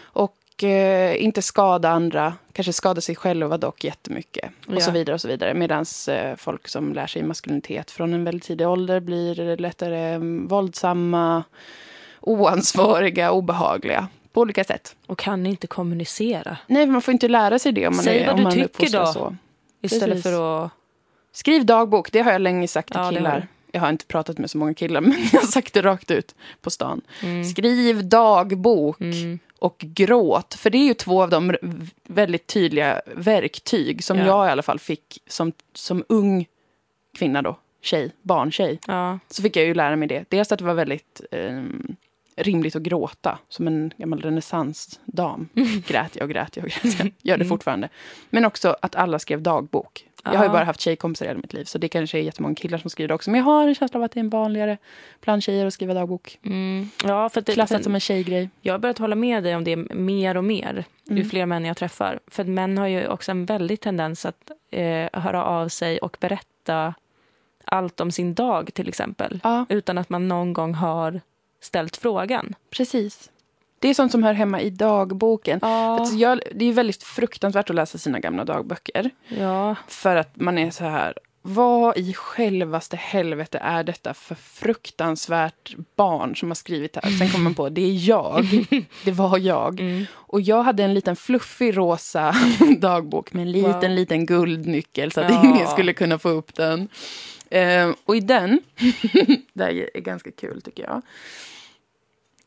och 0.02 0.64
eh, 0.64 1.22
inte 1.24 1.42
skada 1.42 1.88
andra, 1.90 2.34
kanske 2.52 2.72
skada 2.72 3.00
sig 3.00 3.16
själva 3.16 3.58
dock 3.58 3.84
jättemycket 3.84 4.50
och 4.66 4.74
Ja. 4.74 4.80
så 4.80 4.90
vidare 4.90 5.14
och 5.14 5.20
så 5.20 5.28
vidare. 5.28 5.54
Medan 5.54 5.84
eh, 6.08 6.36
folk 6.36 6.68
som 6.68 6.92
lär 6.92 7.06
sig 7.06 7.22
maskulinitet 7.22 7.90
från 7.90 8.14
en 8.14 8.24
väldigt 8.24 8.42
tidig 8.44 8.68
ålder 8.68 9.00
blir 9.00 9.56
lättare 9.56 9.98
mm, 10.14 10.48
våldsamma, 10.48 11.44
oansvariga, 12.20 13.32
obehagliga 13.32 14.08
på 14.32 14.40
olika 14.40 14.64
sätt. 14.64 14.96
Och 15.06 15.18
kan 15.18 15.46
inte 15.46 15.66
kommunicera. 15.66 16.56
Nej, 16.66 16.86
man 16.86 17.02
får 17.02 17.12
inte 17.12 17.28
lära 17.28 17.58
sig 17.58 17.72
det 17.72 17.86
om 17.86 17.96
man, 17.96 18.04
Säg 18.04 18.18
är, 18.18 18.26
vad 18.26 18.44
om 18.46 18.50
du 18.52 18.68
tycker 18.68 18.98
då. 18.98 19.06
så. 19.06 19.36
Istället 19.82 20.08
Precis. 20.08 20.22
för 20.22 20.64
att... 20.64 20.70
Skriv 21.32 21.64
dagbok, 21.66 22.12
det 22.12 22.20
har 22.20 22.32
jag 22.32 22.40
länge 22.40 22.68
sagt 22.68 22.88
till 22.88 23.00
Ja, 23.00 23.10
killar. 23.10 23.46
Jag 23.72 23.80
har 23.80 23.88
inte 23.90 24.06
pratat 24.06 24.38
med 24.38 24.50
så 24.50 24.58
många 24.58 24.74
killar, 24.74 25.00
men 25.00 25.28
jag 25.32 25.40
har 25.40 25.46
sagt 25.46 25.72
det 25.74 25.82
rakt 25.82 26.10
ut 26.10 26.34
på 26.60 26.70
stan. 26.70 27.00
Mm. 27.22 27.44
Skriv 27.44 28.04
dagbok 28.08 29.00
Mm. 29.00 29.38
och 29.58 29.76
gråt. 29.78 30.54
För 30.54 30.70
det 30.70 30.78
är 30.78 30.86
ju 30.86 30.94
två 30.94 31.22
av 31.22 31.30
de 31.30 31.54
väldigt 32.08 32.46
tydliga 32.46 33.00
verktyg 33.16 34.04
som 34.04 34.18
Ja. 34.18 34.26
jag 34.26 34.46
i 34.48 34.50
alla 34.50 34.62
fall 34.62 34.78
fick 34.78 35.18
som, 35.26 35.52
som 35.74 36.04
ung 36.08 36.46
kvinna 37.18 37.42
då. 37.42 37.56
Tjej, 37.80 38.12
barntjej. 38.22 38.78
Ja. 38.86 39.18
Så 39.28 39.42
fick 39.42 39.56
jag 39.56 39.64
ju 39.64 39.74
lära 39.74 39.96
mig 39.96 40.08
det. 40.08 40.24
Dels 40.28 40.52
att 40.52 40.58
det 40.58 40.64
var 40.64 40.74
väldigt 40.74 41.20
ehm, 41.30 41.96
rimligt 42.36 42.76
att 42.76 42.82
gråta. 42.82 43.38
Som 43.48 43.66
en 43.66 43.92
gammal 43.96 44.20
renässansdam. 44.20 45.48
Grät 45.86 46.16
jag 46.16 46.22
och 46.24 46.30
grät 46.30 46.56
jag 46.56 46.64
och 46.64 46.70
grät 46.70 46.98
jag. 46.98 47.12
Gör 47.22 47.36
det 47.36 47.44
Mm. 47.44 47.48
fortfarande. 47.48 47.88
Men 48.30 48.44
också 48.44 48.76
att 48.82 48.96
alla 48.96 49.18
skrev 49.18 49.42
dagbok. 49.42 50.08
Jag 50.24 50.30
har 50.32 50.38
ju 50.44 50.48
Ja. 50.48 50.52
bara 50.52 50.64
haft 50.64 50.80
tjejkompisar 50.80 51.24
i 51.26 51.28
hela 51.28 51.40
mitt 51.40 51.52
liv. 51.52 51.64
Så 51.64 51.78
det 51.78 51.88
kanske 51.88 52.18
är 52.18 52.22
jättemånga 52.22 52.54
killar 52.54 52.78
som 52.78 52.90
skriver 52.90 53.08
det 53.08 53.14
också. 53.14 53.30
Men 53.30 53.38
jag 53.38 53.44
har 53.44 53.68
en 53.68 53.74
känsla 53.74 53.98
av 54.00 54.04
att 54.04 54.12
det 54.12 54.18
är 54.18 54.24
en 54.24 54.28
vanligare 54.30 54.78
bland 55.20 55.42
tjejer 55.42 55.66
att 55.66 55.74
skriva 55.74 55.94
dagbok. 55.94 56.38
Mm. 56.44 56.88
ja, 57.04 57.28
för 57.28 57.40
det, 57.40 57.52
Klassat 57.52 57.76
för 57.76 57.82
som 57.84 57.94
en 57.94 58.00
tjejgrej. 58.00 58.50
Jag 58.60 58.74
har 58.74 58.78
börjat 58.78 58.98
hålla 58.98 59.14
med 59.16 59.42
dig 59.42 59.56
om 59.56 59.64
det 59.64 59.76
mer 59.76 60.36
och 60.36 60.44
mer 60.44 60.84
ju 61.08 61.12
Mm. 61.16 61.28
fler 61.30 61.46
män 61.46 61.64
jag 61.64 61.76
träffar. 61.76 62.20
För 62.26 62.44
män 62.44 62.78
har 62.78 62.86
ju 62.86 63.06
också 63.08 63.30
en 63.30 63.46
väldig 63.46 63.80
tendens 63.80 64.26
att 64.26 64.50
eh, 64.70 65.08
höra 65.12 65.44
av 65.44 65.68
sig 65.68 65.98
och 65.98 66.16
berätta 66.20 66.94
allt 67.64 68.00
om 68.00 68.10
sin 68.10 68.34
dag 68.34 68.74
till 68.74 68.88
exempel. 68.88 69.40
Ja, 69.42 69.66
Utan 69.68 69.98
att 69.98 70.08
man 70.08 70.28
någon 70.28 70.52
gång 70.52 70.74
har 70.74 71.20
ställt 71.62 71.96
frågan. 71.96 72.54
precis. 72.70 73.28
Det 73.78 73.88
är 73.88 73.94
sånt 73.94 74.12
som 74.12 74.22
hör 74.22 74.32
hemma 74.32 74.60
i 74.60 74.70
dagboken. 74.70 75.58
Ja. 75.62 75.68
Alltså 76.00 76.14
jag, 76.16 76.40
det 76.54 76.64
är 76.64 76.72
väldigt 76.72 77.02
fruktansvärt 77.02 77.70
att 77.70 77.76
läsa 77.76 77.98
sina 77.98 78.18
gamla 78.20 78.44
dagböcker. 78.44 79.10
ja. 79.28 79.74
För 79.88 80.16
att 80.16 80.36
man 80.36 80.58
är 80.58 80.70
så 80.70 80.84
här, 80.84 81.14
vad 81.42 81.96
i 81.98 82.12
självaste 82.14 82.96
helvete 82.96 83.58
är 83.58 83.84
detta 83.84 84.14
för 84.14 84.34
fruktansvärt 84.34 85.74
barn 85.96 86.36
som 86.36 86.50
har 86.50 86.54
skrivit 86.54 86.96
här? 86.96 87.10
Sen 87.10 87.28
kommer 87.28 87.44
man 87.44 87.54
på, 87.54 87.68
det 87.68 87.80
är 87.80 88.08
jag. 88.08 88.46
Det 89.04 89.10
var 89.12 89.38
jag. 89.38 89.80
Mm. 89.80 90.04
Och 90.14 90.40
jag 90.40 90.62
hade 90.62 90.84
en 90.84 90.94
liten 90.94 91.16
fluffig 91.16 91.76
rosa 91.76 92.34
dagbok 92.78 93.32
med 93.32 93.42
en 93.42 93.52
liten, 93.52 93.72
Wow. 93.80 93.90
liten 93.90 94.26
guldnyckel 94.26 95.12
så 95.12 95.20
att 95.20 95.30
Ja. 95.30 95.44
ingen 95.44 95.66
skulle 95.68 95.92
kunna 95.92 96.18
få 96.18 96.28
upp 96.28 96.54
den. 96.54 96.88
Eh, 97.52 97.94
och 98.04 98.16
i 98.16 98.20
den, 98.20 98.60
det 99.52 99.64
här 99.64 99.96
är 99.96 100.00
ganska 100.00 100.30
kul 100.30 100.62
tycker 100.62 100.82
jag, 100.82 101.02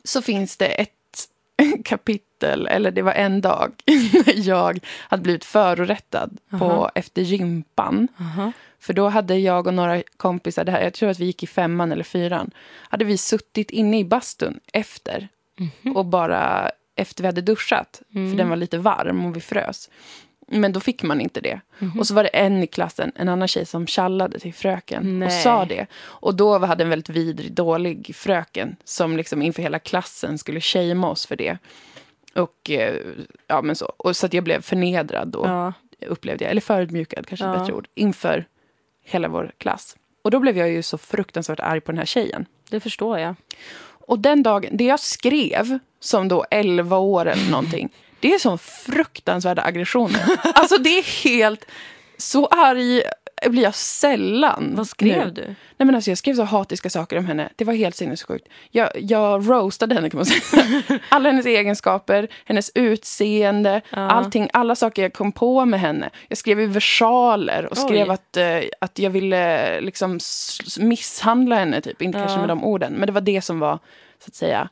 så 0.03 0.21
finns 0.21 0.57
det 0.57 0.67
ett 0.67 0.91
kapitel, 1.85 2.67
eller 2.67 2.91
det 2.91 3.01
var 3.01 3.11
en 3.13 3.41
dag, 3.41 3.71
när 4.25 4.47
jag 4.47 4.79
hade 4.87 5.23
blivit 5.23 5.45
förorättad 5.45 6.37
på, 6.49 6.65
Aha. 6.65 6.91
efter 6.95 7.21
gympan. 7.21 8.07
Aha. 8.19 8.51
För 8.79 8.93
då 8.93 9.09
hade 9.09 9.35
jag 9.35 9.67
och 9.67 9.73
några 9.73 10.03
kompisar, 10.17 10.63
det 10.63 10.71
här, 10.71 10.81
jag 10.83 10.93
tror 10.93 11.09
att 11.09 11.19
vi 11.19 11.25
gick 11.25 11.43
i 11.43 11.47
femman 11.47 11.91
eller 11.91 12.03
fyran, 12.03 12.51
hade 12.89 13.05
vi 13.05 13.17
suttit 13.17 13.71
inne 13.71 13.99
i 13.99 14.05
bastun 14.05 14.59
efter 14.73 15.27
och 15.95 16.05
bara 16.05 16.71
efter 16.95 17.23
vi 17.23 17.27
hade 17.27 17.41
duschat, 17.41 18.01
för 18.11 18.37
den 18.37 18.49
var 18.49 18.55
lite 18.55 18.77
varm 18.77 19.25
och 19.25 19.35
vi 19.35 19.41
frös. 19.41 19.89
Men 20.47 20.73
då 20.73 20.79
fick 20.79 21.03
man 21.03 21.21
inte 21.21 21.41
det. 21.41 21.59
Och 21.99 22.07
så 22.07 22.13
var 22.13 22.23
det 22.23 22.29
en 22.29 22.63
i 22.63 22.67
klassen, 22.67 23.11
en 23.15 23.29
annan 23.29 23.47
tjej 23.47 23.65
som 23.65 23.87
tjallade 23.87 24.39
till 24.39 24.53
fröken 24.53 25.03
och 25.03 25.13
Nej. 25.29 25.43
sa 25.43 25.65
det. 25.65 25.85
Och 26.03 26.35
då 26.35 26.57
hade 26.57 26.83
en 26.83 26.89
väldigt 26.89 27.09
vidrig, 27.09 27.53
dålig 27.53 28.15
fröken 28.15 28.75
som 28.83 29.17
liksom 29.17 29.41
inför 29.41 29.61
hela 29.61 29.79
klassen 29.79 30.37
skulle 30.37 30.61
shamea 30.61 31.09
oss 31.09 31.25
för 31.25 31.35
det. 31.35 31.57
Och 32.35 32.69
eh, 32.69 32.95
ja, 33.47 33.61
men 33.61 33.75
så. 33.75 33.85
Och 33.97 34.15
så 34.15 34.25
att 34.25 34.33
jag 34.33 34.43
blev 34.43 34.61
förnedrad 34.61 35.27
då 35.27 35.45
Ja. 35.45 35.73
upplevde 36.07 36.43
jag, 36.43 36.51
eller 36.51 36.61
förödmjukad 36.61 37.27
kanske 37.27 37.45
Ja. 37.45 37.59
bättre 37.59 37.73
ord, 37.73 37.87
inför 37.95 38.45
hela 39.03 39.27
vår 39.27 39.51
klass. 39.57 39.97
Och 40.21 40.31
då 40.31 40.39
blev 40.39 40.57
jag 40.57 40.69
ju 40.69 40.81
så 40.83 40.97
fruktansvärt 40.97 41.59
arg 41.59 41.81
på 41.81 41.91
den 41.91 41.99
här 41.99 42.05
tjejen. 42.05 42.45
Det 42.69 42.79
förstår 42.79 43.19
jag. 43.19 43.35
Och 44.07 44.19
den 44.19 44.43
dagen, 44.43 44.77
det 44.77 44.83
jag 44.83 44.99
skrev 44.99 45.79
som 45.99 46.27
då 46.27 46.45
11 46.51 46.97
år 46.97 47.25
eller 47.25 47.51
någonting, 47.51 47.89
det 48.19 48.33
är 48.33 48.39
sån 48.39 48.57
fruktansvärda 48.57 49.61
aggressioner. 49.61 50.21
Alltså 50.53 50.77
det 50.77 50.89
är 50.99 51.23
helt, 51.23 51.65
så 52.17 52.45
arg 52.47 53.01
blir 53.49 53.63
jag 53.63 53.75
sällan. 53.75 54.71
Vad 54.75 54.87
skrev 54.87 55.25
nu. 55.25 55.31
du? 55.31 55.41
Nej, 55.47 55.85
men 55.85 55.95
alltså, 55.95 56.11
jag 56.11 56.17
skrev 56.17 56.35
så 56.35 56.43
hatiska 56.43 56.89
saker 56.89 57.17
om 57.17 57.25
henne. 57.25 57.49
Det 57.55 57.65
var 57.65 57.73
helt 57.73 57.95
sinnessjukt. 57.95 58.47
Jag, 58.71 58.89
jag 58.95 59.49
roastade 59.49 59.95
henne 59.95 60.09
kan 60.09 60.17
man 60.17 60.25
säga. 60.25 60.81
Alla 61.09 61.29
hennes 61.29 61.45
egenskaper, 61.45 62.27
hennes 62.45 62.71
utseende, 62.75 63.81
Ja. 63.89 63.97
allting, 63.97 64.49
alla 64.53 64.75
saker 64.75 65.01
jag 65.01 65.13
kom 65.13 65.31
på 65.31 65.65
med 65.65 65.79
henne. 65.79 66.09
Jag 66.27 66.37
skrev 66.37 66.59
i 66.59 66.65
versaler 66.65 67.65
och 67.65 67.77
skrev 67.77 68.11
att, 68.11 68.37
eh, 68.37 68.59
att 68.81 68.99
jag 68.99 69.09
ville 69.09 69.81
liksom 69.81 70.19
misshandla 70.79 71.55
henne, 71.55 71.81
typ. 71.81 72.01
inte 72.01 72.19
kanske 72.19 72.35
Ja. 72.35 72.39
med 72.39 72.49
de 72.49 72.63
orden. 72.63 72.93
Men 72.93 73.07
det 73.07 73.13
var 73.13 73.21
det 73.21 73.41
som 73.41 73.59
var, 73.59 73.79
så 74.19 74.27
att 74.27 74.35
säga, 74.35 74.69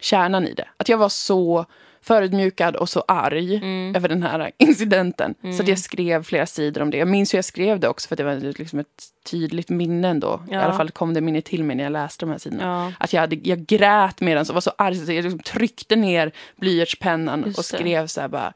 kärnan 0.00 0.46
i 0.46 0.52
det. 0.54 0.68
Att 0.76 0.88
jag 0.88 0.98
var 0.98 1.08
så 1.08 1.66
förödmjukad 2.02 2.76
och 2.76 2.88
så 2.88 3.04
arg 3.08 3.56
Mm. 3.56 3.96
över 3.96 4.08
den 4.08 4.22
här 4.22 4.50
incidenten. 4.58 5.34
Så 5.56 5.62
att 5.62 5.68
jag 5.68 5.78
skrev 5.78 6.22
flera 6.22 6.46
sidor 6.46 6.82
om 6.82 6.90
det. 6.90 6.96
Jag 6.96 7.08
minns 7.08 7.34
hur 7.34 7.38
jag 7.38 7.44
skrev 7.44 7.80
det 7.80 7.88
också 7.88 8.08
för 8.08 8.16
det 8.16 8.24
var 8.24 8.34
liksom 8.58 8.78
ett 8.78 9.04
tydligt 9.30 9.68
minne 9.68 10.08
ändå. 10.08 10.40
I 10.50 10.54
Ja. 10.54 10.60
alla 10.60 10.72
fall 10.76 10.90
kom 10.90 11.14
det 11.14 11.20
minne 11.20 11.40
till 11.40 11.64
mig 11.64 11.76
när 11.76 11.84
jag 11.84 11.92
läste 11.92 12.26
de 12.26 12.30
här 12.30 12.38
sidorna. 12.38 12.62
Ja. 12.64 12.92
Att 13.04 13.12
jag, 13.12 13.20
hade, 13.20 13.36
jag 13.36 13.66
grät 13.66 14.20
medan 14.20 14.44
och 14.48 14.54
var 14.54 14.60
så 14.60 14.72
arg 14.78 14.94
så 14.94 15.12
jag 15.12 15.22
liksom 15.22 15.38
tryckte 15.40 15.96
ner 15.96 16.32
blyertspennan 16.56 17.44
och 17.44 17.64
skrev 17.64 18.06
så 18.06 18.20
här 18.20 18.28
bara 18.28 18.52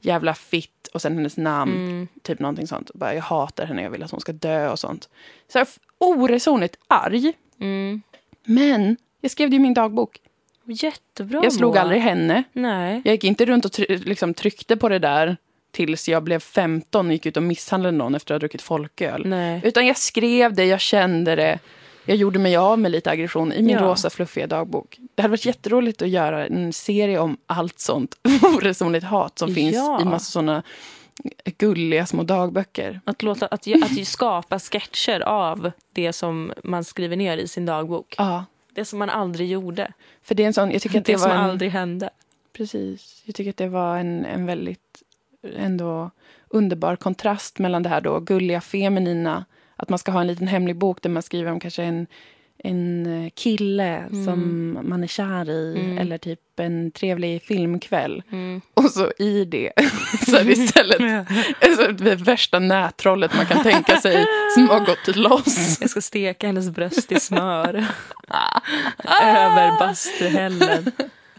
jävla 0.00 0.34
fitt 0.34 0.86
och 0.94 1.02
sen 1.02 1.14
hennes 1.16 1.36
namn. 1.36 1.72
Mm. 1.86 2.08
Typ 2.22 2.38
någonting 2.38 2.66
sånt. 2.66 2.90
Bara, 2.94 3.14
jag 3.14 3.22
hatar 3.22 3.66
henne, 3.66 3.82
jag 3.82 3.90
vill 3.90 4.02
att 4.02 4.10
hon 4.10 4.20
ska 4.20 4.32
dö 4.32 4.70
och 4.70 4.78
sånt. 4.78 5.08
Så 5.52 5.58
jag 5.58 5.66
oresonligt 5.98 6.76
arg. 6.88 7.32
Mm. 7.60 8.02
Men 8.44 8.96
jag 9.20 9.30
skrev 9.30 9.50
det 9.50 9.56
i 9.56 9.58
min 9.58 9.74
dagbok. 9.74 10.20
Jättebra, 10.66 11.40
Jag 11.42 11.52
slog 11.52 11.72
Moa. 11.74 11.80
aldrig 11.82 12.00
henne. 12.00 12.42
Nej. 12.52 13.02
Jag 13.04 13.12
gick 13.12 13.24
inte 13.24 13.44
runt 13.44 13.64
och 13.64 13.72
try- 13.72 13.96
liksom 14.04 14.34
tryckte 14.34 14.76
på 14.76 14.88
det 14.88 14.98
där 14.98 15.36
tills 15.72 16.08
jag 16.08 16.22
blev 16.22 16.38
15 16.40 17.06
och 17.06 17.12
gick 17.12 17.26
ut 17.26 17.36
och 17.36 17.42
misshandlade 17.42 17.96
någon 17.96 18.14
efter 18.14 18.34
att 18.34 18.36
ha 18.36 18.40
druckit 18.40 18.62
folköl. 18.62 19.26
Nej. 19.26 19.60
Utan 19.64 19.86
jag 19.86 19.96
skrev 19.96 20.54
det, 20.54 20.64
jag 20.64 20.80
kände 20.80 21.34
det. 21.36 21.58
Jag 22.06 22.16
gjorde 22.16 22.38
mig 22.38 22.56
av 22.56 22.78
med 22.78 22.90
lite 22.92 23.10
aggression 23.10 23.52
i 23.52 23.62
min 23.62 23.76
Ja. 23.76 23.80
rosa 23.82 24.10
fluffiga 24.10 24.46
dagbok. 24.46 24.96
Det 25.14 25.22
hade 25.22 25.30
varit 25.30 25.46
jätteroligt 25.46 26.02
att 26.02 26.08
göra 26.08 26.46
en 26.46 26.72
serie 26.72 27.18
om 27.18 27.36
allt 27.46 27.78
sånt 27.78 28.14
oresonligt 28.56 29.04
hat 29.06 29.38
som 29.38 29.54
finns 29.54 29.74
Ja. 29.74 30.00
i 30.02 30.04
massa 30.04 30.24
såna 30.32 30.62
gulliga 31.58 32.06
små 32.06 32.22
dagböcker. 32.22 33.00
Att, 33.04 33.22
låta, 33.22 33.46
att, 33.46 33.66
att 33.82 34.06
skapa 34.06 34.58
sketcher 34.58 35.20
av 35.20 35.70
det 35.92 36.12
som 36.12 36.52
man 36.64 36.84
skriver 36.84 37.16
ner 37.16 37.36
i 37.38 37.48
sin 37.48 37.66
dagbok. 37.66 38.14
Ja, 38.18 38.44
Det 38.74 38.84
som 38.84 38.98
man 38.98 39.10
aldrig 39.10 39.48
gjorde. 39.48 39.92
för 40.22 40.34
det 40.34 40.42
är 40.42 40.46
en 40.46 40.54
sån, 40.54 40.70
jag 40.70 40.82
tycker 40.82 40.98
att 40.98 41.04
Det, 41.04 41.12
det, 41.12 41.18
som 41.18 41.30
var 41.30 41.36
en, 41.36 41.50
aldrig 41.50 41.70
hände. 41.70 42.10
Precis. 42.52 43.22
Jag 43.24 43.34
tycker 43.34 43.50
att 43.50 43.56
det 43.56 43.68
var 43.68 43.98
en, 43.98 44.24
en 44.24 44.46
väldigt 44.46 45.02
ändå 45.56 46.10
underbar 46.48 46.96
kontrast 46.96 47.58
mellan 47.58 47.82
det 47.82 47.88
här 47.88 48.00
då 48.00 48.20
gulliga, 48.20 48.60
feminina, 48.60 49.44
att 49.76 49.88
man 49.88 49.98
ska 49.98 50.12
ha 50.12 50.20
en 50.20 50.26
liten 50.26 50.48
hemlig 50.48 50.76
bok 50.76 51.02
där 51.02 51.10
man 51.10 51.22
skriver 51.22 51.52
om 51.52 51.60
kanske 51.60 51.82
en, 51.82 52.06
en 52.58 53.06
eh, 53.24 53.30
kille 53.34 54.04
som 54.24 54.78
man 54.82 55.02
är 55.02 55.06
kär 55.06 55.50
i 55.50 55.74
Mm. 55.78 55.98
eller 55.98 56.18
typ 56.18 56.40
en 56.60 56.90
trevlig 56.90 57.42
filmkväll. 57.42 58.22
Mm. 58.32 58.60
Och 58.74 58.90
så 58.90 59.12
i 59.18 59.44
det 59.44 59.72
så 60.26 60.36
är 60.36 60.44
det 60.44 60.52
istället 60.52 61.26
alltså, 61.60 61.92
det 61.92 62.14
värsta 62.14 62.58
nättrollet 62.58 63.34
man 63.36 63.46
kan 63.46 63.62
tänka 63.62 64.00
sig 64.00 64.26
som 64.54 64.68
har 64.68 64.80
gått 64.80 65.16
loss. 65.16 65.78
Jag 65.80 65.90
ska 65.90 66.00
steka 66.00 66.46
hennes 66.46 66.70
bröst 66.70 67.12
i 67.12 67.20
smör. 67.20 67.74
Över 69.22 69.78
bastuhällen. 69.78 70.90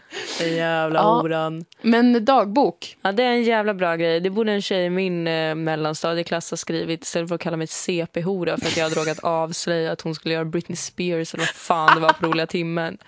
Den 0.38 0.56
jävla 0.56 0.98
Ja. 0.98 1.20
horan. 1.20 1.64
Men 1.82 2.24
dagbok, 2.24 2.96
Ja, 3.02 3.12
det 3.12 3.22
är 3.22 3.32
en 3.32 3.42
jävla 3.42 3.74
bra 3.74 3.96
grej. 3.96 4.20
Det 4.20 4.30
borde 4.30 4.52
en 4.52 4.62
tjej 4.62 4.84
i 4.84 4.90
min 4.90 5.26
eh, 5.26 5.54
mellanstadieklass 5.54 6.50
ha 6.50 6.56
skrivit 6.56 7.02
istället 7.04 7.28
för 7.28 7.34
att 7.34 7.40
kalla 7.40 7.56
mig 7.56 7.66
CP-hora 7.66 8.56
för 8.56 8.66
att 8.66 8.76
jag 8.76 8.84
hade 8.84 9.00
råkat 9.00 9.18
avslöja 9.24 9.92
att 9.92 10.00
hon 10.00 10.14
skulle 10.14 10.34
göra 10.34 10.44
Britney 10.44 10.76
Spears 10.76 11.34
eller 11.34 11.42
vad 11.42 11.48
fan 11.54 11.94
det 11.94 12.00
var 12.00 12.12
på 12.12 12.26
roliga 12.26 12.46
timmen. 12.46 12.98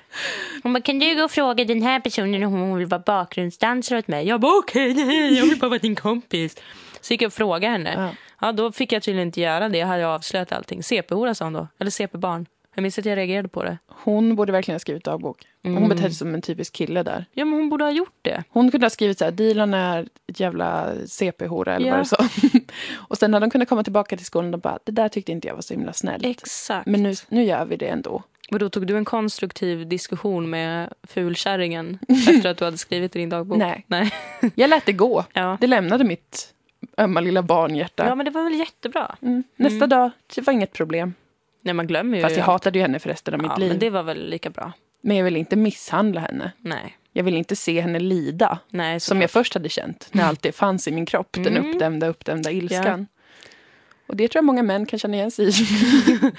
Hon 0.63 0.73
bara, 0.73 0.81
kan 0.81 0.99
du 0.99 1.15
gå 1.17 1.25
och 1.25 1.31
fråga 1.31 1.65
den 1.65 1.83
här 1.83 2.01
personen 2.01 2.43
om 2.43 2.53
hon 2.53 2.79
vill 2.79 2.87
vara 2.87 3.03
bakgrundsdansare 3.07 3.99
åt 3.99 4.09
mig? 4.09 4.27
Jag 4.29 4.41
bara 4.41 4.59
okej, 4.59 4.95
nej, 4.95 5.39
jag 5.39 5.47
vill 5.47 5.59
bara 5.59 5.69
vara 5.69 5.79
din 5.79 5.97
kompis. 5.97 6.57
Så 7.01 7.13
gick 7.15 7.23
jag 7.23 7.27
och 7.27 7.33
frågade 7.33 7.73
henne. 7.73 7.95
Ja. 7.97 8.11
Ja. 8.47 8.53
då 8.53 8.73
fick 8.73 8.93
jag 8.93 9.03
tydligen 9.03 9.29
inte 9.29 9.41
göra 9.41 9.69
det. 9.69 9.79
Jag 9.79 9.87
hade 9.87 10.09
avslöjat 10.09 10.53
allting. 10.53 10.83
CP-hora 10.83 11.35
sa 11.35 11.45
hon 11.45 11.53
då. 11.53 11.69
Eller 11.81 11.91
CP-barn. 11.91 12.47
Jag 12.79 12.83
minns 12.83 12.99
att 12.99 13.05
jag 13.05 13.17
reagerade 13.17 13.49
på 13.49 13.63
det. 13.63 13.79
Hon 13.87 14.37
borde 14.37 14.53
verkligen 14.53 14.75
ha 14.75 14.79
skrivit 14.79 15.05
dagbok. 15.05 15.47
Hon 15.63 15.77
Mm. 15.77 15.89
betedde 15.89 16.09
sig 16.11 16.15
som 16.19 16.35
en 16.35 16.43
typisk 16.43 16.73
kille 16.73 17.03
där. 17.03 17.25
Ja, 17.33 17.45
men 17.45 17.55
hon 17.55 17.69
borde 17.69 17.85
ha 17.85 17.91
gjort 17.91 18.19
det. 18.23 18.45
Hon 18.49 18.71
kunde 18.71 18.85
ha 18.85 18.91
skrivit 18.91 19.19
så 19.19 19.25
här, 19.25 19.33
Dilan 19.33 19.75
är 19.75 20.09
ett 20.29 20.41
jävla 20.41 20.93
CP-hora 21.07 21.75
eller 21.77 21.87
Ja. 21.87 21.93
vad 21.93 22.01
det 22.01 22.09
sa. 22.09 22.29
och 23.09 23.19
sen 23.19 23.35
hade 23.35 23.47
de 23.47 23.51
kunnat 23.51 23.69
komma 23.69 23.83
tillbaka 23.85 24.17
till 24.17 24.27
skolan 24.27 24.55
och 24.55 24.61
bara, 24.61 24.79
det 24.85 24.93
där 24.93 25.09
tyckte 25.09 25.33
inte 25.33 25.49
jag 25.49 25.55
var 25.55 25.63
så 25.63 25.75
himla 25.75 25.93
snällt. 25.93 26.25
Exakt. 26.27 26.87
Men 26.87 27.03
nu, 27.03 27.15
nu 27.29 27.45
gör 27.45 27.65
vi 27.65 27.77
det 27.77 27.89
ändå. 27.89 28.23
Och 28.51 28.59
då 28.59 28.69
tog 28.69 28.87
du 28.87 28.97
en 28.97 29.05
konstruktiv 29.05 29.89
diskussion 29.89 30.51
med 30.51 30.93
fulkärringen 31.03 31.99
efter 32.09 32.51
att 32.51 32.57
du 32.59 32.65
hade 32.65 32.79
skrivit 32.79 33.17
i 33.17 33.19
din 33.19 33.29
dagbok? 33.29 33.59
Nej. 33.59 33.85
Nej. 33.87 34.11
Jag 34.55 34.71
lät 34.71 34.87
det 34.87 34.93
gå. 34.93 35.25
Ja. 35.33 35.57
Det 35.61 35.67
lämnade 35.67 36.05
mitt 36.05 36.55
ömma 36.99 37.21
lilla 37.21 37.43
barnhjärta. 37.43 38.07
ja, 38.07 38.15
men 38.15 38.25
det 38.25 38.31
var 38.31 38.45
väl 38.45 38.55
jättebra. 38.59 39.17
Mm. 39.23 39.43
Nästa 39.57 39.87
dag, 39.87 40.11
det 40.35 40.41
var 40.47 40.53
inget 40.53 40.73
problem. 40.73 41.15
Nej, 41.63 41.75
man 41.75 41.87
glömmer 41.87 42.17
ju. 42.17 42.23
Fast 42.23 42.37
jag 42.37 42.45
hatade 42.45 42.79
ju 42.79 42.83
henne 42.83 42.99
för 42.99 43.09
resten 43.11 43.35
av 43.35 43.41
ja, 43.43 43.49
mitt 43.49 43.59
liv. 43.59 43.69
men 43.69 43.79
det 43.79 43.91
var 43.91 44.03
väl 44.03 44.31
lika 44.31 44.51
bra. 44.51 44.73
Men 45.01 45.17
jag 45.17 45.25
ville 45.25 45.39
inte 45.39 45.57
misshandla 45.57 46.21
henne. 46.21 46.53
Nej. 46.59 46.97
Jag 47.13 47.25
ville 47.25 47.39
inte 47.39 47.57
se 47.57 47.81
henne 47.81 47.99
lida. 47.99 48.59
Nej, 48.71 49.01
Som 49.01 49.21
jag 49.21 49.31
först 49.31 49.55
hade 49.55 49.69
känt 49.69 50.09
när 50.13 50.25
allt 50.25 50.43
det 50.43 50.53
fanns 50.53 50.89
i 50.89 50.93
min 50.93 51.07
kropp. 51.07 51.33
Den 51.33 51.47
Mm. 51.57 51.71
uppdämda, 51.71 52.07
uppdämda 52.07 52.51
ilskan. 52.51 53.07
Och 54.07 54.17
det 54.17 54.29
tror 54.29 54.39
jag 54.39 54.45
många 54.45 54.63
män 54.63 54.87
kan 54.87 54.99
känna 54.99 55.15
igen 55.17 55.31
sig 55.31 55.49
i. 55.49 55.53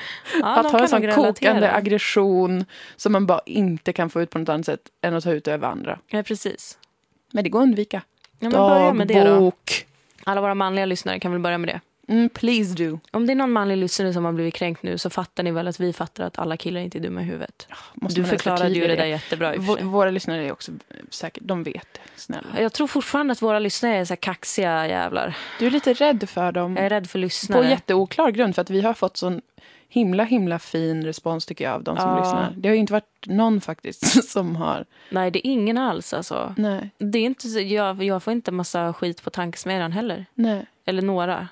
ja, 0.41 0.59
att 0.59 0.71
ha 0.71 0.79
en 0.79 0.87
sån 0.87 1.11
kokande 1.11 1.71
aggression 1.71 2.65
som 2.95 3.11
man 3.11 3.25
bara 3.25 3.41
inte 3.45 3.93
kan 3.93 4.09
få 4.09 4.21
ut 4.21 4.29
på 4.29 4.39
något 4.39 4.49
annat 4.49 4.65
sätt 4.65 4.81
än 5.01 5.13
att 5.13 5.23
ta 5.23 5.31
ut 5.31 5.47
över 5.47 5.67
andra. 5.67 5.99
Ja, 6.07 6.23
precis. 6.23 6.77
Men 7.31 7.43
det 7.43 7.49
går 7.49 7.59
att 7.59 7.63
undvika. 7.63 8.01
Ja. 8.39 8.49
Dagbok. 8.95 9.85
Alla 10.23 10.41
våra 10.41 10.55
manliga 10.55 10.85
lyssnare 10.85 11.19
kan 11.19 11.31
väl 11.31 11.41
börja 11.41 11.57
med 11.57 11.69
det. 11.69 11.81
Mm, 12.09 12.29
please 12.29 12.73
do. 12.75 12.99
Om 13.11 13.27
det 13.27 13.33
är 13.33 13.35
någon 13.35 13.51
manlig 13.51 13.77
lyssnare 13.77 14.13
som 14.13 14.25
har 14.25 14.31
blivit 14.31 14.53
kränkt 14.53 14.83
nu 14.83 14.97
så 14.97 15.09
fattar 15.09 15.43
ni 15.43 15.51
väl 15.51 15.67
att 15.67 15.79
vi 15.79 15.93
fattar 15.93 16.23
att 16.23 16.39
alla 16.39 16.57
killar 16.57 16.81
inte 16.81 16.97
är 16.97 16.99
dumma 16.99 17.21
i 17.21 17.23
huvudet. 17.23 17.67
Måste 17.93 18.21
Du 18.21 18.25
förklarade 18.27 18.69
ju 18.69 18.87
det 18.87 18.95
där 18.95 19.05
jättebra 19.05 19.55
i 19.55 19.61
sig. 19.65 19.83
Våra 19.83 20.09
lyssnare 20.09 20.45
är 20.47 20.51
också 20.51 20.71
säkert, 21.09 21.43
de 21.45 21.63
vet. 21.63 21.99
Snälla. 22.15 22.47
Jag 22.59 22.73
tror 22.73 22.87
fortfarande 22.87 23.31
att 23.31 23.41
våra 23.41 23.59
lyssnare 23.59 23.95
är 23.95 24.05
så 24.05 24.11
här 24.11 24.15
kaxiga 24.15 24.87
jävlar. 24.87 25.37
Du 25.59 25.65
är 25.67 25.71
lite 25.71 25.93
rädd 25.93 26.29
för 26.29 26.51
dem. 26.51 26.75
Jag 26.75 26.85
är 26.85 26.89
rädd 26.89 27.07
för 27.09 27.19
På 27.19 27.21
lyssnare. 27.21 27.69
jätteoklar 27.69 28.31
grund 28.31 28.55
för 28.55 28.61
att 28.61 28.69
vi 28.69 28.81
har 28.81 28.93
fått 28.93 29.17
sån 29.17 29.41
himla 29.91 30.23
himla 30.23 30.59
fin 30.59 31.03
respons 31.05 31.45
tycker 31.45 31.65
jag 31.65 31.73
av 31.73 31.83
de 31.83 31.97
som 31.97 32.09
Ja. 32.09 32.19
lyssnar. 32.19 32.53
Det 32.57 32.69
har 32.69 32.73
ju 32.73 32.79
inte 32.79 32.93
varit 32.93 33.25
någon 33.25 33.61
faktiskt 33.61 34.29
som 34.31 34.55
har... 34.55 34.85
Nej, 35.09 35.31
det 35.31 35.47
är 35.47 35.51
ingen 35.51 35.77
alls 35.77 36.13
alltså. 36.13 36.53
Nej, 36.57 36.89
Det 36.97 37.19
är 37.19 37.23
inte, 37.23 37.47
jag, 37.47 38.03
jag 38.03 38.23
får 38.23 38.33
inte 38.33 38.51
massa 38.51 38.93
skit 38.93 39.23
på 39.23 39.29
tankesmedjan 39.29 39.91
heller. 39.91 40.25
nej. 40.33 40.65
Eller 40.85 41.01
några. 41.01 41.47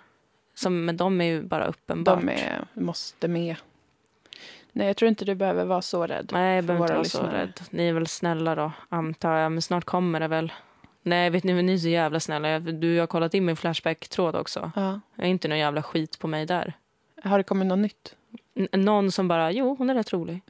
Som, 0.57 0.85
men 0.85 0.97
de 0.97 1.21
är 1.21 1.25
ju 1.25 1.41
bara 1.41 1.65
uppenbart. 1.65 2.19
De 2.21 2.29
är, 2.29 2.65
måste 2.73 3.27
med. 3.27 3.55
Nej, 4.71 4.87
jag 4.87 4.97
tror 4.97 5.09
inte 5.09 5.25
du 5.25 5.35
behöver 5.35 5.65
vara 5.65 5.81
så 5.81 6.07
rädd. 6.07 6.29
Nej, 6.33 6.55
jag 6.55 6.65
behöver 6.65 6.85
inte 6.85 6.93
vara 6.93 7.03
så 7.05 7.23
rädd. 7.23 7.53
Ni 7.69 7.87
är 7.87 7.93
väl 7.93 8.07
snälla 8.07 8.55
då, 8.55 8.71
antar 8.89 9.37
jag. 9.37 9.51
Men 9.51 9.61
snart 9.61 9.85
kommer 9.85 10.19
det 10.19 10.27
väl. 10.27 10.51
Nej, 11.03 11.29
vet 11.29 11.43
ni, 11.43 11.63
ni 11.63 11.73
är 11.73 11.77
så 11.77 11.87
jävla 11.87 12.19
snälla. 12.19 12.59
Du 12.59 12.99
har 12.99 13.07
kollat 13.07 13.33
in 13.33 13.45
min 13.45 13.55
Flashback-tråd 13.55 14.35
också. 14.35 14.71
Ja. 14.75 14.99
Jag 15.15 15.25
är 15.25 15.29
inte 15.29 15.47
någon 15.47 15.57
jävla 15.59 15.83
skit 15.83 16.19
på 16.19 16.27
mig 16.27 16.45
där. 16.45 16.73
Har 17.23 17.37
det 17.37 17.43
kommit 17.43 17.67
något 17.67 17.79
nytt? 17.79 18.15
N- 18.55 18.67
någon 18.85 19.11
som 19.11 19.27
bara, 19.27 19.51
jo, 19.51 19.75
hon 19.79 19.89
är 19.89 19.95
rätt 19.95 20.13
rolig. 20.13 20.41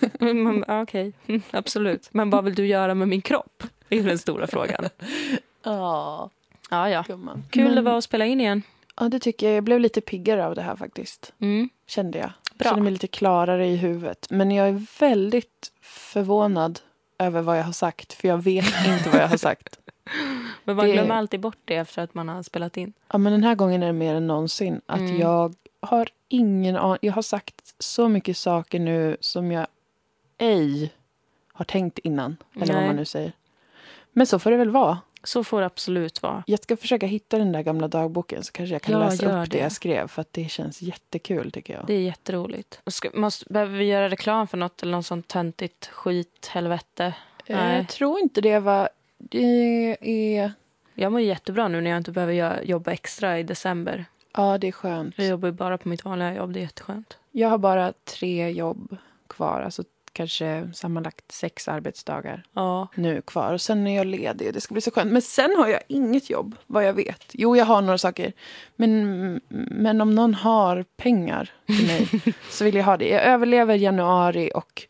Okej, 0.82 1.12
Mm, 1.26 1.42
absolut. 1.50 2.08
Men 2.12 2.30
vad 2.30 2.44
vill 2.44 2.54
du 2.54 2.66
göra 2.66 2.94
med 2.94 3.08
min 3.08 3.22
kropp? 3.22 3.62
Det 3.88 3.98
är 3.98 4.02
den 4.02 4.18
stora 4.18 4.46
frågan. 4.46 4.84
Ja, 5.62 6.30
Ja, 6.70 6.90
ja. 6.90 7.04
gumman. 7.08 7.42
Kul 7.50 7.64
Men- 7.64 7.74
det 7.74 7.82
var 7.82 7.98
att 7.98 8.04
spela 8.04 8.26
in 8.26 8.40
igen. 8.40 8.62
Ja, 9.00 9.08
det 9.08 9.18
tycker 9.18 9.46
jag. 9.46 9.56
Jag 9.56 9.64
blev 9.64 9.80
lite 9.80 10.00
piggare 10.00 10.46
av 10.46 10.54
det 10.54 10.62
här 10.62 10.76
faktiskt. 10.76 11.32
Mm. 11.40 11.68
Kände 11.86 12.18
jag. 12.18 12.30
Bra. 12.54 12.68
Kände 12.68 12.82
mig 12.82 12.92
lite 12.92 13.06
klarare 13.06 13.66
i 13.66 13.76
huvudet. 13.76 14.26
Men 14.30 14.50
jag 14.50 14.68
är 14.68 14.86
väldigt 15.00 15.72
förvånad 15.80 16.80
över 17.18 17.42
vad 17.42 17.58
jag 17.58 17.64
har 17.64 17.72
sagt. 17.72 18.12
För 18.12 18.28
jag 18.28 18.38
vet 18.38 18.64
inte 18.86 19.10
vad 19.12 19.20
jag 19.22 19.28
har 19.28 19.36
sagt. 19.36 19.78
Men 20.64 20.76
man 20.76 20.86
Det- 20.86 20.92
glömmer 20.92 21.14
alltid 21.14 21.40
bort 21.40 21.58
det 21.64 21.76
efter 21.76 22.02
att 22.02 22.14
man 22.14 22.28
har 22.28 22.42
spelat 22.42 22.76
in. 22.76 22.92
Ja, 23.12 23.18
men 23.18 23.32
den 23.32 23.44
här 23.44 23.54
gången 23.54 23.82
är 23.82 23.86
det 23.86 23.92
mer 23.92 24.14
än 24.14 24.26
någonsin. 24.26 24.80
Att 24.86 24.98
Mm. 25.00 25.18
jag 25.20 25.54
har 25.80 26.08
ingen 26.28 26.76
aning. 26.76 26.98
Jag 27.02 27.12
har 27.12 27.22
sagt 27.22 27.74
så 27.78 28.08
mycket 28.08 28.36
saker 28.36 28.78
nu 28.80 29.16
som 29.20 29.52
jag 29.52 29.66
ej 30.38 30.92
har 31.52 31.64
tänkt 31.64 31.98
innan. 31.98 32.36
Eller 32.54 32.66
vad 32.66 32.76
Nej. 32.76 32.86
man 32.86 32.96
nu 32.96 33.04
säger. 33.04 33.32
Men 34.12 34.26
så 34.26 34.38
får 34.38 34.50
det 34.50 34.56
väl 34.56 34.70
vara. 34.70 34.98
Så 35.24 35.44
får 35.44 35.60
det 35.60 35.66
absolut 35.66 36.22
vara. 36.22 36.42
Jag 36.46 36.62
ska 36.62 36.76
försöka 36.76 37.06
hitta 37.06 37.38
den 37.38 37.52
där 37.52 37.62
gamla 37.62 37.88
dagboken 37.88 38.44
så 38.44 38.52
kanske 38.52 38.74
jag 38.74 38.82
kan 38.82 39.00
Ja, 39.00 39.04
läsa 39.08 39.42
upp 39.42 39.50
det 39.50 39.56
det. 39.56 39.62
jag 39.62 39.72
skrev. 39.72 40.06
För 40.08 40.20
att 40.22 40.32
det 40.32 40.50
känns 40.50 40.82
jättekul 40.82 41.50
tycker 41.52 41.74
jag. 41.74 41.86
Det 41.86 41.94
är 41.94 42.00
jätteroligt. 42.00 42.80
Ska, 42.86 43.10
måste, 43.14 43.44
behöver 43.52 43.78
vi 43.78 43.84
göra 43.84 44.08
reklam 44.08 44.46
för 44.46 44.58
något 44.58 44.82
eller 44.82 44.92
något 44.92 45.06
sånt 45.06 45.28
töntigt 45.28 45.86
skit, 45.86 46.46
helvete? 46.52 47.04
Eh, 47.46 47.56
Nej. 47.56 47.76
Jag 47.76 47.88
tror 47.88 48.20
inte 48.20 48.40
det 48.40 48.58
var... 48.58 48.88
Det 49.18 49.96
är... 50.00 50.52
Jag 50.94 51.12
mår 51.12 51.20
jättebra 51.20 51.68
nu 51.68 51.80
när 51.80 51.90
jag 51.90 51.96
inte 51.96 52.12
behöver 52.12 52.62
jobba 52.62 52.90
extra 52.92 53.38
i 53.38 53.42
december. 53.42 54.04
Ja, 54.32 54.58
det 54.58 54.68
är 54.68 54.72
skönt. 54.72 55.14
Jag 55.18 55.26
jobbar 55.26 55.50
bara 55.50 55.78
på 55.78 55.88
mitt 55.88 56.04
vanliga 56.04 56.34
jobb, 56.34 56.52
det 56.52 56.58
är 56.60 56.62
jätteskönt. 56.62 57.18
Jag 57.30 57.48
har 57.48 57.58
bara 57.58 57.92
tre 58.04 58.50
jobb 58.50 58.96
kvar. 59.26 59.60
Alltså 59.60 59.84
kanske 60.12 60.70
sammanlagt 60.74 61.32
sex 61.32 61.68
arbetsdagar 61.68 62.42
Ja. 62.52 62.88
nu 62.94 63.22
kvar. 63.22 63.52
Och 63.52 63.60
sen 63.60 63.86
är 63.86 63.96
jag 63.96 64.06
ledig 64.06 64.46
och 64.46 64.52
det 64.52 64.60
ska 64.60 64.74
bli 64.74 64.80
så 64.80 64.90
skönt. 64.90 65.12
Men 65.12 65.22
sen 65.22 65.56
har 65.56 65.68
jag 65.68 65.80
inget 65.88 66.30
jobb, 66.30 66.56
vad 66.66 66.84
jag 66.84 66.92
vet. 66.92 67.24
Jo, 67.32 67.56
jag 67.56 67.64
har 67.64 67.82
några 67.82 67.98
saker. 67.98 68.32
Men, 68.76 69.40
men 69.70 70.00
om 70.00 70.14
någon 70.14 70.34
har 70.34 70.84
pengar 70.96 71.50
till 71.66 71.86
mig 71.86 72.08
så 72.50 72.64
vill 72.64 72.74
jag 72.74 72.84
ha 72.84 72.96
det. 72.96 73.08
Jag 73.08 73.22
överlever 73.24 73.74
januari 73.74 74.50
och 74.54 74.82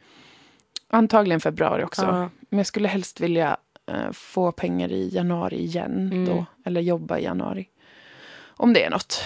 antagligen 0.90 1.40
februari 1.40 1.84
också. 1.84 2.02
Ja. 2.02 2.30
Men 2.48 2.58
jag 2.58 2.66
skulle 2.66 2.88
helst 2.88 3.20
vilja 3.20 3.56
eh, 3.86 4.12
få 4.12 4.52
pengar 4.52 4.92
i 4.92 5.08
januari 5.14 5.56
igen 5.58 6.10
Mm. 6.12 6.24
då. 6.26 6.46
Eller 6.64 6.80
jobba 6.80 7.18
i 7.18 7.24
januari. 7.24 7.68
Om 8.46 8.72
det 8.72 8.84
är 8.84 8.90
något. 8.90 9.24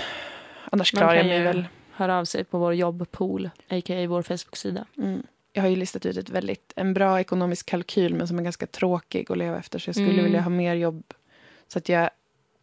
Annars 0.72 0.90
klarar 0.90 1.14
jag 1.14 1.26
mig 1.26 1.42
väl. 1.42 1.64
Hör 1.96 2.08
av 2.08 2.24
sig 2.24 2.44
på 2.44 2.58
vår 2.58 2.74
jobbpool, 2.74 3.50
a.k.a. 3.68 4.06
vår 4.08 4.22
Facebook-sida. 4.22 4.84
Mm. 4.98 5.22
Jag 5.56 5.62
har 5.62 5.68
ju 5.70 5.76
listat 5.76 6.06
ut 6.06 6.16
ett 6.16 6.28
väldigt, 6.31 6.72
en 6.76 6.94
bra 6.94 7.20
ekonomisk 7.20 7.66
kalkyl 7.66 8.14
men 8.14 8.28
som 8.28 8.39
är 8.39 8.43
ganska 8.43 8.66
tråkig 8.66 9.32
att 9.32 9.39
leva 9.39 9.59
efter. 9.59 9.78
Så 9.78 9.89
jag 9.89 9.94
skulle 9.94 10.10
Mm. 10.12 10.24
vilja 10.24 10.40
ha 10.40 10.51
mer 10.51 10.74
jobb. 10.74 11.05
Så 11.68 11.78
att 11.78 11.89
jag, 11.89 12.10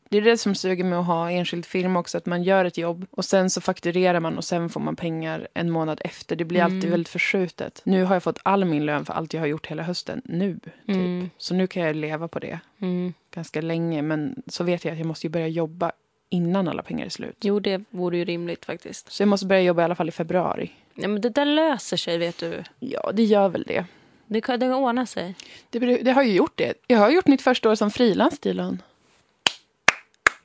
det 0.10 0.18
är 0.18 0.22
det 0.22 0.38
som 0.38 0.56
suger 0.56 0.84
med 0.84 1.00
att 1.00 1.06
ha 1.06 1.32
enskild 1.32 1.66
firma 1.66 2.00
också. 2.00 2.18
Att 2.18 2.26
man 2.26 2.44
gör 2.44 2.66
ett 2.66 2.78
jobb 2.78 3.06
och 3.12 3.26
sen 3.26 3.50
så 3.50 3.62
fakturerar 3.62 4.20
man 4.20 4.38
och 4.38 4.44
sen 4.44 4.70
får 4.70 4.80
man 4.80 4.96
pengar 4.96 5.48
en 5.54 5.70
månad 5.72 6.02
efter. 6.04 6.36
Det 6.36 6.46
blir 6.46 6.62
alltid 6.64 6.80
Mm. 6.80 6.92
väldigt 6.92 7.10
förskjutet. 7.10 7.82
Nu 7.86 8.04
har 8.04 8.16
jag 8.16 8.24
fått 8.24 8.40
all 8.44 8.66
min 8.66 8.86
lön 8.86 9.06
för 9.06 9.14
allt 9.14 9.34
jag 9.34 9.42
har 9.42 9.48
gjort 9.48 9.68
hela 9.68 9.84
hösten. 9.84 10.22
Nu, 10.26 10.60
typ. 10.64 10.74
Mm. 10.88 11.30
Så 11.38 11.54
nu 11.54 11.68
kan 11.68 11.84
jag 11.84 11.96
leva 11.96 12.28
på 12.28 12.40
det 12.40 12.60
Mm. 12.82 13.14
ganska 13.34 13.62
länge. 13.62 14.02
Men 14.02 14.44
så 14.48 14.64
vet 14.64 14.86
jag 14.86 14.92
att 14.92 14.98
jag 14.98 15.08
måste 15.08 15.28
ju 15.28 15.32
börja 15.32 15.48
jobba 15.48 15.92
innan 16.30 16.68
alla 16.68 16.84
pengar 16.84 17.06
är 17.06 17.10
slut. 17.10 17.38
Jo, 17.42 17.60
det 17.60 17.84
vore 17.90 18.18
ju 18.18 18.26
rimligt 18.26 18.66
faktiskt. 18.66 19.12
Så 19.12 19.22
jag 19.24 19.28
måste 19.28 19.46
börja 19.46 19.62
jobba 19.62 19.82
i 19.82 19.86
alla 19.86 19.96
fall 19.96 20.10
i 20.10 20.12
februari. 20.12 20.72
Ja, 20.96 21.08
men 21.08 21.22
det 21.22 21.30
där 21.30 21.46
löser 21.46 21.98
sig, 21.98 22.18
vet 22.18 22.38
du. 22.38 22.64
Ja, 22.80 23.12
det 23.14 23.24
gör 23.24 23.50
väl 23.50 23.64
det. 23.64 23.86
Det 24.28 24.42
kan, 24.42 24.60
det 24.60 24.66
kan 24.66 24.74
ordna 24.74 25.06
sig. 25.06 25.36
Det, 25.70 25.80
det 25.80 26.12
har 26.12 26.24
ju 26.24 26.34
gjort 26.34 26.58
det. 26.58 26.74
Jag 26.88 26.98
har 27.00 27.10
gjort 27.10 27.28
mitt 27.28 27.42
första 27.42 27.70
år 27.70 27.76
som 27.76 27.92
frilans, 27.92 28.40
Dilan. 28.40 28.82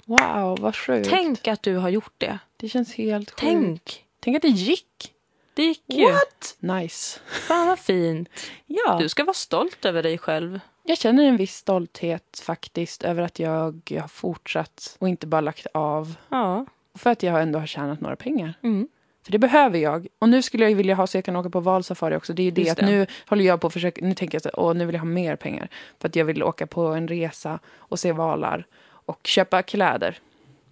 Wow, 0.04 0.58
vad 0.60 0.76
sjukt. 0.76 1.08
Tänk 1.10 1.48
att 1.48 1.62
du 1.62 1.76
har 1.76 1.88
gjort 1.88 2.12
det. 2.18 2.38
Det 2.56 2.68
känns 2.68 2.94
helt 2.94 3.30
sjukt. 3.30 3.40
Tänk. 3.40 4.04
Tänk 4.20 4.36
att 4.36 4.42
det 4.42 4.48
gick. 4.48 5.12
Det 5.54 5.62
gick 5.62 5.82
ju. 5.86 6.04
What? 6.12 6.56
Nice. 6.58 7.20
Fan 7.26 7.66
vad 7.66 7.78
fint. 7.78 8.28
Ja, 8.66 8.98
Du 9.00 9.08
ska 9.08 9.24
vara 9.24 9.34
stolt 9.34 9.84
över 9.84 10.02
dig 10.02 10.18
själv. 10.18 10.60
jag 10.82 10.98
känner 10.98 11.24
en 11.24 11.36
viss 11.36 11.56
stolthet 11.56 12.42
faktiskt 12.44 13.02
över 13.02 13.22
att 13.22 13.38
jag 13.38 13.82
har 14.00 14.08
fortsatt 14.08 14.96
och 15.00 15.08
inte 15.08 15.26
bara 15.26 15.40
lagt 15.40 15.66
av. 15.74 16.14
Ja. 16.28 16.66
För 16.94 17.10
att 17.10 17.22
jag 17.22 17.42
ändå 17.42 17.58
har 17.58 17.66
tjänat 17.66 18.00
några 18.00 18.16
pengar. 18.16 18.54
Mm. 18.62 18.88
För 19.26 19.32
det 19.32 19.38
behöver 19.38 19.78
jag. 19.78 20.06
Och 20.18 20.28
nu 20.28 20.42
skulle 20.42 20.64
jag 20.64 20.70
ju 20.70 20.76
vilja 20.76 20.94
ha 20.94 21.06
så 21.06 21.16
jag 21.16 21.24
kan 21.24 21.36
åka 21.36 21.50
på 21.50 21.60
valsafari 21.60 22.16
också. 22.16 22.32
Det 22.32 22.42
är 22.42 22.44
ju 22.44 22.50
det, 22.50 22.60
Just 22.60 22.70
att 22.70 22.76
det. 22.76 22.86
nu 22.86 23.06
håller 23.26 23.44
jag 23.44 23.60
på 23.60 23.66
att 23.66 23.72
försöka, 23.72 24.00
nu 24.06 24.14
tänker 24.14 24.34
jag 24.34 24.42
så 24.42 24.50
åh 24.54 24.74
nu 24.74 24.84
vill 24.86 24.94
jag 24.94 25.00
ha 25.00 25.06
mer 25.08 25.36
pengar. 25.36 25.68
För 26.00 26.08
att 26.08 26.16
jag 26.16 26.24
vill 26.24 26.42
åka 26.42 26.66
på 26.66 26.80
en 26.86 27.08
resa 27.08 27.58
och 27.78 27.98
se 27.98 28.12
valar 28.12 28.66
och 28.88 29.20
köpa 29.24 29.62
kläder. 29.62 30.18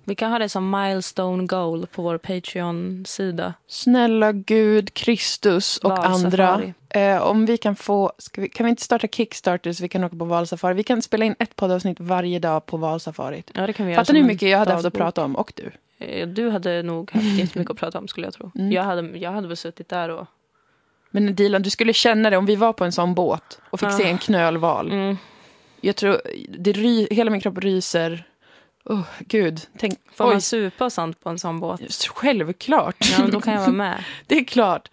Vi 0.07 0.15
kan 0.15 0.31
ha 0.31 0.39
det 0.39 0.49
som 0.49 0.71
milestone 0.71 1.47
goal 1.47 1.87
på 1.87 2.03
vår 2.03 2.19
Patreon-sida. 2.19 3.55
Snälla 3.67 4.33
Gud, 4.33 4.95
Kristus 4.95 5.77
och 5.79 5.91
Valsafari. 5.91 6.43
andra. 6.45 6.73
Eh, 6.89 7.23
om 7.23 7.47
vi 7.47 7.57
kan 7.57 7.77
få, 7.77 8.13
vi, 8.37 8.49
kan 8.49 8.65
vi 8.67 8.71
inte 8.71 8.83
starta 8.83 9.07
Kickstarter 9.07 9.73
så 9.73 9.83
vi 9.83 9.89
kan 9.89 10.05
åka 10.05 10.17
på 10.17 10.25
valsafari? 10.25 10.75
Vi 10.75 10.83
kan 10.83 11.03
spela 11.03 11.25
in 11.25 11.35
ett 11.39 11.57
poddavsnitt 11.57 12.01
varje 12.01 12.39
dag 12.39 12.67
på 12.67 12.77
valsafarit. 12.77 13.51
Ja, 13.55 13.67
det 13.67 13.73
kan 13.73 13.87
vi 13.87 13.93
göra 13.93 14.01
Fattar 14.05 14.15
ni 14.15 14.21
hur 14.21 14.27
mycket 14.27 14.49
jag 14.49 14.59
hade 14.59 14.71
haft 14.73 14.79
att 14.87 14.93
dagbok. 14.93 14.99
prata 15.07 15.25
om? 15.25 15.37
Och 15.37 15.53
du. 15.57 15.71
Eh, 16.05 16.29
Du 16.29 16.51
hade 16.51 16.83
nog 16.83 17.11
haft 17.13 17.25
jättemycket 17.39 17.71
att 17.71 17.77
prata 17.77 17.99
om 17.99 18.09
skulle 18.09 18.27
jag 18.27 18.35
tro. 18.35 18.51
Mm. 18.55 18.73
Jag, 18.73 18.83
hade, 18.83 19.19
jag 19.19 19.31
hade 19.33 19.49
väl 19.49 19.57
suttit 19.57 19.89
där 19.89 20.09
och... 20.09 20.27
Men 21.11 21.35
Dilan, 21.35 21.63
du 21.63 21.71
skulle 21.71 21.93
känna 21.93 22.31
det 22.31 22.37
om 22.37 22.47
vi 22.47 22.57
var 22.57 22.73
på 22.73 22.85
en 22.85 22.93
sån 22.93 23.15
båt 23.15 23.61
och 23.71 23.81
fick 23.81 23.89
Ah. 23.89 23.93
se 23.93 24.05
en 24.11 24.19
knölval. 24.19 24.93
Mm. 24.93 25.17
Jag 25.81 25.97
tror, 25.97 26.21
det 26.59 26.73
ry, 26.73 27.07
hela 27.11 27.31
min 27.31 27.41
kropp 27.41 27.59
ryser. 27.59 28.27
Oh, 28.85 29.01
Gud, 29.19 29.61
tänk. 29.79 29.99
Får 30.15 30.25
oj, 30.25 30.31
man 30.31 30.41
supa 30.41 30.85
och 30.85 30.93
sånt 30.93 31.21
på 31.21 31.29
en 31.31 31.39
sån 31.39 31.61
båt? 31.61 31.81
självklart. 32.15 32.97
Ja, 33.01 33.19
men 33.23 33.31
då 33.31 33.41
kan 33.41 33.53
jag 33.55 33.61
vara 33.61 33.73
med. 33.73 34.05
Det 34.27 34.35
är 34.39 34.45
klart. 34.45 34.91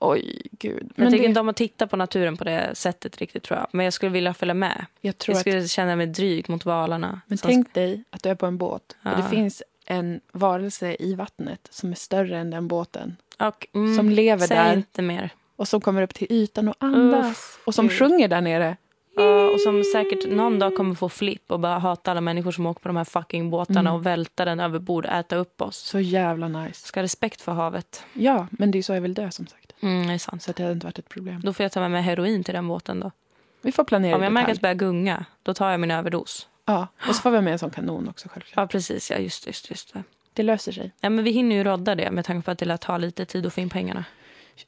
Oj, 0.00 0.42
gud. 0.50 0.92
jag 0.96 1.10
tycker 1.10 1.22
det, 1.22 1.28
inte 1.28 1.40
om 1.40 1.48
att 1.48 1.56
titta 1.56 1.86
på 1.86 1.96
naturen 1.96 2.36
på 2.36 2.44
det 2.44 2.70
sättet 2.74 3.18
riktigt 3.18 3.42
tror 3.42 3.58
jag. 3.58 3.66
Men 3.72 3.84
jag 3.84 3.92
skulle 3.92 4.12
vilja 4.12 4.34
följa 4.34 4.54
med. 4.54 4.86
jag 5.00 5.18
tror 5.18 5.32
Jag 5.34 5.36
att, 5.38 5.40
skulle 5.40 5.68
känna 5.68 5.96
mig 5.96 6.06
dryg 6.06 6.48
mot 6.50 6.64
valarna. 6.64 7.20
men 7.26 7.38
tänk 7.38 7.74
dig 7.74 8.04
att 8.10 8.22
du 8.22 8.28
är 8.28 8.34
på 8.34 8.46
en 8.46 8.58
båt 8.58 8.82
och 8.90 8.96
Ja. 9.02 9.10
det 9.16 9.36
finns 9.36 9.62
en 9.84 10.20
varelse 10.32 10.96
i 10.98 11.14
vattnet 11.14 11.68
som 11.70 11.90
är 11.90 11.94
större 11.94 12.38
än 12.38 12.50
den 12.50 12.68
båten. 12.68 13.16
och, 13.38 13.66
mm, 13.74 13.96
Som 13.96 14.10
lever 14.10 14.48
där 14.48 14.74
inte 14.76 15.02
mer. 15.02 15.30
och 15.56 15.68
som 15.68 15.80
kommer 15.80 16.02
upp 16.02 16.14
till 16.14 16.26
ytan 16.30 16.68
och 16.68 16.74
andas. 16.78 17.30
Uff, 17.30 17.58
och 17.66 17.74
som 17.74 17.88
gud. 17.88 17.98
sjunger 17.98 18.28
där 18.28 18.40
nere. 18.40 18.76
Ja, 19.16 19.50
och 19.50 19.60
som 19.60 19.84
säkert 19.84 20.30
någon 20.30 20.58
dag 20.58 20.76
kommer 20.76 20.94
få 20.94 21.08
flipp 21.08 21.50
och 21.52 21.60
bara 21.60 21.78
hata 21.78 22.10
alla 22.10 22.20
människor 22.20 22.52
som 22.52 22.66
åker 22.66 22.80
på 22.80 22.88
de 22.88 22.96
här 22.96 23.04
fucking 23.04 23.50
båtarna 23.50 23.80
Mm. 23.80 23.92
och 23.94 24.06
välta 24.06 24.44
den 24.44 24.60
över 24.60 24.78
bord 24.78 25.06
och 25.06 25.12
äta 25.12 25.36
upp 25.36 25.62
oss. 25.62 25.76
Så 25.76 26.00
jävla 26.00 26.48
nice. 26.48 26.86
Ska 26.86 27.00
ha 27.00 27.04
respekt 27.04 27.40
för 27.40 27.52
havet. 27.52 28.04
Ja, 28.12 28.46
men 28.50 28.70
det 28.70 28.78
är 28.78 28.82
så 28.82 28.94
jag 28.94 29.00
vill 29.00 29.14
dö 29.14 29.30
som 29.30 29.46
sagt. 29.46 29.72
Mm, 29.80 30.06
det 30.06 30.12
är 30.14 30.18
sant. 30.18 30.42
Så 30.42 30.52
det 30.52 30.62
hade 30.62 30.72
inte 30.74 30.86
varit 30.86 30.98
ett 30.98 31.08
problem. 31.08 31.40
Då 31.44 31.52
får 31.52 31.64
jag 31.64 31.72
ta 31.72 31.80
med 31.80 31.90
mig 31.90 32.02
heroin 32.02 32.44
till 32.44 32.54
den 32.54 32.68
båten 32.68 33.00
då. 33.00 33.10
Vi 33.62 33.72
får 33.72 33.84
planera 33.84 34.16
Om 34.16 34.22
jag 34.22 34.32
märker 34.32 34.50
att 34.52 34.56
det 34.58 34.62
börjar 34.62 34.74
gunga, 34.74 35.24
då 35.42 35.54
tar 35.54 35.70
jag 35.70 35.80
min 35.80 35.90
överdos. 35.90 36.48
Ja, 36.66 36.86
och 37.08 37.14
så 37.14 37.22
får 37.22 37.30
vi 37.30 37.40
med 37.40 37.52
en 37.52 37.58
sån 37.58 37.70
kanon 37.70 38.08
också 38.08 38.28
självklart. 38.28 38.56
Ja, 38.62 38.66
precis. 38.66 39.10
Ja, 39.10 39.18
just, 39.18 39.46
just, 39.46 39.70
just 39.70 39.92
det. 39.94 40.02
Det 40.32 40.42
löser 40.42 40.72
sig. 40.72 40.92
Ja, 41.00 41.10
men 41.10 41.24
vi 41.24 41.30
hinner 41.30 41.56
ju 41.56 41.64
rodda 41.64 41.94
det 41.94 42.10
med 42.10 42.24
tanke 42.24 42.44
på 42.44 42.50
att 42.50 42.58
det 42.58 42.64
lär 42.66 42.76
ta 42.76 42.98
lite 42.98 43.24
tid 43.24 43.46
att 43.46 43.54
få 43.54 43.60
in 43.60 43.70
pengarna. 43.70 44.04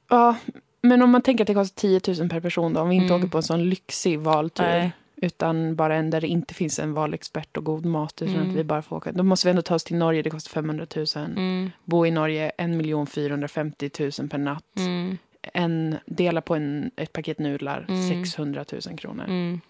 Ja, 0.09 0.37
men 0.81 1.03
om 1.03 1.11
man 1.11 1.23
tänker 1.23 1.45
att 1.45 1.49
det 1.49 1.55
kostar 1.55 1.81
10 1.81 2.01
000 2.21 2.29
per 2.29 2.41
person 2.41 2.73
då, 2.73 2.81
om 2.81 2.89
vi 2.89 2.95
inte 2.95 3.07
Mm. 3.15 3.17
åker 3.21 3.29
på 3.31 3.37
en 3.39 3.43
sån 3.43 3.69
lyxig 3.71 4.21
valtur. 4.21 4.65
Nej. 4.65 4.91
Utan 5.23 5.77
bara 5.77 5.95
en 5.97 6.11
där 6.11 6.21
det 6.21 6.27
inte 6.27 6.55
finns 6.55 6.79
en 6.79 6.93
valexpert 6.95 7.57
och 7.57 7.65
god 7.65 7.85
mat. 7.87 8.23
Utan 8.23 8.35
Mm. 8.35 8.51
att 8.51 8.57
vi 8.57 8.65
bara 8.65 8.83
får 8.83 8.97
åka. 8.97 9.13
Då 9.13 9.23
måste 9.23 9.47
vi 9.47 9.51
ändå 9.51 9.63
ta 9.63 9.75
oss 9.75 9.85
till 9.85 9.97
Norge, 9.97 10.23
det 10.23 10.31
kostar 10.31 10.51
500 10.51 10.87
000. 10.97 11.07
Mm, 11.17 11.71
Bo 11.85 12.07
i 12.07 12.11
Norge, 12.11 12.51
1 12.59 13.07
450 13.09 13.91
000 14.19 14.29
per 14.29 14.39
natt. 14.39 14.65
mm, 14.77 15.19
En, 15.53 15.97
dela 16.07 16.41
på 16.41 16.55
en, 16.55 16.91
ett 16.97 17.13
paket 17.13 17.39
nudlar, 17.39 17.87
Mm. 17.89 18.09
600 18.09 18.65
000 18.87 18.99
kronor. 18.99 19.25
mm. 19.25 19.61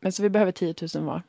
Men 0.00 0.12
så 0.12 0.22
vi 0.22 0.28
behöver 0.30 0.52
10 0.52 0.74
000 0.94 1.04
var. 1.04 1.22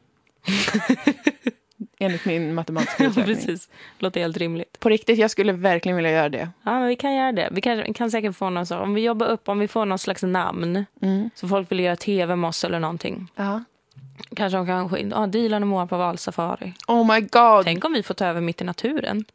Enligt 1.99 2.25
min 2.25 2.53
matematiska 2.53 3.03
Ja, 3.03 3.09
uträkning. 3.09 3.35
precis. 3.35 3.69
Låter 3.99 4.19
helt 4.21 4.37
rimligt. 4.37 4.79
På 4.79 4.89
riktigt, 4.89 5.17
jag 5.19 5.31
skulle 5.31 5.53
verkligen 5.53 5.95
vilja 5.95 6.11
göra 6.11 6.29
det. 6.29 6.49
Ja, 6.63 6.71
men 6.79 6.87
vi 6.87 6.95
kan 6.95 7.15
göra 7.15 7.31
det. 7.31 7.49
Vi 7.51 7.61
kan, 7.61 7.93
kan 7.93 8.11
säkert 8.11 8.35
få 8.35 8.49
någon 8.49 8.65
så, 8.65 8.77
om 8.77 8.93
vi 8.93 9.01
jobbar 9.01 9.27
upp, 9.27 9.49
om 9.49 9.59
vi 9.59 9.67
får 9.67 9.85
någon 9.85 9.99
slags 9.99 10.23
namn 10.23 10.85
Mm. 11.01 11.29
så 11.35 11.47
folk 11.47 11.71
vill 11.71 11.79
göra 11.79 11.95
tv 11.95 12.35
med 12.35 12.47
oss 12.47 12.63
eller 12.63 12.79
någonting. 12.79 13.27
Ja. 13.35 13.63
Kanske 14.35 14.57
de 14.57 14.65
kan 14.65 14.89
skicka, 14.89 15.07
ja, 15.11 15.27
Dilan 15.27 15.63
och 15.63 15.67
Moa 15.69 15.87
på 15.87 15.97
valsafari. 15.97 16.73
Oh 16.87 17.13
my 17.13 17.21
god. 17.21 17.63
Tänk 17.65 17.85
om 17.85 17.93
vi 17.93 18.03
får 18.03 18.13
ta 18.13 18.25
över 18.25 18.41
mitt 18.41 18.61
i 18.61 18.63
naturen. 18.63 19.25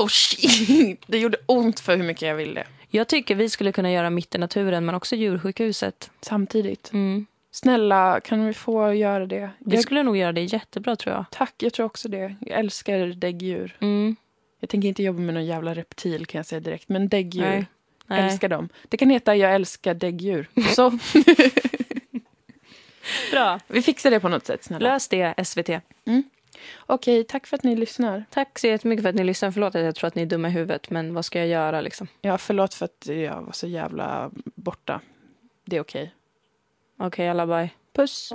Oh 0.00 0.06
shit! 0.08 1.02
Det 1.06 1.18
gjorde 1.18 1.36
ont 1.46 1.80
för 1.80 1.96
hur 1.96 2.04
mycket 2.04 2.22
jag 2.28 2.34
ville. 2.34 2.64
Jag 2.88 3.08
tycker 3.08 3.34
vi 3.34 3.48
skulle 3.48 3.72
kunna 3.72 3.92
göra 3.92 4.10
mitt 4.10 4.34
i 4.34 4.38
naturen 4.38 4.84
men 4.86 4.94
också 4.94 5.16
djursjukhuset. 5.16 6.10
Samtidigt. 6.20 6.90
Mm. 6.92 7.26
Snälla, 7.52 8.20
kan 8.20 8.46
vi 8.46 8.52
få 8.54 8.94
göra 8.94 9.26
det? 9.26 9.50
Vi 9.58 9.74
Jag, 9.74 9.82
skulle 9.82 10.02
nog 10.02 10.16
göra 10.16 10.32
det 10.32 10.40
jättebra 10.44 10.96
tror 10.96 11.14
jag. 11.14 11.24
tack, 11.30 11.54
jag 11.58 11.72
tror 11.72 11.86
också 11.86 12.08
det. 12.08 12.36
Jag 12.40 12.58
älskar 12.58 13.06
däggdjur. 13.06 13.76
Mm. 13.80 14.16
Jag 14.60 14.70
tänker 14.70 14.88
inte 14.88 15.02
jobba 15.02 15.20
med 15.20 15.34
någon 15.34 15.46
jävla 15.46 15.74
reptil 15.74 16.26
kan 16.26 16.38
jag 16.38 16.46
säga 16.46 16.60
direkt. 16.60 16.88
Men 16.88 17.08
däggdjur, 17.08 17.42
Nej. 17.42 17.66
Nej. 18.06 18.20
älskar 18.24 18.48
dem. 18.48 18.68
Det 18.88 18.96
kan 18.96 19.10
heta 19.10 19.36
Jag 19.36 19.54
älskar 19.54 19.94
däggdjur. 19.94 20.48
Så 20.76 20.90
Bra. 23.32 23.60
vi 23.66 23.82
fixar 23.82 24.10
det 24.10 24.20
på 24.20 24.28
något 24.28 24.46
sätt, 24.46 24.64
snälla. 24.64 24.88
Lös 24.92 25.08
det 25.08 25.34
SVT. 25.44 25.70
Okej, 26.86 27.24
tack 27.24 27.46
för 27.46 27.56
att 27.56 27.62
ni 27.64 27.76
lyssnar. 27.76 28.24
Tack 28.30 28.58
så 28.58 28.66
jättemycket 28.66 29.02
för 29.02 29.08
att 29.08 29.14
ni 29.14 29.24
lyssnar. 29.24 29.50
Förlåt 29.50 29.74
att 29.74 29.84
jag 29.84 29.94
tror 29.94 30.08
att 30.08 30.14
ni 30.14 30.22
är 30.22 30.26
dumma 30.26 30.48
i 30.48 30.50
huvudet 30.50 30.90
men 30.90 31.14
vad 31.14 31.24
ska 31.24 31.38
jag 31.38 31.48
göra 31.48 31.80
liksom? 31.80 32.06
Ja, 32.20 32.38
förlåt 32.38 32.74
för 32.74 32.84
att 32.84 33.06
jag 33.06 33.42
var 33.42 33.52
så 33.52 33.66
jävla 33.66 34.30
borta. 34.54 35.00
Det 35.64 35.76
är 35.76 35.80
okej. 35.80 36.14
Okej 37.00 37.28
alla 37.28 37.46
bye. 37.46 37.70
Puss! 37.92 38.32